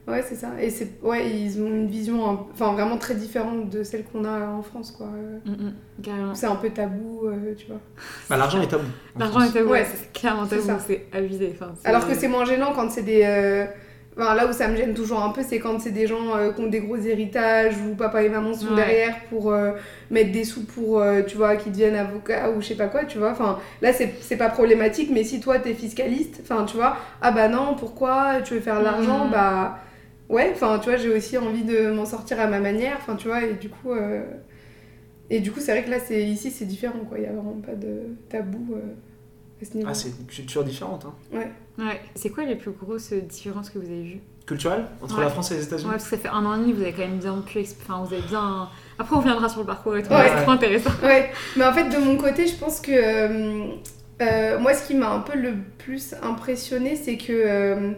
Ouais, 0.07 0.23
c'est 0.27 0.35
ça. 0.35 0.47
Et 0.59 0.69
c'est, 0.69 0.99
ouais, 1.03 1.29
ils 1.29 1.61
ont 1.61 1.67
une 1.67 1.87
vision, 1.87 2.27
un- 2.29 2.45
enfin, 2.53 2.73
vraiment 2.73 2.97
très 2.97 3.13
différente 3.15 3.69
de 3.69 3.83
celle 3.83 4.03
qu'on 4.03 4.25
a 4.25 4.47
en 4.47 4.61
France, 4.63 4.91
quoi. 4.91 5.07
Mm, 5.45 5.51
mm. 5.51 6.33
C'est 6.33 6.47
un 6.47 6.55
peu 6.55 6.69
tabou, 6.71 7.27
euh, 7.27 7.53
tu 7.55 7.67
vois. 7.67 7.79
Bah, 8.29 8.37
l'argent 8.37 8.61
est 8.61 8.67
tabou. 8.67 8.83
en 9.15 9.19
L'argent 9.19 9.41
est 9.41 9.51
tabou, 9.53 9.69
Ouais, 9.71 9.85
c'est 9.85 10.11
clairement 10.11 10.45
c'est 10.49 10.55
tabou, 10.57 10.67
ça. 10.67 10.79
c'est 10.85 11.05
abusé. 11.13 11.53
Enfin, 11.55 11.73
Alors 11.83 12.07
que 12.07 12.15
c'est 12.15 12.27
moins 12.27 12.45
gênant 12.45 12.73
quand 12.73 12.89
c'est 12.89 13.03
des, 13.03 13.21
euh, 13.23 13.65
Enfin, 14.17 14.35
là 14.35 14.45
où 14.45 14.51
ça 14.51 14.67
me 14.67 14.75
gêne 14.75 14.93
toujours 14.93 15.23
un 15.23 15.29
peu, 15.29 15.41
c'est 15.41 15.59
quand 15.59 15.79
c'est 15.79 15.91
des 15.91 16.05
gens 16.05 16.35
euh, 16.35 16.51
qui 16.51 16.59
ont 16.61 16.67
des 16.67 16.81
gros 16.81 16.97
héritages 16.97 17.75
ou 17.77 17.95
papa 17.95 18.21
et 18.23 18.27
maman 18.29 18.53
sont 18.53 18.67
Ouais. 18.71 18.75
derrière 18.75 19.15
pour 19.29 19.53
euh, 19.53 19.71
mettre 20.09 20.33
des 20.33 20.43
sous 20.43 20.65
pour, 20.65 20.99
euh, 20.99 21.21
tu 21.25 21.37
vois, 21.37 21.55
qu'ils 21.55 21.71
deviennent 21.71 21.95
avocats 21.95 22.51
ou 22.51 22.59
je 22.61 22.67
sais 22.67 22.75
pas 22.75 22.87
quoi, 22.87 23.05
tu 23.05 23.19
vois. 23.19 23.31
Enfin, 23.31 23.57
là, 23.81 23.93
c'est 23.93 24.13
c'est 24.19 24.35
pas 24.35 24.49
problématique, 24.49 25.09
mais 25.13 25.23
si 25.23 25.39
toi, 25.39 25.59
t'es 25.59 25.73
fiscaliste, 25.73 26.41
enfin, 26.43 26.65
tu 26.65 26.75
vois, 26.75 26.97
ah 27.21 27.31
bah 27.31 27.47
non, 27.47 27.75
pourquoi 27.79 28.41
tu 28.43 28.55
veux 28.55 28.59
faire 28.59 28.79
de 28.79 28.83
l'argent? 28.83 29.25
Mhm. 29.27 29.31
Bah 29.31 29.79
ouais, 30.31 30.49
enfin, 30.53 30.79
tu 30.79 30.89
vois, 30.89 30.97
j'ai 30.97 31.09
aussi 31.13 31.37
envie 31.37 31.63
de 31.63 31.91
m'en 31.91 32.05
sortir 32.05 32.39
à 32.39 32.47
ma 32.47 32.59
manière, 32.59 32.97
enfin, 32.97 33.15
tu 33.15 33.27
vois, 33.27 33.43
et 33.43 33.53
du 33.53 33.69
coup. 33.69 33.91
euh, 33.91 34.23
Et 35.29 35.39
du 35.39 35.51
coup, 35.51 35.59
c'est 35.61 35.71
vrai 35.71 35.83
que 35.85 35.89
là, 35.89 35.99
c'est 35.99 36.23
ici, 36.23 36.51
c'est 36.51 36.65
différent, 36.65 36.99
quoi. 37.07 37.17
Il 37.17 37.23
y 37.23 37.27
a 37.27 37.31
vraiment 37.31 37.55
pas 37.65 37.73
de 37.75 38.01
tabou 38.29 38.73
euh, 38.75 38.81
à 39.61 39.65
ce 39.65 39.77
niveau. 39.77 39.89
Ah, 39.89 39.93
c'est 39.93 40.09
une 40.09 40.25
culture 40.25 40.63
différente. 40.63 41.05
Hein. 41.05 41.13
Ouais. 41.79 42.01
C'est 42.15 42.29
quoi 42.29 42.43
les 42.43 42.55
plus 42.55 42.71
grosses 42.71 43.13
différences 43.13 43.69
que 43.69 43.79
vous 43.79 43.85
avez 43.85 44.03
vues? 44.03 44.19
Culturelle 44.45 44.85
entre 45.01 45.17
Ouais. 45.17 45.23
la 45.23 45.29
France 45.29 45.51
et 45.51 45.53
les 45.53 45.61
Ouais, 45.61 45.67
États-Unis 45.67 45.91
parce 45.91 46.03
que 46.03 46.09
ça 46.09 46.17
fait 46.17 46.27
un 46.27 46.43
an 46.45 46.55
et 46.55 46.59
demi, 46.59 46.73
vous 46.73 46.81
avez 46.81 46.91
quand 46.91 47.07
même 47.07 47.19
bien 47.19 47.37
pu. 47.47 47.59
Enfin, 47.81 48.03
vous 48.03 48.13
avez 48.13 48.23
bien. 48.23 48.67
Après, 48.99 49.15
on 49.15 49.19
reviendra 49.19 49.47
sur 49.47 49.61
le 49.61 49.67
parcours 49.67 49.95
et 49.95 50.03
tout, 50.03 50.11
Ouais. 50.11 50.27
c'est 50.35 50.41
trop 50.41 50.51
intéressant. 50.51 50.89
Ouais, 51.03 51.29
mais 51.55 51.63
en 51.65 51.71
fait, 51.71 51.87
de 51.89 51.97
mon 51.97 52.17
côté, 52.17 52.47
je 52.47 52.55
pense 52.57 52.81
que 52.81 52.91
euh, 52.91 53.67
euh, 54.21 54.59
moi, 54.59 54.73
ce 54.73 54.85
qui 54.87 54.95
m'a 54.95 55.11
un 55.13 55.19
peu 55.21 55.37
le 55.37 55.53
plus 55.77 56.13
impressionné, 56.21 56.95
c'est 56.97 57.17
que 57.17 57.31
euh, 57.31 57.91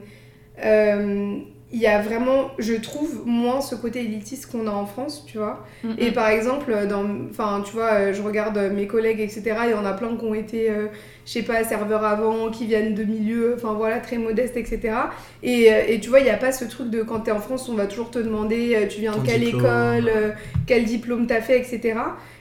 euh, 0.63 1.37
il 1.73 1.79
y 1.79 1.87
a 1.87 1.99
vraiment, 1.99 2.51
je 2.59 2.75
trouve, 2.75 3.23
moins 3.25 3.59
ce 3.59 3.73
côté 3.73 4.01
élitiste 4.01 4.51
qu'on 4.51 4.67
a 4.67 4.71
en 4.71 4.85
France, 4.85 5.25
tu 5.25 5.39
vois. 5.39 5.65
Et 5.97 6.11
par 6.11 6.27
exemple, 6.29 6.71
dans, 6.87 7.03
enfin, 7.31 7.63
tu 7.65 7.73
vois, 7.73 7.93
euh, 7.93 8.13
je 8.13 8.21
regarde 8.21 8.57
mes 8.75 8.85
collègues, 8.85 9.19
etc. 9.19 9.55
Il 9.65 9.71
y 9.71 9.73
en 9.73 9.83
a 9.83 9.93
plein 9.93 10.15
qui 10.15 10.23
ont 10.23 10.35
été, 10.35 10.69
euh, 10.69 10.85
je 11.25 11.31
sais 11.31 11.41
pas, 11.41 11.63
serveurs 11.63 12.05
avant, 12.05 12.51
qui 12.51 12.67
viennent 12.67 12.93
de 12.93 13.03
milieux, 13.03 13.55
enfin 13.57 13.73
voilà, 13.73 13.97
très 13.97 14.19
modestes, 14.19 14.55
etc. 14.55 14.93
Et, 15.41 15.73
euh, 15.73 15.81
et 15.87 15.99
tu 15.99 16.09
vois, 16.09 16.19
il 16.19 16.25
n'y 16.25 16.29
a 16.29 16.37
pas 16.37 16.51
ce 16.51 16.65
truc 16.65 16.91
de 16.91 17.01
quand 17.01 17.21
t'es 17.21 17.31
en 17.31 17.39
France, 17.39 17.67
on 17.69 17.73
va 17.73 17.87
toujours 17.87 18.11
te 18.11 18.19
demander, 18.19 18.75
euh, 18.75 18.87
tu 18.87 19.01
viens 19.01 19.13
Ton 19.13 19.21
de 19.21 19.25
quelle 19.27 19.41
diplôme. 19.41 19.61
école, 19.65 20.11
euh, 20.15 20.29
quel 20.67 20.85
diplôme 20.85 21.25
t'as 21.25 21.41
fait, 21.41 21.57
etc. 21.57 21.95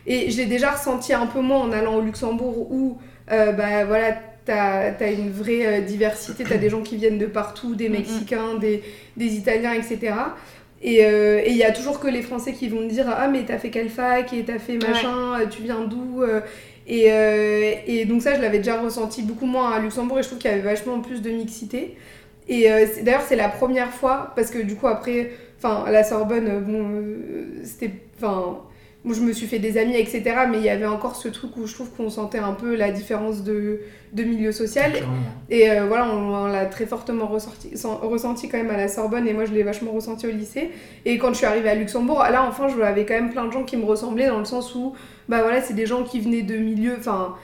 Et 0.07 0.31
je 0.31 0.37
l'ai 0.37 0.47
déjà 0.47 0.73
ressenti 0.73 1.15
un 1.15 1.27
peu 1.27 1.41
moins 1.41 1.61
en 1.61 1.73
allant 1.73 1.95
au 1.95 2.01
Luxembourg 2.03 2.71
où, 2.71 2.99
euh, 3.31 3.53
bah 3.53 3.85
voilà, 3.87 4.17
t'as 4.45 4.93
as 4.99 5.11
une 5.11 5.31
vraie 5.31 5.67
euh, 5.67 5.81
diversité, 5.81 6.45
t'as 6.45 6.57
des 6.57 6.71
gens 6.71 6.83
qui 6.83 6.97
viennent 6.97 7.19
de 7.19 7.27
partout, 7.27 7.75
des. 7.75 7.89
Mexicains, 7.89 8.55
des, 8.61 8.83
des 9.17 9.35
Italiens, 9.35 9.73
etc. 9.73 10.15
Et 10.83 11.05
euh, 11.05 11.41
et 11.45 11.51
il 11.51 11.57
y 11.57 11.63
a 11.63 11.71
toujours 11.73 12.01
que 12.01 12.09
les 12.09 12.23
Français 12.23 12.53
qui 12.53 12.69
vont 12.69 12.81
me 12.81 12.89
dire 12.89 13.07
Ah, 13.09 13.29
mais 13.29 13.45
t'as 13.45 13.59
fait 13.59 13.71
quelle 13.71 13.89
fac 13.89 14.33
et 14.33 14.43
t'as 14.45 14.59
fait 14.59 14.79
machin, 14.79 15.41
euh, 15.41 15.47
tu 15.47 15.63
viens 15.63 15.83
d'où 15.85 16.23
euh, 16.23 16.41
et, 16.87 17.13
euh, 17.13 17.75
et 17.87 18.05
donc, 18.05 18.23
ça, 18.23 18.35
je 18.35 18.41
l'avais 18.41 18.59
déjà 18.59 18.81
ressenti 18.81 19.23
beaucoup 19.23 19.47
moins 19.47 19.73
à 19.73 19.79
Luxembourg 19.79 20.19
et 20.19 20.23
je 20.23 20.29
trouve 20.29 20.39
qu'il 20.39 20.51
y 20.51 20.55
avait 20.55 20.63
vachement 20.63 21.01
plus 21.01 21.23
de 21.23 21.31
mixité. 21.31 21.97
Et 22.49 22.71
euh, 22.71 22.87
d'ailleurs, 23.03 23.23
c'est 23.27 23.37
la 23.37 23.49
première 23.49 23.91
fois 23.91 24.33
parce 24.35 24.51
que 24.51 24.59
du 24.59 24.75
coup, 24.75 24.89
après, 24.89 25.31
enfin, 25.59 25.85
à 25.87 25.91
la 25.91 26.03
Sorbonne, 26.05 26.49
euh, 26.49 26.61
bon, 26.61 26.89
euh, 26.91 27.63
c'était. 27.65 27.93
Enfin. 28.21 28.59
Moi, 29.05 29.17
je 29.17 29.21
me 29.21 29.33
suis 29.33 29.49
fait 29.49 29.59
des 29.59 29.79
amis, 29.79 29.97
etc. 29.97 30.23
Mais 30.49 30.59
il 30.59 30.65
y 30.65 30.69
avait 30.69 30.87
encore 30.87 31.17
ce 31.17 31.29
truc 31.29 31.57
où 31.57 31.67
je 31.67 31.75
trouve 31.75 31.91
qu'on 31.91 32.09
sentait 32.09 32.39
un 32.39 32.53
peu 32.53 32.77
la 32.77 32.93
différence 32.93 33.43
de, 33.43 33.81
de 34.13 34.23
milieu 34.23 34.53
social. 34.53 34.93
Et 35.51 35.71
euh, 35.71 35.87
voilà, 35.87 36.09
on, 36.15 36.35
on 36.35 36.47
l'a 36.47 36.67
très 36.67 36.87
fortement 36.87 37.27
ressorti, 37.27 37.73
ressenti 38.03 38.49
quand 38.49 38.59
même 38.59 38.71
à 38.71 38.77
la 38.77 38.87
Sorbonne, 38.87 39.27
et 39.27 39.33
moi 39.33 39.45
je 39.45 39.53
l'ai 39.53 39.65
vachement 39.65 39.91
ressenti 39.91 40.27
au 40.27 40.31
lycée. 40.31 40.71
Et 41.05 41.19
quand 41.19 41.31
je 41.31 41.39
suis 41.39 41.47
arrivée 41.47 41.69
à 41.71 41.75
Luxembourg, 41.75 42.23
là 42.31 42.45
enfin, 42.49 42.69
je 42.69 42.81
avais 42.81 43.05
quand 43.05 43.15
même 43.15 43.31
plein 43.31 43.47
de 43.47 43.53
gens 43.53 43.65
qui 43.65 43.77
me 43.77 43.85
ressemblaient 43.85 44.29
dans 44.29 44.39
le 44.39 44.45
sens 44.45 44.75
où, 44.75 44.93
bah 45.29 45.43
voilà, 45.43 45.61
c'est 45.63 45.75
des 45.75 45.87
gens 45.87 46.05
qui 46.05 46.21
venaient 46.21 46.43
de 46.43 46.57
milieux, 46.57 46.95
enfin, 46.99 47.35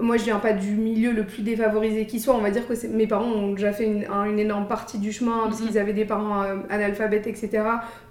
moi 0.00 0.16
je 0.16 0.24
viens 0.24 0.38
pas 0.40 0.52
du 0.52 0.72
milieu 0.72 1.12
le 1.12 1.24
plus 1.24 1.42
défavorisé 1.42 2.06
qui 2.06 2.18
soit, 2.18 2.34
on 2.34 2.40
va 2.40 2.50
dire 2.50 2.66
que 2.66 2.74
mes 2.88 3.06
parents 3.06 3.26
ont 3.30 3.52
déjà 3.52 3.72
fait 3.72 3.84
une, 3.84 4.04
un- 4.12 4.24
une 4.24 4.38
énorme 4.40 4.66
partie 4.66 4.98
du 4.98 5.12
chemin, 5.12 5.44
parce 5.44 5.60
Mhm. 5.60 5.68
qu'ils 5.68 5.78
avaient 5.78 5.92
des 5.92 6.04
parents 6.04 6.42
euh, 6.42 6.56
analphabètes, 6.68 7.26
etc. 7.28 7.62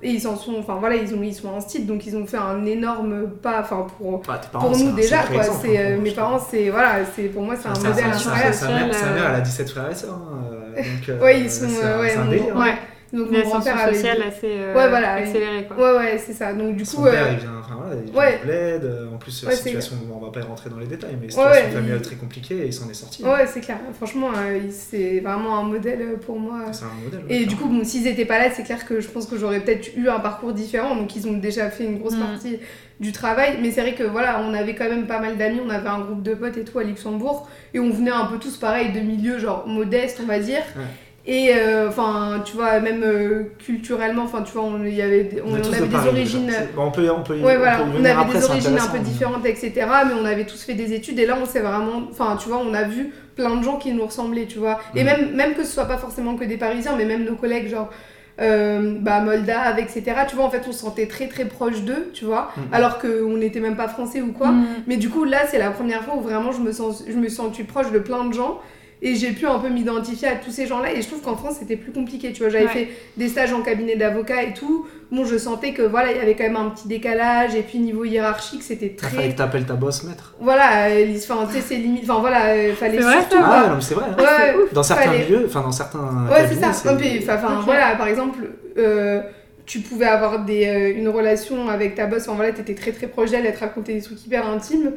Et 0.02 0.12
ils 0.12 0.22
s'en 0.22 0.36
sont, 0.38 0.56
enfin 0.60 0.76
voilà, 0.80 0.96
ils, 0.96 1.14
ont, 1.14 1.22
ils 1.22 1.34
sont 1.34 1.50
en 1.50 1.60
style, 1.60 1.86
donc 1.86 2.06
ils 2.06 2.16
ont 2.16 2.26
fait 2.26 2.38
un 2.38 2.66
énorme 2.66 3.30
pas, 3.42 3.60
enfin 3.62 3.86
pour 3.98 4.22
Bah, 4.26 4.40
parents, 4.52 4.70
pour 4.70 4.78
nous 4.78 4.92
déjà 4.94 5.18
sacré 5.18 5.34
quoi 5.36 5.44
exemple, 5.44 5.60
c'est 5.66 5.78
hein, 5.78 5.82
euh, 5.98 6.00
mes 6.02 6.12
parents 6.12 6.40
c'est 6.40 6.70
voilà 6.70 7.06
c'est 7.16 7.24
pour 7.24 7.44
moi 7.44 7.56
c'est 7.56 7.68
un 7.68 7.74
modèle 7.74 8.14
sa- 8.14 8.30
incroyable 8.30 8.54
sa, 8.54 8.68
mère, 8.70 8.86
euh, 9.26 9.30
elle 9.30 9.36
a 9.36 9.42
17 9.42 9.70
frères 9.70 9.92
et 9.92 9.96
sœurs. 9.96 10.14
hein, 10.14 10.44
euh, 10.54 10.76
donc, 10.78 11.10
euh, 11.10 11.22
Ouais, 11.22 11.40
ils 11.42 11.52
sont, 11.52 11.68
c'est 11.70 11.84
euh, 11.84 11.98
un- 11.98 12.00
ouais, 12.02 12.16
un 12.16 12.22
hein. 12.62 12.76
Ouais, 13.14 13.20
donc 13.20 13.30
mon 13.32 13.42
grand-père 13.42 13.78
avait 13.80 13.94
sociale 13.94 14.24
assez 14.24 14.48
euh, 14.50 14.74
Ouais, 14.76 14.90
voilà. 14.90 15.14
accélérée, 15.14 15.66
quoi. 15.68 15.78
ouais 15.78 15.98
ouais 16.00 16.18
c'est 16.18 16.34
ça 16.34 16.52
donc 16.54 16.76
du 16.76 16.84
Son 16.84 16.98
coup 16.98 17.04
père, 17.04 17.28
euh, 17.28 17.30
il 17.34 17.38
vient, 17.40 17.52
enfin, 17.60 17.76
voilà, 17.80 18.02
il 18.04 18.12
vient 18.12 18.20
ouais. 18.20 18.40
de 18.40 18.44
bled, 18.44 18.84
euh, 18.86 19.14
en 19.14 19.18
plus, 19.18 19.44
Ouais, 19.44 19.56
situation, 19.56 19.96
on 20.12 20.20
va 20.26 20.32
pas 20.32 20.42
rentrer 20.42 20.70
dans 20.72 20.80
les 20.80 20.88
détails, 20.88 21.16
mais 21.22 21.30
situation 21.30 21.52
ouais, 21.52 21.70
familiale 21.72 21.98
il- 22.00 22.02
très 22.02 22.16
compliquée 22.16 22.56
et 22.64 22.66
il 22.66 22.74
s'en 22.74 22.90
est 22.90 22.94
sorti. 22.96 23.24
ouais 23.24 23.46
c'est 23.46 23.62
clair 23.62 23.78
franchement 23.94 24.30
euh, 24.36 24.60
c'est 24.72 25.20
vraiment 25.20 25.60
un 25.60 25.64
modèle 25.64 26.18
pour 26.26 26.40
moi 26.40 26.66
C'est 26.72 26.86
un 26.86 27.04
modèle. 27.04 27.22
et 27.30 27.42
ouais, 27.42 27.46
du 27.46 27.56
coup 27.56 27.68
bon 27.70 27.84
s'ils 27.84 28.08
étaient 28.08 28.26
pas 28.26 28.40
là 28.40 28.50
c'est 28.52 28.64
clair 28.64 28.84
que 28.86 29.00
je 29.00 29.08
pense 29.08 29.28
que 29.28 29.38
j'aurais 29.38 29.60
peut-être 29.60 29.96
eu 29.96 30.10
un 30.10 30.20
parcours 30.20 30.52
différent 30.54 30.96
donc 30.96 31.16
ils 31.16 31.28
ont 31.28 31.34
déjà 31.38 31.70
fait 31.70 31.86
une 31.86 32.00
grosse 32.00 32.16
Mm. 32.16 32.20
partie 32.26 32.58
du 33.00 33.12
travail 33.12 33.58
mais 33.62 33.70
c'est 33.72 33.82
vrai 33.82 33.94
que 33.94 34.04
voilà 34.04 34.42
on 34.42 34.54
avait 34.54 34.74
quand 34.76 34.90
même 34.90 35.06
pas 35.08 35.20
mal 35.20 35.38
d'amis 35.38 35.60
on 35.64 35.70
avait 35.70 35.90
un 35.90 36.00
groupe 36.00 36.24
de 36.24 36.34
potes 36.34 36.58
et 36.58 36.64
tout 36.64 36.80
à 36.80 36.84
Luxembourg 36.84 37.48
et 37.76 37.80
on 37.80 37.90
venait 37.92 38.12
un 38.12 38.26
peu 38.26 38.38
tous 38.40 38.58
pareil 38.58 38.92
de 38.92 39.00
milieux 39.02 39.38
genre 39.40 39.68
modestes 39.68 40.20
on 40.24 40.28
va 40.28 40.40
dire 40.40 40.64
Ouais. 40.76 40.84
Et 41.26 41.52
euh, 41.56 41.88
enfin 41.88 42.42
tu 42.44 42.56
vois 42.58 42.82
même 42.82 43.02
euh, 43.02 43.44
culturellement 43.58 44.24
enfin 44.24 44.42
tu 44.42 44.52
vois 44.52 44.64
on 44.64 44.84
y 44.84 45.02
avait 45.02 45.24
des- 45.24 45.42
on, 45.42 45.54
avait 45.56 45.88
des 45.88 45.96
origines 45.96 46.52
on 46.78 46.92
peut, 46.92 47.10
on 47.10 47.24
peut 47.24 47.38
y- 47.38 47.42
Ouais, 47.44 47.56
on 47.56 47.60
voilà, 47.60 47.78
peut 47.78 47.84
y 47.84 47.94
on 47.96 48.00
avait 48.00 48.10
après, 48.10 48.40
des 48.40 48.46
origines 48.46 48.78
un 48.78 48.88
peu 48.88 49.00
différentes, 49.00 49.46
etc. 49.46 49.72
Mais 50.08 50.14
on 50.20 50.26
avait 50.26 50.46
tous 50.46 50.62
fait 50.64 50.74
des 50.74 50.92
études 50.94 51.18
et 51.20 51.26
là, 51.26 51.38
on 51.42 51.46
s'est 51.46 51.62
vraiment. 51.62 52.04
Enfin, 52.12 52.36
tu 52.42 52.50
vois, 52.50 52.58
on 52.58 52.74
a 52.74 52.84
vu 52.84 53.14
plein 53.38 53.56
de 53.56 53.64
gens 53.64 53.78
qui 53.78 53.94
nous 53.94 54.06
ressemblaient, 54.06 54.48
tu 54.48 54.60
vois. 54.60 54.80
Et 54.96 55.00
Mhm. 55.02 55.06
même, 55.06 55.36
même 55.36 55.54
que 55.56 55.64
ce 55.64 55.72
soit 55.72 55.86
pas 55.86 55.98
forcément 55.98 56.36
que 56.36 56.44
des 56.44 56.58
Parisiens, 56.58 56.96
mais 56.98 57.06
même 57.06 57.24
nos 57.24 57.36
collègues, 57.36 57.70
genre. 57.70 57.90
Euh, 58.42 58.96
bah, 59.00 59.22
Moldave, 59.22 59.78
etc. 59.80 60.04
Tu 60.28 60.36
vois, 60.36 60.46
en 60.46 60.50
fait, 60.50 60.64
on 60.68 60.72
se 60.72 60.80
sentait 60.80 61.06
très 61.06 61.28
très 61.28 61.46
proche 61.46 61.82
d'eux, 61.84 62.10
tu 62.14 62.26
vois, 62.26 62.50
Mhm. 62.58 62.64
alors 62.74 62.98
qu'on 63.00 63.38
n'était 63.38 63.60
même 63.60 63.76
pas 63.76 63.88
français 63.88 64.22
ou 64.22 64.32
quoi. 64.34 64.48
Mm. 64.48 64.66
Mais 64.88 64.98
du 64.98 65.10
coup, 65.10 65.24
là, 65.24 65.46
c'est 65.48 65.60
la 65.60 65.70
première 65.70 66.04
fois 66.04 66.16
où 66.18 66.22
vraiment 66.22 66.52
je 66.52 66.60
me 66.62 66.72
sens, 66.72 67.04
je 67.08 67.14
me 67.14 67.28
suis 67.28 67.36
sentie 67.36 67.64
proche 67.64 67.92
de 67.92 68.00
plein 68.00 68.26
de 68.26 68.34
gens 68.34 68.60
et 69.06 69.16
j'ai 69.16 69.32
pu 69.32 69.46
un 69.46 69.60
peu 69.60 69.68
m'identifier 69.70 70.30
à 70.30 70.36
tous 70.36 70.50
ces 70.52 70.66
gens-là. 70.66 70.94
Et 70.94 71.02
je 71.02 71.08
trouve 71.08 71.22
qu'en 71.22 71.36
France, 71.36 71.58
c'était 71.60 71.76
plus 71.76 71.92
compliqué. 71.92 72.32
Tu 72.32 72.42
vois, 72.42 72.50
j'avais 72.50 72.66
Ouais. 72.66 72.72
fait 72.72 72.88
des 73.18 73.28
stages 73.28 73.52
en 73.54 73.62
cabinet 73.62 73.96
d'avocat 73.98 74.42
et 74.44 74.54
tout. 74.54 74.88
Bon, 75.12 75.26
je 75.26 75.38
sentais 75.38 75.74
que 75.74 75.82
voilà, 75.84 76.12
il 76.12 76.18
y 76.18 76.22
avait 76.22 76.36
quand 76.36 76.46
même 76.46 76.56
un 76.56 76.70
petit 76.70 76.88
décalage. 76.88 77.54
Et 77.54 77.62
puis, 77.62 77.80
niveau 77.80 78.06
hiérarchique, 78.06 78.64
c'était 78.64 78.96
Il 78.98 79.00
fallait 79.00 79.16
très. 79.24 79.30
que 79.34 79.38
t'appelles 79.38 79.66
ta 79.66 79.74
boss 79.74 80.04
maître. 80.06 80.34
Voilà, 80.40 80.88
euh, 80.88 81.14
enfin, 81.18 81.46
tu 81.48 81.56
sais, 81.58 81.62
c'est 81.62 81.76
limite. 81.76 82.04
Enfin, 82.10 82.22
voilà, 82.22 82.46
euh, 82.54 82.74
fallait 82.74 82.98
C'est 82.98 83.04
vrai, 83.04 83.14
surtout. 83.20 83.36
ça 83.38 83.44
quoi. 83.44 83.54
Ah, 83.54 83.68
non, 83.70 83.76
mais 83.76 83.82
c'est 83.82 83.94
vrai. 83.96 84.06
hein. 84.10 84.16
Ouais, 84.18 84.26
c'est 84.38 84.58
ouais. 84.58 84.66
Dans 84.72 84.84
certains 84.84 85.04
Fallait- 85.04 85.20
milieux, 85.26 85.44
enfin 85.48 85.62
dans 85.62 85.72
certains 85.72 86.28
Ouais, 86.32 86.48
c'est 86.50 86.56
ça. 87.26 87.36
Enfin, 87.36 87.60
voilà, 87.66 87.96
par 87.98 88.08
exemple, 88.08 88.40
euh, 88.78 89.22
tu 89.66 89.80
pouvais 89.80 90.06
avoir 90.08 90.44
des, 90.46 90.66
euh, 90.68 90.98
une 90.98 91.10
relation 91.10 91.68
avec 91.70 91.96
ta 91.96 92.06
boss, 92.06 92.24
enfin 92.24 92.36
voilà, 92.36 92.52
t'étais 92.54 92.74
très 92.76 92.92
très 92.92 93.08
proche 93.08 93.32
d'elle, 93.32 93.46
elle 93.46 93.54
te 93.54 93.60
racontait 93.60 93.94
des 93.94 94.02
trucs 94.02 94.26
hyper 94.26 94.48
intimes. 94.48 94.92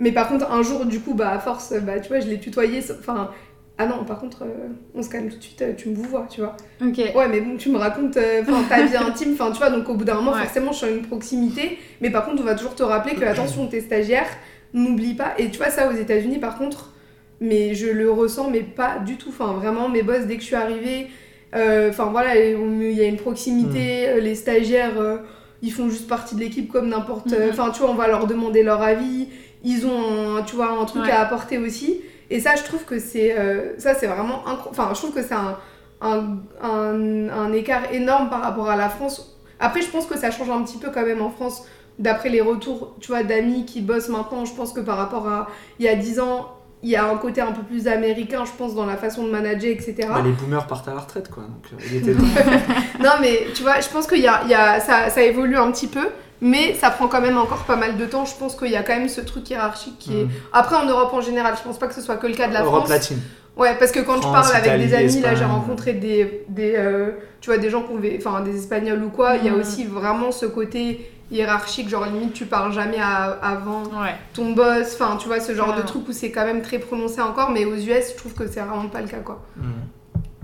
Mais 0.00 0.12
par 0.12 0.28
contre, 0.28 0.50
un 0.52 0.62
jour, 0.62 0.86
du 0.86 1.00
coup, 1.00 1.14
bah, 1.14 1.30
à 1.32 1.38
force, 1.40 1.72
bah, 1.82 1.98
tu 2.00 2.08
vois, 2.08 2.20
je 2.20 2.28
l'ai 2.28 2.38
tutoyé. 2.38 2.80
Enfin, 3.00 3.30
ah 3.78 3.86
non, 3.86 4.04
par 4.04 4.18
contre, 4.18 4.42
euh, 4.42 4.68
on 4.94 5.02
se 5.02 5.08
calme 5.08 5.28
tout 5.28 5.36
de 5.38 5.42
suite, 5.42 5.62
euh, 5.62 5.72
tu 5.76 5.88
me 5.90 5.94
vois, 5.94 6.26
tu 6.28 6.40
vois. 6.40 6.56
Ok. 6.84 6.98
Ouais, 7.14 7.28
mais 7.28 7.40
bon, 7.40 7.56
tu 7.56 7.70
me 7.70 7.78
racontes 7.78 8.16
euh, 8.16 8.42
enfin, 8.42 8.64
ta 8.68 8.82
vie 8.84 8.96
intime, 9.08 9.32
enfin, 9.34 9.50
tu 9.52 9.58
vois, 9.58 9.70
donc 9.70 9.88
au 9.88 9.94
bout 9.94 10.04
d'un 10.04 10.14
moment, 10.16 10.32
Ouais. 10.32 10.42
forcément, 10.42 10.72
je 10.72 10.78
suis 10.78 10.86
à 10.86 10.90
une 10.90 11.02
proximité. 11.02 11.78
Mais 12.00 12.10
par 12.10 12.24
contre, 12.26 12.42
on 12.42 12.44
va 12.44 12.54
toujours 12.54 12.74
te 12.74 12.82
rappeler 12.82 13.14
que, 13.14 13.24
attention, 13.24 13.66
t'es 13.68 13.80
stagiaire, 13.80 14.26
n'oublie 14.74 15.14
pas. 15.14 15.34
Et 15.38 15.48
tu 15.50 15.58
vois, 15.58 15.70
ça, 15.70 15.88
aux 15.88 15.94
États-Unis, 15.96 16.38
par 16.38 16.58
contre, 16.58 16.92
mais 17.40 17.74
je 17.74 17.86
le 17.86 18.10
ressens, 18.10 18.50
mais 18.50 18.60
pas 18.60 18.98
du 18.98 19.16
tout. 19.16 19.28
Enfin, 19.28 19.52
vraiment, 19.52 19.88
mes 19.88 20.02
boss, 20.02 20.26
dès 20.26 20.34
que 20.36 20.40
je 20.42 20.46
suis 20.46 20.56
arrivée, 20.56 21.06
euh, 21.54 21.90
enfin 21.90 22.06
voilà, 22.06 22.36
il 22.36 22.92
y 22.92 23.00
a 23.00 23.06
une 23.06 23.16
proximité, 23.16 24.08
Mm. 24.14 24.18
les 24.18 24.34
stagiaires, 24.34 25.00
euh, 25.00 25.18
ils 25.62 25.72
font 25.72 25.88
juste 25.88 26.08
partie 26.08 26.34
de 26.34 26.40
l'équipe 26.40 26.68
comme 26.70 26.88
n'importe. 26.88 27.28
Mhm. 27.32 27.50
Enfin, 27.50 27.70
tu 27.70 27.80
vois, 27.80 27.90
on 27.90 27.94
va 27.94 28.08
leur 28.08 28.26
demander 28.26 28.62
leur 28.62 28.82
avis, 28.82 29.28
ils 29.64 29.86
ont, 29.86 30.36
un, 30.36 30.42
tu 30.42 30.56
vois, 30.56 30.70
un 30.70 30.84
truc 30.84 31.04
Ouais. 31.04 31.10
à 31.10 31.20
apporter 31.20 31.58
aussi. 31.58 32.00
Et 32.30 32.40
ça, 32.40 32.56
je 32.56 32.62
trouve 32.62 32.84
que 32.84 32.98
c'est 32.98 33.38
euh, 33.38 33.78
ça, 33.78 33.94
c'est 33.94 34.06
vraiment. 34.06 34.42
Enfin, 34.70 34.90
je 34.92 34.98
trouve 34.98 35.12
que 35.14 35.22
c'est 35.22 35.34
un, 35.34 35.56
un, 36.00 36.38
un, 36.62 37.28
un 37.28 37.52
écart 37.52 37.92
énorme 37.92 38.28
par 38.28 38.42
rapport 38.42 38.68
à 38.68 38.76
la 38.76 38.88
France. 38.88 39.38
Après, 39.60 39.82
je 39.82 39.88
pense 39.88 40.06
que 40.06 40.16
ça 40.18 40.30
change 40.30 40.50
un 40.50 40.62
petit 40.62 40.78
peu 40.78 40.90
quand 40.90 41.04
même 41.04 41.22
en 41.22 41.30
France. 41.30 41.64
D'après 41.98 42.28
les 42.28 42.40
retours, 42.40 42.94
tu 43.00 43.08
vois, 43.08 43.24
d'amis 43.24 43.64
qui 43.64 43.80
bossent 43.80 44.08
maintenant, 44.08 44.44
je 44.44 44.54
pense 44.54 44.72
que 44.72 44.78
par 44.80 44.96
rapport 44.98 45.26
à 45.26 45.48
il 45.80 45.84
y 45.86 45.88
a 45.88 45.96
10 45.96 46.20
ans, 46.20 46.54
il 46.82 46.90
y 46.90 46.96
a 46.96 47.04
un 47.10 47.16
côté 47.16 47.40
un 47.40 47.50
peu 47.50 47.62
plus 47.62 47.88
américain, 47.88 48.44
je 48.44 48.52
pense, 48.56 48.74
dans 48.76 48.86
la 48.86 48.96
façon 48.96 49.24
de 49.24 49.30
manager, 49.30 49.72
etc. 49.72 49.94
Bah, 50.08 50.22
les 50.24 50.30
boomers 50.30 50.64
partent 50.68 50.86
à 50.86 50.94
la 50.94 51.00
retraite, 51.00 51.28
quoi. 51.28 51.42
Donc, 51.42 51.64
euh, 51.72 51.84
il 51.90 51.96
était 51.96 52.14
temps. 52.14 52.22
Non, 53.02 53.12
mais 53.20 53.46
tu 53.52 53.62
vois, 53.62 53.80
je 53.80 53.88
pense 53.88 54.06
qu'il 54.06 54.20
y 54.20 54.28
a, 54.28 54.44
y 54.46 54.54
a 54.54 54.78
ça, 54.78 55.10
ça 55.10 55.22
évolue 55.22 55.56
un 55.56 55.72
petit 55.72 55.88
peu, 55.88 56.08
mais 56.40 56.74
ça 56.74 56.90
prend 56.90 57.08
quand 57.08 57.20
même 57.20 57.36
encore 57.38 57.64
pas 57.64 57.76
mal 57.76 57.96
de 57.96 58.06
temps. 58.06 58.24
Je 58.24 58.34
pense 58.36 58.54
qu'il 58.56 58.70
y 58.70 58.76
a 58.76 58.82
quand 58.82 58.94
même 58.96 59.08
ce 59.08 59.20
truc 59.20 59.48
hiérarchique 59.50 59.98
qui 59.98 60.18
est. 60.20 60.24
Mm. 60.24 60.30
Après, 60.52 60.76
en 60.76 60.86
Europe 60.86 61.10
en 61.12 61.20
général, 61.20 61.54
je 61.58 61.62
pense 61.62 61.78
pas 61.78 61.86
que 61.88 61.94
ce 61.94 62.00
soit 62.00 62.16
que 62.16 62.26
le 62.26 62.34
cas 62.34 62.48
de 62.48 62.54
la 62.54 62.60
Europe 62.62 62.76
France. 62.80 62.88
latine. 62.90 63.18
Ouais, 63.56 63.74
parce 63.78 63.90
que 63.90 63.98
quand 64.00 64.16
je 64.16 64.22
parle 64.22 64.54
avec 64.54 64.78
des 64.78 64.94
amis, 64.94 65.20
là, 65.20 65.34
j'ai 65.34 65.44
rencontré 65.44 65.92
des, 65.94 66.44
des 66.48 66.74
euh, 66.76 67.10
tu 67.40 67.50
vois, 67.50 67.58
des 67.58 67.70
gens 67.70 67.82
qui 67.82 67.92
ont, 67.92 67.98
vé- 67.98 68.16
enfin, 68.18 68.40
des 68.40 68.56
Espagnols 68.56 69.02
ou 69.02 69.08
quoi. 69.10 69.34
Il 69.36 69.44
y 69.44 69.48
a 69.48 69.52
Mm. 69.52 69.60
aussi 69.60 69.84
vraiment 69.84 70.30
ce 70.30 70.46
côté 70.46 71.10
hiérarchique, 71.30 71.88
genre 71.88 72.06
limite 72.06 72.32
tu 72.32 72.46
parles 72.46 72.72
jamais 72.72 72.98
à- 73.00 73.36
avant 73.42 73.82
Ouais. 73.82 74.14
ton 74.32 74.52
boss, 74.52 74.94
enfin, 74.94 75.16
tu 75.20 75.26
vois, 75.26 75.40
ce 75.40 75.52
genre 75.54 75.66
de 75.66 75.70
Carrément. 75.72 75.86
truc 75.88 76.08
où 76.08 76.12
c'est 76.12 76.30
quand 76.30 76.44
même 76.46 76.62
très 76.62 76.78
prononcé 76.78 77.20
encore. 77.20 77.50
Mais 77.50 77.64
aux 77.64 77.74
US, 77.74 78.12
je 78.12 78.16
trouve 78.16 78.32
que 78.34 78.46
c'est 78.46 78.60
vraiment 78.60 78.88
pas 78.88 79.00
le 79.00 79.08
cas, 79.08 79.18
quoi. 79.18 79.42
Mm. 79.56 79.62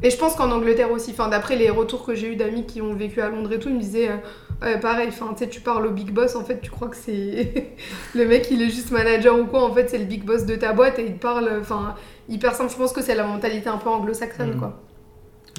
Et 0.03 0.11
je 0.11 0.19
pense 0.19 0.35
qu'en 0.35 0.51
Angleterre 0.51 0.91
aussi, 0.91 1.13
enfin, 1.13 1.29
d'après 1.29 1.57
les 1.57 1.71
retours 1.71 2.05
que 2.05 2.15
j'ai 2.15 2.33
eu 2.33 2.37
d'amis 2.37 2.67
qui 2.67 2.83
ont 2.83 2.93
vécu 2.95 3.23
à 3.23 3.29
Londres 3.31 3.51
et 3.53 3.59
tout, 3.59 3.69
ils 3.71 3.75
me 3.77 3.81
disaient 3.81 4.09
euh, 4.11 4.17
ouais, 4.65 4.81
pareil, 4.81 5.09
enfin, 5.09 5.35
tu 5.49 5.61
parles 5.61 5.87
au 5.87 5.91
big 5.91 6.11
boss, 6.11 6.35
en 6.37 6.45
fait, 6.45 6.61
tu 6.61 6.71
crois 6.71 6.89
que 6.89 6.97
c'est 6.97 7.73
le 8.15 8.27
mec, 8.27 8.49
il 8.51 8.61
est 8.63 8.71
juste 8.71 8.91
manager 8.91 9.39
ou 9.39 9.45
quoi, 9.45 9.65
en 9.65 9.73
fait, 9.73 9.89
c'est 9.91 9.99
le 9.99 10.05
big 10.07 10.25
boss 10.25 10.45
de 10.47 10.57
ta 10.57 10.73
boîte 10.73 10.99
et 10.99 11.07
il 11.07 11.15
te 11.15 11.21
parle, 11.23 11.51
enfin, 11.61 11.95
hyper 12.29 12.55
simple. 12.55 12.71
Je 12.73 12.77
pense 12.77 12.93
que 12.93 13.03
c'est 13.03 13.15
la 13.15 13.27
mentalité 13.27 13.69
un 13.69 13.77
peu 13.79 13.89
anglo-saxonne, 13.91 14.53
Mhm. 14.55 14.59
quoi. 14.59 14.81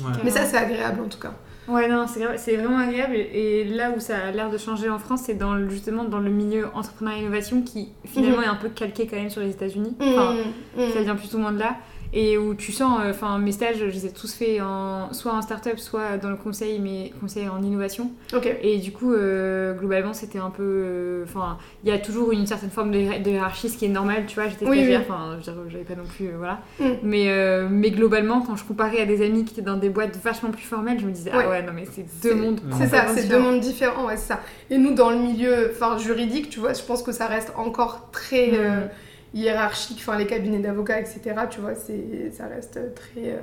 Ouais. 0.02 0.12
Mais 0.24 0.30
ça, 0.30 0.44
c'est 0.44 0.58
agréable 0.58 1.02
en 1.06 1.08
tout 1.08 1.20
cas. 1.20 1.34
Ouais, 1.68 1.88
non, 1.88 2.06
c'est 2.08 2.56
vraiment 2.58 2.78
agréable. 2.78 3.16
Et 3.16 3.64
là 3.64 3.90
où 3.96 4.00
ça 4.00 4.18
a 4.18 4.32
l'air 4.32 4.52
de 4.52 4.58
changer 4.58 4.88
en 4.90 5.00
France, 5.00 5.22
c'est 5.26 5.34
dans, 5.34 5.56
le- 5.56 5.68
justement 5.70 6.04
dans 6.04 6.20
le 6.20 6.30
milieu 6.30 6.68
entrepreneuriat 6.76 7.18
et 7.18 7.22
innovation 7.22 7.62
qui 7.64 7.90
finalement 8.06 8.38
Mhm. 8.38 8.44
est 8.44 8.48
un 8.48 8.56
peu 8.56 8.70
calqué 8.70 9.08
quand 9.08 9.16
même 9.16 9.32
sur 9.32 9.42
les 9.42 9.50
États-Unis. 9.50 9.96
Enfin, 10.00 10.34
Mhm, 10.78 10.84
mhm. 10.86 10.92
ça 10.94 11.02
vient 11.02 11.16
plus 11.16 11.34
ou 11.34 11.40
moins 11.40 11.52
de 11.54 11.60
là. 11.60 11.78
Et 12.18 12.38
où 12.38 12.56
tu 12.56 12.72
sens, 12.72 13.00
euh, 13.04 13.10
enfin, 13.10 13.38
mes 13.40 13.52
stages, 13.52 13.76
je 13.78 13.86
les 13.86 14.06
ai 14.06 14.10
tous 14.10 14.34
faits 14.34 14.62
en, 14.62 15.12
soit 15.12 15.34
en 15.34 15.42
start-up, 15.42 15.78
soit 15.78 16.16
dans 16.18 16.30
le 16.30 16.38
conseil, 16.38 16.80
mais 16.80 17.12
conseil 17.20 17.50
en 17.50 17.62
innovation. 17.62 18.10
Ok. 18.34 18.48
Et 18.62 18.78
du 18.78 18.94
coup, 18.94 19.12
euh, 19.14 19.74
globalement, 19.74 20.14
c'était 20.14 20.40
un 20.40 20.50
peu. 20.50 20.64
euh, 20.64 21.24
Enfin, 21.26 21.58
il 21.84 21.90
y 21.90 21.94
a 21.94 22.00
toujours 22.00 22.32
une 22.32 22.48
certaine 22.48 22.70
forme 22.70 22.92
de, 22.92 23.00
hiér- 23.00 23.22
de 23.22 23.32
hiérarchie, 23.32 23.68
ce 23.70 23.78
qui 23.78 23.84
est 23.86 23.90
normal, 23.90 24.24
tu 24.28 24.36
vois. 24.36 24.48
J'étais 24.48 24.66
Oui, 24.66 24.78
stagiaire, 24.78 25.02
oui. 25.02 25.06
enfin, 25.10 25.38
dire, 25.42 25.54
j'avais 25.70 25.84
pas 25.84 25.96
non 25.96 26.06
plus. 26.06 26.30
voilà. 26.38 26.60
Mm. 26.80 26.86
Mais, 27.04 27.68
mais 27.70 27.92
globalement, 27.92 28.40
quand 28.42 28.56
je 28.56 28.64
comparais 28.64 29.02
à 29.02 29.06
des 29.06 29.22
amis 29.22 29.44
qui 29.44 29.52
étaient 29.54 29.62
dans 29.62 29.76
des 29.76 29.90
boîtes 29.90 30.16
vachement 30.24 30.52
plus 30.52 30.64
formelles, 30.64 31.00
je 31.02 31.06
me 31.06 31.12
disais, 31.12 31.32
Ouais. 31.36 31.44
ah 31.46 31.50
ouais, 31.50 31.64
non, 31.64 31.74
mais 31.76 31.84
c'est 31.92 32.06
deux 32.24 32.34
mondes. 32.36 32.62
C'est 32.78 32.88
ça, 32.88 33.08
c'est 33.14 33.28
deux 33.28 33.40
mondes 33.40 33.60
différents, 33.60 34.06
ouais, 34.08 34.16
c'est 34.16 34.30
ça. 34.30 34.40
Et 34.70 34.78
nous, 34.78 34.94
dans 34.94 35.10
le 35.10 35.18
milieu 35.18 35.72
enfin, 35.72 35.98
juridique, 35.98 36.50
tu 36.50 36.62
vois, 36.62 36.72
je 36.72 36.82
pense 36.84 37.04
que 37.04 37.12
ça 37.12 37.28
reste 37.28 37.52
encore 37.58 38.10
très 38.14 38.48
Mm. 38.54 38.90
Hiérarchique. 39.36 39.98
Enfin, 40.00 40.18
les 40.18 40.26
cabinets 40.26 40.58
d'avocats, 40.60 41.00
etc., 41.00 41.22
tu 41.50 41.60
vois, 41.62 41.76
ça 41.76 42.48
reste 42.48 42.80
très, 42.96 43.34
euh, 43.34 43.38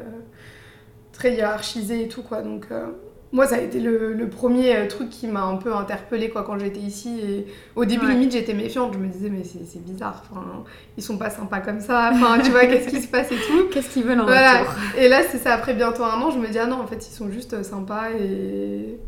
très 1.12 1.34
hiérarchisé 1.34 2.02
et 2.02 2.08
tout, 2.08 2.22
quoi. 2.22 2.42
Donc, 2.42 2.66
euh, 2.72 2.86
moi, 3.30 3.46
ça 3.46 3.54
a 3.54 3.60
été 3.60 3.78
le, 3.80 4.12
le 4.12 4.28
premier 4.28 4.76
euh, 4.76 4.86
truc 4.88 5.08
qui 5.08 5.26
m'a 5.26 5.42
un 5.42 5.56
peu 5.56 5.74
interpellée, 5.74 6.28
quoi, 6.28 6.42
quand 6.42 6.58
j'étais 6.58 6.80
ici. 6.80 7.20
Et 7.20 7.46
au 7.76 7.84
début, 7.84 8.06
Ouais. 8.06 8.12
limite, 8.12 8.32
j'étais 8.32 8.52
méfiante. 8.54 8.92
Je 8.94 8.98
me 8.98 9.06
disais, 9.08 9.30
mais 9.30 9.42
c'est, 9.44 9.82
bizarre. 9.82 10.22
Enfin, 10.30 10.64
ils 10.96 11.02
sont 11.02 11.16
pas 11.16 11.30
sympas 11.30 11.60
comme 11.60 11.80
ça. 11.80 12.10
Enfin, 12.12 12.40
tu 12.42 12.50
vois, 12.50 12.66
qu'est-ce 12.66 12.88
qui 12.88 13.00
se 13.00 13.08
passe 13.08 13.30
et 13.32 13.36
tout. 13.36 13.68
Qu'est-ce 13.72 13.90
qu'ils 13.90 14.04
veulent 14.04 14.20
en 14.20 14.24
Voilà. 14.24 14.60
retour? 14.64 14.74
Et 14.98 15.08
là, 15.08 15.22
c'est 15.22 15.38
ça, 15.38 15.54
après 15.54 15.74
bientôt 15.74 16.04
un 16.04 16.20
an, 16.20 16.30
je 16.30 16.38
me 16.38 16.48
dis, 16.48 16.58
ah 16.58 16.66
non, 16.66 16.80
en 16.80 16.86
fait, 16.86 17.06
ils 17.08 17.12
sont 17.14 17.30
juste 17.30 17.62
sympas 17.62 18.10
et. 18.18 18.98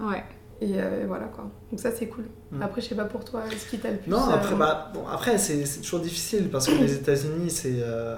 Ouais. 0.00 0.22
Et 0.60 0.72
euh, 0.76 1.04
voilà 1.06 1.26
quoi. 1.26 1.48
Donc 1.70 1.78
ça 1.78 1.92
c'est 1.92 2.06
cool. 2.08 2.24
Mm. 2.50 2.62
Après 2.62 2.80
je 2.80 2.88
sais 2.88 2.94
pas 2.94 3.04
pour 3.04 3.24
toi, 3.24 3.42
ce 3.50 3.70
qui 3.70 3.78
t'a 3.78 3.90
le 3.90 3.98
plus. 3.98 4.10
Non, 4.10 4.28
euh, 4.30 4.34
après, 4.34 4.54
bah, 4.54 4.90
bon, 4.94 5.02
après 5.06 5.36
c'est 5.38 5.64
toujours 5.82 6.00
difficile 6.00 6.48
parce 6.50 6.66
que 6.66 6.72
les 6.74 6.94
États-Unis, 6.94 7.50
c'est 7.50 7.76
euh, 7.82 8.16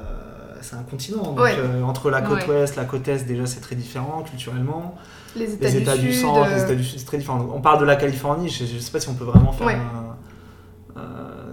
c'est 0.62 0.76
un 0.76 0.82
continent. 0.82 1.22
Donc, 1.22 1.40
Ouais. 1.40 1.54
euh, 1.58 1.82
entre 1.82 2.10
la 2.10 2.22
côte 2.22 2.46
Ouais. 2.46 2.60
ouest, 2.60 2.76
la 2.76 2.84
côte 2.84 3.08
est, 3.08 3.24
déjà, 3.26 3.46
c'est 3.46 3.60
très 3.60 3.74
différent 3.76 4.22
culturellement. 4.22 4.94
les 5.36 5.54
États, 5.54 5.66
Les 5.68 5.76
États 5.78 5.96
du, 5.96 6.06
du, 6.08 6.12
Sud. 6.12 6.22
centre, 6.22 6.48
les 6.48 6.62
États 6.62 6.74
du 6.74 6.84
Sud, 6.84 6.98
c'est 6.98 7.06
très 7.06 7.18
différent. 7.18 7.48
On 7.54 7.60
parle 7.60 7.80
de 7.80 7.84
la 7.84 7.96
Californie, 7.96 8.48
je, 8.48 8.64
je 8.66 8.78
sais 8.78 8.90
pas 8.92 9.00
si 9.00 9.08
on 9.08 9.14
peut 9.14 9.24
vraiment 9.24 9.52
faire 9.52 9.66
Ouais. 9.66 9.74
un- 9.74 10.16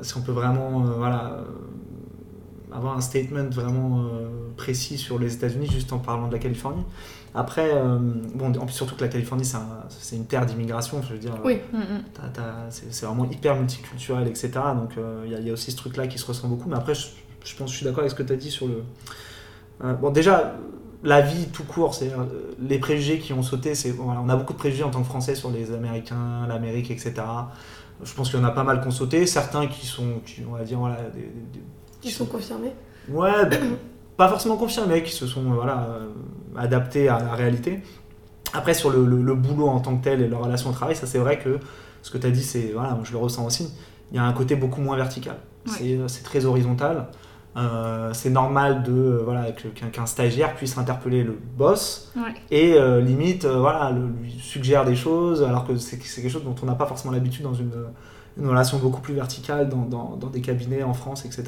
si 0.04 0.16
on 0.18 0.22
peut 0.22 0.32
vraiment 0.32 0.82
voilà, 0.98 1.38
avoir 2.72 2.96
un 2.98 3.02
statement 3.02 3.50
vraiment 3.50 4.04
précis 4.56 4.98
sur 4.98 5.18
les 5.20 5.34
États-Unis 5.34 5.68
juste 5.72 5.92
en 5.94 5.98
parlant 6.00 6.28
de 6.28 6.34
la 6.34 6.40
Californie. 6.40 6.84
Après, 7.38 7.70
euh, 7.72 7.98
bon, 8.34 8.48
en 8.58 8.66
plus, 8.66 8.74
surtout 8.74 8.96
que 8.96 9.02
la 9.02 9.08
Californie, 9.10 9.46
c'est 9.46 9.58
un- 9.58 9.84
c'est 9.90 10.16
une 10.16 10.26
terre 10.26 10.46
d'immigration, 10.46 11.02
je 11.04 11.14
veux 11.14 11.20
dire. 11.20 11.34
Oui. 11.46 11.60
Mm, 11.72 11.78
mm. 11.78 12.04
T'as- 12.34 12.42
c'est 12.70 13.06
vraiment 13.06 13.26
hyper 13.30 13.56
multiculturel, 13.56 14.28
etc. 14.28 14.50
Donc 14.76 14.98
euh, 14.98 15.22
il 15.26 15.32
y, 15.32 15.36
a- 15.36 15.40
il 15.40 15.48
y 15.48 15.50
a 15.50 15.54
aussi 15.54 15.72
ce 15.72 15.78
truc-là 15.78 16.08
qui 16.08 16.18
se 16.18 16.26
ressent 16.26 16.48
beaucoup. 16.48 16.68
Mais 16.68 16.76
après, 16.76 16.96
je, 16.96 17.08
je 17.46 17.56
pense, 17.56 17.72
je 17.72 17.76
suis 17.78 17.86
d'accord 17.86 18.00
avec 18.00 18.12
ce 18.12 18.16
que 18.16 18.24
tu 18.24 18.34
as 18.34 18.38
dit 18.38 18.50
sur 18.52 18.68
le. 18.68 18.84
Euh, 19.84 19.94
bon, 19.94 20.10
déjà, 20.10 20.56
la 21.04 21.22
vie 21.22 21.46
tout 21.54 21.64
court, 21.64 21.94
c'est 21.94 22.12
euh, 22.12 22.26
les 22.60 22.80
préjugés 22.80 23.20
qui 23.20 23.32
ont 23.34 23.44
sauté. 23.44 23.76
C'est 23.76 23.94
on 24.00 24.28
a 24.30 24.36
beaucoup 24.36 24.54
de 24.54 24.58
préjugés 24.58 24.84
en 24.84 24.90
tant 24.90 25.02
que 25.02 25.06
Français 25.08 25.36
sur 25.36 25.52
les 25.52 25.72
Américains, 25.72 26.48
l'Amérique, 26.48 26.90
etc. 26.90 27.14
Je 28.04 28.14
pense 28.14 28.30
qu'il 28.32 28.40
y 28.40 28.42
en 28.42 28.46
a 28.46 28.52
pas 28.52 28.64
mal 28.64 28.82
qui 28.82 28.88
ont 28.88 28.92
sauté. 28.92 29.26
Certains 29.28 29.68
qui 29.68 29.86
sont, 29.86 30.22
qui, 30.26 30.42
on 30.50 30.54
va 30.58 30.64
dire, 30.64 30.80
voilà, 30.80 30.98
des- 31.14 31.20
des- 31.22 31.28
des- 31.54 31.64
Qui 32.02 32.12
sont 32.12 32.26
confirmés. 32.26 32.74
Ouais, 33.10 33.46
bah, 33.50 33.56
pas 34.18 34.28
forcément 34.28 34.58
confirmés, 34.58 35.04
qui 35.04 35.12
se 35.14 35.28
sont 35.28 35.42
euh, 35.52 35.56
voilà, 35.56 35.88
euh, 35.90 36.08
adaptés 36.58 37.08
à 37.10 37.20
la 37.20 37.34
réalité. 37.34 37.82
Après, 38.54 38.74
sur 38.74 38.90
le, 38.90 39.06
le- 39.06 39.22
le 39.22 39.36
boulot 39.36 39.68
en 39.68 39.80
tant 39.80 39.96
que 39.98 40.04
tel 40.04 40.22
et 40.22 40.28
leur 40.28 40.44
relation 40.44 40.70
au 40.70 40.74
travail, 40.74 40.96
ça 40.96 41.06
c'est 41.08 41.20
vrai 41.20 41.38
que 41.40 41.60
ce 42.02 42.10
que 42.12 42.18
tu 42.18 42.28
as 42.28 42.32
dit, 42.32 42.44
c'est 42.44 42.72
voilà, 42.74 42.98
je 43.04 43.12
le 43.12 43.18
ressens 43.18 43.46
aussi. 43.46 43.70
Il 44.12 44.16
y 44.16 44.20
a 44.20 44.24
un 44.24 44.34
côté 44.34 44.56
beaucoup 44.56 44.82
moins 44.82 44.96
vertical. 44.96 45.36
Ouais. 45.68 45.74
C'est- 45.78 45.98
euh, 45.98 46.08
C'est 46.08 46.24
très 46.24 46.46
horizontal. 46.46 47.08
Euh, 47.58 48.12
c'est 48.14 48.30
normal 48.30 48.84
de 48.84 48.92
euh, 48.92 49.22
voilà 49.26 49.48
qu'un 49.52 50.06
stagiaire 50.06 50.54
puisse 50.56 50.78
interpeller 50.78 51.24
le 51.24 51.36
boss 51.58 52.12
Ouais. 52.16 52.22
et 52.52 52.74
euh, 52.76 53.02
limite 53.02 53.46
voilà 53.48 53.90
le- 53.90 54.10
lui 54.22 54.32
suggère 54.40 54.86
des 54.86 54.96
choses 54.96 55.42
alors 55.42 55.66
que 55.66 55.76
c'est 55.76 55.98
quelque 55.98 56.30
chose 56.30 56.44
dont 56.44 56.54
on 56.62 56.68
n'a 56.68 56.76
pas 56.76 56.86
forcément 56.86 57.12
l'habitude 57.16 57.42
dans 57.46 57.56
une, 57.56 57.72
une 58.38 58.48
relation 58.48 58.78
beaucoup 58.78 59.02
plus 59.02 59.16
verticale 59.16 59.70
dans, 59.70 59.86
dans- 59.86 60.18
dans 60.18 60.28
des 60.28 60.42
cabinets 60.42 60.84
en 60.84 60.94
France 60.94 61.26
etc 61.26 61.46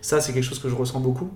ça 0.00 0.20
c'est 0.20 0.32
quelque 0.32 0.44
chose 0.44 0.60
que 0.60 0.68
je 0.68 0.76
ressens 0.76 1.00
beaucoup 1.00 1.28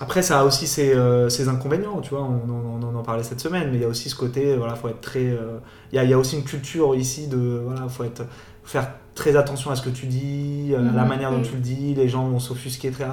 après 0.00 0.22
ça 0.22 0.40
a 0.40 0.44
aussi 0.44 0.66
ses, 0.66 0.94
euh, 0.94 1.28
inconvénients 1.48 2.00
tu 2.00 2.10
vois 2.10 2.22
on, 2.22 2.50
en- 2.50 3.02
parlait 3.02 3.22
cette 3.22 3.40
semaine 3.40 3.70
mais 3.70 3.76
il 3.78 3.80
y 3.80 3.84
a 3.84 3.88
aussi 3.88 4.08
ce 4.10 4.14
côté 4.16 4.56
voilà 4.56 4.74
faut 4.74 4.88
être 4.88 5.00
très 5.00 5.26
euh, 5.26 5.58
il 5.92 5.96
y, 5.96 5.98
a, 5.98 6.04
y 6.04 6.12
a 6.12 6.18
aussi 6.18 6.36
une 6.36 6.44
culture 6.44 6.94
ici 6.94 7.26
de 7.28 7.62
voilà 7.64 7.88
faut 7.88 8.04
être 8.04 8.24
faire 8.64 8.90
très 9.18 9.36
attention 9.36 9.70
à 9.70 9.76
ce 9.76 9.82
que 9.82 9.90
tu 9.90 10.06
dis, 10.06 10.70
euh, 10.72 10.78
la 10.94 11.02
Mhm, 11.02 11.08
manière 11.08 11.30
dont 11.30 11.38
mhm. 11.38 11.44
tu 11.44 11.52
le 11.54 11.60
dis, 11.60 11.94
les 11.94 12.08
gens 12.08 12.26
vont 12.28 12.38
s'offusquer 12.38 12.90
très. 12.90 13.06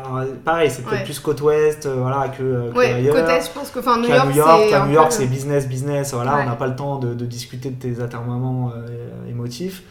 Pareil, 0.43 0.69
c'est 0.71 0.83
peut-être 0.83 0.99
Ouais. 0.99 1.03
plus 1.03 1.19
côte 1.19 1.41
ouest, 1.41 1.85
euh, 1.85 1.95
voilà, 1.97 2.29
que, 2.29 2.41
euh, 2.43 2.71
que 2.71 2.77
Ouais, 2.77 2.93
ailleurs. 2.93 3.15
côte 3.15 3.29
Est, 3.29 3.47
je 3.47 3.51
pense 3.51 3.69
que. 3.71 3.79
Enfin, 3.79 3.97
New 3.99 4.07
York, 4.09 4.27
New 4.29 4.35
York, 4.35 4.87
New 4.87 4.93
York, 4.93 5.11
c'est 5.11 5.27
business, 5.27 5.67
business. 5.67 6.13
Voilà, 6.13 6.35
Ouais. 6.35 6.41
on 6.43 6.49
n'a 6.49 6.55
pas 6.55 6.67
le 6.67 6.75
temps 6.75 6.97
de, 6.99 7.13
de 7.13 7.25
discuter 7.25 7.69
de 7.69 7.75
tes 7.79 8.01
atermoiements 8.01 8.71
euh, 8.75 9.29
émotifs. 9.29 9.83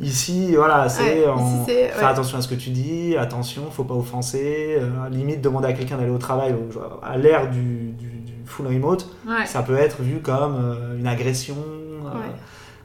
Ici, 0.00 0.54
voilà, 0.56 0.88
c'est 0.88 1.26
en- 1.28 1.64
faire 1.64 2.08
attention 2.08 2.38
à 2.38 2.40
ce 2.42 2.48
que 2.48 2.54
tu 2.54 2.70
dis, 2.70 3.16
attention, 3.16 3.62
faut 3.70 3.84
pas 3.84 3.94
offenser. 3.94 4.76
euh, 4.78 5.08
limite, 5.10 5.40
demander 5.40 5.68
à 5.68 5.72
quelqu'un 5.72 5.96
d'aller 5.96 6.10
au 6.10 6.18
travail 6.18 6.54
à 7.02 7.16
l'ère 7.18 7.50
du, 7.50 7.92
du, 7.92 8.06
du 8.06 8.32
full 8.46 8.66
remote, 8.66 9.06
ça 9.46 9.62
peut 9.62 9.76
être 9.76 10.02
vu 10.02 10.18
comme 10.20 10.76
une 10.98 11.06
agression. 11.06 11.56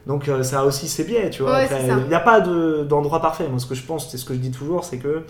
Donc 0.08 0.28
euh, 0.28 0.42
ça 0.42 0.60
a 0.60 0.64
aussi 0.64 0.88
ses 0.88 1.04
biais, 1.04 1.30
tu 1.30 1.42
vois. 1.42 1.52
Ouais. 1.58 1.68
Il 2.02 2.08
n'y 2.08 2.14
a 2.14 2.20
pas 2.20 2.40
de- 2.40 2.82
d'endroit 2.88 3.20
parfait. 3.20 3.46
Moi, 3.48 3.60
ce 3.60 3.66
que 3.66 3.74
je 3.76 3.82
pense, 3.84 4.10
c'est 4.10 4.18
ce 4.18 4.24
que 4.24 4.34
je 4.34 4.38
dis 4.40 4.50
toujours, 4.50 4.82
c'est 4.84 4.98
que 4.98 5.08
euh, 5.08 5.20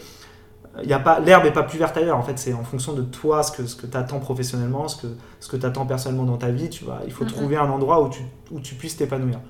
il 0.82 0.88
y 0.88 0.92
a 0.94 0.98
pas 1.00 1.18
l'herbe 1.20 1.44
est 1.46 1.50
pas 1.52 1.64
plus 1.64 1.78
verte 1.78 1.96
ailleurs. 1.96 2.16
En 2.16 2.22
fait, 2.22 2.38
c'est 2.38 2.52
en 2.54 2.62
fonction 2.64 2.92
de 2.94 3.02
toi, 3.02 3.42
ce 3.42 3.52
que 3.52 3.66
ce 3.66 3.74
que 3.76 3.86
t'attends 3.86 4.20
professionnellement, 4.20 4.86
ce 4.88 4.96
que 5.02 5.08
ce 5.40 5.48
que 5.48 5.56
t'attends 5.56 5.84
personnellement 5.84 6.24
dans 6.24 6.36
ta 6.38 6.50
vie. 6.50 6.70
Tu 6.70 6.84
vois, 6.84 7.00
il 7.04 7.12
faut 7.12 7.24
trouver 7.24 7.56
un 7.56 7.68
endroit 7.68 8.02
où 8.02 8.08
tu 8.08 8.22
où 8.50 8.60
tu 8.60 8.74
puisses 8.76 8.96
t'épanouir. 8.96 9.40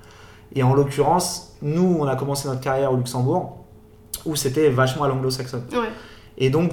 Et 0.55 0.63
en 0.63 0.73
l'occurrence, 0.73 1.55
nous, 1.61 1.97
on 1.99 2.05
a 2.07 2.15
commencé 2.15 2.47
notre 2.47 2.61
carrière 2.61 2.91
au 2.91 2.97
Luxembourg, 2.97 3.57
où 4.25 4.35
c'était 4.35 4.69
vachement 4.69 5.03
à 5.03 5.07
l'anglo-saxonne. 5.07 5.63
Ouais. 5.71 5.89
Et 6.39 6.49
donc, 6.49 6.71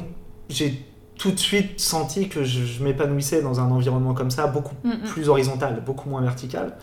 j'ai 0.49 0.83
tout 1.19 1.31
de 1.31 1.38
suite 1.38 1.79
senti 1.79 2.29
que 2.31 2.42
je, 2.42 2.64
je 2.64 2.83
m'épanouissais 2.83 3.42
dans 3.42 3.61
un 3.61 3.71
environnement 3.71 4.14
comme 4.14 4.31
ça, 4.31 4.47
beaucoup 4.47 4.75
Mm, 4.85 5.03
plus 5.12 5.29
horizontal, 5.29 5.83
beaucoup 5.85 6.09
moins 6.09 6.23
vertical, 6.23 6.77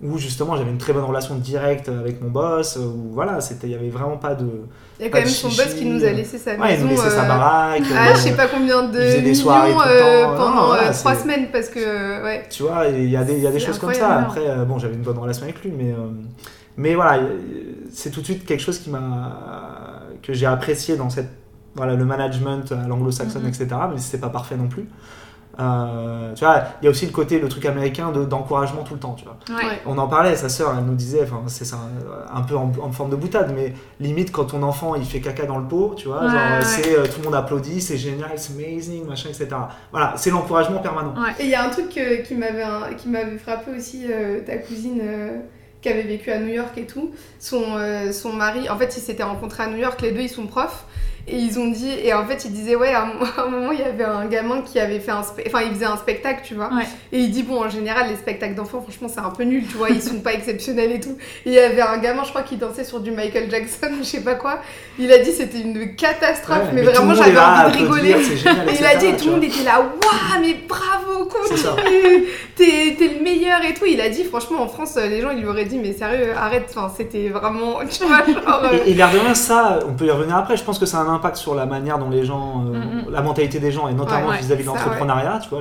où 0.00 0.16
justement 0.16 0.56
j'avais 0.56 0.70
une 0.70 0.78
très 0.78 0.92
bonne 0.92 1.04
relation 1.04 1.34
directe 1.34 1.88
avec 1.88 2.22
mon 2.22 2.30
boss, 2.30 2.76
où 2.76 3.10
voilà, 3.12 3.40
c'était, 3.40 3.66
il 3.66 3.72
y 3.72 3.74
avait 3.74 3.88
vraiment 3.88 4.16
pas 4.16 4.34
de. 4.34 4.46
Il 5.00 5.04
y 5.04 5.06
a 5.06 5.10
quand 5.10 5.18
même 5.18 5.28
son 5.28 5.48
boss 5.48 5.74
qui 5.76 5.84
nous 5.86 6.04
a 6.04 6.10
laissé 6.10 6.38
sa 6.38 6.52
Ouais, 6.52 6.74
il 6.74 6.84
maison. 6.84 6.84
nous 6.84 6.90
laissait 6.90 7.10
sa 7.10 7.24
euh, 7.24 7.28
baraque. 7.28 7.82
Ah, 7.94 8.08
euh, 8.08 8.14
je 8.14 8.18
sais 8.20 8.32
pas 8.36 8.46
combien 8.46 8.84
de 8.84 8.98
il 8.98 9.04
faisait 9.06 9.16
des 9.22 9.30
millions 9.30 9.42
soirées 9.42 9.72
euh, 9.86 10.36
pendant 10.36 10.66
voilà, 10.66 10.90
euh, 10.90 10.92
trois 10.92 11.14
semaines 11.16 11.48
parce 11.52 11.68
que 11.68 12.22
ouais. 12.24 12.46
Tu 12.48 12.62
vois, 12.62 12.86
il 12.86 13.08
y 13.10 13.16
a 13.16 13.24
des, 13.24 13.34
il 13.34 13.42
y 13.42 13.46
a 13.46 13.50
des 13.50 13.60
choses 13.60 13.78
comme 13.78 13.94
ça. 13.94 14.18
Après, 14.20 14.48
euh, 14.48 14.64
bon, 14.64 14.78
j'avais 14.78 14.94
une 14.94 15.02
bonne 15.02 15.18
relation 15.18 15.44
avec 15.44 15.62
lui, 15.62 15.72
mais, 15.76 15.92
euh, 15.92 16.08
mais 16.76 16.94
voilà, 16.94 17.18
euh, 17.18 17.36
c'est 17.92 18.10
tout 18.10 18.20
de 18.20 18.24
suite 18.24 18.44
quelque 18.46 18.60
chose 18.62 18.78
qui 18.78 18.90
m'a, 18.90 20.02
que 20.22 20.32
j'ai 20.32 20.46
apprécié 20.46 20.96
dans 20.96 21.10
cette, 21.10 21.30
voilà, 21.74 21.94
le 21.94 22.04
management 22.04 22.70
à 22.72 22.86
l'anglo-saxonne, 22.86 23.46
etc. 23.46 23.66
Mais 23.92 23.98
c'est 23.98 24.20
pas 24.20 24.30
parfait 24.30 24.56
non 24.56 24.68
plus. 24.68 24.88
Euh, 25.60 26.34
tu 26.34 26.44
vois, 26.44 26.62
il 26.80 26.84
y 26.84 26.88
a 26.88 26.90
aussi 26.90 27.04
le 27.06 27.12
côté, 27.12 27.40
le 27.40 27.48
truc 27.48 27.66
américain 27.66 28.12
de- 28.12 28.24
d'encouragement 28.24 28.82
tout 28.84 28.94
le 28.94 29.00
temps, 29.00 29.14
tu 29.18 29.24
vois. 29.24 29.36
Ouais. 29.56 29.80
On 29.86 29.98
en 29.98 30.06
parlait, 30.06 30.36
sa 30.36 30.48
sœur, 30.48 30.72
elle 30.78 30.84
nous 30.84 30.94
disait, 30.94 31.22
enfin, 31.24 31.42
c'est 31.48 31.64
ça, 31.64 31.78
un 32.32 32.42
peu 32.42 32.56
en, 32.56 32.70
en 32.80 32.92
forme 32.92 33.10
de 33.10 33.16
boutade, 33.16 33.52
mais 33.54 33.72
limite 33.98 34.30
quand 34.30 34.44
ton 34.44 34.62
enfant 34.62 34.94
il 34.94 35.04
fait 35.04 35.20
caca 35.20 35.46
dans 35.46 35.58
le 35.58 35.66
pot, 35.66 35.94
tu 35.96 36.06
vois, 36.08 36.22
Ouais, 36.22 36.30
genre 36.30 36.34
ouais. 36.58 36.62
c'est 36.64 36.96
euh, 36.96 37.06
tout 37.06 37.18
le 37.18 37.24
monde 37.24 37.34
applaudit, 37.34 37.80
c'est 37.80 37.96
génial, 37.96 38.30
c'est 38.36 38.52
amazing, 38.54 39.04
machin, 39.06 39.30
etc. 39.30 39.48
Voilà, 39.90 40.14
c'est 40.16 40.30
l'encouragement 40.30 40.78
permanent. 40.78 41.14
Et 41.40 41.44
il 41.44 41.50
y 41.50 41.54
a 41.56 41.64
un 41.64 41.70
truc 41.70 41.96
euh, 41.98 42.18
qui 42.18 42.34
m'avait 42.36 42.62
un- 42.62 42.94
qui 42.96 43.08
m'avait 43.08 43.38
frappé 43.38 43.72
aussi, 43.76 44.06
euh, 44.08 44.40
ta 44.46 44.58
cousine 44.58 45.00
euh, 45.02 45.38
qui 45.82 45.88
avait 45.88 46.02
vécu 46.02 46.30
à 46.30 46.38
New 46.38 46.48
York 46.54 46.76
et 46.76 46.86
tout. 46.86 47.10
Son, 47.40 47.62
euh, 47.76 48.12
son 48.12 48.32
mari, 48.32 48.68
en 48.70 48.76
fait, 48.76 48.96
ils 48.96 49.00
s'étaient 49.00 49.22
rencontrés 49.24 49.64
à 49.64 49.68
New 49.68 49.76
York, 49.78 50.00
les 50.02 50.12
deux 50.12 50.20
ils 50.22 50.28
sont 50.28 50.46
profs. 50.46 50.84
Et 51.30 51.36
ils 51.36 51.58
ont 51.58 51.68
dit, 51.68 51.90
et 52.02 52.14
en 52.14 52.24
fait, 52.24 52.44
ils 52.46 52.52
disaient, 52.52 52.74
ouais, 52.74 52.92
à 52.92 53.04
un, 53.04 53.48
moment, 53.50 53.72
il 53.72 53.80
y 53.80 53.82
avait 53.82 54.04
un 54.04 54.26
gamin 54.26 54.62
qui 54.62 54.80
avait 54.80 55.00
fait 55.00 55.10
un. 55.10 55.20
Enfin, 55.20 55.60
il 55.62 55.72
faisait 55.74 55.84
un 55.84 55.96
spectacle, 55.96 56.40
tu 56.44 56.54
vois. 56.54 56.70
Et 57.12 57.20
il 57.20 57.30
dit, 57.30 57.42
bon, 57.42 57.62
en 57.64 57.68
général, 57.68 58.08
les 58.08 58.16
spectacles 58.16 58.54
d'enfants, 58.54 58.80
franchement, 58.80 59.08
c'est 59.08 59.20
un 59.20 59.30
peu 59.30 59.44
nul, 59.44 59.64
tu 59.68 59.76
vois, 59.76 59.90
ils 59.90 60.02
sont 60.02 60.20
pas 60.20 60.32
exceptionnels 60.32 60.92
et 60.92 61.00
tout. 61.00 61.16
Et 61.44 61.50
il 61.50 61.52
y 61.52 61.58
avait 61.58 61.82
un 61.82 61.98
gamin, 61.98 62.24
je 62.24 62.30
crois, 62.30 62.42
qui 62.42 62.56
dansait 62.56 62.84
sur 62.84 63.00
du 63.00 63.10
Michael 63.10 63.50
Jackson, 63.50 63.88
je 63.98 64.04
sais 64.04 64.22
pas 64.22 64.34
quoi. 64.34 64.60
Il 64.98 65.12
a 65.12 65.18
dit, 65.18 65.32
c'était 65.32 65.60
une 65.60 65.94
catastrophe, 65.96 66.70
mais, 66.72 66.82
vraiment, 66.82 67.14
j'avais 67.14 67.38
envie 67.38 67.72
de 67.72 67.78
rigoler. 67.78 68.10
et 68.10 68.78
il 68.78 68.86
a 68.86 68.96
dit, 68.96 69.06
et 69.06 69.16
tout 69.16 69.26
le 69.26 69.32
monde 69.32 69.44
était 69.44 69.64
là, 69.64 69.80
waouh, 69.80 70.40
mais 70.40 70.56
bravo, 70.66 71.26
continue, 71.26 72.24
t'es 72.58 73.14
le 73.18 73.22
meilleur 73.22 73.64
et 73.64 73.74
tout. 73.74 73.84
Il 73.86 74.00
a 74.00 74.08
dit, 74.08 74.24
franchement, 74.24 74.62
en 74.62 74.68
France, 74.68 74.96
les 74.96 75.20
gens, 75.20 75.30
ils 75.30 75.40
lui 75.40 75.46
auraient 75.46 75.64
dit, 75.64 75.78
mais 75.78 75.92
sérieux, 75.92 76.32
arrête, 76.36 76.66
enfin, 76.70 76.92
c'était 76.94 77.28
vraiment. 77.28 77.78
Tu 77.90 78.04
vois, 78.04 78.24
genre, 78.26 78.72
et, 78.72 78.90
et 78.90 78.94
l'air 78.94 79.10
de 79.10 79.18
rien, 79.18 79.34
ça, 79.34 79.78
on 79.88 79.94
peut 79.94 80.06
y 80.06 80.10
revenir 80.10 80.36
après, 80.36 80.56
je 80.56 80.64
pense 80.64 80.78
que 80.78 80.86
c'est 80.86 80.96
un 80.96 81.08
impact 81.08 81.36
sur 81.36 81.54
la 81.54 81.66
manière 81.66 81.98
dont 81.98 82.10
les 82.10 82.24
gens, 82.24 82.64
euh, 82.66 82.78
mm, 82.78 83.08
mm. 83.08 83.10
la 83.10 83.22
mentalité 83.22 83.58
des 83.58 83.72
gens, 83.72 83.88
et 83.88 83.94
notamment 83.94 84.30
vis-à-vis 84.32 84.62
de 84.62 84.68
l'entrepreneuriat, 84.68 85.40
tu 85.42 85.48
vois, 85.48 85.60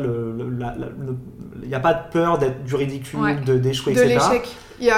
il 1.62 1.68
n'y 1.68 1.76
a 1.76 1.80
pas 1.80 1.94
de 1.94 2.12
peur 2.12 2.38
d'être 2.38 2.64
du 2.64 2.76
ridicule, 2.76 3.42
de 3.46 3.58
d'échouer, 3.58 3.94
etc. 3.94 4.20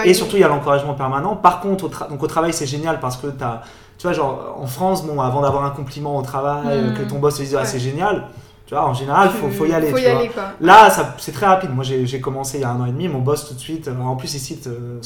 et 0.06 0.14
surtout, 0.14 0.38
il 0.38 0.42
y 0.42 0.44
a 0.44 0.48
l'encouragement 0.48 0.94
permanent. 0.94 1.36
Par 1.36 1.62
contre, 1.62 1.86
au, 1.86 2.10
donc, 2.10 2.22
au 2.22 2.28
travail, 2.28 2.54
c'est 2.54 2.66
génial 2.66 3.00
parce 3.00 3.18
que 3.18 3.28
tu 3.28 3.44
as, 3.44 3.62
tu 3.98 4.04
vois, 4.04 4.14
genre, 4.14 4.58
en 4.60 4.68
France, 4.68 5.06
bon, 5.06 5.22
avant 5.22 5.42
d'avoir 5.42 5.66
un 5.66 5.72
compliment 5.72 6.18
au 6.18 6.22
travail, 6.22 6.82
mm. 6.82 6.94
que 6.96 7.04
ton 7.04 7.20
boss 7.20 7.36
te 7.36 7.42
dise, 7.42 7.58
ah, 7.60 7.66
c'est 7.66 7.80
génial, 7.80 8.28
tu 8.70 8.76
vois, 8.76 8.86
en 8.86 8.94
général, 8.94 9.32
il 9.34 9.40
faut, 9.40 9.50
faut, 9.50 9.66
y 9.66 9.74
aller. 9.74 9.88
tu 9.88 9.94
vois. 10.36 10.54
Là, 10.62 10.96
c'est 11.18 11.32
très 11.32 11.48
rapide. 11.48 11.72
Moi, 11.74 11.84
j'ai 11.84 12.22
commencé 12.22 12.60
il 12.60 12.62
y 12.62 12.64
a 12.64 12.70
un 12.70 12.80
an 12.80 12.86
et 12.86 12.92
demi. 12.92 13.08
Mon 13.08 13.18
boss, 13.18 13.48
tout 13.48 13.56
de 13.56 13.60
suite, 13.60 13.90
en 13.90 14.16
plus, 14.16 14.32
ici, 14.36 14.60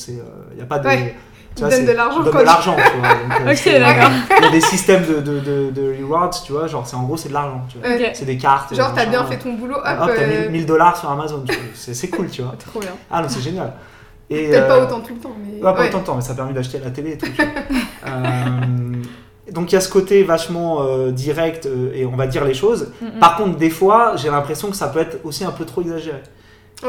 il 0.09 0.55
n'y 0.57 0.61
a 0.61 0.65
pas 0.65 0.79
de. 0.79 0.89
Tu 1.55 1.61
donne 1.61 1.85
de 1.85 1.91
l'argent. 1.93 2.19
de 2.19 2.29
l'argent, 2.29 2.75
tu 2.75 2.97
vois. 2.97 3.09
Euh, 3.09 3.79
d'accord. 3.79 4.11
Il 4.37 4.43
y 4.43 4.47
a 4.47 4.51
des 4.51 4.59
systèmes 4.59 5.05
de, 5.05 5.21
de, 5.21 5.71
de, 5.71 5.95
rewards, 6.01 6.31
tu 6.43 6.51
vois. 6.51 6.67
Genre, 6.67 6.85
c'est 6.85 6.97
en 6.97 7.03
gros, 7.03 7.15
c'est 7.15 7.29
de 7.29 7.33
l'argent. 7.35 7.65
C'est 8.13 8.25
des 8.25 8.37
cartes. 8.37 8.75
Genre, 8.75 8.93
t'as 8.93 9.05
bien 9.05 9.23
fait 9.23 9.37
ton 9.37 9.53
boulot. 9.53 9.77
Hop, 9.77 9.97
hop 10.01 10.11
t'as 10.13 10.49
1000 10.49 10.61
euh, 10.61 10.65
dollars 10.65 10.97
sur 10.97 11.09
Amazon. 11.09 11.45
C'est 11.73 12.09
cool, 12.09 12.29
tu 12.29 12.41
vois. 12.41 12.55
Trop 12.69 12.81
bien. 12.81 12.89
Ah 13.09 13.21
non, 13.21 13.29
c'est 13.29 13.41
génial. 13.41 13.71
Peut-être 14.29 14.67
pas 14.67 14.75
euh, 14.75 14.85
autant 14.87 14.99
tout 14.99 15.13
le 15.13 15.21
temps. 15.21 15.35
Mais... 15.41 15.61
Pas, 15.61 15.85
autant 15.85 15.99
de 15.99 16.03
temps, 16.03 16.15
mais 16.15 16.21
ça 16.21 16.33
a 16.33 16.35
permis 16.35 16.53
d'acheter 16.53 16.79
la 16.79 16.91
télé 16.91 17.11
et 17.11 17.17
tout. 17.17 17.27
donc 19.51 19.71
il 19.71 19.75
y 19.75 19.77
a 19.77 19.81
ce 19.81 19.89
côté 19.89 20.23
vachement 20.23 20.85
direct 21.11 21.67
et 21.93 22.05
on 22.05 22.15
va 22.15 22.27
dire 22.27 22.45
les 22.45 22.53
choses. 22.53 22.91
Par 23.19 23.35
contre, 23.35 23.57
des 23.57 23.69
fois, 23.69 24.15
j'ai 24.15 24.29
l'impression 24.29 24.69
que 24.69 24.75
ça 24.75 24.87
peut 24.87 24.99
être 24.99 25.19
aussi 25.23 25.43
un 25.43 25.51
peu 25.51 25.65
trop 25.65 25.81
exagéré. 25.81 26.21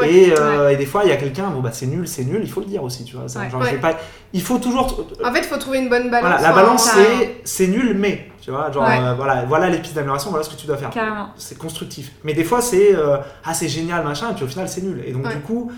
Euh, 0.03 0.69
et, 0.71 0.77
des 0.77 0.87
fois, 0.87 1.03
il 1.05 1.11
y 1.11 1.13
a 1.13 1.17
quelqu'un, 1.17 1.51
bon 1.51 1.61
bah 1.61 1.71
c'est 1.73 1.87
nul, 1.87 2.09
c'est 2.09 2.25
nul, 2.25 2.41
il 2.43 2.51
faut 2.51 2.61
le 2.61 2.67
dire 2.67 2.83
aussi, 2.83 3.05
tu 3.05 3.17
vois. 3.17 3.27
Genre, 3.27 3.63
pas... 3.81 3.97
Il 4.33 4.43
faut 4.43 4.59
toujours. 4.59 5.07
En 5.25 5.33
fait, 5.33 5.41
il 5.41 5.45
faut 5.45 5.57
trouver 5.57 5.79
une 5.79 5.89
bonne 5.89 6.11
balance. 6.11 6.31
Voilà, 6.31 6.49
la 6.49 6.53
balance, 6.53 6.91
c'est 6.91 7.41
c'est 7.45 7.67
nul, 7.67 7.95
mais. 7.97 8.29
Tu 8.41 8.51
vois, 8.51 8.71
genre, 8.71 8.87
euh, 8.87 9.15
voilà, 9.15 9.45
voilà 9.47 9.71
les 9.71 9.79
pistes 9.79 9.95
d'amélioration, 9.95 10.29
voilà 10.29 10.45
ce 10.45 10.51
que 10.51 10.61
tu 10.61 10.67
dois 10.67 10.77
faire. 10.77 10.91
C'est 11.37 11.57
constructif. 11.57 12.13
Mais 12.25 12.35
des 12.35 12.45
fois, 12.45 12.61
c'est 12.61 12.95
euh, 12.95 13.17
ah, 13.45 13.55
c'est 13.55 13.69
génial, 13.69 14.05
machin, 14.05 14.31
et 14.31 14.35
puis 14.35 14.45
au 14.45 14.49
final, 14.49 14.69
c'est 14.69 14.83
nul. 14.83 15.03
Et 15.07 15.13
donc, 15.13 15.29
du 15.29 15.41
coup, 15.41 15.71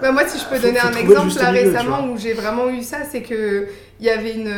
bah, 0.00 0.12
moi, 0.12 0.22
si 0.26 0.38
je 0.38 0.44
peux 0.44 0.58
donner 0.58 0.80
un 0.80 0.92
exemple 0.92 1.32
là 1.40 1.50
récemment 1.50 2.06
où 2.06 2.18
j'ai 2.18 2.34
vraiment 2.34 2.68
eu 2.68 2.82
ça, 2.82 2.98
c'est 3.10 3.22
que 3.22 3.66
il 4.00 4.06
y 4.06 4.10
avait 4.10 4.34
une, 4.34 4.52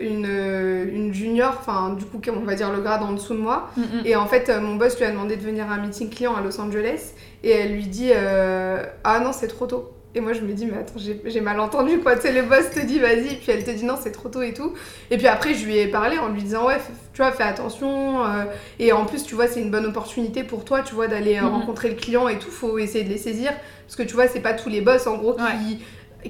une, 0.00 0.90
une 0.92 1.14
junior, 1.14 1.56
enfin 1.60 1.94
du 1.94 2.04
coup 2.04 2.20
on 2.28 2.44
va 2.44 2.54
dire 2.54 2.72
le 2.72 2.80
grade 2.80 3.02
en 3.02 3.12
dessous 3.12 3.34
de 3.34 3.38
moi, 3.38 3.70
mm, 3.76 3.80
mm. 3.80 4.02
et 4.04 4.16
en 4.16 4.26
fait 4.26 4.50
mon 4.60 4.76
boss 4.76 4.96
lui 4.98 5.04
a 5.04 5.10
demandé 5.10 5.36
de 5.36 5.42
venir 5.42 5.70
à 5.70 5.74
un 5.74 5.78
meeting 5.78 6.10
client 6.10 6.34
à 6.34 6.40
Los 6.40 6.60
Angeles 6.60 7.12
et 7.44 7.50
elle 7.50 7.72
lui 7.72 7.86
dit 7.86 8.10
euh, 8.14 8.84
ah 9.04 9.20
non 9.20 9.32
c'est 9.32 9.48
trop 9.48 9.66
tôt. 9.66 9.92
Et 10.14 10.20
moi, 10.20 10.32
je 10.32 10.40
me 10.40 10.52
dis, 10.52 10.64
mais 10.64 10.78
attends, 10.78 10.98
j'ai 10.98 11.40
mal 11.40 11.60
entendu 11.60 11.98
quoi. 11.98 12.16
Tu 12.16 12.22
sais, 12.22 12.32
le 12.32 12.42
boss 12.42 12.70
te 12.70 12.80
dit, 12.80 12.98
vas-y, 12.98 13.36
puis 13.36 13.52
elle 13.52 13.62
te 13.62 13.70
dit, 13.70 13.84
non, 13.84 13.94
c'est 14.00 14.10
trop 14.10 14.30
tôt 14.30 14.40
et 14.40 14.54
tout. 14.54 14.72
Et 15.10 15.18
puis 15.18 15.26
après, 15.26 15.52
je 15.52 15.66
lui 15.66 15.76
ai 15.76 15.86
parlé 15.86 16.18
en 16.18 16.28
lui 16.28 16.42
disant, 16.42 16.66
ouais, 16.66 16.78
tu 17.12 17.22
vois, 17.22 17.30
fais 17.30 17.42
attention. 17.42 18.24
Euh, 18.24 18.44
et 18.78 18.92
en 18.92 19.04
plus, 19.04 19.22
tu 19.22 19.34
vois, 19.34 19.48
c'est 19.48 19.60
une 19.60 19.70
bonne 19.70 19.84
opportunité 19.84 20.44
pour 20.44 20.64
toi, 20.64 20.80
tu 20.80 20.94
vois, 20.94 21.08
d'aller 21.08 21.36
euh, 21.36 21.42
mhm. 21.42 21.48
rencontrer 21.48 21.90
le 21.90 21.94
client 21.94 22.26
et 22.26 22.38
tout. 22.38 22.50
Faut 22.50 22.78
essayer 22.78 23.04
de 23.04 23.10
les 23.10 23.18
saisir. 23.18 23.52
Parce 23.86 23.96
que 23.96 24.02
tu 24.02 24.14
vois, 24.14 24.28
c'est 24.28 24.40
pas 24.40 24.54
tous 24.54 24.70
les 24.70 24.80
boss, 24.80 25.06
en 25.06 25.18
gros, 25.18 25.34
qui, 25.34 25.80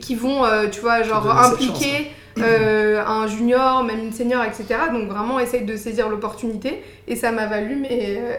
qui 0.01 0.15
vont, 0.15 0.45
euh, 0.45 0.69
tu 0.69 0.81
vois, 0.81 1.03
genre 1.03 1.31
impliquer. 1.31 2.13
un 2.37 3.27
junior, 3.27 3.83
même 3.83 3.99
une 3.99 4.13
senior, 4.13 4.45
etc. 4.45 4.67
Donc 4.93 5.09
vraiment, 5.09 5.41
essaye 5.41 5.65
de 5.65 5.77
saisir 5.77 6.09
l'opportunité. 6.09 6.83
Et 7.09 7.17
ça 7.17 7.33
m'a 7.33 7.47
valu, 7.47 7.75
mais 7.75 8.39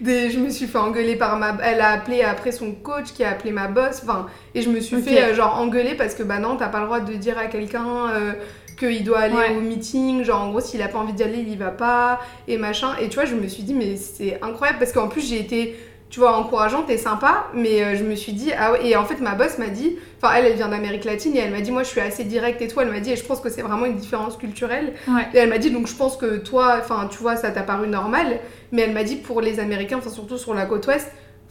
je 0.04 0.38
me 0.38 0.50
suis 0.50 0.66
fait 0.66 0.78
engueuler 0.78 1.16
par 1.16 1.38
ma. 1.38 1.56
Elle 1.62 1.80
a 1.80 1.90
appelé 1.90 2.22
après 2.22 2.52
son 2.52 2.72
coach 2.72 3.12
qui 3.14 3.24
a 3.24 3.30
appelé 3.30 3.50
ma 3.50 3.68
boss. 3.68 4.00
Enfin, 4.02 4.26
et 4.54 4.62
je 4.62 4.70
me 4.70 4.80
suis 4.80 5.00
fait 5.00 5.22
euh, 5.22 5.34
genre 5.34 5.58
engueuler 5.58 5.94
parce 5.94 6.14
que 6.14 6.22
bah 6.22 6.38
non, 6.38 6.56
t'as 6.56 6.68
pas 6.68 6.80
le 6.80 6.86
droit 6.86 7.00
de 7.00 7.14
dire 7.14 7.38
à 7.38 7.46
quelqu'un. 7.46 8.10
Euh, 8.10 8.32
qu'il 8.78 9.02
doit 9.02 9.18
aller 9.18 9.56
au 9.56 9.60
meeting, 9.60 10.22
genre 10.22 10.42
en 10.42 10.50
gros 10.50 10.60
s'il 10.60 10.80
a 10.82 10.86
pas 10.86 10.98
envie 10.98 11.12
d'y 11.12 11.24
aller, 11.24 11.38
il 11.38 11.48
y 11.48 11.56
va 11.56 11.72
pas, 11.72 12.20
et 12.46 12.58
machin. 12.58 12.94
Et 13.02 13.08
tu 13.08 13.16
vois, 13.16 13.24
je 13.24 13.34
me 13.34 13.48
suis 13.48 13.64
dit, 13.64 13.74
mais 13.74 13.96
c'est 13.96 14.38
incroyable 14.40 14.78
parce 14.78 14.92
qu'en 14.92 15.08
plus 15.08 15.28
j'ai 15.28 15.40
été 15.40 15.76
tu 16.10 16.20
vois, 16.20 16.36
encourageante 16.36 16.88
et 16.88 16.96
sympa, 16.96 17.46
mais 17.52 17.82
euh, 17.82 17.96
je 17.96 18.02
me 18.02 18.14
suis 18.14 18.32
dit, 18.32 18.50
ah 18.58 18.72
ouais, 18.72 18.86
et 18.86 18.96
en 18.96 19.04
fait, 19.04 19.20
ma 19.20 19.34
boss 19.34 19.58
m'a 19.58 19.68
dit, 19.68 19.96
enfin, 20.20 20.34
elle, 20.34 20.46
elle 20.46 20.56
vient 20.56 20.68
d'Amérique 20.68 21.04
latine 21.04 21.36
et 21.36 21.40
elle 21.40 21.50
m'a 21.50 21.60
dit, 21.60 21.70
moi, 21.70 21.82
je 21.82 21.88
suis 21.88 22.00
assez 22.00 22.24
directe 22.24 22.62
et 22.62 22.68
tout, 22.68 22.80
elle 22.80 22.90
m'a 22.90 23.00
dit, 23.00 23.12
et 23.12 23.16
je 23.16 23.24
pense 23.24 23.40
que 23.40 23.50
c'est 23.50 23.62
vraiment 23.62 23.84
une 23.84 23.96
différence 23.96 24.36
culturelle. 24.36 24.94
Et 25.34 25.38
elle 25.38 25.50
m'a 25.50 25.58
dit, 25.58 25.70
donc 25.70 25.86
je 25.86 25.94
pense 25.94 26.16
que 26.16 26.38
toi, 26.38 26.76
enfin, 26.80 27.08
tu 27.10 27.18
vois, 27.18 27.36
ça 27.36 27.50
t'a 27.50 27.62
paru 27.62 27.88
normal, 27.88 28.40
mais 28.72 28.82
elle 28.82 28.92
m'a 28.92 29.04
dit, 29.04 29.16
pour 29.16 29.40
les 29.40 29.60
Américains, 29.60 29.98
enfin, 29.98 30.10
surtout 30.10 30.38
sur 30.38 30.54
la 30.54 30.64
côte 30.64 30.86
ouest, 30.86 31.08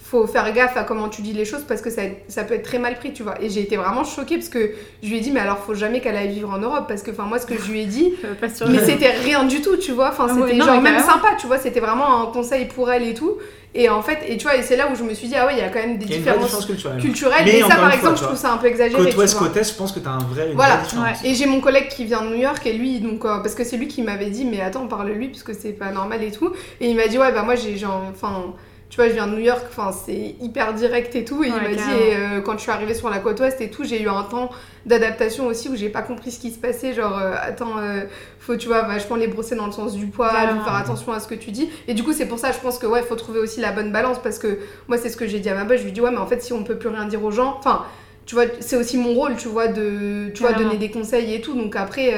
faut 0.09 0.25
faire 0.25 0.53
gaffe 0.53 0.77
à 0.77 0.83
comment 0.83 1.09
tu 1.09 1.21
dis 1.21 1.33
les 1.33 1.43
choses 1.43 1.63
parce 1.67 1.81
que 1.81 1.89
ça, 1.89 2.03
ça 2.29 2.45
peut 2.45 2.53
être 2.53 2.63
très 2.63 2.79
mal 2.79 2.95
pris, 2.95 3.11
tu 3.11 3.23
vois. 3.23 3.35
Et 3.41 3.49
j'ai 3.49 3.61
été 3.61 3.75
vraiment 3.75 4.05
choquée 4.05 4.37
parce 4.37 4.47
que 4.47 4.71
je 5.03 5.09
lui 5.09 5.17
ai 5.17 5.19
dit, 5.19 5.31
mais 5.31 5.41
alors 5.41 5.57
faut 5.57 5.73
jamais 5.73 5.99
qu'elle 5.99 6.15
aille 6.15 6.29
vivre 6.29 6.49
en 6.49 6.59
Europe 6.59 6.85
parce 6.87 7.01
que, 7.01 7.11
enfin, 7.11 7.23
moi, 7.23 7.39
ce 7.39 7.45
que 7.45 7.57
je 7.57 7.69
lui 7.69 7.81
ai 7.81 7.85
dit, 7.85 8.13
mais 8.69 8.85
c'était 8.85 9.11
rien 9.11 9.43
du 9.43 9.61
tout, 9.61 9.75
tu 9.75 9.91
vois. 9.91 10.09
Enfin, 10.09 10.29
c'était 10.29 10.57
genre 10.57 10.81
même 10.81 10.99
sympa, 10.99 11.35
tu 11.37 11.47
vois. 11.47 11.57
C'était 11.57 11.81
vraiment 11.81 12.21
un 12.21 12.25
conseil 12.27 12.65
pour 12.65 12.89
elle 12.89 13.03
et 13.03 13.13
tout. 13.13 13.37
Et 13.75 13.89
en 13.89 14.01
fait, 14.01 14.19
et 14.25 14.37
tu 14.37 14.43
vois, 14.47 14.55
et 14.55 14.63
c'est 14.63 14.77
là 14.77 14.87
où 14.89 14.95
je 14.95 15.03
me 15.03 15.13
suis 15.13 15.27
dit, 15.27 15.35
ah 15.35 15.45
ouais, 15.45 15.55
il 15.55 15.59
y 15.59 15.61
a 15.61 15.67
quand 15.67 15.79
même 15.79 15.97
des 15.97 16.05
différences 16.05 16.65
culturelles. 16.65 17.43
Mais, 17.43 17.61
ça, 17.61 17.75
par 17.75 17.93
exemple, 17.93 18.17
je 18.17 18.23
trouve 18.23 18.37
ça 18.37 18.53
un 18.53 18.57
peu 18.57 18.67
exagéré. 18.67 19.03
Côte 19.03 19.17
ouest, 19.17 19.37
côte 19.37 19.57
est, 19.57 19.69
je 19.69 19.75
pense 19.75 19.91
que 19.91 19.99
t'as 19.99 20.11
un 20.11 20.23
vrai. 20.23 20.51
Une 20.51 20.55
voilà. 20.55 20.83
Et 21.25 21.33
j'ai 21.33 21.47
mon 21.47 21.59
collègue 21.59 21.89
qui 21.89 22.05
vient 22.05 22.21
de 22.21 22.29
New 22.29 22.41
York, 22.41 22.65
et 22.65 22.71
lui, 22.71 23.01
donc, 23.01 23.25
euh, 23.25 23.39
parce 23.39 23.55
que 23.55 23.65
c'est 23.65 23.75
lui 23.75 23.89
qui 23.89 24.03
m'avait 24.03 24.29
dit, 24.29 24.45
mais 24.45 24.61
attends, 24.61 24.87
parle 24.87 25.09
lui, 25.09 25.27
parce 25.27 25.43
que 25.43 25.51
c'est 25.53 25.73
pas 25.73 25.91
normal 25.91 26.23
et 26.23 26.31
tout. 26.31 26.53
Et 26.79 26.89
il 26.89 26.95
m'a 26.95 27.07
dit, 27.07 27.17
ouais, 27.17 27.33
bah 27.33 27.43
moi, 27.43 27.55
j'ai 27.55 27.75
genre, 27.77 28.03
enfin 28.09 28.53
tu 28.89 28.95
vois, 28.95 29.09
je 29.09 29.13
viens 29.13 29.27
de 29.27 29.33
New 29.33 29.41
York, 29.41 29.65
enfin, 29.69 29.91
c'est 29.91 30.35
hyper 30.39 30.73
direct 30.73 31.13
et 31.15 31.25
tout. 31.25 31.43
Et 31.43 31.47
il 31.47 31.53
m'a 31.53 31.69
dit, 31.69 31.81
euh, 32.13 32.39
quand 32.39 32.53
je 32.53 32.61
suis 32.61 32.71
arrivée 32.71 32.93
sur 32.93 33.09
la 33.09 33.19
côte 33.19 33.39
ouest 33.41 33.59
et 33.59 33.69
tout, 33.69 33.83
j'ai 33.83 34.01
eu 34.01 34.07
un 34.07 34.23
temps 34.23 34.49
d'adaptation 34.85 35.47
aussi 35.47 35.67
où 35.67 35.75
j'ai 35.75 35.89
pas 35.89 36.01
compris 36.01 36.31
ce 36.31 36.39
qui 36.39 36.51
se 36.51 36.57
passait. 36.57 36.93
Genre, 36.93 37.17
euh, 37.17 37.33
attends, 37.41 37.77
euh, 37.79 38.03
faut, 38.39 38.55
tu 38.55 38.67
vois, 38.67 38.83
vachement 38.83 39.17
les 39.17 39.27
brosser 39.27 39.55
dans 39.55 39.65
le 39.65 39.73
sens 39.73 39.93
du 39.93 40.07
poil, 40.07 40.31
faire 40.63 40.75
attention 40.75 41.11
à 41.11 41.19
ce 41.19 41.27
que 41.27 41.35
tu 41.35 41.51
dis. 41.51 41.69
Et 41.89 41.93
du 41.93 42.03
coup, 42.03 42.13
c'est 42.13 42.27
pour 42.27 42.39
ça, 42.39 42.53
je 42.53 42.59
pense 42.59 42.79
que, 42.79 42.87
ouais, 42.87 43.01
faut 43.01 43.15
trouver 43.15 43.39
aussi 43.39 43.59
la 43.59 43.73
bonne 43.73 43.91
balance 43.91 44.19
parce 44.23 44.39
que 44.39 44.57
moi, 44.87 44.97
c'est 44.97 45.09
ce 45.09 45.17
que 45.17 45.27
j'ai 45.27 45.39
dit 45.39 45.49
à 45.49 45.55
ma 45.55 45.65
boss. 45.65 45.79
Je 45.79 45.83
lui 45.83 45.91
dis, 45.91 45.99
ouais, 45.99 46.11
mais 46.11 46.17
en 46.17 46.27
fait, 46.27 46.41
si 46.41 46.53
on 46.53 46.63
peut 46.63 46.77
plus 46.77 46.89
rien 46.89 47.05
dire 47.05 47.23
aux 47.25 47.31
gens, 47.31 47.55
enfin, 47.59 47.83
tu 48.25 48.35
vois, 48.35 48.45
c'est 48.61 48.77
aussi 48.77 48.97
mon 48.97 49.13
rôle, 49.13 49.35
tu 49.35 49.49
vois, 49.49 49.67
de 49.67 50.29
tu 50.33 50.43
vois, 50.43 50.53
donner 50.53 50.77
des 50.77 50.91
conseils 50.91 51.33
et 51.33 51.41
tout. 51.41 51.55
Donc 51.55 51.75
après, 51.75 52.13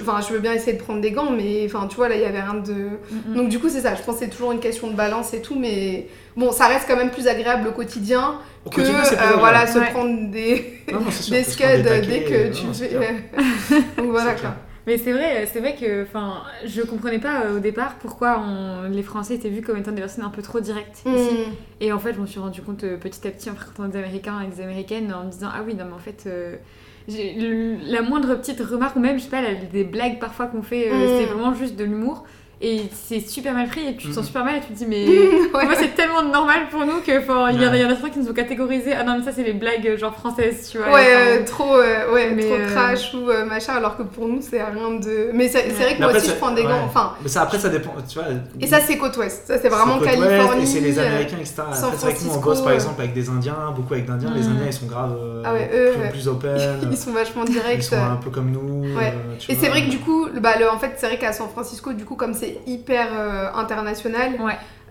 Enfin, 0.00 0.20
je 0.20 0.34
veux 0.34 0.40
bien 0.40 0.52
essayer 0.52 0.74
de 0.74 0.82
prendre 0.82 1.00
des 1.00 1.12
gants, 1.12 1.30
mais 1.30 1.64
enfin, 1.64 1.86
tu 1.86 1.96
vois, 1.96 2.08
là, 2.08 2.16
il 2.16 2.20
y 2.20 2.26
avait 2.26 2.42
rien 2.42 2.54
de. 2.54 2.90
Donc, 3.34 3.48
du 3.48 3.58
coup, 3.58 3.68
c'est 3.68 3.80
ça. 3.80 3.94
Je 3.94 4.02
pense 4.02 4.16
que 4.16 4.24
c'est 4.24 4.30
toujours 4.30 4.52
une 4.52 4.60
question 4.60 4.88
de 4.88 4.94
balance 4.94 5.32
et 5.32 5.40
tout, 5.40 5.58
mais 5.58 6.08
bon, 6.36 6.52
ça 6.52 6.66
reste 6.66 6.86
quand 6.86 6.96
même 6.96 7.10
plus 7.10 7.26
agréable 7.26 7.68
au 7.68 7.72
quotidien 7.72 8.38
que 8.70 8.80
euh, 8.82 9.36
voilà, 9.38 9.66
se 9.66 9.78
prendre 9.78 10.30
des, 10.30 10.82
des 11.30 11.44
scuds 11.44 11.82
dès 11.82 12.24
que 12.24 12.52
tu 12.52 12.66
fais. 12.74 12.90
Donc, 13.96 14.10
voilà 14.10 14.34
quoi. 14.34 14.54
Mais 14.86 14.96
c'est 14.96 15.12
vrai, 15.12 15.46
c'est 15.52 15.60
vrai 15.60 15.74
que 15.74 16.04
enfin, 16.04 16.42
je 16.64 16.80
comprenais 16.80 17.18
pas 17.18 17.42
euh, 17.42 17.56
au 17.58 17.60
départ 17.60 17.96
pourquoi 18.00 18.40
on, 18.40 18.88
les 18.88 19.02
Français 19.02 19.34
étaient 19.34 19.50
vus 19.50 19.60
comme 19.60 19.76
étant 19.76 19.92
des 19.92 20.00
personnes 20.00 20.24
un 20.24 20.30
peu 20.30 20.40
trop 20.40 20.60
directes 20.60 21.02
ici. 21.04 21.34
Mm. 21.34 21.52
Et 21.82 21.92
en 21.92 21.98
fait, 21.98 22.14
je 22.14 22.20
me 22.20 22.26
suis 22.26 22.40
rendu 22.40 22.62
compte 22.62 22.84
euh, 22.84 22.96
petit 22.96 23.28
à 23.28 23.30
petit 23.30 23.50
en 23.50 23.54
fréquentant 23.54 23.86
des 23.86 23.98
Américains 23.98 24.40
et 24.40 24.46
des 24.46 24.62
Américaines 24.62 25.12
en 25.12 25.24
me 25.24 25.30
disant 25.30 25.48
ah 25.52 25.60
oui 25.66 25.74
non 25.74 25.84
mais 25.84 25.92
en 25.92 25.98
fait 25.98 26.26
la 27.08 28.02
moindre 28.02 28.34
petite 28.34 28.60
remarque 28.60 28.96
ou 28.96 29.00
même 29.00 29.18
je 29.18 29.24
sais 29.24 29.30
pas 29.30 29.42
des 29.72 29.84
blagues 29.84 30.18
parfois 30.18 30.46
qu'on 30.46 30.62
fait 30.62 30.90
euh, 30.90 31.18
c'est 31.18 31.26
mm. 31.26 31.34
vraiment 31.34 31.54
juste 31.54 31.76
de 31.76 31.84
l'humour 31.84 32.24
et 32.60 32.82
c'est 32.92 33.20
super 33.20 33.54
mal 33.54 33.68
pris 33.68 33.86
et 33.86 33.96
tu 33.96 34.08
te 34.08 34.14
sens 34.14 34.26
super 34.26 34.44
mal 34.44 34.56
et 34.56 34.60
tu 34.60 34.66
te 34.68 34.72
dis 34.72 34.86
mais 34.86 35.06
moi 35.52 35.74
c'est 35.78 35.94
tellement 35.94 36.24
normal 36.24 36.68
pour 36.70 36.84
nous 36.84 37.00
que 37.06 37.12
il 37.52 37.62
y, 37.62 37.66
en 37.66 37.72
a 37.72 37.94
certains 37.94 38.10
qui 38.10 38.18
nous 38.18 38.28
ont 38.28 38.34
catégorisé 38.34 38.94
ah 38.94 39.04
non 39.04 39.18
mais 39.18 39.24
ça 39.24 39.30
c'est 39.32 39.44
les 39.44 39.52
blagues 39.52 39.96
genre 39.96 40.14
françaises 40.14 40.68
tu 40.72 40.78
vois 40.78 40.92
ouais 40.92 41.06
euh, 41.06 41.44
trop 41.44 41.76
euh, 41.76 42.12
ouais 42.12 42.36
trop 42.36 42.54
euh, 42.54 42.74
crash 42.74 43.14
ou 43.14 43.26
machin 43.48 43.74
alors 43.74 43.96
que 43.96 44.02
pour 44.02 44.26
nous 44.26 44.40
c'est 44.42 44.60
rien 44.60 44.98
de 44.98 45.30
mais 45.32 45.48
c'est 45.48 45.68
vrai 45.68 45.94
que 45.94 46.02
moi 46.02 46.12
aussi 46.12 46.30
je 46.30 46.34
prends 46.34 46.50
des 46.50 46.64
gants 46.64 46.82
enfin. 46.84 47.12
Mais 47.22 47.28
ça 47.28 47.42
après 47.42 47.58
ça 47.58 47.68
dépend 47.68 47.94
tu 48.08 48.18
vois. 48.18 48.28
Et 48.60 48.66
ça 48.66 48.80
c'est 48.80 48.98
côte 48.98 49.16
ouest 49.18 49.46
ça 49.46 49.58
c'est 49.58 49.68
vraiment 49.68 50.00
Californie 50.00 50.64
et 50.64 50.66
c'est 50.66 50.80
les 50.80 50.98
américains 50.98 51.38
etc 51.38 51.62
c'est 51.72 51.86
vrai 51.86 52.14
que 52.14 52.24
nous 52.24 52.34
on 52.34 52.40
bosse 52.40 52.62
par 52.62 52.72
exemple 52.72 53.00
avec 53.00 53.14
des 53.14 53.28
indiens 53.28 53.72
beaucoup 53.74 53.94
avec 53.94 54.06
d'indiens 54.06 54.32
les 54.34 54.42
mm. 54.42 54.50
indiens 54.50 54.66
ils 54.66 54.72
sont 54.72 54.86
grave 54.86 55.16
ah 55.44 55.52
plus, 56.10 56.26
open. 56.26 56.58
Ils 56.90 56.96
sont 56.96 57.12
vachement 57.12 57.44
directs. 57.44 57.78
Ils 57.78 57.82
sont 57.82 57.96
un 57.96 58.16
peu 58.16 58.30
comme 58.30 58.50
nous 58.50 58.84
et 59.48 59.54
c'est 59.54 59.68
vrai 59.68 59.84
que 59.84 59.90
du 59.90 59.98
coup 59.98 60.26
bah 60.40 60.54
en 60.72 60.78
fait 60.78 60.94
c'est 60.96 61.06
vrai 61.06 61.18
qu'à 61.18 61.32
San 61.32 61.48
Francisco 61.48 61.92
du 61.92 62.04
coup 62.04 62.16
comme 62.16 62.34
c'est 62.34 62.47
hyper 62.66 63.06
euh, 63.18 63.48
international. 63.54 64.32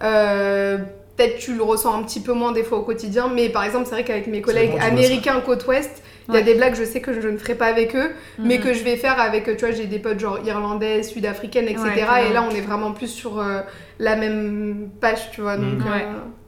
Euh, 0.04 0.78
peut-être 1.16 1.38
tu 1.40 1.56
le 1.56 1.64
ressens 1.64 1.94
un 2.00 2.04
petit 2.04 2.20
peu 2.20 2.34
moins 2.34 2.52
des 2.52 2.64
fois 2.64 2.78
au 2.78 2.84
quotidien, 2.84 3.28
mais 3.34 3.50
par 3.50 3.64
exemple, 3.64 3.86
c'est 3.86 3.96
vrai 3.96 4.04
qu'avec 4.04 4.28
mes 4.28 4.42
collègues 4.42 4.74
américains 4.80 5.40
côte 5.42 5.66
ouest, 5.68 6.04
Il 6.30 6.36
y 6.36 6.38
a 6.38 6.42
des 6.42 6.56
blagues, 6.56 6.76
je 6.76 6.84
sais 6.84 7.00
que 7.00 7.14
je 7.22 7.26
ne 7.30 7.38
ferai 7.38 7.56
pas 7.56 7.68
avec 7.68 7.96
eux, 7.96 8.12
mais 8.38 8.58
Mhm. 8.58 8.64
que 8.66 8.74
je 8.74 8.84
vais 8.84 8.98
faire 8.98 9.18
avec, 9.18 9.46
tu 9.46 9.66
vois, 9.66 9.72
j'ai 9.74 9.86
des 9.86 9.98
potes 9.98 10.20
genre 10.20 10.40
irlandais, 10.46 11.02
sud-africaines, 11.02 11.70
etc. 11.70 11.86
Ouais, 12.12 12.30
et 12.30 12.34
là, 12.34 12.44
on 12.44 12.54
est 12.54 12.60
vraiment 12.60 12.92
plus 12.92 13.08
sur 13.08 13.40
euh, 13.40 13.62
la 13.98 14.18
même 14.18 14.90
page, 15.00 15.32
tu 15.32 15.40
vois. 15.40 15.56
Donc, 15.56 15.80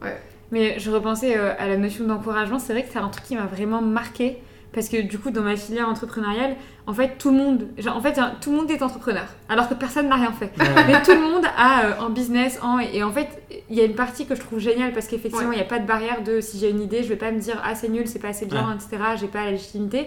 ouais. 0.02 0.16
Mais 0.52 0.78
je 0.78 0.90
repensais 0.90 1.34
euh, 1.36 1.52
à 1.58 1.66
la 1.66 1.78
notion 1.78 2.04
d'encouragement, 2.04 2.58
c'est 2.58 2.74
vrai 2.74 2.82
que 2.82 2.90
c'est 2.92 2.98
un 2.98 3.08
truc 3.08 3.24
qui 3.24 3.36
m'a 3.36 3.46
vraiment 3.46 3.80
marqué. 3.80 4.36
Parce 4.72 4.88
que 4.88 5.00
du 5.02 5.18
coup, 5.18 5.30
dans 5.32 5.42
ma 5.42 5.56
filière 5.56 5.88
entrepreneuriale, 5.88 6.54
en 6.86 6.92
fait, 6.94 7.18
tout 7.18 7.30
le 7.32 7.36
monde, 7.36 7.66
genre, 7.78 7.96
en 7.96 8.00
fait, 8.00 8.18
hein, 8.18 8.34
tout 8.40 8.50
le 8.52 8.56
monde 8.58 8.70
est 8.70 8.82
entrepreneur, 8.82 9.24
alors 9.48 9.68
que 9.68 9.74
personne 9.74 10.08
n'a 10.08 10.14
rien 10.14 10.30
fait. 10.32 10.52
Ouais. 10.60 10.68
Mais 10.86 11.02
tout 11.02 11.10
le 11.10 11.20
monde 11.20 11.44
a 11.58 11.86
euh, 11.86 12.06
un 12.06 12.10
business, 12.10 12.58
en, 12.62 12.78
et 12.78 13.02
en 13.02 13.10
fait, 13.10 13.28
il 13.68 13.76
y 13.76 13.80
a 13.80 13.84
une 13.84 13.96
partie 13.96 14.26
que 14.26 14.34
je 14.36 14.40
trouve 14.40 14.60
géniale 14.60 14.92
parce 14.92 15.08
qu'effectivement, 15.08 15.46
il 15.46 15.48
Ouais. 15.50 15.56
n'y 15.56 15.62
a 15.62 15.64
pas 15.64 15.80
de 15.80 15.86
barrière 15.86 16.22
de 16.22 16.40
si 16.40 16.58
j'ai 16.60 16.70
une 16.70 16.80
idée, 16.82 17.02
je 17.02 17.08
vais 17.08 17.16
pas 17.16 17.32
me 17.32 17.40
dire 17.40 17.60
ah 17.64 17.74
c'est 17.74 17.88
nul, 17.88 18.06
c'est 18.06 18.20
pas 18.20 18.28
assez 18.28 18.46
bien, 18.46 18.60
Ouais. 18.68 18.74
etc. 18.76 19.02
J'ai 19.20 19.26
pas 19.26 19.44
la 19.44 19.50
légitimité. 19.52 20.06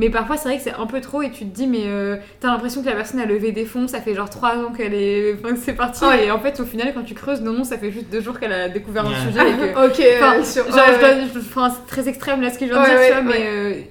Mais 0.00 0.10
parfois, 0.10 0.36
c'est 0.36 0.48
vrai 0.48 0.58
que 0.58 0.62
c'est 0.62 0.74
un 0.74 0.86
peu 0.86 1.00
trop 1.00 1.22
et 1.22 1.30
tu 1.32 1.40
te 1.44 1.52
dis, 1.52 1.66
mais 1.66 1.82
euh, 1.86 2.16
t'as 2.38 2.48
l'impression 2.52 2.82
que 2.82 2.86
la 2.86 2.94
personne 2.94 3.18
a 3.18 3.24
levé 3.26 3.50
des 3.50 3.64
fonds, 3.64 3.88
ça 3.88 4.00
fait 4.00 4.14
genre 4.14 4.30
3 4.30 4.54
ans 4.58 4.70
qu'elle 4.72 4.94
est. 4.94 5.34
Enfin, 5.34 5.54
que 5.54 5.58
c'est 5.60 5.72
parti. 5.72 6.04
Ouais. 6.04 6.26
Et 6.26 6.30
en 6.30 6.38
fait, 6.38 6.60
au 6.60 6.64
final, 6.64 6.94
quand 6.94 7.02
tu 7.02 7.14
creuses, 7.14 7.40
non, 7.42 7.52
non, 7.52 7.64
ça 7.64 7.78
fait 7.78 7.90
juste 7.90 8.08
deux 8.08 8.20
jours 8.20 8.38
qu'elle 8.38 8.52
a 8.52 8.68
découvert 8.68 9.04
un 9.06 9.10
Ouais. 9.10 9.16
sujet 9.26 9.50
et 9.50 9.54
que. 9.54 9.86
ok, 9.86 10.00
euh, 10.00 10.18
Enfin, 10.18 10.44
sur- 10.44 10.64
Genre, 10.66 10.74
ouais, 10.76 10.82
je 11.00 11.04
ouais. 11.04 11.14
donne- 11.16 11.28
je- 11.34 11.38
enfin, 11.40 11.70
c'est 11.70 11.86
très 11.92 12.08
extrême 12.08 12.40
là 12.42 12.50
ce 12.50 12.58
que 12.60 12.66
je 12.66 12.72
viens 12.72 12.80
de 12.80 12.88
Ouais, 12.88 12.94
dire, 12.94 13.06
tu 13.08 13.14
ouais, 13.16 13.22
vois, 13.22 13.32
ouais. 13.32 13.38
mais 13.40 13.46
euh, 13.48 13.82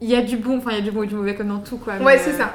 il 0.00 0.08
y 0.10 0.16
a 0.16 0.22
du 0.22 0.36
bon, 0.36 0.58
enfin, 0.58 0.70
il 0.72 0.76
y 0.76 0.80
a 0.80 0.82
du 0.84 0.90
bon 0.90 1.02
et 1.02 1.06
du 1.06 1.14
mauvais 1.14 1.34
comme 1.34 1.48
dans 1.48 1.58
tout, 1.58 1.76
quoi. 1.78 1.94
Ouais, 2.00 2.18
c'est 2.18 2.30
euh, 2.34 2.38
ça. 2.38 2.54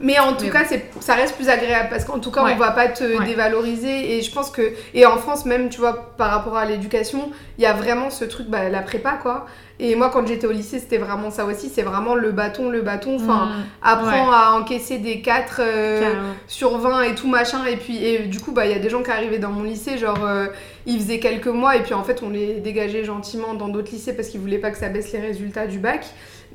Mais 0.00 0.18
en 0.18 0.34
tout 0.34 0.44
mais 0.44 0.50
cas, 0.50 0.64
c'est, 0.68 0.84
ça 1.00 1.14
reste 1.14 1.36
plus 1.36 1.48
agréable 1.48 1.88
parce 1.90 2.04
qu'en 2.04 2.18
tout 2.18 2.30
cas, 2.30 2.42
Ouais. 2.44 2.52
on 2.54 2.58
va 2.58 2.70
pas 2.72 2.88
te 2.88 3.02
Ouais. 3.18 3.24
dévaloriser. 3.24 4.18
Et 4.18 4.22
je 4.22 4.30
pense 4.30 4.50
que, 4.50 4.72
et 4.92 5.06
en 5.06 5.16
France 5.16 5.46
même, 5.46 5.70
tu 5.70 5.80
vois, 5.80 6.12
par 6.18 6.30
rapport 6.30 6.56
à 6.56 6.66
l'éducation, 6.66 7.30
il 7.58 7.62
y 7.62 7.66
a 7.66 7.72
vraiment 7.72 8.10
ce 8.10 8.24
truc, 8.26 8.48
bah, 8.48 8.68
la 8.68 8.80
prépa, 8.82 9.12
quoi. 9.22 9.46
Et 9.78 9.94
moi, 9.94 10.10
quand 10.12 10.26
j'étais 10.26 10.46
au 10.46 10.52
lycée, 10.52 10.78
c'était 10.80 10.98
vraiment 10.98 11.30
ça 11.30 11.44
aussi. 11.46 11.68
C'est 11.70 11.82
vraiment 11.82 12.14
le 12.14 12.30
bâton, 12.32 12.68
le 12.70 12.82
bâton. 12.82 13.16
Enfin, 13.16 13.46
mm, 13.46 13.64
apprends 13.82 14.32
à 14.32 14.52
encaisser 14.58 14.98
des 14.98 15.20
4 15.20 15.56
carrément. 15.56 16.32
sur 16.46 16.76
20 16.78 17.02
et 17.02 17.14
tout 17.14 17.28
machin. 17.28 17.64
Et 17.66 17.76
puis, 17.76 18.02
et 18.04 18.18
du 18.20 18.40
coup, 18.40 18.52
bah, 18.52 18.66
il 18.66 18.72
y 18.72 18.74
a 18.74 18.78
des 18.78 18.88
gens 18.90 19.02
qui 19.02 19.10
arrivaient 19.10 19.38
dans 19.38 19.50
mon 19.50 19.62
lycée, 19.62 19.98
genre, 19.98 20.24
euh, 20.24 20.46
ils 20.86 20.98
faisaient 20.98 21.18
quelques 21.20 21.46
mois. 21.46 21.76
Et 21.76 21.82
puis, 21.82 21.94
en 21.94 22.04
fait, 22.04 22.22
on 22.22 22.30
les 22.30 22.54
dégageait 22.60 23.04
gentiment 23.04 23.54
dans 23.54 23.68
d'autres 23.68 23.92
lycées 23.92 24.14
parce 24.14 24.28
qu'ils 24.28 24.40
voulaient 24.40 24.58
pas 24.58 24.70
que 24.70 24.78
ça 24.78 24.88
baisse 24.88 25.12
les 25.12 25.20
résultats 25.20 25.66
du 25.66 25.78
bac. 25.78 26.06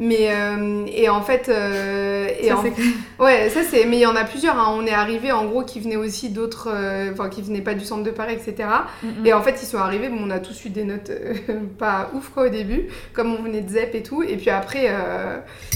Mais, 0.04 0.30
euh, 0.32 0.84
et 0.92 1.10
en 1.10 1.22
fait, 1.22 1.48
euh, 1.48 2.28
et 2.40 2.48
Ça, 2.48 2.58
en- 2.58 3.24
Ouais, 3.24 3.50
ça 3.50 3.62
c'est. 3.64 3.86
Mais 3.86 3.98
il 3.98 4.02
y 4.02 4.06
en 4.08 4.16
a 4.16 4.24
plusieurs. 4.24 4.58
hein. 4.58 4.74
On 4.76 4.86
est 4.88 4.94
arrivé 4.94 5.32
en 5.32 5.46
gros 5.46 5.62
qui 5.64 5.80
venaient 5.80 5.96
aussi 5.96 6.30
d'autres. 6.30 6.70
euh, 6.74 7.12
Enfin, 7.14 7.30
qui 7.30 7.44
venaient 7.44 7.62
pas 7.62 7.76
du 7.76 7.86
centre 7.86 8.02
de 8.04 8.10
Paris, 8.10 8.34
etc. 8.34 8.68
Mm. 9.04 9.26
Et 9.28 9.34
en 9.34 9.42
fait, 9.44 9.60
ils 9.62 9.66
sont 9.68 9.78
arrivés. 9.78 10.10
Bon, 10.10 10.18
on 10.26 10.32
a 10.32 10.40
tous 10.40 10.66
eu 10.66 10.70
des 10.70 10.86
notes 10.86 11.12
pas 11.78 12.10
ouf 12.16 12.30
quoi 12.30 12.48
au 12.48 12.50
début, 12.50 12.88
comme 13.14 13.32
on 13.34 13.44
venait 13.44 13.62
de 13.62 13.70
ZEP 13.70 13.94
et 13.94 14.02
tout. 14.04 14.24
Et 14.24 14.38
puis 14.38 14.50
après, 14.50 14.92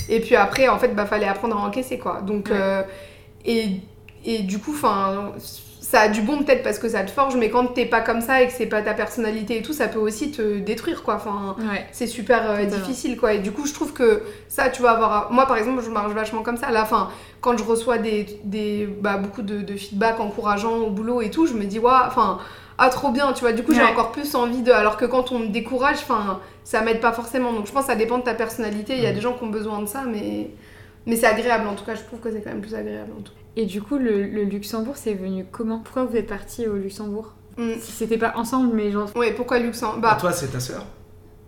et 0.09 0.19
puis 0.21 0.35
après, 0.35 0.67
en 0.69 0.79
fait, 0.79 0.95
bah 0.95 1.05
fallait 1.05 1.27
apprendre 1.27 1.55
à 1.57 1.59
encaisser 1.61 1.99
quoi. 1.99 2.21
Donc 2.21 2.49
Ouais. 2.49 2.85
et 3.45 3.67
et 4.25 4.39
du 4.39 4.57
coup, 4.57 4.71
enfin. 4.73 5.33
Ça 5.95 6.01
a 6.01 6.09
du 6.09 6.19
bon 6.21 6.43
peut-être 6.43 6.61
parce 6.61 6.77
que 6.77 6.89
ça 6.89 7.03
te 7.03 7.09
forge, 7.09 7.37
mais 7.37 7.49
quand 7.49 7.67
t'es 7.67 7.85
pas 7.85 8.01
comme 8.01 8.19
ça 8.19 8.41
et 8.41 8.47
que 8.47 8.51
c'est 8.51 8.65
pas 8.65 8.81
ta 8.81 8.93
personnalité 8.93 9.57
et 9.59 9.61
tout, 9.61 9.71
ça 9.71 9.87
peut 9.87 9.97
aussi 9.99 10.29
te 10.29 10.59
détruire 10.59 11.03
quoi. 11.03 11.15
Enfin, 11.15 11.55
Ouais. 11.71 11.85
c'est 11.93 12.05
super 12.07 12.51
euh, 12.51 12.65
difficile 12.65 13.15
quoi. 13.17 13.31
Et 13.33 13.39
du 13.39 13.53
coup 13.53 13.65
je 13.65 13.73
trouve 13.73 13.93
que 13.93 14.21
ça 14.49 14.67
tu 14.67 14.81
vas 14.81 14.91
avoir 14.91 15.31
moi 15.31 15.45
par 15.45 15.55
exemple 15.55 15.81
je 15.81 15.89
marche 15.89 16.11
vachement 16.11 16.41
comme 16.41 16.57
ça. 16.57 16.67
À 16.67 16.71
la 16.71 16.83
fin 16.83 17.09
quand 17.39 17.57
je 17.57 17.63
reçois 17.63 17.97
des, 17.97 18.25
des 18.43 18.87
bah, 19.01 19.15
beaucoup 19.15 19.41
de, 19.41 19.61
de 19.61 19.73
feedback 19.77 20.19
encourageants 20.19 20.75
au 20.79 20.89
boulot 20.89 21.21
et 21.21 21.29
tout 21.29 21.45
je 21.47 21.53
me 21.53 21.63
dis 21.63 21.79
ouais 21.79 21.91
enfin 22.07 22.39
ah 22.77 22.89
trop 22.89 23.11
bien 23.11 23.31
tu 23.31 23.41
vois. 23.45 23.53
Du 23.53 23.63
coup 23.63 23.73
j'ai 23.73 23.81
encore 23.83 24.11
plus 24.11 24.35
envie 24.35 24.63
de 24.63 24.71
alors 24.73 24.97
que 24.97 25.05
quand 25.05 25.31
on 25.31 25.39
me 25.39 25.47
décourage 25.47 25.97
enfin 25.99 26.41
ça 26.65 26.81
m'aide 26.81 26.99
pas 26.99 27.13
forcément. 27.13 27.53
Donc 27.53 27.67
je 27.67 27.71
pense 27.71 27.83
que 27.85 27.91
ça 27.91 27.95
dépend 27.95 28.17
de 28.17 28.23
ta 28.23 28.33
personnalité. 28.33 28.95
Il 28.97 29.03
y 29.03 29.07
a 29.07 29.13
des 29.13 29.21
gens 29.21 29.31
qui 29.31 29.45
ont 29.45 29.49
besoin 29.49 29.81
de 29.81 29.87
ça 29.87 30.03
mais 30.05 30.49
mais 31.05 31.15
c'est 31.15 31.27
agréable 31.27 31.67
en 31.69 31.75
tout 31.75 31.85
cas 31.85 31.95
je 31.95 32.01
trouve 32.01 32.19
que 32.19 32.29
c'est 32.31 32.41
quand 32.41 32.49
même 32.49 32.59
plus 32.59 32.75
agréable 32.75 33.11
en 33.17 33.21
tout 33.21 33.31
cas 33.31 33.39
Et 33.57 33.65
du 33.65 33.81
coup, 33.81 33.97
le, 33.97 34.23
le 34.23 34.43
Luxembourg, 34.43 34.95
c'est 34.97 35.13
venu 35.13 35.45
comment? 35.51 35.79
Pourquoi 35.79 36.03
vous 36.03 36.15
êtes 36.15 36.27
parti 36.27 36.67
au 36.67 36.75
Luxembourg? 36.75 37.33
Mm. 37.57 37.73
Si 37.79 37.91
c'était 37.91 38.17
pas 38.17 38.33
ensemble, 38.35 38.73
mais 38.73 38.91
genre. 38.91 39.09
ouais 39.15 39.31
pourquoi 39.31 39.59
Luxembourg? 39.59 39.99
Bah, 39.99 40.17
toi, 40.19 40.31
c'est 40.31 40.47
ta 40.47 40.59
sœur? 40.59 40.85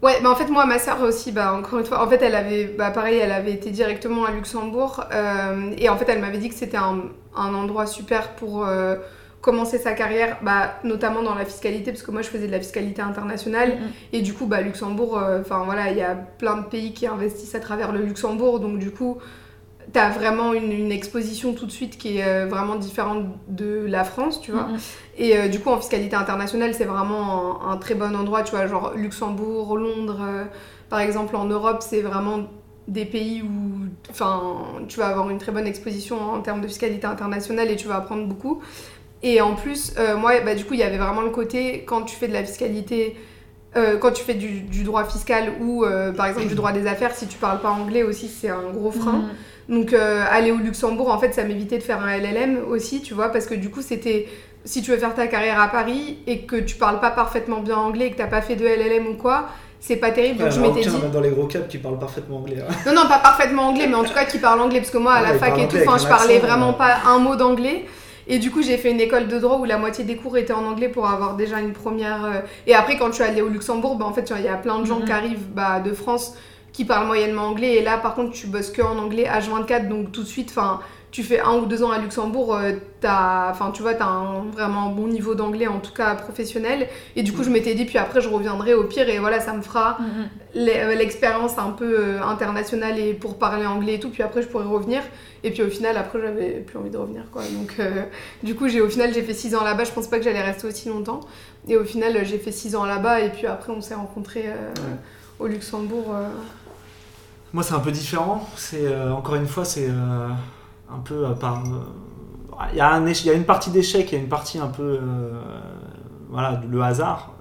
Ouais, 0.04 0.14
bah 0.22 0.30
en 0.30 0.36
fait, 0.36 0.48
moi, 0.48 0.66
ma 0.68 0.78
sœur 0.78 1.02
aussi, 1.02 1.32
bah 1.32 1.54
encore 1.56 1.80
une 1.80 1.86
fois, 1.86 2.06
en 2.06 2.08
fait, 2.08 2.22
elle 2.22 2.36
avait, 2.36 2.66
bah 2.66 2.92
pareil, 2.92 3.18
elle 3.18 3.32
avait 3.32 3.54
été 3.54 3.72
directement 3.72 4.26
à 4.26 4.32
Luxembourg. 4.32 5.04
euh, 5.12 5.72
et 5.76 5.90
en 5.90 5.98
fait, 5.98 6.08
elle 6.08 6.22
m'avait 6.22 6.38
dit 6.38 6.50
que 6.50 6.56
c'était 6.56 6.78
un, 6.78 7.00
un 7.36 7.54
endroit 7.56 7.88
super 7.88 8.36
pour 8.36 8.64
euh, 8.64 8.98
commencer 9.42 9.80
sa 9.80 9.94
carrière, 9.94 10.38
bah, 10.44 10.76
notamment 10.84 11.24
dans 11.24 11.34
la 11.34 11.46
fiscalité, 11.46 11.92
parce 11.92 12.04
que 12.04 12.12
moi, 12.12 12.22
je 12.22 12.28
faisais 12.28 12.46
de 12.46 12.52
la 12.52 12.60
fiscalité 12.60 13.02
internationale. 13.02 13.70
Mm, 13.70 13.86
mm. 13.86 13.92
Et 14.14 14.22
du 14.22 14.36
coup, 14.36 14.46
bah, 14.46 14.62
Luxembourg, 14.62 15.18
euh, 15.18 15.42
enfin 15.42 15.64
voilà, 15.66 15.90
il 15.90 15.98
y 15.98 16.04
a 16.04 16.14
plein 16.14 16.58
de 16.58 16.68
pays 16.68 16.94
qui 16.94 17.08
investissent 17.08 17.56
à 17.56 17.60
travers 17.60 17.92
le 17.92 18.04
Luxembourg. 18.04 18.60
Donc, 18.60 18.78
du 18.78 18.92
coup, 18.92 19.18
t'as 19.94 20.10
vraiment 20.10 20.54
une, 20.54 20.72
une 20.72 20.92
exposition 20.92 21.54
tout 21.54 21.66
de 21.66 21.72
suite 21.72 21.98
qui 21.98 22.18
est 22.18 22.26
euh, 22.26 22.46
vraiment 22.46 22.76
différente 22.76 23.26
de 23.48 23.86
la 23.88 24.04
France, 24.04 24.42
tu 24.42 24.52
vois. 24.52 24.68
Et 25.18 25.38
euh, 25.38 25.48
du 25.48 25.60
coup, 25.60 25.70
en 25.70 25.78
fiscalité 25.78 26.16
internationale, 26.16 26.74
c'est 26.74 26.86
vraiment 26.86 27.62
un, 27.64 27.72
un 27.72 27.78
très 27.78 27.96
bon 27.96 28.16
endroit, 28.16 28.44
tu 28.44 28.52
vois, 28.52 28.68
genre 28.68 28.94
Luxembourg, 28.96 29.78
Londres, 29.78 30.20
euh, 30.22 30.44
par 30.90 31.00
exemple, 31.00 31.36
en 31.36 31.46
Europe, 31.46 31.82
c'est 31.82 32.02
vraiment 32.02 32.48
des 32.88 33.06
pays 33.06 33.42
où 33.42 33.88
tu 34.88 35.00
vas 35.00 35.08
avoir 35.08 35.30
une 35.30 35.38
très 35.38 35.52
bonne 35.52 35.68
exposition 35.68 36.18
en 36.22 36.40
termes 36.42 36.62
de 36.62 36.68
fiscalité 36.68 37.06
internationale 37.06 37.70
et 37.70 37.76
tu 37.76 37.88
vas 37.88 37.98
apprendre 37.98 38.26
beaucoup. 38.26 38.62
Et 39.24 39.42
en 39.42 39.56
plus, 39.56 39.94
euh, 39.98 40.16
moi, 40.16 40.40
bah, 40.46 40.56
du 40.56 40.64
coup, 40.64 40.74
il 40.74 40.80
y 40.80 40.84
avait 40.84 40.98
vraiment 40.98 41.22
le 41.22 41.32
côté, 41.32 41.84
quand 41.86 42.04
tu 42.04 42.16
fais 42.16 42.28
de 42.28 42.34
la 42.34 42.44
fiscalité, 42.44 43.16
euh, 43.78 43.98
quand 43.98 44.12
tu 44.12 44.24
fais 44.24 44.34
du, 44.34 44.62
du 44.62 44.84
droit 44.84 45.04
fiscal 45.06 45.54
ou, 45.62 45.86
euh, 45.86 46.12
par 46.12 46.26
exemple, 46.26 46.48
du 46.48 46.56
droit 46.56 46.72
des 46.72 46.88
affaires, 46.88 47.14
si 47.16 47.28
tu 47.28 47.38
parles 47.38 47.62
pas 47.62 47.70
anglais 47.70 48.04
aussi, 48.04 48.28
c'est 48.28 48.50
un 48.50 48.64
gros 48.74 48.92
frein. 48.92 49.24
Mm. 49.70 49.74
Donc 49.76 49.94
euh, 49.94 50.24
aller 50.30 50.52
au 50.52 50.58
Luxembourg, 50.58 51.10
en 51.12 51.20
fait, 51.20 51.34
ça 51.34 51.44
m'évitait 51.44 51.78
de 51.78 51.84
faire 51.84 52.02
un 52.02 52.18
LLM 52.18 52.60
aussi, 52.70 53.02
tu 53.02 53.14
vois, 53.14 53.30
parce 53.30 53.46
que 53.46 53.54
du 53.54 53.70
coup, 53.70 53.82
c'était 53.82 54.28
si 54.66 54.82
tu 54.82 54.92
veux 54.92 54.98
faire 54.98 55.14
ta 55.16 55.28
carrière 55.28 55.60
à 55.62 55.68
Paris 55.70 56.18
et 56.28 56.40
que 56.42 56.56
tu 56.58 56.76
parles 56.76 57.00
pas 57.00 57.12
parfaitement 57.12 57.62
bien 57.62 57.78
anglais 57.78 58.08
et 58.08 58.12
que 58.12 58.18
t'as 58.18 58.28
pas 58.28 58.42
fait 58.42 58.56
de 58.56 58.66
LLM 58.66 59.08
ou 59.08 59.14
quoi, 59.16 59.48
c'est 59.80 59.96
pas 59.98 60.12
terrible. 60.12 60.40
Donc 60.40 60.48
Ouais, 60.48 60.52
je 60.52 60.60
il 60.60 60.64
y 60.64 60.68
en 60.68 60.72
a 60.72 60.76
m'étais 60.76 60.90
dit, 60.90 60.98
même 61.02 61.12
dans 61.12 61.22
les 61.22 61.30
gros 61.30 61.46
caps 61.48 61.68
qui 61.70 61.78
parlent 61.78 62.00
parfaitement 62.00 62.38
anglais. 62.38 62.58
hein. 62.68 62.74
non, 62.86 62.94
non, 62.94 63.08
pas 63.08 63.20
parfaitement 63.20 63.64
anglais, 63.70 63.88
mais 63.88 63.96
en 63.96 64.04
tout 64.04 64.14
cas 64.14 64.26
qui 64.26 64.40
parle 64.40 64.60
anglais, 64.62 64.80
parce 64.80 64.92
que 64.92 64.98
moi 64.98 65.14
à 65.14 65.22
Ouais, 65.22 65.28
la 65.34 65.38
fac 65.38 65.58
et 65.60 65.68
tout, 65.68 65.78
je 65.78 66.08
parlais 66.08 66.40
vraiment 66.40 66.72
ouais. 66.72 66.78
pas 66.78 66.98
un 67.06 67.20
mot 67.20 67.36
d'anglais. 67.36 67.86
Et 68.28 68.40
du 68.40 68.52
coup, 68.52 68.62
j'ai 68.62 68.78
fait 68.78 68.92
une 68.92 69.00
école 69.00 69.28
de 69.28 69.40
droit 69.40 69.58
où 69.58 69.66
la 69.66 69.78
moitié 69.78 70.04
des 70.04 70.18
cours 70.18 70.38
étaient 70.38 70.54
en 70.54 70.66
anglais 70.66 70.90
pour 70.90 71.08
avoir 71.08 71.36
déjà 71.36 71.60
une 71.62 71.72
première. 71.74 72.26
euh, 72.26 72.40
Et 72.68 72.76
après, 72.76 72.98
quand 72.98 73.08
je 73.08 73.14
suis 73.14 73.24
allée 73.24 73.42
au 73.42 73.48
Luxembourg, 73.48 73.96
bah, 73.96 74.06
en 74.06 74.14
fait, 74.14 74.32
il 74.38 74.44
y 74.44 74.48
a 74.50 74.56
plein 74.58 74.80
de 74.80 74.86
gens 74.86 75.00
Mhm. 75.00 75.06
qui 75.06 75.12
arrivent 75.12 75.48
bah, 75.56 75.80
de 75.80 75.94
France 75.94 76.36
qui 76.74 76.84
parlent 76.86 77.08
moyennement 77.08 77.44
anglais. 77.44 77.76
Et 77.76 77.82
là, 77.82 77.98
par 77.98 78.14
contre, 78.16 78.32
tu 78.34 78.48
bosses 78.48 78.70
que 78.72 78.82
en 78.82 78.98
anglais 78.98 79.26
H24, 79.26 79.88
donc 79.88 80.12
tout 80.12 80.22
de 80.24 80.28
suite, 80.28 80.50
enfin, 80.52 80.80
tu 81.18 81.24
fais 81.24 81.40
un 81.40 81.56
ou 81.56 81.66
deux 81.66 81.82
ans 81.82 81.90
à 81.90 81.98
Luxembourg, 81.98 82.54
euh, 82.54 82.74
t'as, 83.02 83.50
enfin, 83.50 83.72
tu 83.72 83.82
vois, 83.82 83.96
t'as 83.96 84.06
un 84.06 84.44
vraiment 84.54 84.92
bon 84.92 85.08
niveau 85.08 85.34
d'anglais, 85.34 85.66
en 85.66 85.80
tout 85.80 85.92
cas 85.92 86.14
professionnel. 86.14 86.88
Et 87.16 87.24
du 87.24 87.34
coup, 87.34 87.44
je 87.44 87.50
m'étais 87.50 87.74
dit, 87.74 87.86
puis 87.86 87.98
après, 87.98 88.22
je 88.22 88.30
reviendrai 88.30 88.76
au 88.76 88.84
pire, 88.84 89.10
et 89.10 89.18
voilà, 89.18 89.40
ça 89.40 89.54
me 89.54 89.64
fera 89.64 89.98
Mm, 90.00 90.04
mm. 90.04 90.70
euh, 90.70 90.94
l'expérience 90.94 91.58
un 91.58 91.72
peu 91.72 91.98
euh, 91.98 92.22
internationale 92.22 93.00
et 93.00 93.16
pour 93.16 93.40
parler 93.40 93.66
anglais 93.66 93.96
et 93.96 94.00
tout, 94.00 94.12
puis 94.12 94.22
après 94.22 94.44
je 94.44 94.48
pourrais 94.48 94.66
revenir. 94.66 95.02
Et 95.44 95.50
puis 95.50 95.64
au 95.64 95.70
final, 95.70 95.98
après 95.98 96.20
j'avais 96.22 96.60
plus 96.60 96.78
envie 96.78 96.92
de 96.92 96.98
revenir 96.98 97.24
quoi. 97.32 97.42
Donc 97.42 97.74
euh, 97.80 98.04
du 98.44 98.54
coup, 98.54 98.68
j'ai 98.68 98.82
au 98.82 98.90
final 98.90 99.12
j'ai 99.12 99.24
fait 99.24 99.34
6 99.34 99.56
ans 99.56 99.64
là-bas, 99.64 99.86
je 99.86 99.92
pense 99.94 100.06
pas 100.06 100.20
que 100.20 100.24
j'allais 100.24 100.44
rester 100.44 100.68
aussi 100.68 100.88
longtemps. 100.88 101.22
Et 101.68 101.78
au 101.78 101.84
final, 101.84 102.24
j'ai 102.26 102.38
fait 102.38 102.52
6 102.52 102.76
ans 102.76 102.86
là-bas 102.86 103.22
et 103.22 103.30
puis 103.30 103.48
après 103.48 103.74
on 103.74 103.82
s'est 103.82 103.96
rencontrés 103.96 104.46
euh, 104.50 104.72
au 105.40 105.48
Luxembourg. 105.48 106.14
euh. 106.14 106.28
Moi, 107.54 107.64
c'est 107.64 107.74
un 107.74 107.80
peu 107.80 107.92
différent. 107.92 108.48
C'est 108.56 108.86
euh, 108.86 109.12
encore 109.14 109.36
une 109.36 109.48
fois, 109.48 109.66
c'est 109.66 109.88
euh, 109.90 110.28
un 110.90 111.00
peu 111.00 111.26
euh, 111.26 111.34
par. 111.34 111.64
euh, 111.66 111.80
Il 112.72 112.78
y, 112.78 112.82
a 112.82 113.00
y 113.00 113.30
a 113.30 113.34
une 113.34 113.46
partie 113.46 113.70
d'échec, 113.70 114.12
il 114.12 114.16
y 114.16 114.18
a 114.18 114.22
une 114.22 114.30
partie 114.30 114.60
un 114.60 114.68
peu. 114.68 115.00
euh, 115.02 115.42
voilà, 116.30 116.62
le 116.70 116.82
hasard. 116.82 117.32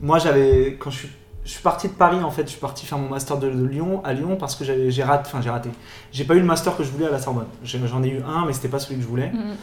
Moi, 0.00 0.18
j'avais. 0.18 0.76
Quand 0.78 0.90
je 0.90 0.96
suis, 0.98 1.08
je 1.44 1.50
suis 1.50 1.62
parti 1.62 1.88
de 1.88 1.92
Paris, 1.94 2.22
en 2.22 2.30
fait, 2.30 2.42
je 2.42 2.50
suis 2.50 2.60
parti 2.60 2.84
faire 2.86 2.98
mon 2.98 3.08
master 3.08 3.38
de, 3.38 3.48
Lyon, 3.48 4.02
à 4.04 4.12
Lyon, 4.12 4.36
parce 4.36 4.56
que 4.56 4.64
j'ai 4.64 5.02
raté. 5.02 5.24
Enfin, 5.26 5.40
j'ai 5.40 5.50
raté. 5.50 5.70
J'ai 6.12 6.24
pas 6.24 6.34
eu 6.34 6.40
le 6.40 6.44
master 6.44 6.76
que 6.76 6.82
je 6.82 6.90
voulais 6.90 7.06
à 7.06 7.10
la 7.10 7.18
Sorbonne. 7.18 7.46
J'en 7.62 8.02
ai 8.02 8.08
eu 8.08 8.20
un, 8.22 8.44
mais 8.46 8.52
c'était 8.52 8.68
pas 8.68 8.78
celui 8.78 8.96
que 8.96 9.02
je 9.02 9.08
voulais. 9.08 9.30
Mm, 9.30 9.36
mm. 9.38 9.56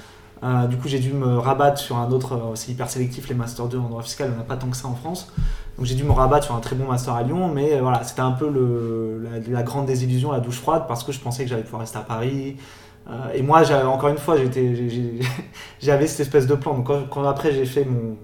Euh, 0.43 0.67
du 0.67 0.75
coup, 0.77 0.87
j'ai 0.89 0.99
dû 0.99 1.13
me 1.13 1.37
rabattre 1.37 1.79
sur 1.79 1.97
un 1.97 2.11
autre. 2.11 2.33
euh, 2.33 2.55
c'est 2.55 2.71
hyper 2.71 2.89
sélectif, 2.89 3.29
les 3.29 3.35
Master 3.35 3.67
2 3.67 3.77
en 3.77 3.87
droit 3.87 4.01
fiscal, 4.03 4.27
il 4.29 4.33
n'y 4.33 4.37
en 4.37 4.41
a 4.41 4.43
pas 4.45 4.57
tant 4.57 4.67
que 4.67 4.75
ça 4.75 4.87
en 4.89 4.95
France. 4.95 5.31
Donc, 5.77 5.85
j'ai 5.85 5.95
dû 5.95 6.03
me 6.03 6.11
rabattre 6.11 6.45
sur 6.45 6.55
un 6.55 6.59
très 6.59 6.75
bon 6.75 6.85
Master 6.85 7.13
à 7.13 7.23
Lyon, 7.23 7.47
mais 7.53 7.73
euh, 7.73 7.81
voilà, 7.81 8.03
c'était 8.03 8.21
un 8.21 8.31
peu 8.31 8.49
le, 8.49 9.23
la, 9.23 9.39
la 9.59 9.63
grande 9.63 9.85
désillusion, 9.85 10.31
la 10.33 10.39
douche 10.41 10.59
froide, 10.59 10.83
parce 10.87 11.03
que 11.03 11.11
je 11.13 11.19
pensais 11.19 11.43
que 11.43 11.49
j'allais 11.49 11.63
pouvoir 11.63 11.81
rester 11.81 11.97
à 11.97 12.01
Paris. 12.01 12.57
Et 13.33 13.41
moi, 13.41 13.61
encore 13.85 14.07
une 14.09 14.17
fois, 14.17 14.35
j'avais 15.81 16.07
cette 16.07 16.19
espèce 16.21 16.47
de 16.47 16.55
plan. 16.55 16.73
Donc, 16.75 16.87
quand, 16.87 17.03
quand 17.09 17.27
après 17.27 17.51
j'ai 17.51 17.65
fait 17.65 17.85
mon, 17.85 18.15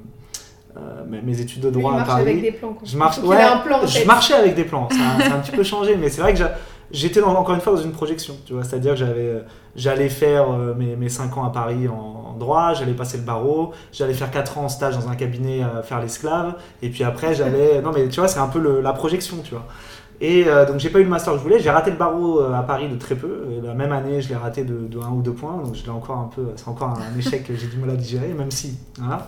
mes- 1.21 1.41
études 1.41 1.61
de 1.61 1.67
Lui, 1.69 1.81
droit 1.81 1.99
à 1.99 2.03
Paris, 2.03 2.21
avec 2.21 2.41
des 2.41 2.51
plans. 2.51 2.73
quoi. 2.73 2.81
je 2.85 2.97
marche, 2.97 3.17
ouais, 3.19 3.41
un 3.41 3.57
plan 3.57 3.85
je 3.85 4.05
marchais 4.05 4.33
avec 4.35 4.55
des 4.55 4.63
plans. 4.63 4.87
Ça, 4.89 4.95
a- 4.97 5.21
ça 5.29 5.33
a 5.33 5.37
un 5.37 5.39
petit 5.41 5.51
peu 5.51 5.63
changé, 5.63 5.95
mais 5.97 6.09
c'est 6.09 6.21
vrai 6.21 6.33
que 6.33 6.43
j'étais 6.91 7.21
encore 7.21 7.55
une 7.55 7.61
fois 7.61 7.73
dans 7.75 7.81
une 7.81 7.91
projection. 7.91 8.35
Tu 8.45 8.53
vois, 8.53 8.63
c'est-à-dire 8.63 8.91
que 8.93 8.99
j'avais, 8.99 9.43
j'allais 9.75 10.09
faire 10.09 10.51
euh, 10.51 10.73
mes, 10.75 10.95
mes 10.95 11.09
5 11.09 11.37
ans 11.37 11.45
à 11.45 11.49
Paris 11.51 11.87
en, 11.87 12.31
en 12.33 12.37
droit, 12.37 12.73
j'allais 12.73 12.93
passer 12.93 13.17
le 13.17 13.23
barreau, 13.23 13.71
j'allais 13.91 14.13
faire 14.13 14.31
4 14.31 14.57
ans 14.57 14.65
en 14.65 14.69
stage 14.69 14.95
dans 14.97 15.09
un 15.09 15.15
cabinet 15.15 15.61
à 15.63 15.81
faire 15.83 15.99
l'esclave, 15.99 16.55
et 16.81 16.89
puis 16.89 17.03
après 17.03 17.33
j'allais. 17.35 17.81
Non, 17.83 17.91
mais 17.93 18.07
tu 18.09 18.19
vois, 18.19 18.27
c'est 18.29 18.39
un 18.39 18.47
peu 18.47 18.59
le- 18.59 18.81
la 18.81 18.93
projection, 18.93 19.37
tu 19.43 19.51
vois. 19.51 19.65
Et 20.21 20.45
euh, 20.47 20.65
donc 20.65 20.79
j'ai 20.79 20.89
pas 20.89 20.99
eu 20.99 21.03
le 21.03 21.09
master 21.09 21.33
que 21.33 21.39
je 21.39 21.43
voulais, 21.43 21.59
j'ai 21.59 21.69
raté 21.69 21.91
le 21.91 21.97
barreau 21.97 22.41
euh, 22.41 22.53
à 22.53 22.61
Paris 22.63 22.89
de 22.89 22.95
très 22.97 23.15
peu. 23.15 23.47
Et 23.57 23.65
la 23.65 23.73
même 23.73 23.93
année, 23.93 24.21
je 24.21 24.27
l'ai 24.29 24.35
raté 24.35 24.63
de, 24.65 24.87
de 24.87 24.99
1 24.99 25.09
ou 25.11 25.21
2 25.21 25.31
points, 25.33 25.57
donc 25.63 25.75
je 25.75 25.83
l'ai 25.83 25.89
encore 25.91 26.17
un 26.17 26.29
peu, 26.33 26.43
c'est 26.57 26.67
encore 26.67 26.89
un 26.89 27.17
échec 27.17 27.45
que 27.47 27.55
j'ai 27.55 27.67
du 27.67 27.77
mal 27.77 27.91
à 27.91 27.95
digérer, 27.95 28.27
même 28.37 28.51
si. 28.51 28.77
Voilà. 28.97 29.27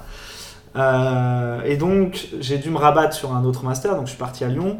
Euh, 0.75 1.61
et 1.65 1.75
donc 1.77 2.27
j'ai 2.39 2.57
dû 2.57 2.69
me 2.69 2.77
rabattre 2.77 3.13
sur 3.13 3.33
un 3.35 3.43
autre 3.43 3.65
master, 3.65 3.95
donc 3.95 4.05
je 4.05 4.11
suis 4.11 4.19
parti 4.19 4.43
à 4.43 4.47
Lyon. 4.47 4.77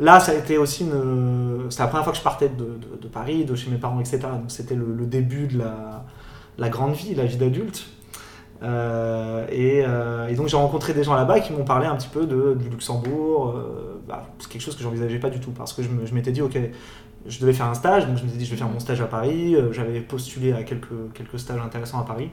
Là, 0.00 0.18
ça 0.18 0.32
a 0.32 0.34
été 0.34 0.56
aussi 0.56 0.84
une. 0.84 1.66
C'était 1.68 1.82
la 1.82 1.88
première 1.88 2.04
fois 2.04 2.12
que 2.12 2.18
je 2.18 2.24
partais 2.24 2.48
de, 2.48 3.08
Paris, 3.08 3.44
de 3.44 3.54
chez 3.54 3.70
mes 3.70 3.76
parents, 3.76 4.00
etc. 4.00 4.20
Donc 4.32 4.44
c'était 4.50 4.74
le, 4.74 5.04
début 5.04 5.46
de 5.46 5.58
la, 5.58 6.68
grande 6.70 6.94
vie, 6.94 7.14
la 7.14 7.26
vie 7.26 7.36
d'adulte. 7.36 7.86
Euh, 8.62 9.46
et, 9.50 9.82
euh, 9.86 10.28
et 10.28 10.34
donc 10.34 10.48
j'ai 10.48 10.56
rencontré 10.56 10.92
des 10.92 11.02
gens 11.02 11.14
là-bas 11.14 11.40
qui 11.40 11.52
m'ont 11.52 11.64
parlé 11.64 11.86
un 11.86 11.96
petit 11.96 12.08
peu 12.08 12.26
de, 12.26 12.56
Luxembourg. 12.70 13.54
euh, 13.56 14.00
bah, 14.08 14.26
c'est 14.38 14.50
quelque 14.50 14.62
chose 14.62 14.76
que 14.76 14.82
j'envisageais 14.82 15.18
pas 15.18 15.30
du 15.30 15.40
tout 15.40 15.50
parce 15.50 15.72
que 15.72 15.82
je 15.82 15.88
me- 15.88 16.10
m'étais 16.12 16.32
dit, 16.32 16.42
ok, 16.42 16.58
je 17.26 17.40
devais 17.40 17.52
faire 17.52 17.66
un 17.66 17.74
stage, 17.74 18.06
donc 18.06 18.16
je 18.16 18.24
m'étais 18.24 18.38
dit, 18.38 18.46
je 18.46 18.50
vais 18.50 18.56
faire 18.56 18.68
mon 18.68 18.80
stage 18.80 19.02
à 19.02 19.06
Paris. 19.06 19.54
J'avais 19.72 20.00
postulé 20.00 20.52
à 20.54 20.62
quelques, 20.62 21.12
quelques 21.12 21.38
stages 21.38 21.60
intéressants 21.60 22.00
à 22.00 22.04
Paris. 22.04 22.30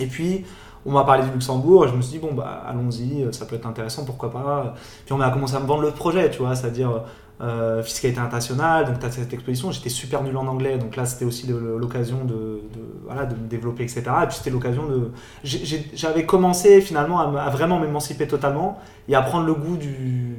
Et 0.00 0.06
puis, 0.06 0.44
on 0.86 0.92
m'a 0.92 1.04
parlé 1.04 1.24
du 1.24 1.30
Luxembourg, 1.32 1.84
et 1.86 1.88
je 1.88 1.94
me 1.94 2.02
suis 2.02 2.12
dit, 2.12 2.18
bon, 2.18 2.32
bah, 2.34 2.62
allons-y, 2.66 3.26
ça 3.32 3.46
peut 3.46 3.56
être 3.56 3.66
intéressant, 3.66 4.04
pourquoi 4.04 4.30
pas. 4.32 4.74
Puis 5.04 5.12
on 5.12 5.20
a 5.20 5.30
commencé 5.30 5.54
à 5.56 5.60
me 5.60 5.66
vendre 5.66 5.82
le 5.82 5.90
projet, 5.90 6.30
tu 6.30 6.38
vois, 6.38 6.54
c'est-à-dire 6.56 7.02
euh, 7.42 7.82
fiscalité 7.82 8.20
internationale, 8.20 8.84
donc 8.86 8.98
tu 9.00 9.06
as 9.06 9.10
cette 9.10 9.32
exposition, 9.32 9.70
j'étais 9.72 9.88
super 9.88 10.22
nul 10.22 10.36
en 10.36 10.46
anglais, 10.46 10.76
donc 10.78 10.96
là 10.96 11.06
c'était 11.06 11.24
aussi 11.24 11.46
l'occasion 11.48 12.24
de, 12.24 12.60
voilà, 13.06 13.24
de 13.24 13.34
me 13.34 13.48
développer, 13.48 13.82
etc. 13.84 14.02
Et 14.22 14.26
puis 14.26 14.36
c'était 14.36 14.50
l'occasion 14.50 14.84
de... 14.86 15.10
J'avais 15.42 16.26
commencé 16.26 16.80
finalement 16.82 17.18
à, 17.20 17.30
me- 17.30 17.38
à 17.38 17.48
vraiment 17.48 17.78
m'émanciper 17.78 18.26
totalement 18.26 18.78
et 19.08 19.14
à 19.14 19.22
prendre 19.22 19.46
le 19.46 19.54
goût 19.54 19.76
du, 19.78 20.36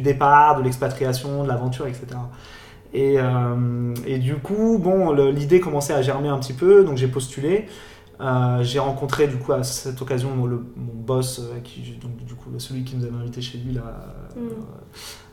départ, 0.00 0.58
de 0.58 0.62
l'expatriation, 0.64 1.42
de 1.44 1.48
l'aventure, 1.48 1.86
etc. 1.86 2.06
Et, 2.92 3.14
euh, 3.18 3.94
et 4.06 4.18
du 4.18 4.34
coup, 4.36 4.78
bon, 4.78 5.12
l'idée 5.12 5.60
commençait 5.60 5.92
à 5.94 6.02
germer 6.02 6.28
un 6.28 6.38
petit 6.38 6.52
peu, 6.52 6.84
donc 6.84 6.96
j'ai 6.96 7.08
postulé. 7.08 7.66
Euh, 8.20 8.62
j'ai 8.62 8.78
rencontré 8.78 9.26
du 9.28 9.36
coup 9.36 9.52
à 9.52 9.62
cette 9.62 10.00
occasion 10.02 10.34
mon, 10.34 10.46
boss, 10.76 11.40
euh, 11.40 11.54
donc, 12.00 12.16
du 12.24 12.34
coup 12.34 12.50
celui 12.58 12.84
qui 12.84 12.96
nous 12.96 13.04
avait 13.04 13.16
invité 13.16 13.40
chez 13.40 13.58
lui 13.58 13.72
là, 13.72 13.82
Mm. 14.36 14.48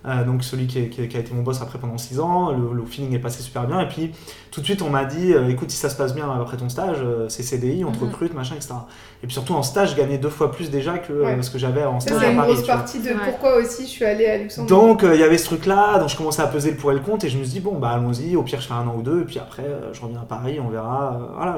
Euh, 0.08 0.24
donc 0.24 0.44
celui 0.44 0.68
qui, 0.68 0.80
est- 0.80 0.90
qui- 0.90 1.08
qui 1.08 1.18
a 1.18 1.20
été 1.20 1.34
mon 1.34 1.44
boss 1.44 1.62
après 1.62 1.78
pendant 1.80 1.98
6 1.98 2.20
ans, 2.20 2.52
le, 2.52 2.74
le 2.74 2.86
feeling 2.86 3.14
est 3.14 3.20
passé 3.20 3.42
super 3.44 3.68
bien 3.68 3.80
et 3.82 3.88
puis 3.88 4.12
tout 4.52 4.62
de 4.62 4.66
suite 4.66 4.82
on 4.82 4.90
m'a 4.90 5.04
dit 5.06 5.34
euh, 5.34 5.50
écoute 5.50 5.70
si 5.70 5.78
ça 5.78 5.90
se 5.90 5.96
passe 5.98 6.16
bien 6.16 6.32
après 6.32 6.56
ton 6.58 6.70
stage 6.70 6.98
euh, 7.02 7.28
c'est 7.30 7.44
CDI, 7.44 7.84
on 7.84 7.92
te 7.92 7.98
Mhm. 8.04 8.10
recrute 8.10 8.34
machin 8.34 8.56
etc. 8.56 8.74
Et 9.22 9.28
puis 9.28 9.34
surtout 9.34 9.54
en 9.54 9.64
stage 9.64 9.92
je 9.92 9.96
gagnais 9.98 10.18
deux 10.18 10.30
fois 10.30 10.52
plus 10.52 10.70
déjà 10.72 10.98
que 10.98 11.12
euh, 11.12 11.26
Ouais. 11.26 11.42
ce 11.44 11.52
que 11.52 11.58
j'avais 11.60 11.84
en 11.84 12.00
stage 12.00 12.18
c'est 12.20 12.26
à 12.26 12.30
une 12.32 12.38
Paris. 12.38 12.54
grosse 12.54 12.68
partie 12.68 13.00
de 13.00 13.10
Ouais. 13.10 13.16
pourquoi 13.26 13.58
aussi 13.58 13.84
je 13.84 13.90
suis 13.90 14.06
allée 14.06 14.26
à 14.28 14.38
Luxembourg. 14.38 14.70
Donc 14.70 15.04
euh, 15.04 15.14
il 15.16 15.20
y 15.20 15.24
avait 15.24 15.38
ce 15.38 15.46
truc 15.46 15.66
là, 15.66 16.00
donc 16.00 16.10
je 16.10 16.16
commençais 16.18 16.42
à 16.42 16.48
peser 16.48 16.72
le 16.72 16.78
pour 16.78 16.92
et 16.92 16.96
le 16.96 17.02
contre 17.02 17.26
et 17.26 17.30
je 17.30 17.38
me 17.38 17.44
suis 17.44 17.54
dit 17.54 17.60
bon 17.60 17.78
bah 17.78 17.90
allons-y, 17.90 18.36
au 18.36 18.44
pire 18.44 18.62
je 18.62 18.68
fais 18.68 18.74
un 18.74 18.88
an 18.88 18.96
ou 18.98 19.02
deux 19.02 19.22
et 19.22 19.26
puis 19.26 19.40
après 19.40 19.64
euh, 19.66 19.94
je 19.94 20.02
reviens 20.02 20.22
à 20.22 20.26
Paris, 20.26 20.60
on 20.66 20.70
verra. 20.70 21.18
euh, 21.22 21.34
voilà, 21.36 21.58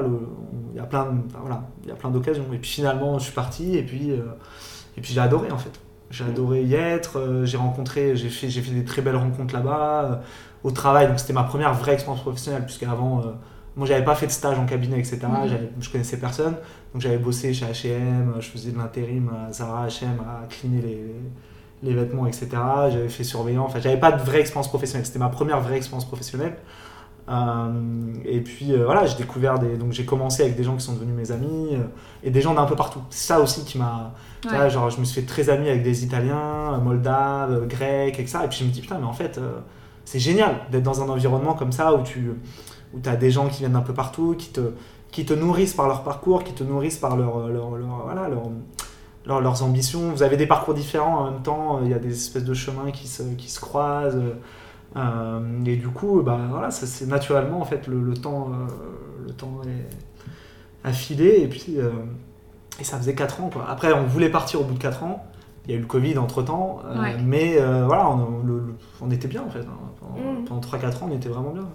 il 0.72 0.76
y 0.76 0.80
a 0.80 0.84
plein, 0.84 1.04
de- 1.04 1.10
enfin, 1.28 1.38
voilà, 1.40 1.62
il 1.84 1.88
y 1.88 1.92
a 1.92 1.94
plein 1.96 2.10
d'occasions. 2.10 2.44
Et 2.52 2.56
puis 2.58 2.70
finalement 2.70 3.18
je 3.18 3.24
suis 3.24 3.32
parti 3.34 3.76
et 3.76 3.82
puis 3.82 4.10
euh, 4.10 4.16
et 4.96 5.00
puis 5.00 5.12
j'ai 5.14 5.20
adoré 5.20 5.50
en 5.52 5.58
fait. 5.58 5.70
J'ai 6.10 6.24
adoré 6.24 6.62
y 6.64 6.74
être. 6.74 7.18
euh, 7.18 7.44
j'ai 7.46 7.56
rencontré, 7.56 8.16
j'ai 8.16 8.28
fait, 8.30 8.48
j'ai 8.50 8.62
fait 8.62 8.72
des 8.74 8.84
très 8.84 9.00
belles 9.02 9.16
rencontres 9.16 9.54
là-bas 9.54 10.04
euh, 10.04 10.16
au 10.64 10.70
travail. 10.72 11.06
Donc 11.08 11.18
c'était 11.20 11.32
ma 11.32 11.44
première 11.44 11.72
vraie 11.74 11.94
expérience 11.94 12.22
professionnelle 12.22 12.64
puisque 12.64 12.82
avant 12.82 13.22
moi 13.76 13.86
j'avais 13.86 14.04
pas 14.04 14.16
fait 14.16 14.26
de 14.26 14.32
stage 14.32 14.58
en 14.58 14.66
cabinet 14.66 14.98
etc. 14.98 15.18
J'avais- 15.48 15.70
Je 15.80 15.88
connaissais 15.90 16.16
personne. 16.18 16.54
Donc 16.92 17.00
j'avais 17.02 17.18
bossé 17.18 17.54
chez 17.54 17.66
H&M, 17.66 18.34
je 18.40 18.48
faisais 18.48 18.72
de 18.72 18.78
l'intérim 18.78 19.30
à 19.48 19.52
Zara, 19.52 19.86
H&M, 19.86 20.18
à 20.20 20.46
cleaner 20.48 20.82
les, 20.82 21.04
les 21.84 21.94
vêtements, 21.94 22.26
etc. 22.26 22.48
J'avais 22.90 23.08
fait 23.08 23.22
surveillant. 23.24 23.64
Enfin, 23.64 23.78
j'avais 23.80 23.96
pas 24.00 24.10
de 24.12 24.20
vraie 24.22 24.40
expérience 24.40 24.68
professionnelle. 24.68 25.06
C'était 25.06 25.20
ma 25.20 25.28
première 25.28 25.60
vraie 25.60 25.76
expérience 25.76 26.04
professionnelle. 26.06 26.56
Euh, 27.30 28.12
et 28.24 28.40
puis 28.40 28.72
euh, 28.72 28.84
voilà, 28.84 29.06
j'ai 29.06 29.16
découvert 29.16 29.58
des. 29.58 29.76
Donc 29.76 29.92
j'ai 29.92 30.04
commencé 30.04 30.42
avec 30.42 30.56
des 30.56 30.64
gens 30.64 30.74
qui 30.76 30.84
sont 30.84 30.94
devenus 30.94 31.14
mes 31.14 31.30
amis 31.32 31.68
euh, 31.74 31.84
et 32.24 32.30
des 32.30 32.40
gens 32.40 32.54
d'un 32.54 32.64
peu 32.66 32.74
partout. 32.76 33.00
C'est 33.10 33.28
ça 33.28 33.40
aussi 33.40 33.64
qui 33.64 33.78
m'a. 33.78 34.12
Ouais. 34.58 34.70
genre, 34.70 34.90
je 34.90 34.98
me 34.98 35.04
suis 35.04 35.20
fait 35.20 35.26
très 35.26 35.48
ami 35.50 35.68
avec 35.68 35.82
des 35.82 36.02
Italiens, 36.04 36.78
Moldaves, 36.78 37.66
Grecs, 37.68 38.18
etc. 38.18 38.38
Et 38.44 38.48
puis 38.48 38.58
je 38.58 38.64
me 38.64 38.70
dis 38.70 38.80
putain, 38.80 38.98
mais 38.98 39.06
en 39.06 39.12
fait, 39.12 39.38
c'est 40.04 40.18
génial 40.18 40.56
d'être 40.72 40.82
dans 40.82 41.02
un 41.02 41.08
environnement 41.08 41.54
comme 41.54 41.72
ça 41.72 41.94
où 41.94 42.02
tu 42.02 42.32
où 42.92 42.98
as 43.08 43.14
des 43.16 43.30
gens 43.30 43.46
qui 43.48 43.60
viennent 43.60 43.74
d'un 43.74 43.80
peu 43.82 43.94
partout, 43.94 44.34
qui 44.36 44.48
te, 44.48 44.72
qui 45.12 45.24
te 45.24 45.32
nourrissent 45.34 45.74
par 45.74 45.86
leur 45.86 46.02
parcours, 46.02 46.42
qui 46.42 46.52
te 46.54 46.64
nourrissent 46.64 46.98
par 46.98 47.16
leur, 47.16 47.46
leur, 47.48 47.70
leur- 47.76 48.02
voilà, 48.04 48.28
leur- 48.28 49.40
leurs 49.40 49.62
ambitions. 49.62 50.10
Vous 50.10 50.24
avez 50.24 50.36
des 50.36 50.46
parcours 50.46 50.74
différents 50.74 51.18
en 51.20 51.30
même 51.30 51.42
temps, 51.42 51.80
il 51.84 51.90
y 51.90 51.94
a 51.94 51.98
des 52.00 52.12
espèces 52.12 52.44
de 52.44 52.54
chemins 52.54 52.90
qui 52.90 53.06
se, 53.06 53.22
qui 53.38 53.48
se 53.48 53.60
croisent. 53.60 54.18
Euh, 54.96 55.40
et 55.66 55.76
du 55.76 55.88
coup, 55.88 56.22
bah, 56.22 56.38
voilà, 56.50 56.70
c'est 56.70 57.06
naturellement, 57.06 57.60
en 57.60 57.64
fait, 57.64 57.86
le, 57.86 58.00
le 58.02 58.14
temps, 58.14 58.50
euh, 58.52 59.26
le 59.26 59.32
temps 59.32 59.60
est, 59.64 60.88
a 60.88 60.92
filé. 60.92 61.40
Et 61.42 61.48
puis, 61.48 61.74
euh, 61.78 61.90
et 62.80 62.84
ça 62.84 62.96
faisait 62.98 63.14
4 63.14 63.42
ans. 63.42 63.50
Quoi. 63.52 63.66
Après, 63.68 63.92
on 63.92 64.04
voulait 64.06 64.30
partir 64.30 64.60
au 64.60 64.64
bout 64.64 64.74
de 64.74 64.78
4 64.82 65.02
ans. 65.04 65.24
Il 65.66 65.72
y 65.72 65.74
a 65.74 65.76
eu 65.76 65.80
le 65.80 65.86
Covid 65.86 66.18
entre 66.18 66.42
temps. 66.42 66.80
Ouais. 66.98 67.16
Mais 67.24 67.56
euh, 67.58 67.84
voilà, 67.86 68.08
on, 68.10 68.42
le- 68.44 68.54
le- 68.58 68.74
on 69.00 69.10
était 69.10 69.28
bien, 69.28 69.42
en 69.46 69.50
fait. 69.50 69.60
hein. 69.60 69.78
Pendant, 70.00 70.32
Mm. 70.40 70.44
pendant 70.44 70.60
3-4 70.60 71.02
ans, 71.04 71.08
on 71.10 71.14
était 71.16 71.28
vraiment 71.28 71.50
bien. 71.50 71.68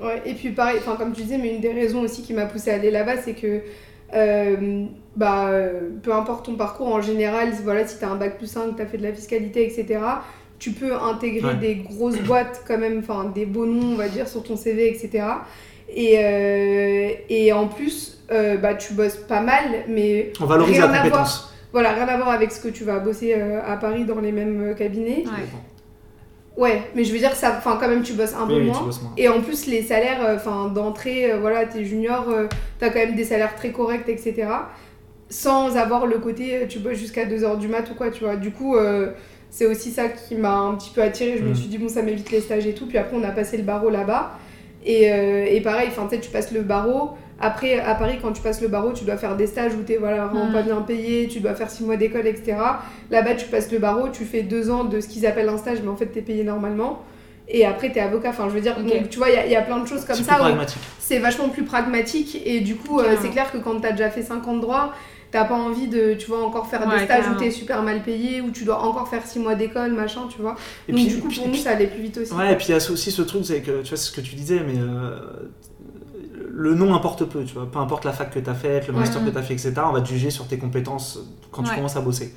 Ouais, 0.00 0.20
et 0.26 0.34
puis 0.34 0.50
pareil, 0.50 0.78
enfin 0.80 0.96
comme 0.96 1.12
tu 1.12 1.22
disais, 1.22 1.38
mais 1.38 1.54
une 1.54 1.60
des 1.60 1.72
raisons 1.72 2.00
aussi 2.00 2.22
qui 2.22 2.34
m'a 2.34 2.46
poussé 2.46 2.70
à 2.72 2.74
aller 2.74 2.90
là-bas, 2.90 3.18
c'est 3.18 3.34
que 3.34 3.60
euh, 4.14 4.84
bah, 5.16 5.46
euh, 5.48 5.90
peu 6.02 6.12
importe 6.12 6.46
ton 6.46 6.56
parcours 6.56 6.92
en 6.92 7.00
général, 7.00 7.50
voilà, 7.62 7.86
si 7.86 7.98
tu 7.98 8.04
as 8.04 8.10
un 8.10 8.16
bac 8.16 8.36
plus 8.36 8.46
5, 8.48 8.74
tu 8.76 8.82
as 8.82 8.86
fait 8.86 8.98
de 8.98 9.04
la 9.04 9.12
fiscalité, 9.12 9.64
etc., 9.64 10.00
tu 10.62 10.70
peux 10.70 10.94
intégrer 10.94 11.48
Ouais. 11.48 11.54
des 11.56 11.74
grosses 11.74 12.18
boîtes 12.28 12.62
quand 12.68 12.78
même, 12.78 13.00
enfin 13.00 13.24
des 13.34 13.46
beaux 13.46 13.66
noms, 13.66 13.92
on 13.94 13.96
va 13.96 14.08
dire, 14.08 14.28
sur 14.28 14.42
ton 14.44 14.56
CV, 14.56 14.88
etc. 14.88 15.24
Et, 15.94 16.18
euh, 16.18 17.08
et 17.28 17.52
en 17.52 17.66
plus, 17.66 18.22
euh, 18.30 18.56
bah, 18.56 18.74
tu 18.74 18.92
bosses 18.94 19.16
pas 19.16 19.40
mal, 19.40 19.64
mais 19.88 20.32
On 20.40 20.46
valorise 20.46 20.76
Rien 20.76 20.86
la 20.86 21.00
à 21.00 21.02
compétence. 21.02 21.52
voilà, 21.72 21.92
rien 21.94 22.06
à 22.06 22.16
voir 22.16 22.28
avec 22.30 22.52
ce 22.52 22.60
que 22.60 22.68
tu 22.68 22.84
vas 22.84 23.00
bosser 23.00 23.34
euh, 23.36 23.60
à 23.66 23.76
Paris 23.76 24.04
dans 24.04 24.20
les 24.20 24.30
mêmes 24.32 24.70
euh, 24.70 24.74
cabinets. 24.74 25.24
Ouais. 25.26 25.48
Ouais, 26.56 26.82
mais 26.94 27.02
je 27.04 27.12
veux 27.12 27.18
dire, 27.18 27.34
ça, 27.34 27.54
enfin 27.58 27.76
quand 27.80 27.88
même, 27.88 28.02
tu 28.02 28.12
bosses 28.12 28.34
un 28.34 28.46
peu 28.46 28.54
Oui, 28.56 28.64
moins. 28.66 28.78
tu 28.78 28.84
bosses 28.84 29.02
moins. 29.02 29.12
Et 29.16 29.28
en 29.28 29.40
plus, 29.40 29.66
les 29.66 29.82
salaires, 29.82 30.22
euh, 30.24 30.36
enfin 30.36 30.68
d'entrée, 30.68 31.32
euh, 31.32 31.38
voilà, 31.40 31.64
t'es 31.66 31.84
junior, 31.84 32.28
euh, 32.28 32.46
t'as 32.78 32.90
quand 32.90 32.98
même 33.00 33.16
des 33.16 33.24
salaires 33.24 33.54
très 33.56 33.70
corrects, 33.72 34.08
etc. 34.08 34.46
Sans 35.30 35.76
avoir 35.78 36.06
le 36.06 36.18
côté, 36.18 36.66
tu 36.68 36.78
bosses 36.78 36.98
jusqu'à 36.98 37.24
2h 37.24 37.58
du 37.58 37.68
mat 37.68 37.90
ou 37.90 37.94
quoi, 37.94 38.10
tu 38.10 38.22
vois. 38.24 38.36
Du 38.36 38.50
coup, 38.50 38.76
euh, 38.76 39.12
c'est 39.52 39.66
aussi 39.66 39.90
ça 39.90 40.08
qui 40.08 40.34
m'a 40.34 40.54
un 40.56 40.74
petit 40.74 40.90
peu 40.94 41.02
attiré. 41.02 41.36
Je 41.38 41.44
me 41.44 41.50
Mm. 41.50 41.54
suis 41.54 41.66
dit, 41.68 41.76
bon, 41.78 41.88
ça 41.88 42.00
m'évite 42.02 42.30
les 42.32 42.40
stages 42.40 42.66
et 42.66 42.72
tout. 42.74 42.86
Puis 42.86 42.96
après, 42.98 43.14
on 43.16 43.22
a 43.22 43.30
passé 43.30 43.56
le 43.58 43.62
barreau 43.62 43.90
là-bas. 43.90 44.32
Et, 44.84 45.12
euh, 45.12 45.44
et 45.48 45.60
pareil, 45.60 45.88
enfin, 45.90 46.08
tu 46.10 46.18
tu 46.18 46.30
passes 46.30 46.50
le 46.52 46.62
barreau. 46.62 47.10
Après, 47.38 47.78
à 47.78 47.94
Paris, 47.94 48.18
quand 48.22 48.32
tu 48.32 48.40
passes 48.42 48.60
le 48.62 48.68
barreau, 48.68 48.92
tu 48.92 49.04
dois 49.04 49.16
faire 49.18 49.36
des 49.36 49.46
stages 49.46 49.72
où 49.74 49.82
t'es 49.82 49.96
voilà, 49.98 50.26
vraiment 50.26 50.46
Mm. 50.48 50.52
pas 50.54 50.62
bien 50.62 50.80
payé, 50.80 51.28
tu 51.28 51.40
dois 51.40 51.54
faire 51.54 51.70
6 51.70 51.84
mois 51.84 51.96
d'école, 51.96 52.26
etc. 52.26 52.56
Là-bas, 53.10 53.34
tu 53.34 53.46
passes 53.46 53.70
le 53.70 53.78
barreau, 53.78 54.08
tu 54.08 54.24
fais 54.24 54.42
2 54.42 54.70
ans 54.70 54.84
de 54.84 55.00
ce 55.00 55.06
qu'ils 55.06 55.26
appellent 55.26 55.48
un 55.50 55.58
stage, 55.58 55.78
mais 55.82 55.90
en 55.90 55.96
fait, 55.96 56.06
t'es 56.06 56.22
payé 56.22 56.42
normalement. 56.44 57.02
Et 57.48 57.66
après, 57.66 57.90
t'es 57.92 58.00
avocat. 58.00 58.30
Enfin, 58.30 58.48
je 58.48 58.54
veux 58.54 58.60
dire, 58.60 58.76
donc, 58.80 59.10
tu 59.10 59.18
vois, 59.18 59.28
il 59.28 59.34
y, 59.34 59.38
a- 59.38 59.44
il 59.46 59.52
y 59.52 59.56
a 59.56 59.62
plein 59.62 59.80
de 59.80 59.86
choses 59.86 60.04
comme 60.06 60.16
ça 60.16 60.36
c'est 60.98 61.18
vachement 61.18 61.48
plus 61.50 61.64
pragmatique. 61.64 62.40
Et 62.46 62.60
du 62.60 62.76
coup, 62.76 63.00
euh, 63.00 63.16
c'est 63.20 63.28
clair 63.28 63.52
que 63.52 63.58
quand 63.58 63.80
t'as 63.80 63.90
déjà 63.90 64.08
fait 64.08 64.22
5 64.22 64.46
ans 64.48 64.54
de 64.56 64.60
droit, 64.62 64.92
t'as 65.32 65.44
pas 65.46 65.56
envie 65.56 65.88
de, 65.88 66.14
tu 66.14 66.28
vois, 66.28 66.44
encore 66.44 66.68
faire 66.68 66.86
Ouais, 66.86 66.98
des 67.00 67.04
stages 67.06 67.24
où 67.28 67.34
t'es 67.38 67.50
super 67.50 67.82
mal 67.82 68.02
payé, 68.02 68.40
où 68.40 68.50
tu 68.52 68.64
dois 68.64 68.80
encore 68.82 69.08
faire 69.08 69.26
6 69.26 69.40
mois 69.40 69.54
d'école, 69.56 69.92
machin, 69.92 70.20
tu 70.30 70.40
vois. 70.40 70.54
Et 70.86 70.92
donc, 70.92 71.00
puis, 71.00 71.08
du 71.14 71.20
coup, 71.20 71.28
puis- 71.28 71.38
pour 71.40 71.48
nous, 71.48 71.54
ça 71.56 71.70
allait 71.70 71.88
plus 71.88 72.02
vite 72.02 72.18
aussi. 72.18 72.32
Ouais, 72.32 72.52
et 72.52 72.56
puis 72.56 72.66
il 72.68 72.70
y 72.70 72.74
a 72.74 72.76
aussi 72.76 73.10
ce 73.10 73.22
truc, 73.22 73.44
c'est 73.44 73.62
que 73.62 73.82
tu 73.82 73.88
vois, 73.88 73.96
c'est 73.96 73.96
ce 73.96 74.12
que 74.12 74.20
tu 74.20 74.34
disais, 74.36 74.60
mais 74.64 74.78
euh, 74.78 75.16
le 76.50 76.74
nom 76.74 76.94
importe 76.94 77.24
peu, 77.24 77.44
tu 77.44 77.54
vois. 77.54 77.66
Peu 77.70 77.78
importe 77.78 78.04
la 78.04 78.12
fac 78.12 78.30
que 78.30 78.38
tu 78.38 78.48
as 78.50 78.54
faite, 78.54 78.86
le 78.86 78.92
master 78.92 79.22
Ouais. 79.22 79.28
que 79.28 79.32
tu 79.32 79.38
as 79.38 79.42
fait, 79.42 79.54
etc. 79.54 79.72
On 79.86 79.92
va 79.92 80.00
te 80.02 80.08
juger 80.08 80.30
sur 80.30 80.46
tes 80.46 80.58
compétences 80.58 81.18
quand 81.50 81.62
tu 81.62 81.74
commences 81.74 81.96
à 81.96 82.00
bosser. 82.02 82.34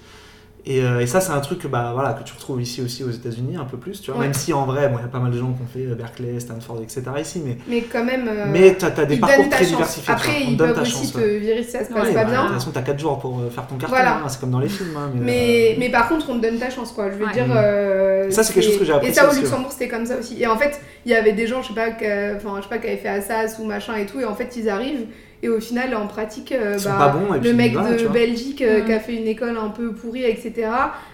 Et, 0.67 0.81
euh, 0.81 0.99
et 0.99 1.05
ça, 1.05 1.21
c'est 1.21 1.31
un 1.31 1.39
truc 1.41 1.59
que, 1.59 1.67
bah, 1.67 1.91
voilà, 1.93 2.13
que 2.13 2.23
tu 2.23 2.33
retrouves 2.33 2.59
ici 2.59 2.81
aussi 2.81 3.03
aux 3.03 3.11
États-Unis 3.11 3.55
un 3.55 3.65
peu 3.65 3.77
plus, 3.77 4.01
tu 4.01 4.09
vois. 4.09 4.19
Ouais. 4.19 4.25
Même 4.25 4.33
si 4.33 4.51
en 4.51 4.65
vrai, 4.65 4.89
bon, 4.89 4.95
il 4.97 5.01
y 5.01 5.05
a 5.05 5.07
pas 5.09 5.19
mal 5.19 5.31
de 5.31 5.37
gens 5.37 5.53
qui 5.53 5.61
ont 5.61 5.67
fait 5.71 5.85
euh, 5.85 5.93
Berkeley, 5.93 6.39
Stanford, 6.39 6.81
etc. 6.81 7.03
ici, 7.21 7.39
mais, 7.45 7.57
Mais 7.67 7.81
quand 7.81 8.03
même. 8.03 8.27
euh, 8.27 8.45
mais 8.51 8.75
tu 8.75 8.83
as, 8.85 8.89
des 9.05 9.17
parcours 9.17 9.47
très 9.47 9.59
chance. 9.59 9.67
diversifiés. 9.67 10.11
Après, 10.13 10.41
ils 10.41 10.57
donne 10.57 10.67
peuvent 10.69 10.75
ta 10.77 10.81
aussi 10.81 10.91
chance. 10.93 11.13
te 11.13 11.17
ouais. 11.19 11.37
virer 11.37 11.61
si 11.63 11.69
ça 11.69 11.85
se 11.85 11.93
Ouais, 11.93 11.99
passe 11.99 12.07
Ouais, 12.07 12.13
pas 12.15 12.23
bah, 12.23 12.29
bien. 12.31 12.41
De 12.41 12.47
toute 12.47 12.53
façon, 12.55 12.71
tu 12.71 12.77
as 12.79 12.81
4 12.81 12.99
jours 12.99 13.19
pour 13.19 13.39
faire 13.53 13.67
ton 13.67 13.75
carton, 13.75 13.95
Voilà. 13.95 14.15
hein, 14.17 14.27
c'est 14.27 14.39
comme 14.39 14.49
dans 14.51 14.59
les 14.59 14.69
films. 14.69 14.97
hein, 14.97 15.11
mais, 15.13 15.21
Mais, 15.21 15.71
euh, 15.73 15.75
mais 15.77 15.89
par 15.89 16.09
contre, 16.09 16.29
on 16.31 16.37
te 16.37 16.41
donne 16.41 16.57
ta 16.57 16.71
chance, 16.71 16.91
quoi. 16.93 17.11
Je 17.11 17.15
veux 17.17 17.25
Ouais. 17.27 17.31
dire. 17.33 17.47
Mm. 17.47 17.51
euh, 17.57 18.31
Ça, 18.31 18.41
c'est 18.43 18.53
quelque 18.53 18.63
chose 18.65 18.79
que 18.79 18.85
j'ai 18.85 18.91
Et 18.91 18.95
apprécié 18.95 19.13
ça, 19.21 19.29
au. 19.31 19.35
Luxembourg, 19.35 19.71
c'était 19.71 19.87
comme 19.87 20.07
ça 20.07 20.17
aussi. 20.17 20.41
Et 20.41 20.47
en 20.47 20.57
fait, 20.57 20.81
il 21.05 21.11
y 21.11 21.15
avait 21.15 21.33
des 21.33 21.45
gens, 21.45 21.61
je 21.61 21.67
sais 21.67 21.73
pas, 21.75 21.91
que- 21.91 22.37
enfin, 22.37 22.55
je 22.57 22.63
sais 22.63 22.69
pas, 22.69 22.79
qui 22.79 22.87
avaient 22.87 22.97
fait 22.97 23.07
Assas 23.09 23.59
ou 23.59 23.65
machin 23.65 23.95
et 23.97 24.07
tout. 24.07 24.19
Et 24.19 24.25
en 24.25 24.33
fait, 24.33 24.51
ils 24.57 24.67
arrivent. 24.67 25.05
Et 25.43 25.49
au 25.49 25.59
final, 25.59 25.95
en 25.95 26.07
pratique, 26.07 26.51
euh, 26.51 26.77
bah, 26.83 27.09
bons. 27.09 27.33
Le 27.33 27.53
mec 27.53 27.73
de. 27.73 28.07
Belgique 28.07 28.61
euh, 28.61 28.81
qui 28.81 28.93
a 28.93 28.99
fait 28.99 29.15
une 29.15 29.27
école 29.27 29.57
un 29.57 29.69
peu 29.69 29.91
pourrie, 29.91 30.23
etc. 30.23 30.69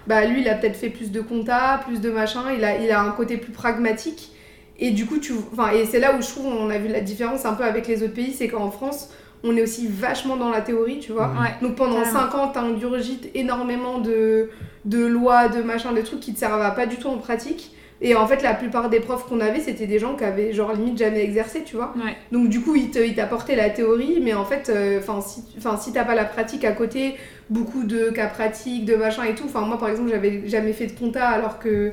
Bah 0.08 0.26
lui, 0.26 0.42
il 0.42 0.50
a 0.50 0.56
peut-être 0.56 0.78
fait 0.78 0.90
plus 0.90 1.12
de 1.12 1.22
compta, 1.22 1.82
plus 1.86 2.00
de 2.00 2.10
machin. 2.10 2.44
Il 2.56 2.64
a, 2.64 2.78
il 2.78 2.92
a 2.92 3.02
un 3.02 3.12
côté 3.12 3.38
plus 3.38 3.52
pragmatique. 3.52 4.32
Et 4.80 4.92
du 4.92 5.06
coup, 5.06 5.20
tu, 5.20 5.34
enfin, 5.52 5.72
et 5.72 5.86
c'est 5.86 6.00
là 6.00 6.16
où 6.16 6.22
je 6.22 6.28
trouve 6.28 6.46
on 6.48 6.70
a 6.70 6.78
vu 6.78 6.88
la 6.88 7.02
différence 7.02 7.46
un 7.46 7.54
peu 7.54 7.64
avec 7.64 7.88
les 7.88 8.04
autres 8.04 8.14
pays, 8.14 8.34
c'est 8.34 8.48
qu'en 8.48 8.72
France, 8.72 9.10
on 9.44 9.56
est 9.56 9.62
aussi 9.62 9.88
vachement 9.88 10.38
dans 10.38 10.50
la 10.50 10.62
théorie, 10.62 11.00
tu 11.00 11.12
vois. 11.12 11.28
Ouais. 11.40 11.56
Donc 11.62 11.76
pendant 11.76 12.02
Carrément. 12.02 12.32
5 12.32 12.36
ans, 12.36 12.48
t'ingurgites 12.48 13.30
énormément 13.36 14.00
de, 14.00 14.50
de 14.86 15.06
lois, 15.06 15.50
de 15.50 15.62
machins, 15.62 15.94
de 15.94 16.02
trucs 16.02 16.20
qui 16.20 16.34
te 16.34 16.40
servent 16.40 16.62
à 16.62 16.72
pas 16.72 16.86
du 16.86 16.98
tout 16.98 17.10
en 17.10 17.18
pratique. 17.18 17.72
Et 18.04 18.16
en 18.16 18.26
fait, 18.26 18.41
la 18.41 18.56
plupart 18.56 18.89
des 18.89 18.99
profs 18.99 19.28
qu'on 19.28 19.39
avait, 19.39 19.60
c'était 19.60 19.86
des 19.86 19.99
gens 19.99 20.16
qui 20.16 20.24
avaient 20.24 20.54
genre 20.54 20.74
limite 20.74 20.97
jamais 20.97 21.24
exercé, 21.24 21.64
tu 21.64 21.76
vois. 21.76 21.93
Ouais. 21.95 22.16
Donc 22.32 22.49
du 22.49 22.60
coup, 22.62 22.76
ils 22.76 22.89
t'apportaient 23.16 23.56
la 23.56 23.70
théorie, 23.70 24.20
mais 24.22 24.34
en 24.34 24.43
fait, 24.43 24.70
euh, 24.70 24.97
enfin 24.99 25.22
si, 25.22 25.43
si 25.80 25.93
t'as 25.93 26.04
pas 26.04 26.16
la 26.16 26.26
pratique 26.26 26.66
à 26.66 26.72
côté, 26.72 27.16
beaucoup 27.52 27.84
de 27.84 28.10
cas 28.10 28.26
pratiques, 28.28 28.86
de 28.86 28.95
machin 28.95 29.24
et 29.26 29.36
tout. 29.36 29.43
Enfin 29.45 29.62
moi, 29.62 29.78
par 29.78 29.89
exemple, 29.89 30.10
j'avais 30.10 30.47
jamais 30.47 30.74
fait 30.74 30.88
de 30.88 30.97
compta, 30.97 31.28
alors 31.28 31.60
que, 31.60 31.91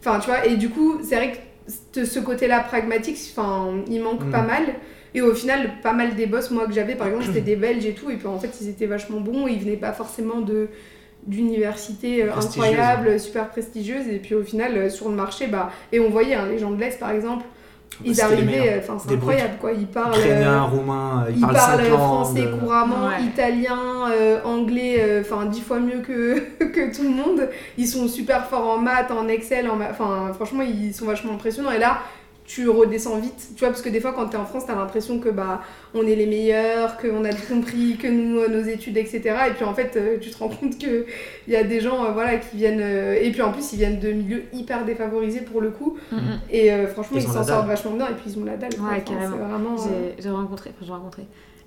enfin 0.00 0.18
tu 0.18 0.26
vois. 0.26 0.44
Et 0.44 0.56
du 0.56 0.70
coup, 0.70 0.98
c'est 1.04 1.14
vrai 1.14 1.32
que 1.92 2.04
ce- 2.04 2.18
côté-là 2.18 2.58
pragmatique, 2.60 3.16
enfin, 3.36 3.74
il 3.88 4.02
manque 4.02 4.24
Mm. 4.24 4.30
pas 4.30 4.42
mal. 4.42 4.62
Et 5.14 5.22
au 5.22 5.32
final, 5.32 5.70
pas 5.84 5.92
mal 5.92 6.16
des 6.16 6.26
boss, 6.26 6.50
moi 6.50 6.66
que 6.66 6.72
j'avais, 6.72 6.96
par 6.96 7.06
exemple, 7.06 7.26
c'était 7.26 7.40
des 7.52 7.54
Belges 7.54 7.86
et 7.86 7.92
tout. 7.94 8.10
Et 8.10 8.16
puis 8.16 8.26
en 8.26 8.40
fait, 8.40 8.50
ils 8.60 8.68
étaient 8.68 8.86
vachement 8.86 9.20
bons. 9.20 9.46
Ils 9.46 9.60
venaient 9.60 9.76
pas 9.76 9.92
forcément 9.92 10.40
de 10.40 10.66
d'universités 11.26 12.22
euh, 12.24 12.30
Prestigieuses, 12.30 12.68
incroyables, 12.72 13.20
super 13.20 13.48
prestigieuses. 13.50 14.08
Et 14.08 14.18
puis 14.18 14.34
au 14.34 14.42
final, 14.42 14.76
euh, 14.76 14.90
sur 14.90 15.08
le 15.08 15.14
marché, 15.14 15.46
bah, 15.46 15.70
et 15.92 16.00
on 16.00 16.10
voyait 16.10 16.34
hein, 16.34 16.46
les 16.50 16.58
gens 16.58 16.70
de 16.70 16.80
l'Est, 16.80 16.98
par 16.98 17.10
exemple. 17.10 17.44
Ils 18.04 18.16
C'était 18.16 18.28
les 18.28 18.32
arrivaient, 18.32 18.80
enfin 18.82 18.96
c'est 18.98 19.14
incroyable 19.14 19.54
quoi, 19.60 19.70
ils 19.72 19.86
parlent, 19.86 20.18
Ukrainien, 20.18 20.64
euh, 20.64 20.66
roumain, 20.66 21.26
ils 21.30 21.36
ils 21.36 21.40
parlent 21.46 21.84
français 21.84 22.44
couramment, 22.58 23.06
Ouais. 23.06 23.22
italien, 23.22 23.78
euh, 24.10 24.40
anglais, 24.44 24.96
euh, 24.98 25.20
enfin 25.20 25.46
dix 25.46 25.60
fois 25.60 25.78
mieux 25.78 26.00
que, 26.00 26.40
que 26.64 26.92
tout 26.92 27.04
le 27.04 27.10
monde. 27.10 27.48
Ils 27.78 27.86
sont 27.86 28.08
super 28.08 28.46
forts 28.46 28.68
en 28.68 28.78
maths, 28.78 29.12
en 29.12 29.28
Excel, 29.28 29.68
enfin 29.70 30.32
franchement 30.34 30.62
ils 30.64 30.92
sont 30.92 31.06
vachement 31.06 31.34
impressionnants. 31.34 31.70
Et 31.70 31.78
là 31.78 31.98
tu 32.46 32.68
redescends 32.68 33.18
vite, 33.18 33.52
tu 33.56 33.60
vois, 33.60 33.68
parce 33.70 33.80
que 33.80 33.88
des 33.88 34.00
fois 34.00 34.12
quand 34.12 34.26
t'es 34.26 34.36
en 34.36 34.44
France 34.44 34.64
t'as 34.66 34.74
l'impression 34.74 35.18
que 35.18 35.30
bah 35.30 35.62
on 35.94 36.06
est 36.06 36.14
les 36.14 36.26
meilleurs, 36.26 36.98
qu'on 36.98 37.24
a 37.24 37.30
tout 37.32 37.46
compris, 37.48 37.96
que 37.96 38.06
nous 38.06 38.38
euh, 38.38 38.48
nos 38.48 38.62
études 38.62 38.98
etc. 38.98 39.22
Et 39.48 39.52
puis 39.54 39.64
en 39.64 39.72
fait 39.74 39.96
euh, 39.96 40.18
tu 40.20 40.30
te 40.30 40.36
rends 40.38 40.48
compte 40.50 40.78
que 40.78 41.06
il 41.46 41.52
y 41.52 41.56
a 41.56 41.64
des 41.64 41.80
gens 41.80 42.04
euh, 42.04 42.10
voilà 42.12 42.36
qui 42.36 42.56
viennent 42.58 42.82
euh, 42.82 43.14
et 43.18 43.30
puis 43.30 43.40
en 43.40 43.50
plus 43.50 43.72
ils 43.72 43.76
viennent 43.78 43.98
de 43.98 44.10
milieux 44.12 44.42
hyper 44.52 44.84
défavorisés 44.84 45.40
pour 45.40 45.62
le 45.62 45.70
coup. 45.70 45.96
Mm. 46.12 46.16
Et 46.50 46.70
euh, 46.70 46.86
franchement, 46.86 47.16
Ils 47.16 47.22
s'en 47.22 47.42
sortent 47.44 47.66
vachement 47.66 47.92
bien 47.92 48.08
et 48.08 48.14
puis 48.14 48.24
ils 48.32 48.38
ont 48.38 48.44
la 48.44 48.56
dalle. 48.58 48.74
quoi. 48.76 48.88
Ouais, 48.90 49.02
Enfin, 49.06 49.14
carrément. 49.14 49.36
C'est 49.36 49.42
vraiment. 49.42 49.74
euh, 49.74 50.10
J'ai 50.18 50.22
j'ai 50.24 50.30
rencontré, 50.30 50.70
enfin 50.76 50.84
j'ai 50.86 50.92
rencontré. 50.92 51.22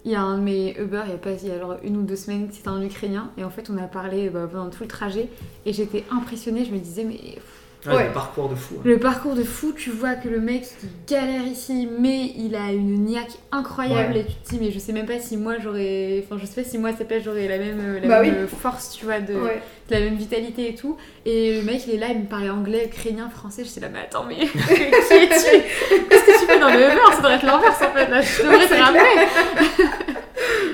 Il 0.06 0.12
y 0.12 0.16
a 0.16 0.22
un 0.22 0.38
de 0.38 0.44
mes 0.44 0.76
Uber, 0.80 1.02
il 1.08 1.12
y 1.12 1.16
a 1.16 1.18
pas 1.18 1.32
il 1.32 1.48
y 1.48 1.52
a 1.52 1.60
genre 1.60 1.76
une 1.84 1.98
ou 1.98 2.04
deux 2.04 2.16
semaines, 2.16 2.50
c'était 2.52 2.70
un 2.70 2.82
Ukrainien 2.84 3.32
et 3.38 3.44
en 3.44 3.50
fait 3.50 3.70
on 3.70 3.78
a 3.78 3.88
parlé 3.88 4.30
bah, 4.30 4.48
pendant 4.50 4.70
tout 4.70 4.84
le 4.84 4.88
trajet 4.88 5.28
et 5.66 5.74
j'étais 5.74 6.04
impressionnée, 6.12 6.64
je 6.66 6.72
me 6.72 6.78
disais 6.78 7.04
mais 7.04 7.16
pff, 7.18 7.44
Ouais, 7.88 7.96
Ouais. 7.96 8.08
le 8.08 8.12
parcours 8.14 8.50
de 8.50 8.56
fou. 8.56 8.76
hein. 8.78 8.82
le 8.84 9.00
parcours 9.00 9.34
de 9.36 9.44
fou, 9.44 9.72
tu 9.72 9.90
vois 9.92 10.16
que 10.16 10.28
le 10.28 10.40
mec 10.42 10.64
il 10.84 10.90
galère 11.08 11.46
ici 11.48 11.88
mais 12.00 12.34
il 12.38 12.54
a 12.56 12.72
une 12.74 13.06
niaque 13.06 13.32
incroyable 13.52 14.14
Ouais. 14.14 14.20
et 14.22 14.26
tu 14.26 14.34
te 14.34 14.50
dis 14.50 14.58
mais 14.60 14.72
je 14.72 14.80
sais 14.80 14.92
même 14.94 15.06
pas 15.06 15.20
si 15.20 15.38
moi 15.38 15.54
j'aurais, 15.64 16.24
enfin 16.26 16.38
je 16.42 16.46
sais 16.46 16.62
pas 16.62 16.68
si 16.70 16.78
moi 16.78 16.90
à 16.90 16.96
sa 16.98 17.06
place 17.06 17.24
j'aurais 17.24 17.48
la 17.48 17.58
même, 17.58 18.00
la 18.02 18.08
Bah 18.08 18.22
même 18.22 18.36
oui. 18.42 18.58
force 18.62 18.98
tu 18.98 19.06
vois 19.06 19.20
de, 19.22 19.34
Ouais. 19.36 19.62
de 19.90 19.94
la 19.94 20.00
même 20.02 20.16
vitalité 20.16 20.70
et 20.70 20.76
tout 20.76 20.98
et 21.26 21.58
le 21.60 21.64
mec 21.64 21.82
il 21.88 21.94
est 21.94 21.98
là 21.98 22.08
il 22.12 22.20
me 22.20 22.26
parlait 22.26 22.50
anglais, 22.50 22.90
ukrainien, 22.94 23.30
français, 23.30 23.64
je 23.64 23.70
suis 23.70 23.80
là 23.82 23.88
mais 23.92 24.00
attends 24.00 24.26
mais 24.28 24.36
qui 24.46 24.48
es-tu? 24.50 25.64
Qu'est-ce 26.10 26.26
que 26.26 26.40
tu 26.42 26.46
fais 26.46 26.60
dans 26.60 26.70
le 26.70 26.76
Uber? 26.76 27.02
Ça 27.12 27.18
devrait 27.18 27.36
être 27.36 27.46
l'inverse 27.46 27.82
en 27.82 27.94
fait 27.94 28.10
là, 28.10 28.22
je 28.22 28.44
devrais 28.44 28.68
te 28.68 28.74
ramener 28.74 29.00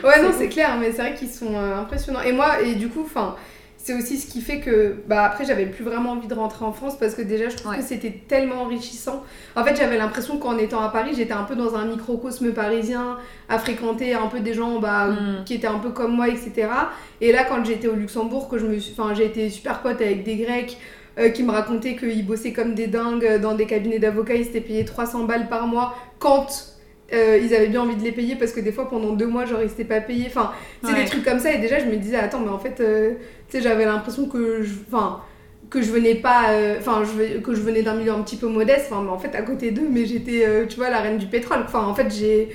Ouais, 0.03 0.21
non, 0.21 0.29
C'est 0.33 0.39
c'est 0.39 0.49
clair, 0.49 0.75
mais 0.79 0.91
c'est 0.91 1.01
vrai 1.01 1.13
qu'ils 1.15 1.29
sont 1.29 1.55
euh, 1.55 1.79
impressionnants. 1.79 2.21
Et 2.23 2.33
moi, 2.33 2.61
et 2.61 2.75
du 2.75 2.89
coup, 2.89 3.03
enfin, 3.05 3.35
c'est 3.85 3.93
aussi 3.93 4.17
ce 4.17 4.31
qui 4.31 4.39
fait 4.39 4.59
que, 4.61 4.95
bah 5.07 5.23
après, 5.25 5.43
j'avais 5.43 5.65
plus 5.65 5.83
vraiment 5.83 6.11
envie 6.11 6.27
de 6.27 6.33
rentrer 6.33 6.63
en 6.63 6.71
France 6.71 6.97
parce 6.97 7.15
que 7.15 7.21
déjà, 7.21 7.49
je 7.49 7.57
trouve 7.57 7.71
Ouais. 7.73 7.79
que 7.79 7.83
c'était 7.83 8.21
tellement 8.29 8.61
enrichissant. 8.61 9.23
En 9.57 9.63
fait, 9.65 9.75
j'avais 9.75 9.97
l'impression 9.97 10.37
qu'en 10.37 10.57
étant 10.57 10.81
à 10.81 10.87
Paris, 10.87 11.11
j'étais 11.17 11.33
un 11.33 11.43
peu 11.43 11.55
dans 11.55 11.75
un 11.75 11.85
microcosme 11.85 12.53
parisien, 12.53 13.17
à 13.49 13.59
fréquenter 13.59 14.13
un 14.13 14.27
peu 14.27 14.39
des 14.39 14.53
gens 14.53 14.79
bah, 14.79 15.07
Mm. 15.09 15.43
qui 15.43 15.55
étaient 15.55 15.67
un 15.67 15.79
peu 15.79 15.89
comme 15.89 16.15
moi, 16.15 16.29
etc. 16.29 16.69
Et 17.19 17.33
là, 17.33 17.43
quand 17.43 17.63
j'étais 17.65 17.87
au 17.89 17.95
Luxembourg, 17.95 18.47
que 18.47 18.57
je 18.57 18.65
me 18.65 18.79
suis, 18.79 18.95
enfin, 18.97 19.13
j'ai 19.13 19.25
été 19.25 19.49
super 19.49 19.81
pote 19.81 19.99
avec 20.01 20.23
des 20.23 20.37
Grecs. 20.37 20.77
euh, 21.19 21.29
qui 21.29 21.43
me 21.43 21.51
racontaient 21.51 21.95
qu'ils 21.95 22.25
bossaient 22.25 22.53
comme 22.53 22.73
des 22.73 22.87
dingues 22.87 23.39
dans 23.39 23.53
des 23.53 23.67
cabinets 23.67 23.99
d'avocats, 23.99 24.33
ils 24.33 24.45
s'étaient 24.45 24.61
payés 24.61 24.83
300 24.83 25.25
balles 25.25 25.47
par 25.47 25.67
mois 25.67 25.95
quand 26.17 26.47
euh, 27.13 27.37
ils 27.37 27.53
avaient 27.53 27.67
bien 27.67 27.81
envie 27.81 27.95
de 27.95 28.03
les 28.03 28.11
payer 28.11 28.35
parce 28.35 28.51
que 28.51 28.59
des 28.59 28.71
fois 28.71 28.89
pendant 28.89 29.13
deux 29.13 29.27
mois 29.27 29.45
genre 29.45 29.61
ils 29.61 29.69
s'étaient 29.69 29.83
pas 29.83 30.01
payés. 30.01 30.25
Enfin 30.27 30.51
c'est 30.83 30.91
Ouais. 30.93 31.03
des 31.03 31.05
trucs 31.09 31.23
comme 31.23 31.39
ça. 31.39 31.51
Et 31.53 31.57
déjà 31.59 31.79
je 31.79 31.85
me 31.85 31.95
disais 31.97 32.17
attends 32.17 32.39
mais 32.39 32.49
en 32.49 32.59
fait 32.59 32.79
euh, 32.79 33.11
tu 33.49 33.57
sais 33.57 33.63
j'avais 33.63 33.85
l'impression 33.85 34.27
que 34.27 34.61
je 34.63 34.73
enfin 34.87 35.21
que 35.69 35.81
je 35.81 35.91
venais 35.91 36.15
pas 36.15 36.49
euh, 36.51 36.75
enfin 36.79 37.01
que 37.43 37.53
je 37.55 37.61
venais 37.61 37.81
d'un 37.81 37.95
milieu 37.95 38.11
un 38.11 38.21
petit 38.21 38.37
peu 38.37 38.47
modeste. 38.47 38.87
Enfin 38.91 39.01
mais 39.03 39.11
en 39.11 39.19
fait 39.19 39.35
à 39.35 39.41
côté 39.41 39.71
d'eux 39.71 39.87
mais 39.89 40.05
j'étais 40.05 40.45
tu 40.67 40.77
vois 40.77 40.89
la 40.89 40.99
reine 40.99 41.17
du 41.17 41.27
pétrole. 41.27 41.59
Enfin 41.65 41.83
en 41.85 41.93
fait 41.95 42.11
j'ai 42.13 42.49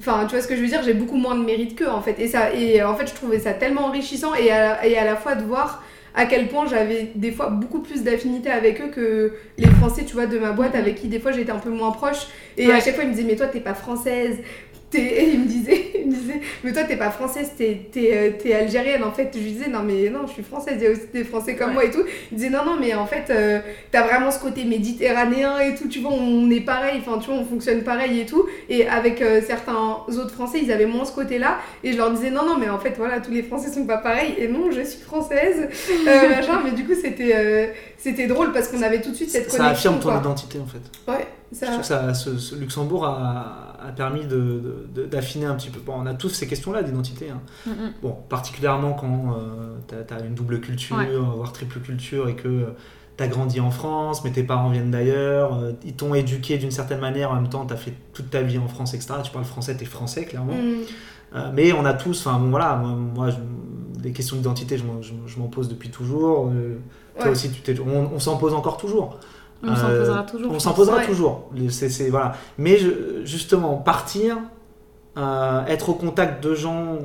Enfin, 0.00 0.26
tu 0.26 0.32
vois 0.34 0.42
ce 0.42 0.48
que 0.48 0.56
je 0.56 0.60
veux 0.60 0.66
dire, 0.66 0.82
j'ai 0.82 0.94
beaucoup 0.94 1.14
moins 1.16 1.36
de 1.36 1.44
mérite 1.44 1.76
qu'eux 1.78 1.88
en 1.88 2.02
fait. 2.02 2.16
Et, 2.18 2.26
ça, 2.26 2.52
et 2.52 2.82
en 2.82 2.96
fait, 2.96 3.06
je 3.08 3.14
trouvais 3.14 3.38
ça 3.38 3.52
tellement 3.52 3.82
enrichissant 3.86 4.34
et 4.34 4.50
à, 4.50 4.84
et 4.84 4.98
à 4.98 5.04
la 5.04 5.14
fois 5.14 5.36
de 5.36 5.44
voir 5.44 5.84
à 6.14 6.26
quel 6.26 6.48
point 6.48 6.66
j'avais 6.66 7.10
des 7.14 7.32
fois 7.32 7.48
beaucoup 7.48 7.80
plus 7.80 8.02
d'affinité 8.02 8.50
avec 8.50 8.80
eux 8.80 8.88
que 8.88 9.32
les 9.58 9.66
Français, 9.68 10.04
tu 10.04 10.12
vois, 10.14 10.26
de 10.26 10.38
ma 10.38 10.52
boîte 10.52 10.74
avec 10.74 10.96
qui 10.96 11.08
des 11.08 11.18
fois 11.18 11.32
j'étais 11.32 11.52
un 11.52 11.58
peu 11.58 11.70
moins 11.70 11.90
proche. 11.90 12.26
Et 12.58 12.66
Ouais. 12.66 12.74
à 12.74 12.80
chaque 12.80 12.94
fois, 12.94 13.04
ils 13.04 13.10
me 13.10 13.14
disaient, 13.14 13.26
mais 13.26 13.36
toi, 13.36 13.46
t'es 13.46 13.60
pas 13.60 13.74
française. 13.74 14.38
Et 14.94 15.30
il 15.32 15.40
me 15.40 15.46
disait, 15.46 15.92
il 16.04 16.06
me 16.10 16.14
disait, 16.14 16.40
mais 16.64 16.72
toi, 16.72 16.84
t'es 16.84 16.96
pas 16.96 17.10
française, 17.10 17.52
t'es, 17.56 17.88
t'es, 17.90 18.10
euh, 18.12 18.30
t'es 18.42 18.52
algérienne. 18.54 19.02
En 19.04 19.12
fait, 19.12 19.30
je 19.34 19.38
lui 19.38 19.52
disais, 19.52 19.68
non, 19.70 19.80
mais 19.84 20.10
non, 20.10 20.26
je 20.26 20.32
suis 20.32 20.42
française, 20.42 20.74
il 20.78 20.84
y 20.84 20.86
a 20.86 20.90
aussi 20.90 21.02
des 21.12 21.24
Français 21.24 21.54
comme 21.56 21.68
Ouais. 21.68 21.74
moi 21.74 21.84
et 21.84 21.90
tout. 21.90 22.02
Il 22.30 22.36
disait, 22.38 22.50
non, 22.50 22.64
non, 22.64 22.76
mais 22.80 22.94
en 22.94 23.06
fait, 23.06 23.30
euh, 23.30 23.60
t'as 23.90 24.02
vraiment 24.02 24.30
ce 24.30 24.38
côté 24.38 24.64
méditerranéen 24.64 25.58
et 25.60 25.74
tout, 25.74 25.88
tu 25.88 26.00
vois, 26.00 26.12
on 26.12 26.50
est 26.50 26.60
pareil, 26.60 27.00
enfin, 27.00 27.18
tu 27.18 27.30
vois, 27.30 27.38
on 27.38 27.44
fonctionne 27.44 27.82
pareil 27.82 28.20
et 28.20 28.26
tout. 28.26 28.46
Et 28.68 28.86
avec 28.86 29.22
euh, 29.22 29.40
certains 29.46 29.98
autres 30.08 30.32
Français, 30.34 30.60
ils 30.62 30.70
avaient 30.72 30.86
moins 30.86 31.04
ce 31.04 31.12
côté-là. 31.12 31.58
Et 31.84 31.92
je 31.92 31.96
leur 31.96 32.10
disais, 32.10 32.30
non, 32.30 32.44
non, 32.44 32.56
mais 32.58 32.68
en 32.68 32.78
fait, 32.78 32.94
voilà, 32.98 33.20
tous 33.20 33.30
les 33.32 33.42
Français 33.42 33.72
sont 33.72 33.86
pas 33.86 33.98
pareils. 33.98 34.34
Et 34.38 34.48
non, 34.48 34.70
je 34.70 34.82
suis 34.82 35.00
française, 35.00 35.68
euh, 36.06 36.28
machin. 36.28 36.60
Mais 36.64 36.72
du 36.72 36.84
coup, 36.84 36.94
c'était, 37.00 37.32
euh, 37.34 37.66
c'était 37.98 38.26
drôle 38.26 38.52
parce 38.52 38.68
qu'on 38.68 38.82
avait 38.82 39.00
tout 39.00 39.10
de 39.10 39.16
suite 39.16 39.30
cette 39.30 39.50
Ça 39.50 39.56
connexion. 39.58 39.90
affirme 39.92 40.00
ton 40.00 40.08
quoi. 40.10 40.18
identité 40.18 40.58
en 40.58 40.66
fait. 40.66 41.10
Ouais, 41.10 41.26
Je 41.52 41.66
trouve 41.66 41.78
que 41.80 41.84
ça, 41.86 42.14
ce, 42.14 42.38
ce 42.38 42.54
Luxembourg 42.54 43.04
a, 43.04 43.76
a 43.86 43.92
permis 43.92 44.22
d'affiner 45.10 45.46
un 45.46 45.54
petit 45.54 45.70
peu. 45.70 45.80
Bon, 45.80 45.94
on 45.96 46.06
a 46.06 46.14
tous 46.14 46.28
ces 46.30 46.46
questions-là 46.46 46.82
d'identité. 46.82 47.30
hein. 47.30 47.40
Mm, 47.66 47.70
mm. 47.70 47.92
Bon, 48.02 48.16
particulièrement 48.28 48.92
quand 48.94 49.36
tu 49.88 49.94
as, 50.14 50.20
une 50.24 50.34
double 50.34 50.60
culture, 50.60 50.96
Ouais. 50.96 51.08
voire 51.36 51.52
triple 51.52 51.80
culture, 51.80 52.28
et 52.28 52.34
que 52.34 52.66
tu 53.18 53.22
as 53.24 53.28
grandi 53.28 53.60
en 53.60 53.70
France, 53.70 54.24
mais 54.24 54.30
tes 54.32 54.42
parents 54.42 54.70
viennent 54.70 54.90
d'ailleurs, 54.90 55.54
euh, 55.58 55.72
ils 55.84 55.92
t'ont 55.94 56.14
éduqué 56.14 56.56
d'une 56.58 56.70
certaine 56.70 57.00
manière, 57.00 57.30
en 57.30 57.34
même 57.34 57.48
temps 57.50 57.66
tu 57.66 57.74
as 57.74 57.76
fait 57.76 57.92
toute 58.14 58.30
ta 58.30 58.40
vie 58.42 58.56
en 58.58 58.68
France, 58.68 58.94
etc. 58.94 59.14
Tu 59.22 59.30
parles 59.30 59.44
français, 59.44 59.76
tu 59.76 59.82
es 59.82 59.86
français, 59.86 60.24
clairement. 60.24 60.54
Mm. 60.54 60.80
Euh, 61.34 61.50
mais 61.54 61.72
on 61.72 61.84
a 61.84 61.92
tous, 61.94 62.26
enfin 62.26 62.38
bon, 62.38 62.50
voilà, 62.50 62.76
moi, 62.76 62.90
moi, 62.92 63.30
je- 63.30 64.00
des 64.00 64.12
questions 64.12 64.36
d'identité, 64.36 64.76
je, 64.78 64.84
m'en- 65.38 65.46
pose 65.48 65.68
depuis 65.68 65.90
toujours. 65.90 66.48
euh, 66.48 66.78
Toi 67.16 67.26
Ouais. 67.26 67.30
aussi, 67.32 67.50
tu 67.50 67.60
t'es- 67.60 67.78
on, 67.78 68.10
on 68.14 68.18
s'en 68.18 68.36
pose 68.38 68.54
encore 68.54 68.78
toujours. 68.78 69.18
On 69.64 69.74
s'en 69.76 69.88
Euh, 69.88 70.00
posera 70.04 70.22
toujours. 70.24 70.52
On 70.52 70.58
s'en 70.58 70.72
posera 70.72 70.96
Ouais. 70.98 71.06
toujours. 71.06 71.50
C'est- 71.70 72.08
voilà. 72.10 72.32
Mais 72.58 72.78
je- 72.78 73.24
justement, 73.24 73.76
partir, 73.76 74.38
euh, 75.16 75.64
être 75.66 75.88
au 75.90 75.94
contact 75.94 76.42
de 76.42 76.54
gens 76.54 76.98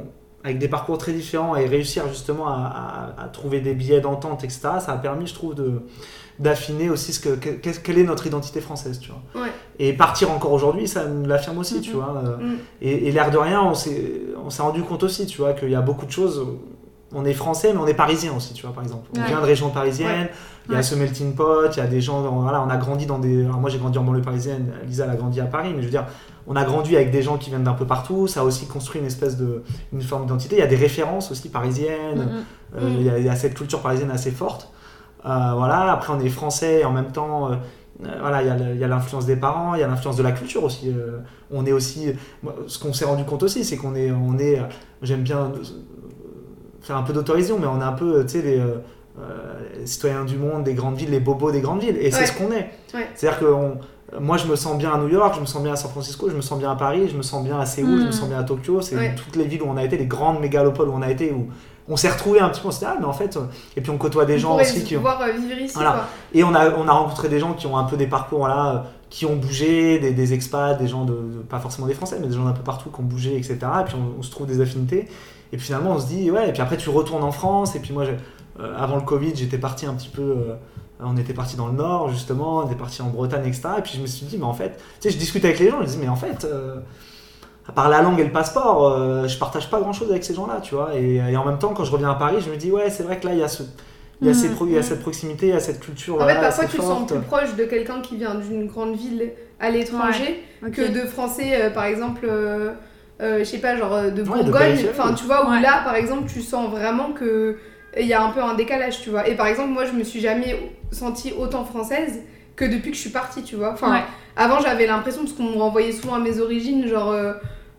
avec 0.43 0.59
des 0.59 0.67
parcours 0.67 0.97
très 0.97 1.11
différents 1.11 1.55
et 1.55 1.65
réussir 1.65 2.07
justement 2.07 2.47
à, 2.47 3.13
à- 3.17 3.23
à 3.25 3.27
trouver 3.27 3.59
des 3.59 3.73
billets 3.73 3.99
d'entente, 4.01 4.43
etc., 4.43 4.59
ça 4.79 4.93
a 4.93 4.97
permis, 4.97 5.27
je 5.27 5.33
trouve, 5.33 5.55
de 5.55 5.81
d'affiner 6.39 6.91
aussi 6.91 7.13
ce 7.13 7.19
que, 7.19 7.29
que- 7.29 7.49
quelle 7.79 7.97
est 7.97 8.03
notre 8.03 8.27
identité 8.27 8.61
française, 8.61 8.99
tu 8.99 9.09
vois. 9.09 9.41
Ouais. 9.43 9.49
Et 9.79 9.91
partir 9.93 10.29
encore 10.29 10.51
aujourd'hui, 10.51 10.87
ça 10.87 11.05
nous 11.05 11.25
l'affirme 11.25 11.57
aussi, 11.57 11.81
tu 11.81 11.93
vois. 11.93 12.21
euh, 12.23 12.37
Mm. 12.37 12.57
et, 12.83 13.07
et 13.07 13.11
l'air 13.11 13.31
de 13.31 13.39
rien, 13.39 13.63
on 13.63 13.73
s'est 13.73 14.21
rendu 14.59 14.83
compte 14.83 15.01
aussi, 15.01 15.25
tu 15.25 15.39
vois, 15.41 15.53
qu'il 15.53 15.71
y 15.71 15.75
a 15.75 15.81
beaucoup 15.81 16.05
de 16.05 16.11
choses. 16.11 16.45
On 17.11 17.25
est 17.25 17.33
français, 17.33 17.73
mais 17.73 17.79
on 17.79 17.87
est 17.87 17.95
parisien 17.95 18.33
aussi, 18.37 18.53
tu 18.53 18.61
vois, 18.67 18.71
par 18.75 18.83
exemple. 18.83 19.09
On 19.15 19.19
Ouais. 19.19 19.25
vient 19.27 19.39
de 19.41 19.45
région 19.45 19.69
parisienne, 19.71 20.27
il 20.67 20.71
y 20.71 20.75
a 20.75 20.77
Ouais. 20.77 20.83
ce 20.83 20.95
melting 20.95 21.33
pot, 21.33 21.69
il 21.71 21.77
y 21.77 21.81
a 21.81 21.87
des 21.87 22.01
gens. 22.01 22.21
Voilà, 22.41 22.61
on 22.61 22.69
a 22.69 22.77
grandi 22.77 23.05
dans 23.05 23.19
des. 23.19 23.45
Alors 23.45 23.59
moi, 23.59 23.69
j'ai 23.69 23.77
grandi 23.77 23.97
en 23.97 24.03
banlieue 24.03 24.21
parisienne, 24.21 24.73
Lisa, 24.85 25.05
elle 25.05 25.11
a 25.11 25.15
grandi 25.15 25.39
à 25.39 25.45
Paris, 25.45 25.69
mais 25.73 25.79
je 25.81 25.85
veux 25.85 25.91
dire, 25.91 26.05
on 26.45 26.55
a 26.55 26.63
grandi 26.65 26.95
avec 26.95 27.09
des 27.11 27.21
gens 27.21 27.37
qui 27.37 27.49
viennent 27.49 27.63
d'un 27.63 27.73
peu 27.73 27.85
partout. 27.85 28.27
Ça 28.27 28.41
a 28.41 28.43
aussi 28.43 28.67
construit 28.67 28.99
une 29.01 29.07
espèce 29.07 29.37
de. 29.37 29.63
une 29.93 30.01
forme 30.01 30.23
d'identité. 30.23 30.57
Il 30.57 30.59
y 30.59 30.63
a 30.63 30.67
des 30.67 30.75
références 30.75 31.31
aussi 31.31 31.49
parisiennes. 31.49 32.19
mm. 32.73 32.77
Euh, 32.79 32.89
il, 32.99 33.03
y 33.05 33.09
a, 33.09 33.17
il 33.17 33.25
y 33.25 33.29
a 33.29 33.35
cette 33.35 33.53
culture 33.53 33.81
parisienne 33.81 34.11
assez 34.11 34.31
forte. 34.31 34.71
Euh, 35.25 35.51
voilà, 35.55 35.91
après 35.93 36.13
on 36.13 36.19
est 36.19 36.29
français 36.29 36.81
et 36.81 36.85
en 36.85 36.91
même 36.91 37.11
temps, 37.11 37.49
euh, 37.51 37.55
voilà, 38.19 38.41
il 38.43 38.77
y 38.77 38.83
a 38.83 38.87
l'influence 38.87 39.25
des 39.25 39.35
parents, 39.37 39.73
il 39.73 39.79
y 39.81 39.83
a 39.83 39.87
l'influence 39.87 40.15
de 40.17 40.23
la 40.23 40.31
culture 40.33 40.63
aussi. 40.63 40.93
On 41.49 41.65
est 41.65 41.71
aussi, 41.71 42.11
ce 42.67 42.77
qu'on 42.77 42.93
s'est 42.93 43.05
rendu 43.05 43.23
compte 43.23 43.41
aussi, 43.43 43.63
c'est 43.65 43.77
qu'on 43.77 43.95
est, 43.95 44.11
on 44.11 44.37
est, 44.37 44.61
j'aime 45.01 45.21
bien 45.23 45.51
faire 46.81 46.97
un 46.97 47.03
peu 47.03 47.13
d'autorisation, 47.13 47.57
mais 47.59 47.67
on 47.67 47.79
est 47.81 47.83
un 47.83 47.93
peu, 47.93 48.23
tu 48.25 48.33
sais, 48.33 48.41
les 48.41 48.61
euh, 49.19 49.85
citoyens 49.85 50.25
du 50.25 50.37
monde, 50.37 50.63
des 50.63 50.73
grandes 50.73 50.95
villes, 50.95 51.09
les 51.11 51.19
bobos 51.19 51.51
des 51.51 51.61
grandes 51.61 51.81
villes, 51.81 51.97
et 51.99 52.11
c'est 52.11 52.25
ce 52.25 52.33
qu'on 52.33 52.51
est. 52.51 52.69
Ouais. 52.93 53.07
C'est-à-dire 53.15 53.39
que 53.39 53.45
on- 53.45 53.77
moi, 54.21 54.37
je 54.37 54.47
me 54.47 54.55
sens 54.55 54.77
bien 54.77 54.93
à 54.93 54.97
New 54.97 55.09
York, 55.09 55.33
je 55.35 55.41
me 55.41 55.45
sens 55.45 55.61
bien 55.61 55.73
à 55.73 55.75
San 55.75 55.91
Francisco, 55.91 56.29
je 56.29 56.35
me 56.35 56.41
sens 56.41 56.57
bien 56.59 56.71
à 56.71 56.75
Paris, 56.75 57.09
je 57.11 57.17
me 57.17 57.21
sens 57.23 57.43
bien 57.43 57.59
à 57.59 57.65
Séoul, 57.65 57.89
Mm. 57.97 58.01
je 58.01 58.05
me 58.05 58.11
sens 58.11 58.29
bien 58.29 58.39
à 58.39 58.43
Tokyo. 58.43 58.81
C'est 58.81 58.95
Ouais. 58.95 59.13
toutes 59.15 59.35
les 59.35 59.43
villes 59.45 59.61
où 59.63 59.67
on 59.67 59.75
a 59.75 59.83
été, 59.83 59.97
les 59.97 60.05
grandes 60.05 60.39
mégalopoles 60.39 60.87
où 60.87 60.93
on 60.93 61.01
a 61.01 61.11
été, 61.11 61.31
où 61.33 61.47
on 61.89 61.97
s'est 61.97 62.09
retrouvé 62.09 62.39
un 62.39 62.47
petit 62.49 62.61
peu, 62.61 62.69
on 62.69 62.71
s'est 62.71 62.85
dit, 62.85 62.91
ah, 62.93 62.95
mais 62.99 63.05
en 63.05 63.11
fait, 63.11 63.35
euh, 63.35 63.41
et 63.75 63.81
puis 63.81 63.91
on 63.91 63.97
côtoie 63.97 64.23
des 64.25 64.35
On 64.35 64.37
gens 64.37 64.55
aussi 64.59 64.83
qui 64.85 64.95
ont. 64.95 65.03
euh, 65.05 65.31
vivre 65.37 65.59
ici, 65.59 65.73
Voilà. 65.75 65.91
quoi. 65.91 66.03
Et 66.33 66.43
on 66.45 66.53
a, 66.55 66.69
on 66.77 66.87
a 66.87 66.91
rencontré 66.93 67.27
des 67.27 67.39
gens 67.39 67.51
qui 67.53 67.67
ont 67.67 67.75
un 67.77 67.83
peu 67.83 67.97
des 67.97 68.07
parcours 68.07 68.47
là, 68.47 68.85
qui 69.09 69.25
ont 69.25 69.35
bougé, 69.35 69.99
des, 69.99 70.11
des 70.11 70.33
expats, 70.33 70.77
des 70.77 70.87
gens 70.87 71.03
de, 71.03 71.11
de- 71.13 71.41
pas 71.49 71.59
forcément 71.59 71.87
des 71.87 71.93
Français, 71.93 72.17
mais 72.21 72.27
des 72.27 72.35
gens 72.35 72.45
d'un 72.45 72.51
peu 72.53 72.63
partout 72.63 72.89
qui 72.89 72.99
ont 73.01 73.03
bougé, 73.03 73.35
etc. 73.35 73.57
Et 73.81 73.83
puis 73.85 73.95
on, 73.97 74.19
on 74.19 74.21
se 74.21 74.31
trouve 74.31 74.47
des 74.47 74.61
affinités. 74.61 75.07
Et 75.53 75.57
puis 75.57 75.65
finalement 75.65 75.91
on 75.91 75.99
se 75.99 76.07
dit, 76.07 76.29
ouais, 76.31 76.49
et 76.49 76.51
puis 76.53 76.61
après 76.61 76.75
tu 76.77 76.89
retournes 76.89 77.23
en 77.23 77.31
France. 77.31 77.75
Et 77.75 77.79
puis 77.79 77.93
moi, 77.93 78.03
j'ai- 78.05 78.17
avant 78.77 78.95
le 78.95 79.01
Covid, 79.01 79.33
j'étais 79.35 79.57
parti 79.57 79.85
un 79.85 79.93
petit 79.93 80.09
peu 80.09 80.21
euh, 80.21 80.53
on 80.99 81.15
était 81.17 81.33
parti 81.33 81.55
dans 81.55 81.67
le 81.67 81.73
nord 81.73 82.09
justement, 82.09 82.57
on 82.59 82.65
était 82.65 82.75
parti 82.75 83.01
en 83.01 83.07
Bretagne, 83.09 83.45
etc. 83.45 83.69
Et 83.77 83.81
puis 83.81 83.93
je 83.97 84.01
me 84.01 84.07
suis 84.07 84.25
dit, 84.25 84.37
mais 84.37 84.45
en 84.45 84.53
fait, 84.53 84.77
tu 84.99 85.07
sais, 85.07 85.09
je 85.11 85.17
discutais 85.17 85.47
avec 85.49 85.59
les 85.59 85.69
gens, 85.69 85.77
je 85.77 85.83
me 85.83 85.87
dis, 85.87 85.97
mais 85.99 86.07
en 86.09 86.15
fait, 86.15 86.43
euh, 86.45 86.77
à 87.67 87.71
part 87.71 87.89
la 87.89 88.01
langue 88.01 88.19
et 88.19 88.23
le 88.23 88.31
passeport, 88.31 88.87
euh, 88.87 89.27
je 89.27 89.37
partage 89.37 89.69
pas 89.69 89.79
grand 89.79 89.93
chose 89.93 90.09
avec 90.09 90.23
ces 90.23 90.33
gens-là, 90.33 90.59
tu 90.61 90.73
vois. 90.75 90.95
Et, 90.95 91.15
et 91.17 91.37
en 91.37 91.45
même 91.45 91.59
temps, 91.59 91.73
quand 91.73 91.83
je 91.83 91.91
reviens 91.91 92.09
à 92.11 92.15
Paris, 92.15 92.37
je 92.39 92.49
me 92.49 92.55
dis, 92.57 92.71
ouais, 92.71 92.89
c'est 92.89 93.03
vrai 93.03 93.19
que 93.19 93.27
là, 93.27 93.33
il 93.33 93.39
y 93.39 93.43
a 93.43 93.47
ce. 93.47 93.63
Il 94.19 94.25
y, 94.27 94.31
a 94.31 94.33
ces 94.33 94.49
pro- 94.49 94.65
il 94.65 94.73
y 94.73 94.77
a 94.79 94.81
cette 94.81 95.01
proximité, 95.01 95.45
il 95.49 95.53
y 95.53 95.55
a 95.55 95.59
cette 95.59 95.79
culture. 95.79 96.15
En 96.19 96.25
fait, 96.25 96.33
parfois, 96.39 96.65
tu 96.65 96.77
te 96.77 96.81
sens 96.81 96.97
forte. 97.07 97.09
plus 97.11 97.19
proche 97.27 97.55
de 97.55 97.65
quelqu'un 97.65 98.01
qui 98.01 98.15
vient 98.17 98.33
d'une 98.33 98.65
grande 98.65 98.95
ville 98.95 99.29
à 99.59 99.69
l'étranger 99.69 100.43
que 100.73 100.91
de 100.91 101.05
Français, 101.07 101.51
euh, 101.61 101.69
par 101.69 101.83
exemple, 101.83 102.25
euh, 102.27 102.71
euh, 103.21 103.39
je 103.39 103.43
sais 103.43 103.59
pas, 103.59 103.75
genre 103.77 103.93
euh, 103.93 104.09
de 104.09 104.23
Ouais, 104.23 104.39
de 104.39 104.43
Bourgogne. 104.49 104.87
Enfin, 104.89 105.13
tu 105.13 105.25
vois, 105.25 105.45
où 105.47 105.51
Ouais. 105.51 105.61
là, 105.61 105.81
par 105.83 105.93
exemple, 105.93 106.23
tu 106.33 106.41
sens 106.41 106.71
vraiment 106.71 107.11
que 107.11 107.57
il 107.99 108.07
y 108.07 108.13
a 108.13 108.21
un 108.23 108.29
peu 108.29 108.41
un 108.41 108.53
décalage, 108.55 109.01
tu 109.01 109.09
vois. 109.09 109.27
Et 109.27 109.35
par 109.35 109.47
exemple, 109.47 109.69
moi, 109.69 109.85
je 109.85 109.91
me 109.91 110.03
suis 110.03 110.19
jamais 110.19 110.57
sentie 110.91 111.33
autant 111.37 111.63
française 111.65 112.21
que 112.55 112.65
depuis 112.65 112.91
que 112.91 112.95
je 112.97 113.01
suis 113.01 113.09
partie, 113.11 113.43
tu 113.43 113.55
vois. 113.55 113.71
Enfin, 113.73 113.91
Ouais. 113.93 114.01
avant, 114.35 114.59
j'avais 114.59 114.87
l'impression, 114.87 115.21
parce 115.21 115.33
qu'on 115.33 115.43
me 115.43 115.57
renvoyait 115.57 115.91
souvent 115.91 116.15
à 116.15 116.19
mes 116.19 116.39
origines, 116.39 116.87
genre 116.87 117.11
euh, 117.11 117.33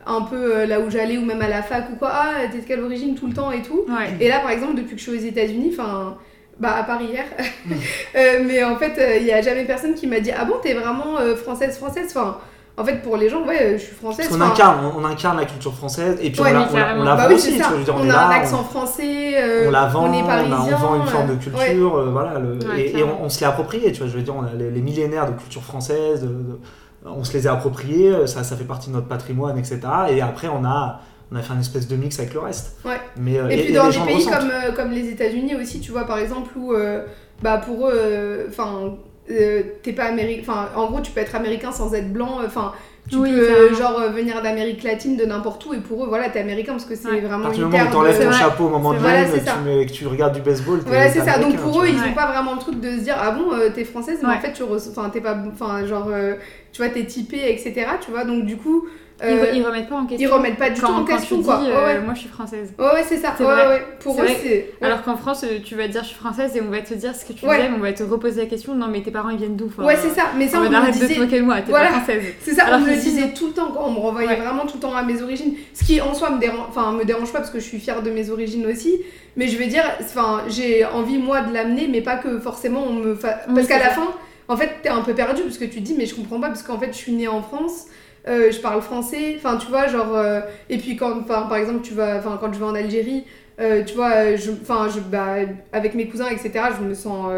un 0.07 0.23
peu 0.23 0.57
euh, 0.57 0.67
là 0.67 0.81
où 0.81 0.89
j'allais, 0.91 1.19
ou 1.19 1.25
même 1.25 1.43
à 1.43 1.49
la 1.49 1.63
fac 1.63 1.91
ou 1.93 1.97
quoi. 1.97 2.11
Ah, 2.13 2.35
t'es 2.51 2.59
de 2.59 2.65
quelle 2.65 2.81
origine 2.83 3.15
tout 3.15 3.27
le 3.27 3.33
temps 3.35 3.51
et 3.51 3.63
tout. 3.63 3.85
Ouais. 3.89 4.15
Et 4.21 4.29
là, 4.29 4.39
par 4.41 4.51
exemple, 4.51 4.75
depuis 4.77 4.95
que 4.95 5.01
je 5.03 5.11
suis 5.11 5.19
aux 5.19 5.29
États-Unis, 5.29 5.71
enfin, 5.73 6.17
bah 6.61 6.75
à 6.77 6.83
Paris 6.85 7.07
hier, 7.13 7.25
euh, 8.17 8.43
mais 8.45 8.63
en 8.65 8.77
fait, 8.77 9.19
il 9.21 9.25
n'y 9.25 9.33
a 9.33 9.43
jamais 9.43 9.65
personne 9.65 9.95
qui 9.95 10.07
m'a 10.07 10.21
dit 10.21 10.31
Ah 10.37 10.45
bon, 10.45 10.55
t'es 10.63 10.75
vraiment 10.75 11.19
euh, 11.19 11.37
française, 11.37 11.77
française? 11.77 12.07
Enfin, 12.09 12.39
en 12.79 12.85
fait, 12.85 13.03
pour 13.03 13.17
les 13.17 13.29
gens, 13.29 13.43
ouais, 13.45 13.73
je 13.79 13.85
suis 13.85 13.95
française. 13.97 14.27
Parce 14.29 14.39
qu'on 14.39 14.45
enfin, 14.45 14.53
incarne, 14.55 14.79
on, 14.97 15.03
on 15.03 15.05
incarne 15.05 15.37
la 15.39 15.45
culture 15.47 15.75
française 15.75 16.17
et 16.23 16.31
puis 16.31 16.41
Ouais, 16.41 16.51
on 16.51 16.55
la, 16.55 16.95
on 16.97 17.01
on 17.01 17.05
Bah 17.05 17.17
vend 17.17 17.29
oui, 17.29 17.35
aussi, 17.35 17.47
c'est 17.51 17.53
tu 17.57 17.59
ça. 17.59 17.65
vois, 17.69 17.73
je 17.75 17.79
veux 17.79 17.85
dire, 17.85 17.95
on, 17.97 18.01
on 18.01 18.03
a 18.05 18.07
là, 18.07 18.27
un 18.27 18.29
on- 18.29 18.33
accent 18.33 18.65
français, 18.65 19.33
euh, 19.37 19.65
on 19.69 19.71
la 19.71 19.87
vend, 19.87 20.09
on 20.09 20.13
est 20.13 20.23
on, 20.23 20.27
parisien. 20.27 20.57
a- 20.57 20.61
on 20.77 20.77
vend 20.77 20.95
une 20.97 21.07
forme 21.07 21.27
de 21.29 21.33
euh, 21.33 21.37
culture, 21.37 21.59
ouais. 21.95 22.01
euh, 22.01 22.11
voilà, 22.11 22.39
le- 22.39 22.59
Ouais, 22.69 22.91
et, 22.91 23.03
on, 23.03 23.25
on 23.25 23.29
se 23.29 23.41
l'est 23.41 23.47
approprié, 23.47 23.93
tu 23.93 23.99
vois, 23.99 24.09
je 24.09 24.17
veux 24.17 24.23
dire, 24.23 24.35
on 24.37 24.43
a 24.45 24.53
les, 24.57 24.71
les 24.71 24.81
millénaires 24.81 25.27
de 25.31 25.37
culture 25.39 25.63
française, 25.63 26.23
de- 26.23 26.29
de- 26.29 26.59
on 27.05 27.25
se 27.25 27.33
les 27.33 27.47
a 27.47 27.53
appropriés, 27.53 28.11
euh, 28.11 28.27
ça, 28.27 28.43
ça 28.45 28.57
fait 28.57 28.65
partie 28.65 28.91
de 28.91 28.95
notre 28.95 29.09
patrimoine, 29.09 29.57
etc. 29.59 29.81
Et 30.11 30.21
après, 30.21 30.49
on 30.49 30.65
a, 30.65 31.01
on 31.33 31.37
a 31.37 31.43
fait 31.43 31.53
un 31.53 31.61
espèce 31.61 31.89
de 31.89 31.97
mix 31.97 32.19
avec 32.19 32.35
le 32.35 32.41
reste. 32.41 32.77
Ouais. 32.85 33.01
Mais, 33.17 33.39
euh, 33.39 33.49
Et, 33.49 33.57
puis 33.57 33.73
et 33.73 33.73
dans 33.77 33.87
les 33.89 33.93
des 33.99 34.05
pays 34.05 34.25
comme, 34.27 34.51
euh, 34.51 34.73
comme 34.75 34.91
les 34.93 35.09
États-Unis 35.09 35.55
aussi, 35.61 35.81
tu 35.81 35.93
vois, 35.93 36.05
par 36.07 36.19
exemple, 36.19 36.51
où 36.57 36.73
euh, 36.75 37.03
bah, 37.43 37.59
pour 37.59 37.89
eux, 37.89 37.93
euh, 37.95 38.47
enfin, 38.49 38.95
euh, 39.31 39.63
t'es 39.83 39.93
pas 39.93 40.05
américain. 40.05 40.43
Enfin, 40.49 40.69
en 40.77 40.87
gros, 40.91 41.01
tu 41.01 41.13
peux 41.13 41.21
être 41.21 41.35
américain 41.35 41.73
sans 41.73 41.93
être 41.95 42.13
blanc. 42.13 42.39
Enfin, 42.45 42.73
tu 43.11 43.17
Oui, 43.17 43.31
peux 43.31 43.39
euh, 43.41 43.75
genre 43.75 43.99
euh, 43.99 44.09
venir 44.11 44.43
d'Amérique 44.43 44.83
latine, 44.83 45.17
de 45.17 45.25
n'importe 45.25 45.65
où, 45.65 45.73
et 45.73 45.79
pour 45.79 46.05
eux, 46.05 46.09
voilà, 46.09 46.29
t'es 46.29 46.41
américain 46.41 46.73
parce 46.73 46.85
que 46.85 46.95
c'est 46.95 47.09
Ouais. 47.09 47.19
À 47.25 47.27
vraiment 47.29 47.45
partir 47.45 47.61
du 47.61 47.65
moment 47.65 47.77
où 47.77 47.81
terre 47.83 47.91
tu 47.91 47.97
enlèves 47.97 48.19
de- 48.19 48.23
ton 48.25 48.29
vrai. 48.31 48.39
chapeau 48.39 48.65
au 48.65 48.69
moment 48.69 48.93
de 48.93 48.99
Voilà, 48.99 49.27
ça. 49.27 49.53
tu 49.53 49.59
mets- 49.65 49.87
que 49.87 49.93
tu 49.93 50.07
regardes 50.07 50.35
du 50.35 50.43
baseball, 50.43 50.81
Voilà, 50.85 51.09
c'est 51.09 51.21
ça. 51.23 51.39
Donc 51.39 51.57
pour 51.57 51.81
eux, 51.83 51.87
ils 51.89 51.95
Ouais. 51.99 52.11
ont 52.11 52.15
pas 52.15 52.27
vraiment 52.31 52.53
le 52.53 52.59
truc 52.59 52.81
de 52.81 52.91
se 52.99 53.05
dire 53.05 53.17
ah 53.19 53.31
bon, 53.31 53.53
euh, 53.55 53.71
t'es 53.75 53.85
française, 53.85 54.19
mais 54.23 54.29
Ouais. 54.29 54.35
en 54.37 54.41
fait 54.41 54.53
tu 54.53 54.63
t'es 55.11 55.23
pas, 55.23 55.37
enfin 55.53 55.87
genre 55.87 56.09
euh, 56.13 56.35
tu 56.73 56.83
vois 56.83 56.91
t'es 56.91 57.05
typée, 57.07 57.51
etc. 57.51 57.87
Tu 58.05 58.11
vois, 58.11 58.25
donc 58.25 58.45
du 58.45 58.57
coup 58.59 58.87
euh, 59.23 59.47
ils 59.53 59.63
remettent 59.65 59.89
pas 59.89 59.97
en 59.97 60.07
question. 60.07 60.29
ils 60.29 60.33
remettent 60.33 60.57
pas 60.59 60.71
du 60.71 60.81
quand, 60.81 60.87
tout 60.89 60.93
en 61.01 61.05
question 61.05 61.43
quoi. 61.43 61.59
dis, 61.59 61.71
euh, 61.71 61.87
ouais. 61.87 62.01
moi 62.01 62.15
je 62.15 62.21
suis 62.21 62.29
française. 62.29 62.73
Ouais, 62.79 62.85
ouais, 62.87 63.05
c'est 63.09 63.17
ça. 63.17 63.35
C'est 63.37 63.45
Ouais. 63.45 63.83
Pour 64.01 64.21
eux, 64.23 64.27
c'est. 64.43 64.71
Alors 64.81 65.03
qu'en 65.03 65.17
France, 65.17 65.45
euh, 65.45 65.59
tu 65.65 65.75
vas 65.75 65.89
dire 65.89 66.03
je 66.03 66.09
suis 66.09 66.17
française 66.17 66.57
et 66.57 66.61
on 66.61 66.71
va 66.71 66.81
te 66.81 66.95
dire 66.95 67.15
ce 67.15 67.25
que 67.25 67.33
tu 67.33 67.45
mais 67.47 67.71
on 67.77 67.81
va 67.81 67.93
te 67.93 68.03
reposer 68.03 68.43
la 68.43 68.47
question. 68.47 68.75
Non, 68.75 68.87
mais 68.89 69.03
tes 69.03 69.11
parents 69.11 69.31
ils 69.31 69.39
viennent 69.39 69.57
d'où 69.57 69.71
Ouais, 69.79 69.97
c'est 69.97 70.11
ça. 70.11 70.27
Mais 70.37 70.47
ça, 70.47 70.61
on 70.61 70.67
on 70.67 70.71
me 70.71 70.77
arrête 70.77 70.95
de 70.95 71.01
te 71.01 71.05
disait. 71.07 71.21
moquer 71.21 71.41
de 71.41 71.45
moi, 71.45 71.57
t'es 71.61 71.71
Voilà. 71.71 71.89
pas 71.89 71.95
française. 71.95 72.23
C'est 72.43 72.53
ça, 72.55 72.65
Alors 72.67 72.81
on 72.81 72.83
me 72.85 72.91
le 72.91 72.97
disait 72.97 73.33
tout 73.33 73.49
le 73.49 73.53
temps 73.53 73.73
quand 73.75 73.85
on 73.87 73.91
me 73.93 73.99
renvoyait 73.99 74.37
vraiment 74.37 74.67
tout 74.67 74.77
le 74.77 74.81
temps 74.83 74.95
à 74.95 75.03
mes 75.03 75.21
origines. 75.23 75.55
Ce 75.75 75.85
qui 75.85 76.01
en 76.01 76.15
soi 76.15 76.31
me 76.31 76.39
dérange, 76.39 76.67
enfin 76.69 76.93
me 76.93 77.05
dérange 77.05 77.33
pas 77.33 77.39
parce 77.39 77.51
que 77.51 77.59
je 77.59 77.65
suis 77.65 77.79
fière 77.81 78.03
de 78.03 78.11
mes 78.11 78.31
origines 78.31 78.67
aussi. 78.67 79.01
Mais 79.37 79.49
je 79.49 79.59
veux 79.59 79.67
dire, 79.67 79.85
enfin 80.01 80.43
j'ai 80.49 80.85
envie 80.85 81.19
moi 81.19 81.41
de 81.43 81.53
l'amener, 81.53 81.89
mais 81.91 82.01
pas 82.03 82.17
que 82.17 82.39
forcément 82.41 82.85
on 82.89 82.93
me 82.95 83.15
fa... 83.15 83.41
Oui, 83.49 83.55
parce 83.57 83.67
qu'à 83.69 83.79
la 83.79 83.91
fin, 83.91 84.09
en 84.49 84.57
fait 84.57 84.79
t'es 84.83 84.89
un 84.89 85.03
peu 85.03 85.15
perdu 85.15 85.43
parce 85.43 85.59
que 85.59 85.65
tu 85.65 85.77
te 85.77 85.81
dis 85.81 85.95
mais 85.97 86.07
je 86.07 86.15
comprends 86.15 86.41
pas 86.41 86.49
parce 86.49 86.63
qu'en 86.63 86.79
fait 86.79 86.89
je 86.93 86.97
suis 86.99 87.13
née 87.13 87.29
en 87.29 87.43
France. 87.43 87.87
Euh, 88.29 88.53
je 88.53 88.59
parle 88.61 88.81
français, 88.83 89.35
enfin 89.37 89.57
tu 89.57 89.67
vois 89.69 89.89
genre 89.89 90.15
euh, 90.15 90.41
et 90.69 90.79
puis 90.79 90.97
quand 90.97 91.23
par 91.27 91.57
exemple 91.57 91.81
tu 91.83 91.95
vas 91.95 92.17
enfin 92.19 92.39
quand 92.41 92.53
je 92.53 92.59
vais 92.59 92.65
en 92.65 92.75
Algérie, 92.75 93.25
euh, 93.61 93.83
tu 93.85 93.95
vois 93.95 94.37
je 94.37 94.51
je 94.51 95.01
bah, 95.01 95.37
avec 95.73 95.95
mes 95.95 96.07
cousins 96.09 96.29
etc 96.29 96.67
je 96.79 96.85
me 96.85 96.95
sens 96.95 97.31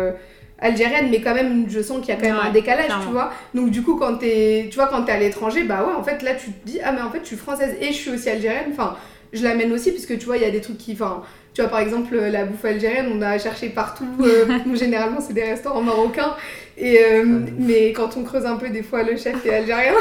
algérienne 0.58 1.08
mais 1.10 1.20
quand 1.20 1.34
même 1.34 1.64
je 1.68 1.80
sens 1.80 2.00
qu'il 2.00 2.08
y 2.08 2.12
a 2.12 2.16
quand 2.16 2.26
même 2.28 2.36
Ouais, 2.36 2.48
un 2.48 2.52
décalage 2.52 2.86
clairement. 2.86 3.04
tu 3.04 3.10
vois 3.12 3.32
donc 3.54 3.70
du 3.70 3.82
coup 3.82 3.96
quand 3.96 4.16
t'es 4.18 4.66
tu 4.70 4.76
vois 4.76 4.88
quand 4.88 5.02
t'es 5.04 5.12
à 5.12 5.18
l'étranger 5.18 5.64
bah 5.64 5.84
ouais 5.86 5.94
en 5.94 6.02
fait 6.02 6.22
là 6.22 6.34
tu 6.34 6.50
te 6.52 6.66
dis 6.66 6.78
ah 6.84 6.92
mais 6.92 7.00
en 7.00 7.10
fait 7.10 7.20
je 7.22 7.28
suis 7.28 7.36
française 7.36 7.76
et 7.80 7.86
je 7.88 7.92
suis 7.92 8.10
aussi 8.10 8.28
algérienne 8.28 8.66
enfin 8.72 8.96
je 9.32 9.42
l'amène 9.42 9.72
aussi 9.72 9.90
puisque 9.92 10.18
tu 10.18 10.26
vois 10.26 10.36
il 10.36 10.42
y 10.42 10.46
a 10.46 10.50
des 10.50 10.60
trucs 10.60 10.76
qui 10.76 10.92
enfin 10.92 11.22
tu 11.60 11.66
vois 11.66 11.70
par 11.70 11.80
exemple 11.80 12.14
euh, 12.14 12.30
la 12.30 12.44
bouffe 12.44 12.64
algérienne 12.64 13.06
on 13.14 13.22
a 13.22 13.38
cherché 13.38 13.68
partout 13.68 14.04
euh, 14.20 14.46
généralement 14.74 15.20
c'est 15.20 15.32
des 15.34 15.44
restaurants 15.44 15.82
marocains 15.82 16.34
et 16.78 16.98
euh, 17.04 17.24
mais 17.58 17.92
quand 17.92 18.16
on 18.16 18.22
creuse 18.24 18.46
un 18.46 18.56
peu 18.56 18.68
des 18.70 18.82
fois 18.82 19.02
le 19.02 19.16
chef 19.16 19.44
est 19.44 19.54
algérien 19.54 19.92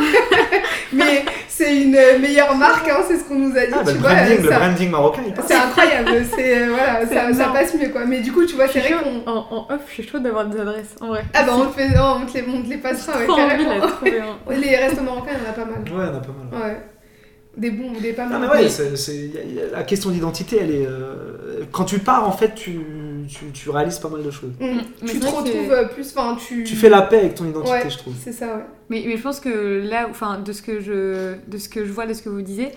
mais 0.93 1.23
c'est 1.47 1.75
une 1.83 1.91
meilleure 2.21 2.55
marque 2.55 2.87
hein, 2.89 2.99
c'est 3.07 3.17
ce 3.17 3.23
qu'on 3.25 3.35
nous 3.35 3.57
a 3.57 3.65
dit 3.65 3.73
Ah, 3.73 3.83
bah, 3.83 3.91
tu 3.91 3.93
le, 3.95 3.99
vois 3.99 4.09
branding, 4.11 4.37
euh, 4.37 4.41
le 4.43 4.49
ça- 4.49 4.59
branding 4.59 4.89
marocain, 4.91 5.21
il 5.27 5.33
passe. 5.33 5.45
c'est 5.47 5.55
incroyable 5.55 6.09
c'est 6.35 6.57
euh, 6.61 6.67
voilà 6.69 6.99
C'est 7.07 7.15
ça, 7.15 7.33
ça 7.45 7.49
passe 7.51 7.73
mieux 7.75 7.89
quoi 7.89 8.05
mais 8.05 8.19
du 8.21 8.31
coup 8.31 8.45
tu 8.45 8.55
vois 8.55 8.67
c'est 8.67 8.79
vrai 8.79 8.93
qu'on 8.93 9.29
En, 9.29 9.37
en 9.51 9.73
off, 9.73 9.81
je 9.87 9.93
suis 9.93 10.07
chaude 10.07 10.23
d'avoir 10.23 10.45
des 10.45 10.59
adresses, 10.59 10.95
en 11.01 11.07
vrai. 11.07 11.23
ah 11.33 11.43
bah 11.43 11.51
on 11.55 11.65
te, 11.65 11.73
fait, 11.79 11.87
on 11.99 12.25
te 12.25 12.37
les, 12.37 12.43
on 12.47 12.61
te 12.63 12.69
les 12.69 12.77
passera 12.77 13.17
ouais, 13.19 13.27
envie 13.29 13.41
de 13.43 13.47
carrément. 13.63 13.85
la 13.85 13.91
trouver. 13.91 14.19
hein. 14.21 14.35
les 14.61 14.75
restos 14.77 15.01
marocains 15.01 15.31
il 15.37 15.43
y 15.43 15.47
en 15.47 15.49
a 15.49 15.53
pas 15.53 15.65
mal 15.65 15.79
Ouais, 15.83 16.13
on 16.13 16.17
a 16.17 16.21
pas 16.21 16.57
mal. 16.59 16.63
Ouais. 16.69 16.77
Des 17.57 17.71
bons 17.71 17.95
ou 17.95 17.99
des 17.99 18.13
pas 18.13 18.25
Non 18.25 18.39
mal. 18.39 18.49
mais 18.53 18.65
ouais, 18.65 19.69
la 19.73 19.83
question 19.83 20.11
d'identité, 20.11 20.57
elle 20.61 20.71
est. 20.71 20.85
euh, 20.85 21.63
quand 21.71 21.83
tu 21.83 21.99
pars, 21.99 22.27
en 22.27 22.31
fait, 22.31 22.53
tu, 22.55 22.79
tu, 23.27 23.45
tu 23.53 23.69
réalises 23.69 23.97
pas 23.99 24.07
mal 24.09 24.23
de 24.23 24.31
choses. 24.31 24.51
Mm. 24.59 24.77
Mais 25.01 25.07
Tu 25.09 25.19
te 25.19 25.25
vrai 25.25 25.31
que- 25.31 25.37
retrouves 25.37 25.71
euh, 25.71 25.85
plus, 25.87 26.07
enfin 26.15 26.37
tu... 26.39 26.63
Tu 26.63 26.75
fais 26.75 26.89
la 26.89 27.01
paix 27.01 27.19
avec 27.19 27.35
ton 27.35 27.45
identité, 27.45 27.71
Ouais. 27.71 27.89
je 27.89 27.97
trouve. 27.97 28.13
C'est 28.23 28.31
ça, 28.31 28.55
ouais. 28.55 28.63
Mais, 28.89 29.03
mais 29.05 29.17
je 29.17 29.21
pense 29.23 29.39
que 29.39 29.81
là, 29.83 30.07
enfin, 30.09 30.39
de 30.39 30.53
ce 30.53 30.61
que 30.61 30.79
je, 30.79 31.35
de 31.47 31.57
ce 31.57 31.67
que 31.69 31.83
je 31.85 31.91
vois, 31.91 32.05
de 32.05 32.13
ce 32.13 32.21
que 32.21 32.29
vous 32.29 32.41
disiez, 32.43 32.69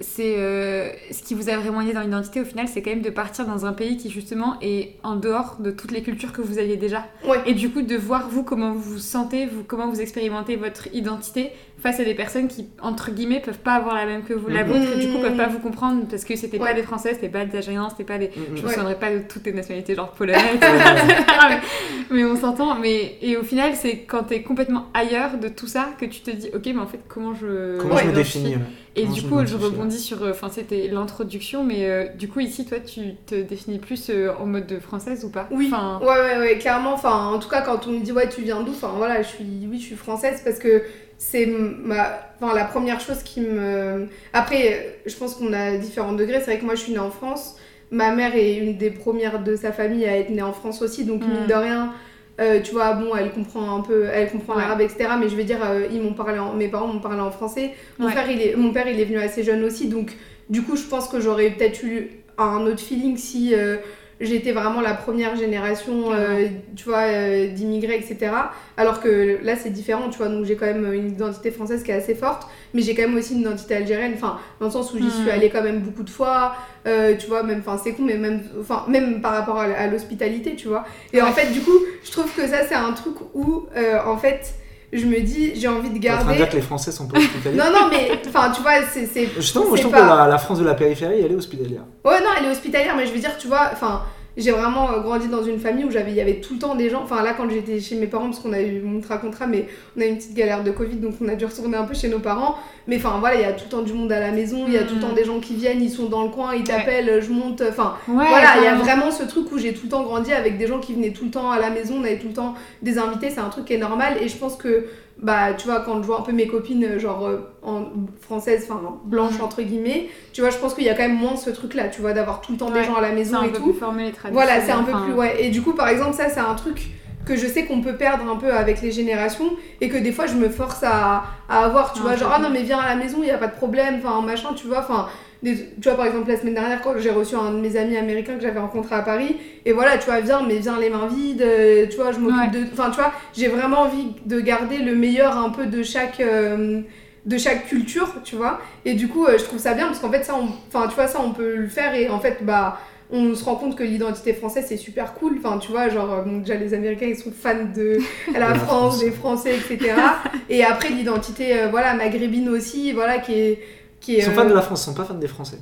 c'est 0.00 0.36
euh, 0.38 0.88
ce 1.10 1.22
qui 1.22 1.34
vous 1.34 1.50
a 1.50 1.56
vraiment 1.58 1.82
aidé 1.82 1.92
dans 1.92 2.00
l'identité 2.00 2.40
au 2.40 2.44
final, 2.46 2.66
c'est 2.66 2.80
quand 2.80 2.90
même 2.90 3.02
de 3.02 3.10
partir 3.10 3.46
dans 3.46 3.66
un 3.66 3.74
pays 3.74 3.98
qui 3.98 4.08
justement 4.08 4.56
est 4.62 4.94
en 5.02 5.16
dehors 5.16 5.56
de 5.60 5.70
toutes 5.70 5.90
les 5.92 6.02
cultures 6.02 6.32
que 6.32 6.40
vous 6.40 6.58
aviez 6.58 6.76
déjà. 6.78 7.04
Ouais. 7.28 7.38
Et 7.44 7.52
du 7.52 7.68
coup, 7.70 7.82
de 7.82 7.96
voir 7.96 8.28
vous 8.30 8.42
comment 8.42 8.72
vous 8.72 8.80
vous 8.94 8.98
sentez, 8.98 9.44
vous 9.46 9.62
comment 9.64 9.88
vous 9.90 10.00
expérimentez 10.00 10.56
votre 10.56 10.88
identité 10.94 11.50
face 11.82 12.00
à 12.00 12.04
des 12.04 12.14
personnes 12.14 12.48
qui 12.48 12.66
entre 12.80 13.10
guillemets 13.10 13.40
peuvent 13.40 13.58
pas 13.58 13.74
avoir 13.74 13.94
la 13.94 14.06
même 14.06 14.22
que 14.22 14.34
vous, 14.34 14.48
la 14.48 14.64
vôtre, 14.64 14.86
et 14.96 15.06
du 15.06 15.12
coup 15.12 15.20
peuvent 15.20 15.36
pas 15.36 15.48
vous 15.48 15.58
comprendre 15.58 16.04
parce 16.08 16.24
que 16.24 16.36
c'était 16.36 16.58
pas 16.58 16.74
des 16.74 16.82
Français, 16.82 17.14
c'était 17.14 17.28
pas 17.28 17.44
des 17.44 17.56
Algériens, 17.56 17.88
c'était 17.90 18.04
pas 18.04 18.18
des 18.18 18.32
Mm, 18.36 18.40
mm. 18.40 18.56
je 18.56 18.62
me 18.62 18.68
souviendrai 18.68 18.94
pas 18.94 19.10
de 19.10 19.20
toutes 19.28 19.44
les 19.46 19.52
nationalités, 19.52 19.94
genre 19.94 20.10
polonais, 20.16 20.38
mais 22.10 22.24
on 22.24 22.36
s'entend. 22.36 22.74
Mais 22.76 23.16
et 23.20 23.36
au 23.36 23.42
final, 23.42 23.72
c'est 23.74 23.98
quand 24.00 24.24
t'es 24.24 24.42
complètement 24.42 24.86
ailleurs 24.94 25.38
de 25.38 25.48
tout 25.48 25.66
ça 25.66 25.90
que 25.98 26.06
tu 26.06 26.20
te 26.20 26.30
dis, 26.30 26.48
ok, 26.54 26.62
mais 26.66 26.78
en 26.78 26.86
fait, 26.86 27.00
comment 27.08 27.34
je 27.34 27.78
Comment 27.78 27.96
je 27.96 28.06
me 28.06 28.12
définis 28.12 28.56
ouais. 28.56 28.62
Et 28.94 29.04
comment 29.04 29.14
du 29.14 29.22
coup, 29.22 29.46
je 29.46 29.56
rebondis 29.56 29.98
sur, 29.98 30.22
euh, 30.22 30.32
enfin, 30.32 30.48
c'était 30.50 30.88
l'introduction, 30.88 31.64
mais 31.64 31.88
euh, 31.88 32.08
du 32.08 32.28
coup 32.28 32.40
ici, 32.40 32.66
toi, 32.66 32.78
tu 32.78 33.14
te 33.26 33.34
définis 33.34 33.78
plus 33.78 34.10
euh, 34.10 34.32
en 34.38 34.44
mode 34.44 34.66
de 34.66 34.78
française 34.78 35.24
ou 35.24 35.30
pas? 35.30 35.48
Oui, 35.50 35.70
Enfin, 35.72 35.98
ouais, 36.02 36.08
ouais, 36.08 36.38
ouais, 36.38 36.58
clairement. 36.58 36.92
Enfin, 36.92 37.28
en 37.28 37.38
tout 37.38 37.48
cas, 37.48 37.62
quand 37.62 37.86
on 37.86 37.92
me 37.92 38.00
dit, 38.00 38.12
ouais, 38.12 38.28
tu 38.28 38.42
viens 38.42 38.62
d'où? 38.62 38.72
Enfin, 38.72 38.92
voilà, 38.96 39.22
je 39.22 39.28
suis, 39.28 39.46
oui, 39.66 39.78
je 39.78 39.86
suis 39.86 39.96
française 39.96 40.42
parce 40.44 40.58
que 40.58 40.82
c'est 41.24 41.46
ma, 41.46 42.18
enfin, 42.40 42.52
la 42.54 42.64
première 42.64 42.98
chose 43.00 43.22
qui 43.22 43.40
me. 43.40 44.08
Après, 44.32 44.98
je 45.06 45.14
pense 45.14 45.36
qu'on 45.36 45.52
a 45.52 45.76
différents 45.76 46.14
degrés. 46.14 46.38
C'est 46.40 46.46
vrai 46.46 46.58
que 46.58 46.64
moi, 46.64 46.74
je 46.74 46.80
suis 46.80 46.92
née 46.92 46.98
en 46.98 47.10
France. 47.10 47.56
Ma 47.92 48.10
mère 48.10 48.34
est 48.34 48.54
une 48.56 48.76
des 48.76 48.90
premières 48.90 49.42
de 49.42 49.54
sa 49.54 49.70
famille 49.70 50.04
à 50.04 50.16
être 50.18 50.30
née 50.30 50.42
en 50.42 50.52
France 50.52 50.82
aussi, 50.82 51.04
donc 51.04 51.22
Mm. 51.24 51.30
mine 51.30 51.46
de 51.46 51.54
rien. 51.54 51.92
euh, 52.40 52.60
tu 52.62 52.72
vois, 52.72 52.94
bon, 52.94 53.14
elle 53.14 53.30
comprend 53.30 53.76
un 53.76 53.82
peu, 53.82 54.06
elle 54.12 54.30
comprend 54.30 54.54
Ouais. 54.56 54.62
l'arabe, 54.62 54.80
etc. 54.80 55.10
Mais 55.20 55.28
je 55.28 55.36
veux 55.36 55.44
dire, 55.44 55.58
euh, 55.62 55.86
ils 55.92 56.00
m'ont 56.00 56.14
parlé, 56.14 56.38
en- 56.38 56.54
mes 56.54 56.66
parents 56.66 56.86
m'ont 56.88 56.98
parlé 56.98 57.20
en 57.20 57.30
français. 57.30 57.72
Mon, 57.98 58.06
Ouais. 58.06 58.12
frère, 58.12 58.28
il 58.30 58.40
est, 58.40 58.56
mon 58.56 58.72
père, 58.72 58.88
il 58.88 58.98
est 58.98 59.04
venu 59.04 59.18
assez 59.18 59.42
jeune 59.44 59.62
aussi, 59.62 59.86
donc 59.88 60.16
du 60.48 60.62
coup, 60.62 60.74
je 60.76 60.84
pense 60.84 61.08
que 61.08 61.20
j'aurais 61.20 61.50
peut-être 61.50 61.84
eu 61.84 62.10
un 62.38 62.64
autre 62.66 62.80
feeling 62.80 63.18
si 63.18 63.54
euh, 63.54 63.76
j'étais 64.20 64.52
vraiment 64.52 64.80
la 64.80 64.94
première 64.94 65.36
génération, 65.36 66.12
euh, 66.12 66.46
tu 66.76 66.84
vois, 66.84 67.02
euh, 67.02 67.48
d'immigrés, 67.48 67.96
etc. 67.96 68.30
Alors 68.76 69.00
que 69.00 69.38
là, 69.42 69.56
c'est 69.56 69.70
différent, 69.70 70.08
tu 70.10 70.18
vois, 70.18 70.28
donc 70.28 70.44
j'ai 70.44 70.56
quand 70.56 70.66
même 70.66 70.92
une 70.92 71.08
identité 71.08 71.50
française 71.50 71.82
qui 71.82 71.90
est 71.90 71.94
assez 71.94 72.14
forte, 72.14 72.46
mais 72.74 72.82
j'ai 72.82 72.94
quand 72.94 73.02
même 73.02 73.16
aussi 73.16 73.34
une 73.34 73.40
identité 73.40 73.76
algérienne, 73.76 74.12
enfin, 74.14 74.38
dans 74.60 74.66
le 74.66 74.72
sens 74.72 74.92
où 74.92 74.98
j'y 74.98 75.06
Hmm. 75.06 75.22
suis 75.22 75.30
allée 75.30 75.50
quand 75.50 75.62
même 75.62 75.80
beaucoup 75.80 76.02
de 76.02 76.10
fois, 76.10 76.54
euh, 76.86 77.14
tu 77.16 77.26
vois, 77.26 77.42
même, 77.42 77.60
enfin, 77.66 77.80
c'est 77.82 77.92
con, 77.92 78.02
mais 78.04 78.16
même, 78.16 78.40
enfin, 78.60 78.84
même 78.88 79.20
par 79.20 79.32
rapport 79.32 79.58
à, 79.58 79.86
l'hospitalité, 79.86 80.54
tu 80.54 80.68
vois. 80.68 80.84
Et 81.12 81.20
en 81.20 81.32
fait, 81.32 81.52
du 81.52 81.60
coup, 81.60 81.78
je 82.04 82.10
trouve 82.10 82.32
que 82.34 82.46
ça, 82.46 82.66
c'est 82.68 82.74
un 82.74 82.92
truc 82.92 83.16
où, 83.34 83.66
en 84.06 84.16
fait, 84.16 84.54
je 84.92 85.06
me 85.06 85.20
dis, 85.20 85.52
j'ai 85.54 85.68
envie 85.68 85.90
de 85.90 85.98
T'es 85.98 86.10
en 86.10 86.14
train 86.14 86.22
de 86.24 86.28
garder. 86.28 86.36
dire 86.38 86.48
que 86.50 86.56
les 86.56 86.62
Français 86.62 86.92
sont 86.92 87.06
pas 87.06 87.18
hospitaliers 87.18 87.56
Non, 87.56 87.64
non, 87.72 87.88
mais, 87.90 88.10
enfin, 88.28 88.50
tu 88.54 88.60
vois, 88.62 88.82
c'est. 88.92 89.06
c'est- 89.06 89.28
Justement, 89.36 89.66
moi, 89.68 89.76
je 89.76 89.82
trouve 89.82 89.92
pas- 89.94 90.02
que 90.02 90.06
la, 90.08 90.26
la 90.28 90.38
France 90.38 90.58
de 90.58 90.64
la 90.64 90.74
périphérie, 90.74 91.20
elle 91.24 91.32
est 91.32 91.34
hospitalière. 91.36 91.82
Ouais, 92.04 92.20
non, 92.20 92.26
elle 92.38 92.46
est 92.46 92.50
hospitalière, 92.50 92.94
mais 92.96 93.06
je 93.06 93.12
veux 93.12 93.18
dire, 93.18 93.36
tu 93.38 93.46
vois, 93.48 93.70
enfin, 93.72 94.02
j'ai 94.36 94.50
vraiment 94.50 94.90
euh, 94.92 95.00
grandi 95.00 95.28
dans 95.28 95.42
une 95.42 95.58
famille 95.58 95.84
où 95.84 95.90
j'avais, 95.90 96.10
il 96.10 96.16
y 96.16 96.20
avait 96.20 96.36
tout 96.40 96.54
le 96.54 96.58
temps 96.58 96.74
des 96.74 96.88
gens. 96.88 97.02
Enfin, 97.02 97.22
là, 97.22 97.34
quand 97.36 97.48
j'étais 97.50 97.80
chez 97.80 97.96
mes 97.96 98.06
parents, 98.06 98.26
parce 98.26 98.38
qu'on 98.40 98.52
a 98.52 98.60
eu, 98.62 98.82
on 98.86 99.00
te 99.00 99.08
racontera, 99.08 99.46
mais 99.46 99.66
on 99.96 100.00
a 100.00 100.04
eu 100.06 100.08
une 100.08 100.16
petite 100.16 100.34
galère 100.34 100.62
de 100.64 100.70
Covid, 100.70 100.96
donc 100.96 101.14
on 101.20 101.28
a 101.28 101.34
dû 101.34 101.44
retourner 101.44 101.76
un 101.76 101.84
peu 101.84 101.94
chez 101.94 102.08
nos 102.08 102.18
parents. 102.18 102.56
Mais 102.86 102.96
enfin, 102.96 103.16
voilà, 103.20 103.36
il 103.36 103.42
y 103.42 103.44
a 103.44 103.52
tout 103.52 103.64
le 103.64 103.70
temps 103.70 103.82
du 103.82 103.92
monde 103.92 104.10
à 104.10 104.20
la 104.20 104.30
maison, 104.32 104.64
il 104.66 104.72
y 104.72 104.78
a 104.78 104.84
tout 104.84 104.94
le 104.94 105.00
temps 105.00 105.12
Mm. 105.12 105.14
des 105.14 105.24
gens 105.24 105.38
qui 105.40 105.54
viennent, 105.54 105.82
ils 105.82 105.90
sont 105.90 106.06
dans 106.06 106.22
le 106.22 106.30
coin, 106.30 106.54
ils 106.54 106.60
Ouais. 106.60 106.64
t'appellent, 106.64 107.20
je 107.22 107.30
monte. 107.30 107.62
Enfin, 107.68 107.94
Ouais, 108.08 108.24
voilà, 108.28 108.54
il 108.58 108.64
y 108.64 108.66
a 108.66 108.74
vraiment 108.74 109.10
ce 109.10 109.22
truc 109.24 109.52
où 109.52 109.58
j'ai 109.58 109.74
tout 109.74 109.82
le 109.84 109.90
temps 109.90 110.02
grandi 110.02 110.32
avec 110.32 110.56
des 110.58 110.66
gens 110.66 110.80
qui 110.80 110.94
venaient 110.94 111.12
tout 111.12 111.24
le 111.26 111.30
temps 111.30 111.50
à 111.50 111.58
la 111.60 111.70
maison, 111.70 111.96
on 112.00 112.04
avait 112.04 112.18
tout 112.18 112.28
le 112.28 112.32
temps 112.34 112.54
des 112.80 112.98
invités, 112.98 113.28
c'est 113.30 113.40
un 113.40 113.48
truc 113.50 113.66
qui 113.66 113.74
est 113.74 113.78
normal. 113.78 114.14
Et 114.22 114.28
je 114.28 114.36
pense 114.36 114.56
que, 114.56 114.86
bah, 115.22 115.54
tu 115.56 115.66
vois, 115.68 115.80
quand 115.80 116.02
je 116.02 116.06
vois 116.06 116.18
un 116.18 116.22
peu 116.22 116.32
mes 116.32 116.46
copines, 116.48 116.98
genre 116.98 117.26
euh, 117.26 117.38
en 117.62 117.84
françaises, 118.20 118.66
enfin 118.68 118.80
blanches 119.04 119.38
Mm. 119.38 119.44
entre 119.44 119.62
guillemets, 119.62 120.08
tu 120.32 120.40
vois, 120.40 120.50
je 120.50 120.58
pense 120.58 120.74
qu'il 120.74 120.84
y 120.84 120.88
a 120.90 120.94
quand 120.94 121.02
même 121.06 121.16
moins 121.16 121.36
ce 121.36 121.48
truc-là, 121.50 121.88
tu 121.88 122.00
vois, 122.00 122.12
d'avoir 122.12 122.40
tout 122.40 122.52
le 122.52 122.58
temps 122.58 122.70
des 122.70 122.82
gens 122.84 122.96
à 122.96 123.00
la 123.00 123.12
maison 123.12 123.36
un 123.38 123.44
et 123.44 123.48
peu 123.50 123.58
tout. 123.58 123.70
plus 123.70 123.78
formé 123.78 124.04
les 124.06 124.12
traditions. 124.12 124.42
Voilà, 124.44 124.60
c'est 124.60 124.72
un 124.72 124.82
peu 124.82 124.92
plus. 125.04 125.12
Ouais. 125.14 125.44
Et 125.44 125.50
du 125.50 125.62
coup, 125.62 125.72
par 125.74 125.88
exemple, 125.88 126.14
ça, 126.14 126.28
c'est 126.28 126.40
un 126.40 126.54
truc 126.54 126.90
que 127.24 127.36
je 127.36 127.46
sais 127.46 127.64
qu'on 127.66 127.80
peut 127.82 127.94
perdre 127.94 128.24
un 128.28 128.34
peu 128.36 128.52
avec 128.52 128.82
les 128.82 128.90
générations 128.90 129.50
et 129.80 129.88
que 129.88 129.96
des 129.96 130.10
fois, 130.10 130.26
je 130.26 130.34
me 130.34 130.48
force 130.48 130.82
à, 130.82 131.22
à 131.48 131.64
avoir. 131.64 131.92
Tu 131.92 132.00
Ah, 132.02 132.08
vois, 132.08 132.16
genre, 132.16 132.32
ah 132.34 132.40
non, 132.40 132.50
mais 132.50 132.62
viens 132.64 132.80
à 132.80 132.88
la 132.88 132.96
maison, 132.96 133.18
il 133.20 133.26
n'y 133.26 133.30
a 133.30 133.38
pas 133.38 133.46
de 133.46 133.54
problème, 133.54 134.00
enfin, 134.04 134.20
machin, 134.22 134.48
tu 134.56 134.66
vois. 134.66 134.80
Enfin, 134.80 135.06
des- 135.42 135.56
tu 135.56 135.82
vois, 135.88 135.94
par 135.94 136.06
exemple, 136.06 136.28
la 136.30 136.38
semaine 136.38 136.54
dernière, 136.54 136.80
quand 136.82 136.94
j'ai 136.98 137.10
reçu 137.10 137.34
un 137.34 137.50
de 137.52 137.60
mes 137.60 137.76
amis 137.76 137.96
américains 137.96 138.34
que 138.36 138.42
j'avais 138.42 138.60
rencontré 138.60 138.94
à 138.94 139.02
Paris, 139.02 139.36
et 139.64 139.72
voilà, 139.72 139.98
tu 139.98 140.06
vois, 140.06 140.20
viens, 140.20 140.42
mais 140.46 140.56
viens 140.58 140.78
les 140.78 140.90
mains 140.90 141.06
vides, 141.08 141.42
euh, 141.42 141.86
tu 141.88 141.96
vois, 141.96 142.12
je 142.12 142.18
m'occupe 142.18 142.52
Ouais. 142.54 142.60
de. 142.60 142.66
Enfin, 142.72 142.90
tu 142.90 142.96
vois, 142.96 143.12
j'ai 143.36 143.48
vraiment 143.48 143.80
envie 143.80 144.08
de 144.26 144.40
garder 144.40 144.78
le 144.78 144.94
meilleur 144.94 145.36
un 145.36 145.50
peu 145.50 145.66
de 145.66 145.82
chaque. 145.82 146.20
euh, 146.20 146.80
de 147.24 147.38
chaque 147.38 147.68
culture, 147.68 148.12
tu 148.24 148.34
vois. 148.34 148.60
Et 148.84 148.94
du 148.94 149.06
coup, 149.06 149.26
euh, 149.26 149.38
je 149.38 149.44
trouve 149.44 149.60
ça 149.60 149.74
bien 149.74 149.86
parce 149.86 150.00
qu'en 150.00 150.10
fait, 150.10 150.24
ça, 150.24 150.34
on... 150.34 150.48
enfin, 150.66 150.88
tu 150.88 150.96
vois, 150.96 151.06
ça, 151.06 151.20
on 151.24 151.30
peut 151.30 151.54
le 151.54 151.68
faire 151.68 151.94
et 151.94 152.08
en 152.08 152.18
fait, 152.18 152.38
bah, 152.42 152.80
on 153.12 153.36
se 153.36 153.44
rend 153.44 153.54
compte 153.54 153.76
que 153.76 153.84
l'identité 153.84 154.32
française 154.32 154.64
c'est 154.68 154.76
super 154.76 155.14
cool. 155.14 155.36
Enfin, 155.38 155.58
tu 155.58 155.70
vois, 155.70 155.88
genre, 155.88 156.24
bon, 156.26 156.38
déjà 156.38 156.56
les 156.56 156.74
Américains 156.74 157.06
ils 157.06 157.16
sont 157.16 157.30
fans 157.30 157.66
de 157.76 157.98
la 158.36 158.54
France, 158.56 158.64
France. 158.66 158.98
des 159.04 159.12
Français, 159.12 159.54
etc. 159.54 159.94
et 160.50 160.64
après, 160.64 160.88
l'identité, 160.88 161.60
euh, 161.60 161.68
voilà, 161.70 161.94
maghrébine 161.94 162.48
aussi, 162.48 162.90
voilà, 162.92 163.18
qui 163.18 163.34
est. 163.34 163.58
Qui 164.02 164.16
est 164.16 164.18
Ils 164.18 164.24
sont 164.24 164.30
euh, 164.32 164.34
fans 164.34 164.44
de 164.44 164.52
la 164.54 164.60
France, 164.62 164.82
ils 164.82 164.84
sont 164.86 164.94
pas 164.94 165.04
fans 165.04 165.14
des 165.14 165.28
Français. 165.28 165.58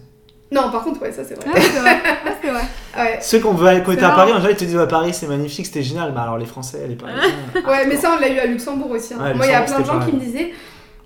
Non, 0.53 0.69
par 0.73 0.83
contre, 0.83 1.01
ouais, 1.03 1.13
ça 1.13 1.23
c'est 1.25 1.35
vrai. 1.35 1.47
Ouais, 1.49 1.61
c'est 1.61 1.79
vrai. 1.79 1.93
Ouais, 1.93 2.33
c'est 2.43 2.51
vrai. 2.51 2.63
Ouais. 2.99 3.19
Ceux 3.23 3.39
qui 3.39 3.45
ont 3.47 3.55
quand 3.55 3.67
C'est 3.87 3.93
étaient 3.93 4.03
à. 4.05 4.11
Paris, 4.11 4.33
en 4.33 4.37
général, 4.37 4.51
ils 4.51 4.57
te 4.57 4.65
disent 4.65 4.75
ouais, 4.77 4.89
Paris 4.89 5.15
c'est 5.15 5.29
magnifique, 5.29 5.65
c'était 5.67 5.83
génial. 5.85 6.13
Mais 6.13 6.19
alors 6.21 6.39
les 6.39 6.45
Français, 6.47 6.85
les 6.89 6.97
Parisiens. 6.97 7.23
ouais, 7.69 7.87
mais 7.87 7.95
ça, 7.97 8.15
on 8.17 8.21
l'a 8.21 8.29
eu 8.29 8.39
à 8.41 8.47
Luxembourg 8.47 8.91
aussi. 8.91 9.15
hein. 9.15 9.19
Ouais, 9.23 9.35
Moi, 9.35 9.47
il 9.47 9.53
y 9.53 9.55
a 9.55 9.61
plein 9.63 9.79
de 9.81 9.85
gens 9.85 10.01
qui 10.05 10.13
me 10.13 10.19
disaient 10.21 10.51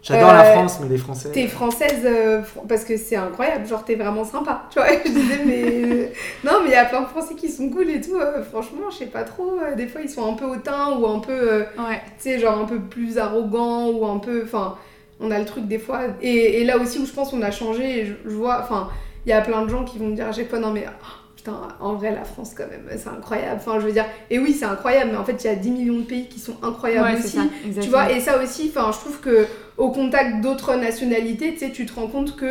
J'adore 0.02 0.32
la 0.32 0.44
Euh, 0.46 0.52
France, 0.52 0.78
mais 0.82 0.88
les 0.88 0.96
Français. 0.98 1.30
T'es 1.32 1.46
française 1.46 2.02
euh, 2.04 2.40
fr- 2.42 2.66
parce 2.68 2.84
que 2.84 2.96
c'est 2.98 3.16
incroyable, 3.16 3.66
genre 3.66 3.84
t'es 3.84 3.94
vraiment 3.96 4.24
sympa. 4.24 4.62
Tu 4.70 4.78
vois, 4.78 4.88
je 5.04 5.10
disais, 5.10 5.40
mais. 5.46 5.62
euh, 5.64 6.06
non, 6.44 6.60
mais 6.62 6.70
il 6.70 6.72
y 6.72 6.76
a 6.76 6.84
plein 6.86 7.02
de 7.02 7.06
Français 7.06 7.34
qui 7.34 7.50
sont 7.50 7.68
cool 7.70 7.88
et 7.90 8.00
tout. 8.00 8.16
euh, 8.16 8.42
franchement, 8.42 8.90
je 8.90 8.96
sais 8.96 9.06
pas 9.06 9.24
trop. 9.24 9.58
euh, 9.62 9.74
des 9.74 9.86
fois, 9.86 10.00
ils 10.02 10.10
sont 10.10 10.26
un 10.30 10.34
peu 10.34 10.44
hautains 10.46 10.90
ou 10.98 11.06
un 11.06 11.20
peu. 11.20 11.32
euh, 11.32 11.60
Ouais. 11.78 12.00
tu 12.18 12.30
sais, 12.30 12.38
genre 12.38 12.58
un 12.58 12.64
peu 12.64 12.80
plus 12.80 13.18
arrogants 13.18 13.88
ou 13.88 14.06
un 14.06 14.18
peu. 14.18 14.42
Enfin, 14.44 14.76
on 15.24 15.30
a 15.30 15.38
le 15.38 15.44
truc 15.44 15.66
des 15.66 15.78
fois. 15.78 16.00
Et, 16.22 16.60
et 16.60 16.64
là 16.64 16.78
aussi 16.78 16.98
où 16.98 17.06
je 17.06 17.12
pense 17.12 17.30
qu'on 17.30 17.42
a 17.42 17.50
changé, 17.50 18.00
et 18.00 18.06
je, 18.06 18.12
je 18.24 18.34
vois. 18.34 18.60
Enfin, 18.62 18.88
il 19.26 19.30
y 19.30 19.32
a 19.32 19.40
plein 19.40 19.62
de 19.64 19.70
gens 19.70 19.84
qui 19.84 19.98
vont 19.98 20.08
me 20.08 20.14
dire 20.14 20.26
à 20.28 20.32
chaque 20.32 20.48
fois, 20.50 20.58
non, 20.58 20.70
mais. 20.70 20.84
oh, 20.88 21.04
Putain, 21.36 21.60
en 21.78 21.92
vrai, 21.94 22.10
la 22.10 22.24
France, 22.24 22.54
quand 22.56 22.64
même, 22.70 22.88
c'est 22.96 23.08
incroyable. 23.10 23.56
Enfin, 23.60 23.78
je 23.78 23.84
veux 23.84 23.92
dire, 23.92 24.06
et 24.30 24.38
oui, 24.38 24.54
c'est 24.54 24.64
incroyable, 24.64 25.10
mais 25.12 25.18
en 25.18 25.24
fait, 25.26 25.44
il 25.44 25.46
y 25.46 25.50
a 25.50 25.54
10 25.56 25.70
millions 25.72 25.98
de 25.98 26.04
pays 26.04 26.26
qui 26.26 26.38
sont 26.40 26.56
incroyables 26.62 27.06
Ouais, 27.12 27.18
aussi. 27.18 27.36
ça. 27.36 27.42
Tu 27.82 27.90
vois, 27.90 28.10
et 28.12 28.20
ça 28.20 28.42
aussi, 28.42 28.72
enfin, 28.74 28.90
je 28.92 28.98
trouve 28.98 29.20
que 29.20 29.46
au 29.76 29.90
contact 29.90 30.40
d'autres 30.40 30.74
nationalités, 30.76 31.52
tu 31.52 31.58
sais, 31.58 31.70
tu 31.70 31.84
te 31.84 31.92
rends 32.00 32.06
compte 32.06 32.34
que, 32.36 32.46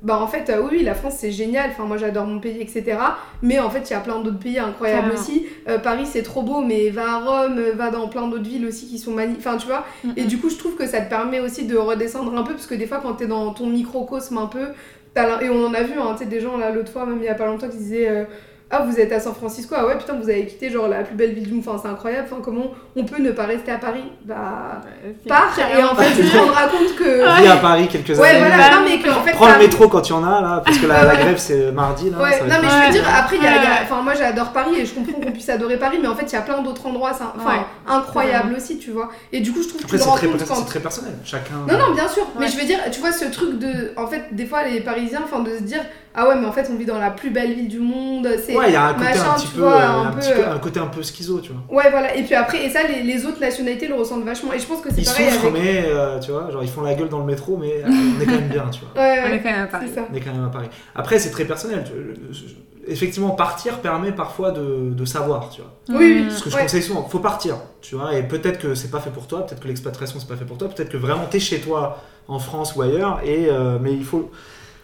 bah 0.00 0.20
en 0.20 0.28
fait, 0.28 0.48
euh, 0.48 0.62
oui, 0.70 0.82
la 0.82 0.94
France 0.94 1.14
c'est 1.18 1.32
génial, 1.32 1.70
enfin, 1.70 1.84
moi 1.84 1.96
j'adore 1.96 2.26
mon 2.26 2.38
pays, 2.38 2.60
etc. 2.60 2.98
Mais 3.42 3.58
en 3.58 3.68
fait, 3.68 3.90
il 3.90 3.92
y 3.92 3.96
a 3.96 4.00
plein 4.00 4.20
d'autres 4.20 4.38
pays 4.38 4.58
incroyables 4.58 5.12
aussi. 5.12 5.46
Euh, 5.68 5.78
Paris 5.78 6.06
c'est 6.06 6.22
trop 6.22 6.42
beau, 6.42 6.60
mais 6.60 6.90
va 6.90 7.14
à 7.14 7.18
Rome, 7.18 7.58
euh, 7.58 7.72
va 7.74 7.90
dans 7.90 8.06
plein 8.06 8.28
d'autres 8.28 8.48
villes 8.48 8.66
aussi 8.66 8.86
qui 8.86 8.98
sont 8.98 9.10
magnifiques, 9.10 9.44
enfin, 9.44 9.56
tu 9.56 9.66
vois. 9.66 9.84
Mm, 10.04 10.10
Et 10.16 10.24
mm. 10.24 10.26
du 10.26 10.38
coup, 10.38 10.50
je 10.50 10.56
trouve 10.56 10.76
que 10.76 10.86
ça 10.86 11.00
te 11.00 11.10
permet 11.10 11.40
aussi 11.40 11.66
de 11.66 11.76
redescendre 11.76 12.36
un 12.36 12.44
peu, 12.44 12.52
parce 12.52 12.66
que 12.66 12.76
des 12.76 12.86
fois, 12.86 13.00
quand 13.02 13.14
t'es 13.14 13.26
dans 13.26 13.52
ton 13.52 13.66
microcosme 13.66 14.38
un 14.38 14.46
peu, 14.46 14.68
et 15.16 15.48
on 15.48 15.66
en 15.66 15.74
a 15.74 15.82
vu, 15.82 15.98
hein, 15.98 16.12
tu 16.12 16.18
sais, 16.18 16.26
des 16.26 16.38
gens 16.38 16.56
là 16.56 16.70
l'autre 16.70 16.92
fois, 16.92 17.04
même 17.04 17.18
il 17.18 17.24
y 17.24 17.28
a 17.28 17.34
pas 17.34 17.46
longtemps, 17.46 17.68
qui 17.68 17.78
disaient. 17.78 18.26
Euh, 18.70 18.76
ah, 18.76 18.84
vous 18.86 19.00
êtes 19.00 19.12
à 19.12 19.18
San 19.20 19.34
Francisco, 19.34 19.74
ah 19.78 19.86
ouais, 19.86 19.96
putain, 19.96 20.14
vous 20.20 20.28
avez 20.28 20.44
quitté 20.46 20.68
genre 20.70 20.88
la 20.88 21.02
plus 21.02 21.14
belle 21.14 21.32
ville 21.32 21.46
du 21.48 21.54
monde, 21.54 21.64
enfin, 21.66 21.78
c'est 21.82 21.88
incroyable, 21.88 22.28
enfin, 22.30 22.42
comment 22.44 22.66
on 22.96 23.04
peut 23.04 23.20
ne 23.22 23.30
pas 23.30 23.44
rester 23.44 23.70
à 23.72 23.78
Paris? 23.78 24.04
Bah, 24.24 24.80
Ouais, 25.04 25.14
pars 25.26 25.54
et 25.58 25.82
en 25.82 25.94
fait 25.94 26.20
tu 26.22 26.28
te 26.28 26.36
rendras 26.36 26.66
compte 26.68 26.94
que 26.96 27.40
Vis 27.42 27.48
à 27.48 27.56
Paris 27.56 27.88
quelques 27.88 28.18
ouais 28.18 28.28
années. 28.28 28.38
voilà 28.46 28.70
non 28.76 28.82
mais 28.84 28.98
qu'en 29.00 29.20
fait 29.22 29.32
Prends 29.32 29.52
le 29.52 29.58
métro 29.58 29.88
quand 29.88 30.06
il 30.08 30.10
y 30.12 30.14
en 30.14 30.24
a 30.24 30.40
là, 30.40 30.62
parce 30.64 30.78
que 30.78 30.86
la, 30.86 30.94
Ouais, 31.00 31.04
la 31.06 31.08
ouais. 31.14 31.20
grève 31.20 31.38
c'est 31.38 31.72
mardi 31.72 32.10
là. 32.10 32.18
Ouais, 32.18 32.32
ça 32.32 32.44
non 32.44 32.54
mais 32.62 32.68
je 32.68 32.86
veux 32.86 32.92
dire 32.92 33.04
après 33.16 33.36
il 33.36 33.42
y 33.42 33.46
a, 33.46 33.50
il 33.50 33.54
y 33.54 33.58
a- 33.58 33.60
Ouais. 33.60 33.76
enfin 33.84 34.02
moi 34.02 34.14
j'adore 34.14 34.52
Paris 34.52 34.76
et 34.78 34.84
je 34.86 34.94
comprends 34.94 35.20
qu'on 35.20 35.32
puisse 35.32 35.48
adorer 35.48 35.76
Paris 35.78 35.98
mais 36.00 36.08
en 36.08 36.14
fait 36.14 36.26
il 36.26 36.32
y 36.32 36.36
a 36.36 36.42
plein 36.42 36.60
d'autres 36.62 36.84
endroits 36.86 37.12
c'est 37.14 37.24
enfin 37.24 37.58
Ouais. 37.58 37.64
incroyables 37.86 38.54
aussi 38.54 38.78
tu 38.78 38.90
vois 38.90 39.08
et 39.32 39.40
du 39.40 39.52
coup 39.52 39.62
je 39.62 39.68
trouve 39.68 39.82
que 39.82 39.86
tu 39.86 39.98
c'est 39.98 40.04
très, 40.04 40.28
c'est 40.72 40.80
personnel. 40.82 41.14
Chacun. 41.24 41.54
non 41.68 41.78
non 41.78 41.94
bien 41.94 42.08
sûr 42.08 42.26
mais 42.38 42.44
Ouais. 42.46 42.50
je 42.52 42.56
veux 42.58 42.64
dire 42.66 42.78
tu 42.90 43.00
vois 43.00 43.12
ce 43.12 43.24
truc 43.26 43.58
de 43.58 43.92
en 43.96 44.06
fait 44.06 44.24
des 44.32 44.46
fois 44.46 44.64
les 44.64 44.80
Parisiens 44.80 45.20
enfin 45.24 45.40
de 45.42 45.50
se 45.56 45.62
dire 45.62 45.80
ah 46.18 46.28
ouais 46.28 46.34
mais 46.36 46.46
en 46.46 46.52
fait 46.52 46.68
on 46.72 46.76
vit 46.76 46.84
dans 46.86 46.98
la 46.98 47.10
plus 47.10 47.30
belle 47.30 47.54
ville 47.54 47.68
du 47.68 47.78
monde 47.78 48.28
c'est 48.44 48.56
Ouais, 48.56 48.64
il 48.68 48.72
y 48.72 48.76
a 48.76 48.86
un 48.86 48.94
côté 48.94 49.04
machin, 49.10 49.30
un 49.30 49.34
petit 49.38 49.46
peu, 49.48 49.60
vois, 49.60 49.74
euh, 49.76 49.86
un 49.88 50.06
un 50.06 50.10
peu, 50.12 50.20
petit 50.20 50.32
peu- 50.32 50.46
un 50.48 50.58
côté 50.58 50.80
un 50.80 50.86
peu 50.86 51.02
schizo, 51.02 51.40
tu 51.40 51.52
vois. 51.52 51.76
ouais 51.82 51.90
voilà 51.90 52.14
et 52.16 52.22
puis 52.24 52.34
après 52.34 52.64
et 52.64 52.70
ça 52.70 52.80
les, 52.82 53.02
les 53.02 53.24
autres 53.26 53.40
nationalités 53.40 53.86
le 53.86 53.94
ressentent 53.94 54.24
vachement 54.24 54.52
et 54.52 54.58
je 54.58 54.66
pense 54.66 54.80
que 54.80 54.90
c'est 54.92 55.00
Ils 55.00 55.04
pareil 55.06 55.30
souffrent, 55.30 55.46
avec 55.46 55.62
mais 55.62 55.82
euh, 55.86 56.18
tu 56.20 56.30
vois, 56.32 56.50
genre 56.50 56.62
ils 56.62 56.68
font 56.70 56.82
la 56.82 56.94
gueule 56.94 57.08
dans 57.08 57.20
le 57.20 57.24
métro, 57.26 57.56
mais 57.56 57.82
euh, 57.84 57.88
on 57.88 58.20
est 58.20 58.24
quand 58.26 58.32
même 58.32 58.48
bien, 58.48 58.64
tu 58.70 58.80
vois. 58.80 59.02
ouais, 59.02 59.18
On 59.20 59.30
ouais, 59.30 59.36
est 59.36 59.40
quand 59.42 59.50
même 59.50 59.62
à 59.64 59.66
Paris. 59.66 59.86
c'est 59.88 59.94
ça 60.00 60.06
On 60.10 60.14
est 60.14 60.20
quand 60.20 60.32
même 60.32 60.44
à 60.44 60.50
Paris. 60.50 60.68
Après, 60.94 61.18
c'est 61.18 61.30
très 61.30 61.44
personnel. 61.44 61.84
tu- 61.84 62.32
je- 62.32 62.54
Effectivement, 62.90 63.30
partir 63.32 63.80
permet 63.80 64.12
parfois 64.12 64.50
de, 64.50 64.90
de 64.94 65.04
savoir, 65.04 65.50
tu 65.50 65.60
vois. 65.60 65.98
Oui, 66.00 66.24
oui. 66.26 66.30
Ce 66.34 66.42
que 66.42 66.48
je 66.48 66.56
Ouais. 66.56 66.62
conseille 66.62 66.82
souvent, 66.82 67.02
faut 67.06 67.18
partir, 67.18 67.56
tu 67.82 67.96
vois. 67.96 68.14
Et 68.14 68.22
peut-être 68.22 68.58
que 68.58 68.74
c'est 68.74 68.90
pas 68.90 69.00
fait 69.00 69.10
pour 69.10 69.26
toi, 69.26 69.44
peut-être 69.46 69.60
que 69.60 69.68
l'expatriation 69.68 70.18
c'est 70.18 70.26
pas 70.28 70.36
fait 70.36 70.46
pour 70.46 70.56
toi, 70.56 70.68
peut-être 70.68 70.88
que 70.88 70.96
vraiment 70.96 71.26
t'es 71.30 71.38
chez 71.38 71.60
toi 71.60 71.98
en 72.28 72.38
France 72.38 72.74
ou 72.76 72.80
ailleurs, 72.82 73.20
et 73.24 73.48
euh, 73.50 73.76
mais 73.78 73.92
il 73.92 74.04
faut. 74.04 74.30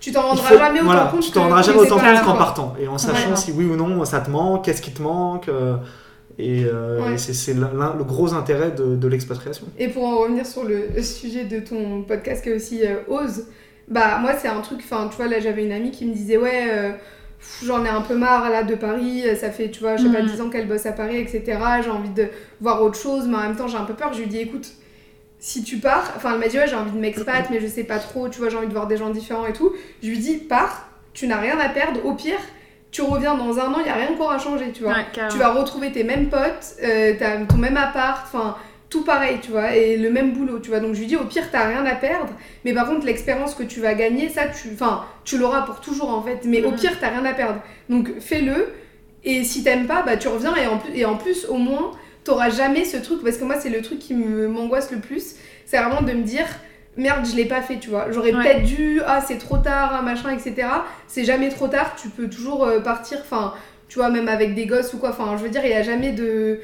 Tu 0.05 0.13
t'en 0.13 0.23
rendras 0.23 0.45
faut- 0.49 0.59
jamais 0.59 0.81
autant 0.81 0.85
voilà, 0.87 1.09
compte 1.11 1.21
tu 1.23 1.31
t'en 1.31 1.35
que- 1.41 1.45
rendras 1.45 1.61
que 1.61 1.67
jamais 1.67 1.79
c'est 1.81 1.85
autant 1.87 1.97
pas 2.01 2.07
compte 2.07 2.15
là, 2.15 2.21
qu'en 2.25 2.37
partant, 2.37 2.75
et 2.81 2.89
en 2.89 2.99
sachant 2.99 3.31
Ouais. 3.31 3.37
si 3.37 3.53
oui 3.53 3.65
ou 3.65 3.77
non 3.77 4.05
ça 4.05 4.21
te 4.21 4.31
manque, 4.31 4.65
qu'est-ce 4.65 4.83
qui 4.83 4.93
te 4.93 5.03
manque. 5.03 5.49
euh, 5.49 5.77
et 6.39 6.65
euh, 6.65 7.01
Ouais. 7.01 7.15
et 7.15 7.19
c'est 7.19 7.33
c'est 7.33 7.55
l'un- 7.55 7.95
le 7.97 8.03
gros 8.05 8.35
intérêt 8.35 8.73
de, 8.73 8.97
de 8.97 9.09
l'expatriation. 9.09 9.67
Et 9.79 9.89
pour 9.89 10.05
en 10.05 10.17
revenir 10.19 10.45
sur 10.47 10.65
le 10.65 11.01
sujet 11.03 11.45
de 11.45 11.61
ton 11.61 12.03
podcast 12.03 12.43
qui 12.43 12.51
est 12.51 12.55
aussi 12.57 12.81
euh, 12.85 12.97
Ose, 13.09 13.45
bah 13.89 14.19
moi 14.21 14.33
c'est 14.41 14.49
un 14.49 14.61
truc, 14.61 14.81
enfin 14.83 15.09
tu 15.11 15.17
vois 15.17 15.29
là 15.29 15.39
j'avais 15.41 15.65
une 15.65 15.73
amie 15.73 15.91
qui 15.93 16.05
me 16.07 16.13
disait 16.15 16.37
ouais 16.37 16.65
euh, 16.73 16.91
j'en 17.65 17.85
ai 17.85 17.89
un 17.89 18.01
peu 18.01 18.17
marre 18.17 18.51
là 18.51 18.63
de 18.65 18.75
Paris, 18.75 19.23
ça 19.39 19.51
fait 19.51 19.71
tu 19.71 19.81
vois 19.81 19.97
je 19.97 20.05
sais 20.07 20.13
pas 20.13 20.23
Mhm. 20.23 20.29
10 20.29 20.41
ans 20.41 20.49
qu'elle 20.51 20.67
bosse 20.67 20.87
à 20.87 20.93
Paris 20.93 21.19
etc, 21.19 21.59
j'ai 21.85 21.91
envie 21.91 22.09
de 22.11 22.27
voir 22.61 22.83
autre 22.83 22.99
chose 22.99 23.27
mais 23.29 23.37
en 23.37 23.41
même 23.43 23.57
temps 23.57 23.69
j'ai 23.69 23.77
un 23.77 23.85
peu 23.85 23.95
peur, 23.95 24.13
je 24.13 24.21
lui 24.21 24.27
dis 24.27 24.39
écoute 24.39 24.67
si 25.47 25.63
tu 25.63 25.77
pars, 25.77 26.11
enfin 26.17 26.33
elle 26.33 26.39
m'a 26.41 26.49
dit 26.49 26.57
ouais 26.57 26.67
j'ai 26.67 26.75
envie 26.75 26.91
de 26.91 26.97
m'expat 26.99 27.51
mais 27.51 27.61
je 27.61 27.67
sais 27.67 27.85
pas 27.85 27.99
trop, 27.99 28.31
tu 28.31 28.39
vois 28.39 28.49
j'ai 28.49 28.57
envie 28.57 28.67
de 28.67 28.73
voir 28.73 28.87
des 28.87 28.97
gens 28.97 29.11
différents 29.11 29.45
et 29.47 29.53
tout, 29.53 29.75
je 30.03 30.09
lui 30.09 30.17
dis 30.19 30.37
pars, 30.39 30.89
tu 31.13 31.27
n'as 31.27 31.37
rien 31.37 31.59
à 31.59 31.69
perdre, 31.69 32.01
au 32.07 32.15
pire 32.15 32.39
tu 32.91 33.03
reviens 33.03 33.35
dans 33.35 33.59
un 33.59 33.73
an, 33.75 33.79
il 33.81 33.87
y 33.87 33.91
a 33.91 33.95
rien 33.95 34.15
qui 34.15 34.21
aura 34.23 34.39
changé 34.39 34.71
tu 34.73 34.85
vois. 34.85 34.93
Ouais. 34.93 35.29
Tu 35.31 35.37
vas 35.37 35.53
retrouver 35.53 35.93
tes 35.93 36.03
mêmes 36.03 36.29
potes, 36.31 36.77
euh, 36.83 37.13
t'as 37.19 37.45
ton 37.45 37.59
même 37.59 37.77
appart, 37.77 38.25
enfin 38.25 38.57
tout 38.89 39.03
pareil, 39.05 39.39
tu 39.43 39.51
vois, 39.51 39.75
et 39.75 39.97
le 39.99 40.09
même 40.11 40.33
boulot, 40.33 40.61
tu 40.61 40.71
vois. 40.71 40.79
Donc 40.81 40.95
je 40.95 41.01
lui 41.01 41.07
dis 41.07 41.17
au 41.17 41.25
pire 41.25 41.51
t'as 41.53 41.67
rien 41.67 41.85
à 41.85 41.95
perdre, 41.97 42.33
mais 42.65 42.73
par 42.73 42.87
contre 42.89 43.05
l'expérience 43.05 43.55
que 43.55 43.65
tu 43.65 43.81
vas 43.81 43.93
gagner, 43.95 44.29
ça 44.31 44.45
tu, 44.47 44.69
enfin 44.73 45.05
tu 45.25 45.37
l'auras 45.37 45.63
pour 45.63 45.81
toujours 45.81 46.09
en 46.09 46.23
fait. 46.23 46.41
Mais 46.47 46.63
au 46.63 46.71
Mhm. 46.71 46.77
pire 46.79 46.93
t'as 47.01 47.09
rien 47.11 47.25
à 47.27 47.35
perdre. 47.35 47.61
Donc 47.91 48.09
fais-le. 48.21 48.73
Et 49.25 49.43
si 49.45 49.63
t'aimes 49.65 49.87
pas, 49.87 50.03
bah 50.03 50.17
tu 50.17 50.29
reviens 50.29 50.55
et 50.57 50.67
en 50.67 50.79
plus, 50.79 50.93
et 50.95 51.05
en 51.05 51.17
plus 51.17 51.47
au 51.47 51.57
moins 51.57 51.91
t'auras 52.25 52.51
jamais 52.51 52.85
ce 52.85 52.97
truc 52.97 53.23
parce 53.23 53.37
que 53.37 53.45
moi 53.45 53.57
c'est 53.61 53.71
le 53.71 53.83
truc 53.83 53.99
qui 53.99 54.15
m'angoisse 54.15 54.91
le 54.91 54.99
plus, 54.99 55.35
c'est 55.67 55.79
vraiment 55.79 56.03
de 56.03 56.13
me 56.13 56.23
dire 56.23 56.47
merde 56.97 57.27
je 57.31 57.37
l'ai 57.37 57.45
pas 57.45 57.61
fait 57.61 57.79
tu 57.79 57.91
vois. 57.91 58.11
J'aurais 58.11 58.33
Ouais. 58.35 58.43
peut-être 58.43 58.63
dû 58.65 59.01
ah 59.07 59.21
c'est 59.27 59.39
trop 59.39 59.59
tard 59.59 59.93
ah, 59.99 60.03
machin 60.03 60.31
etc 60.31 60.69
c'est 61.07 61.25
jamais 61.25 61.49
trop 61.49 61.69
tard 61.69 61.95
tu 62.01 62.09
peux 62.09 62.29
toujours 62.29 62.65
euh, 62.65 62.81
partir 62.81 63.19
enfin 63.21 63.53
tu 63.89 63.99
vois 63.99 64.11
même 64.11 64.29
avec 64.29 64.55
des 64.55 64.67
gosses 64.67 64.93
ou 64.95 64.99
quoi. 64.99 65.11
Enfin 65.11 65.37
je 65.37 65.43
veux 65.43 65.51
dire 65.51 65.63
il 65.65 65.71
y 65.71 65.75
a 65.75 65.83
jamais 65.83 66.13
de 66.13 66.61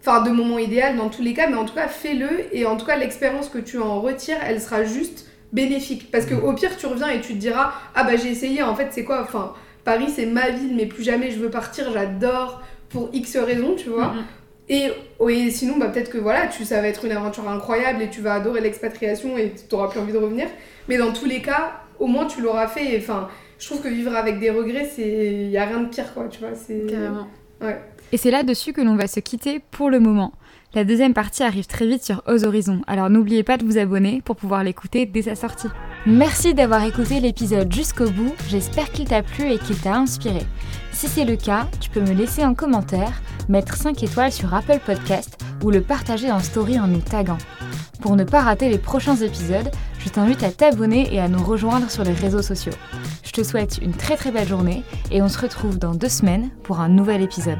enfin 0.00 0.20
de 0.22 0.30
moment 0.30 0.58
idéal 0.58 0.96
dans 0.96 1.08
tous 1.08 1.22
les 1.22 1.32
cas 1.34 1.48
mais 1.48 1.56
en 1.56 1.64
tout 1.64 1.74
cas 1.74 1.88
fais-le 1.88 2.28
et 2.52 2.66
en 2.66 2.76
tout 2.76 2.86
cas 2.86 2.96
l'expérience 2.96 3.48
que 3.48 3.58
tu 3.58 3.78
en 3.78 4.00
retires 4.00 4.38
elle 4.44 4.60
sera 4.60 4.84
juste 4.84 5.26
bénéfique. 5.52 6.10
Parce 6.10 6.26
que 6.26 6.34
au 6.34 6.52
pire 6.52 6.76
tu 6.76 6.86
reviens 6.86 7.08
et 7.08 7.20
tu 7.20 7.32
te 7.34 7.38
diras 7.38 7.72
ah 7.94 8.04
bah 8.04 8.16
j'ai 8.16 8.28
essayé 8.30 8.62
en 8.62 8.74
fait 8.74 8.88
c'est 8.90 9.04
quoi 9.04 9.22
enfin 9.22 9.54
Paris 9.84 10.10
c'est 10.14 10.26
ma 10.26 10.50
ville 10.50 10.74
mais 10.76 10.86
plus 10.86 11.02
jamais 11.04 11.30
je 11.30 11.38
veux 11.38 11.50
partir 11.50 11.90
j'adore 11.92 12.60
pour 12.90 13.08
X 13.12 13.36
raisons 13.36 13.74
tu 13.76 13.88
vois. 13.90 14.08
Mhm. 14.08 14.24
Et, 14.68 14.90
et 15.28 15.50
sinon, 15.50 15.78
bah, 15.78 15.88
peut-être 15.88 16.10
que 16.10 16.18
voilà, 16.18 16.46
tu, 16.46 16.64
ça 16.64 16.80
va 16.80 16.88
être 16.88 17.04
une 17.04 17.12
aventure 17.12 17.48
incroyable 17.48 18.02
et 18.02 18.10
tu 18.10 18.20
vas 18.20 18.34
adorer 18.34 18.60
l'expatriation 18.60 19.38
et 19.38 19.52
tu 19.52 19.74
n'auras 19.74 19.88
plus 19.88 20.00
envie 20.00 20.12
de 20.12 20.18
revenir. 20.18 20.46
Mais 20.88 20.98
dans 20.98 21.12
tous 21.12 21.26
les 21.26 21.40
cas, 21.40 21.82
au 21.98 22.06
moins 22.06 22.26
tu 22.26 22.40
l'auras 22.42 22.68
fait. 22.68 22.98
Enfin, 22.98 23.28
je 23.58 23.66
trouve 23.66 23.82
que 23.82 23.88
vivre 23.88 24.14
avec 24.14 24.38
des 24.38 24.50
regrets, 24.50 24.90
c'est 24.94 25.08
il 25.08 25.50
y 25.50 25.58
a 25.58 25.64
rien 25.64 25.80
de 25.80 25.88
pire, 25.88 26.12
quoi. 26.14 26.28
Tu 26.30 26.40
vois, 26.40 26.54
c'est 26.54 26.86
Carrément. 26.86 27.26
Et 28.12 28.16
c'est 28.16 28.30
là-dessus 28.30 28.72
que 28.72 28.80
l'on 28.80 28.96
va 28.96 29.06
se 29.06 29.20
quitter 29.20 29.60
pour 29.70 29.90
le 29.90 30.00
moment. 30.00 30.32
La 30.74 30.84
deuxième 30.84 31.14
partie 31.14 31.42
arrive 31.42 31.66
très 31.66 31.86
vite 31.86 32.04
sur 32.04 32.22
Ose 32.26 32.44
Horizon, 32.44 32.82
alors 32.86 33.08
n'oubliez 33.08 33.42
pas 33.42 33.56
de 33.56 33.64
vous 33.64 33.78
abonner 33.78 34.20
pour 34.22 34.36
pouvoir 34.36 34.62
l'écouter 34.62 35.06
dès 35.06 35.22
sa 35.22 35.34
sortie. 35.34 35.68
Merci 36.04 36.52
d'avoir 36.52 36.84
écouté 36.84 37.20
l'épisode 37.20 37.72
jusqu'au 37.72 38.10
bout, 38.10 38.34
j'espère 38.48 38.92
qu'il 38.92 39.06
t'a 39.06 39.22
plu 39.22 39.50
et 39.50 39.58
qu'il 39.58 39.78
t'a 39.78 39.96
inspiré. 39.96 40.42
Si 40.92 41.08
c'est 41.08 41.24
le 41.24 41.36
cas, 41.36 41.68
tu 41.80 41.88
peux 41.88 42.02
me 42.02 42.12
laisser 42.12 42.42
un 42.42 42.52
commentaire, 42.52 43.22
mettre 43.48 43.76
5 43.76 44.02
étoiles 44.02 44.32
sur 44.32 44.54
Apple 44.54 44.80
Podcast 44.84 45.38
ou 45.62 45.70
le 45.70 45.80
partager 45.80 46.30
en 46.30 46.40
story 46.40 46.78
en 46.78 46.86
nous 46.86 47.00
taguant. 47.00 47.38
Pour 48.00 48.16
ne 48.16 48.24
pas 48.24 48.42
rater 48.42 48.68
les 48.68 48.78
prochains 48.78 49.16
épisodes, 49.16 49.70
je 49.98 50.08
t'invite 50.08 50.42
à 50.42 50.52
t'abonner 50.52 51.12
et 51.12 51.20
à 51.20 51.28
nous 51.28 51.42
rejoindre 51.42 51.90
sur 51.90 52.04
les 52.04 52.12
réseaux 52.12 52.42
sociaux. 52.42 52.72
Je 53.24 53.32
te 53.32 53.42
souhaite 53.42 53.78
une 53.82 53.92
très 53.92 54.16
très 54.16 54.30
belle 54.30 54.48
journée 54.48 54.84
et 55.10 55.20
on 55.22 55.28
se 55.28 55.38
retrouve 55.38 55.78
dans 55.78 55.94
deux 55.94 56.08
semaines 56.08 56.50
pour 56.62 56.80
un 56.80 56.88
nouvel 56.88 57.22
épisode. 57.22 57.58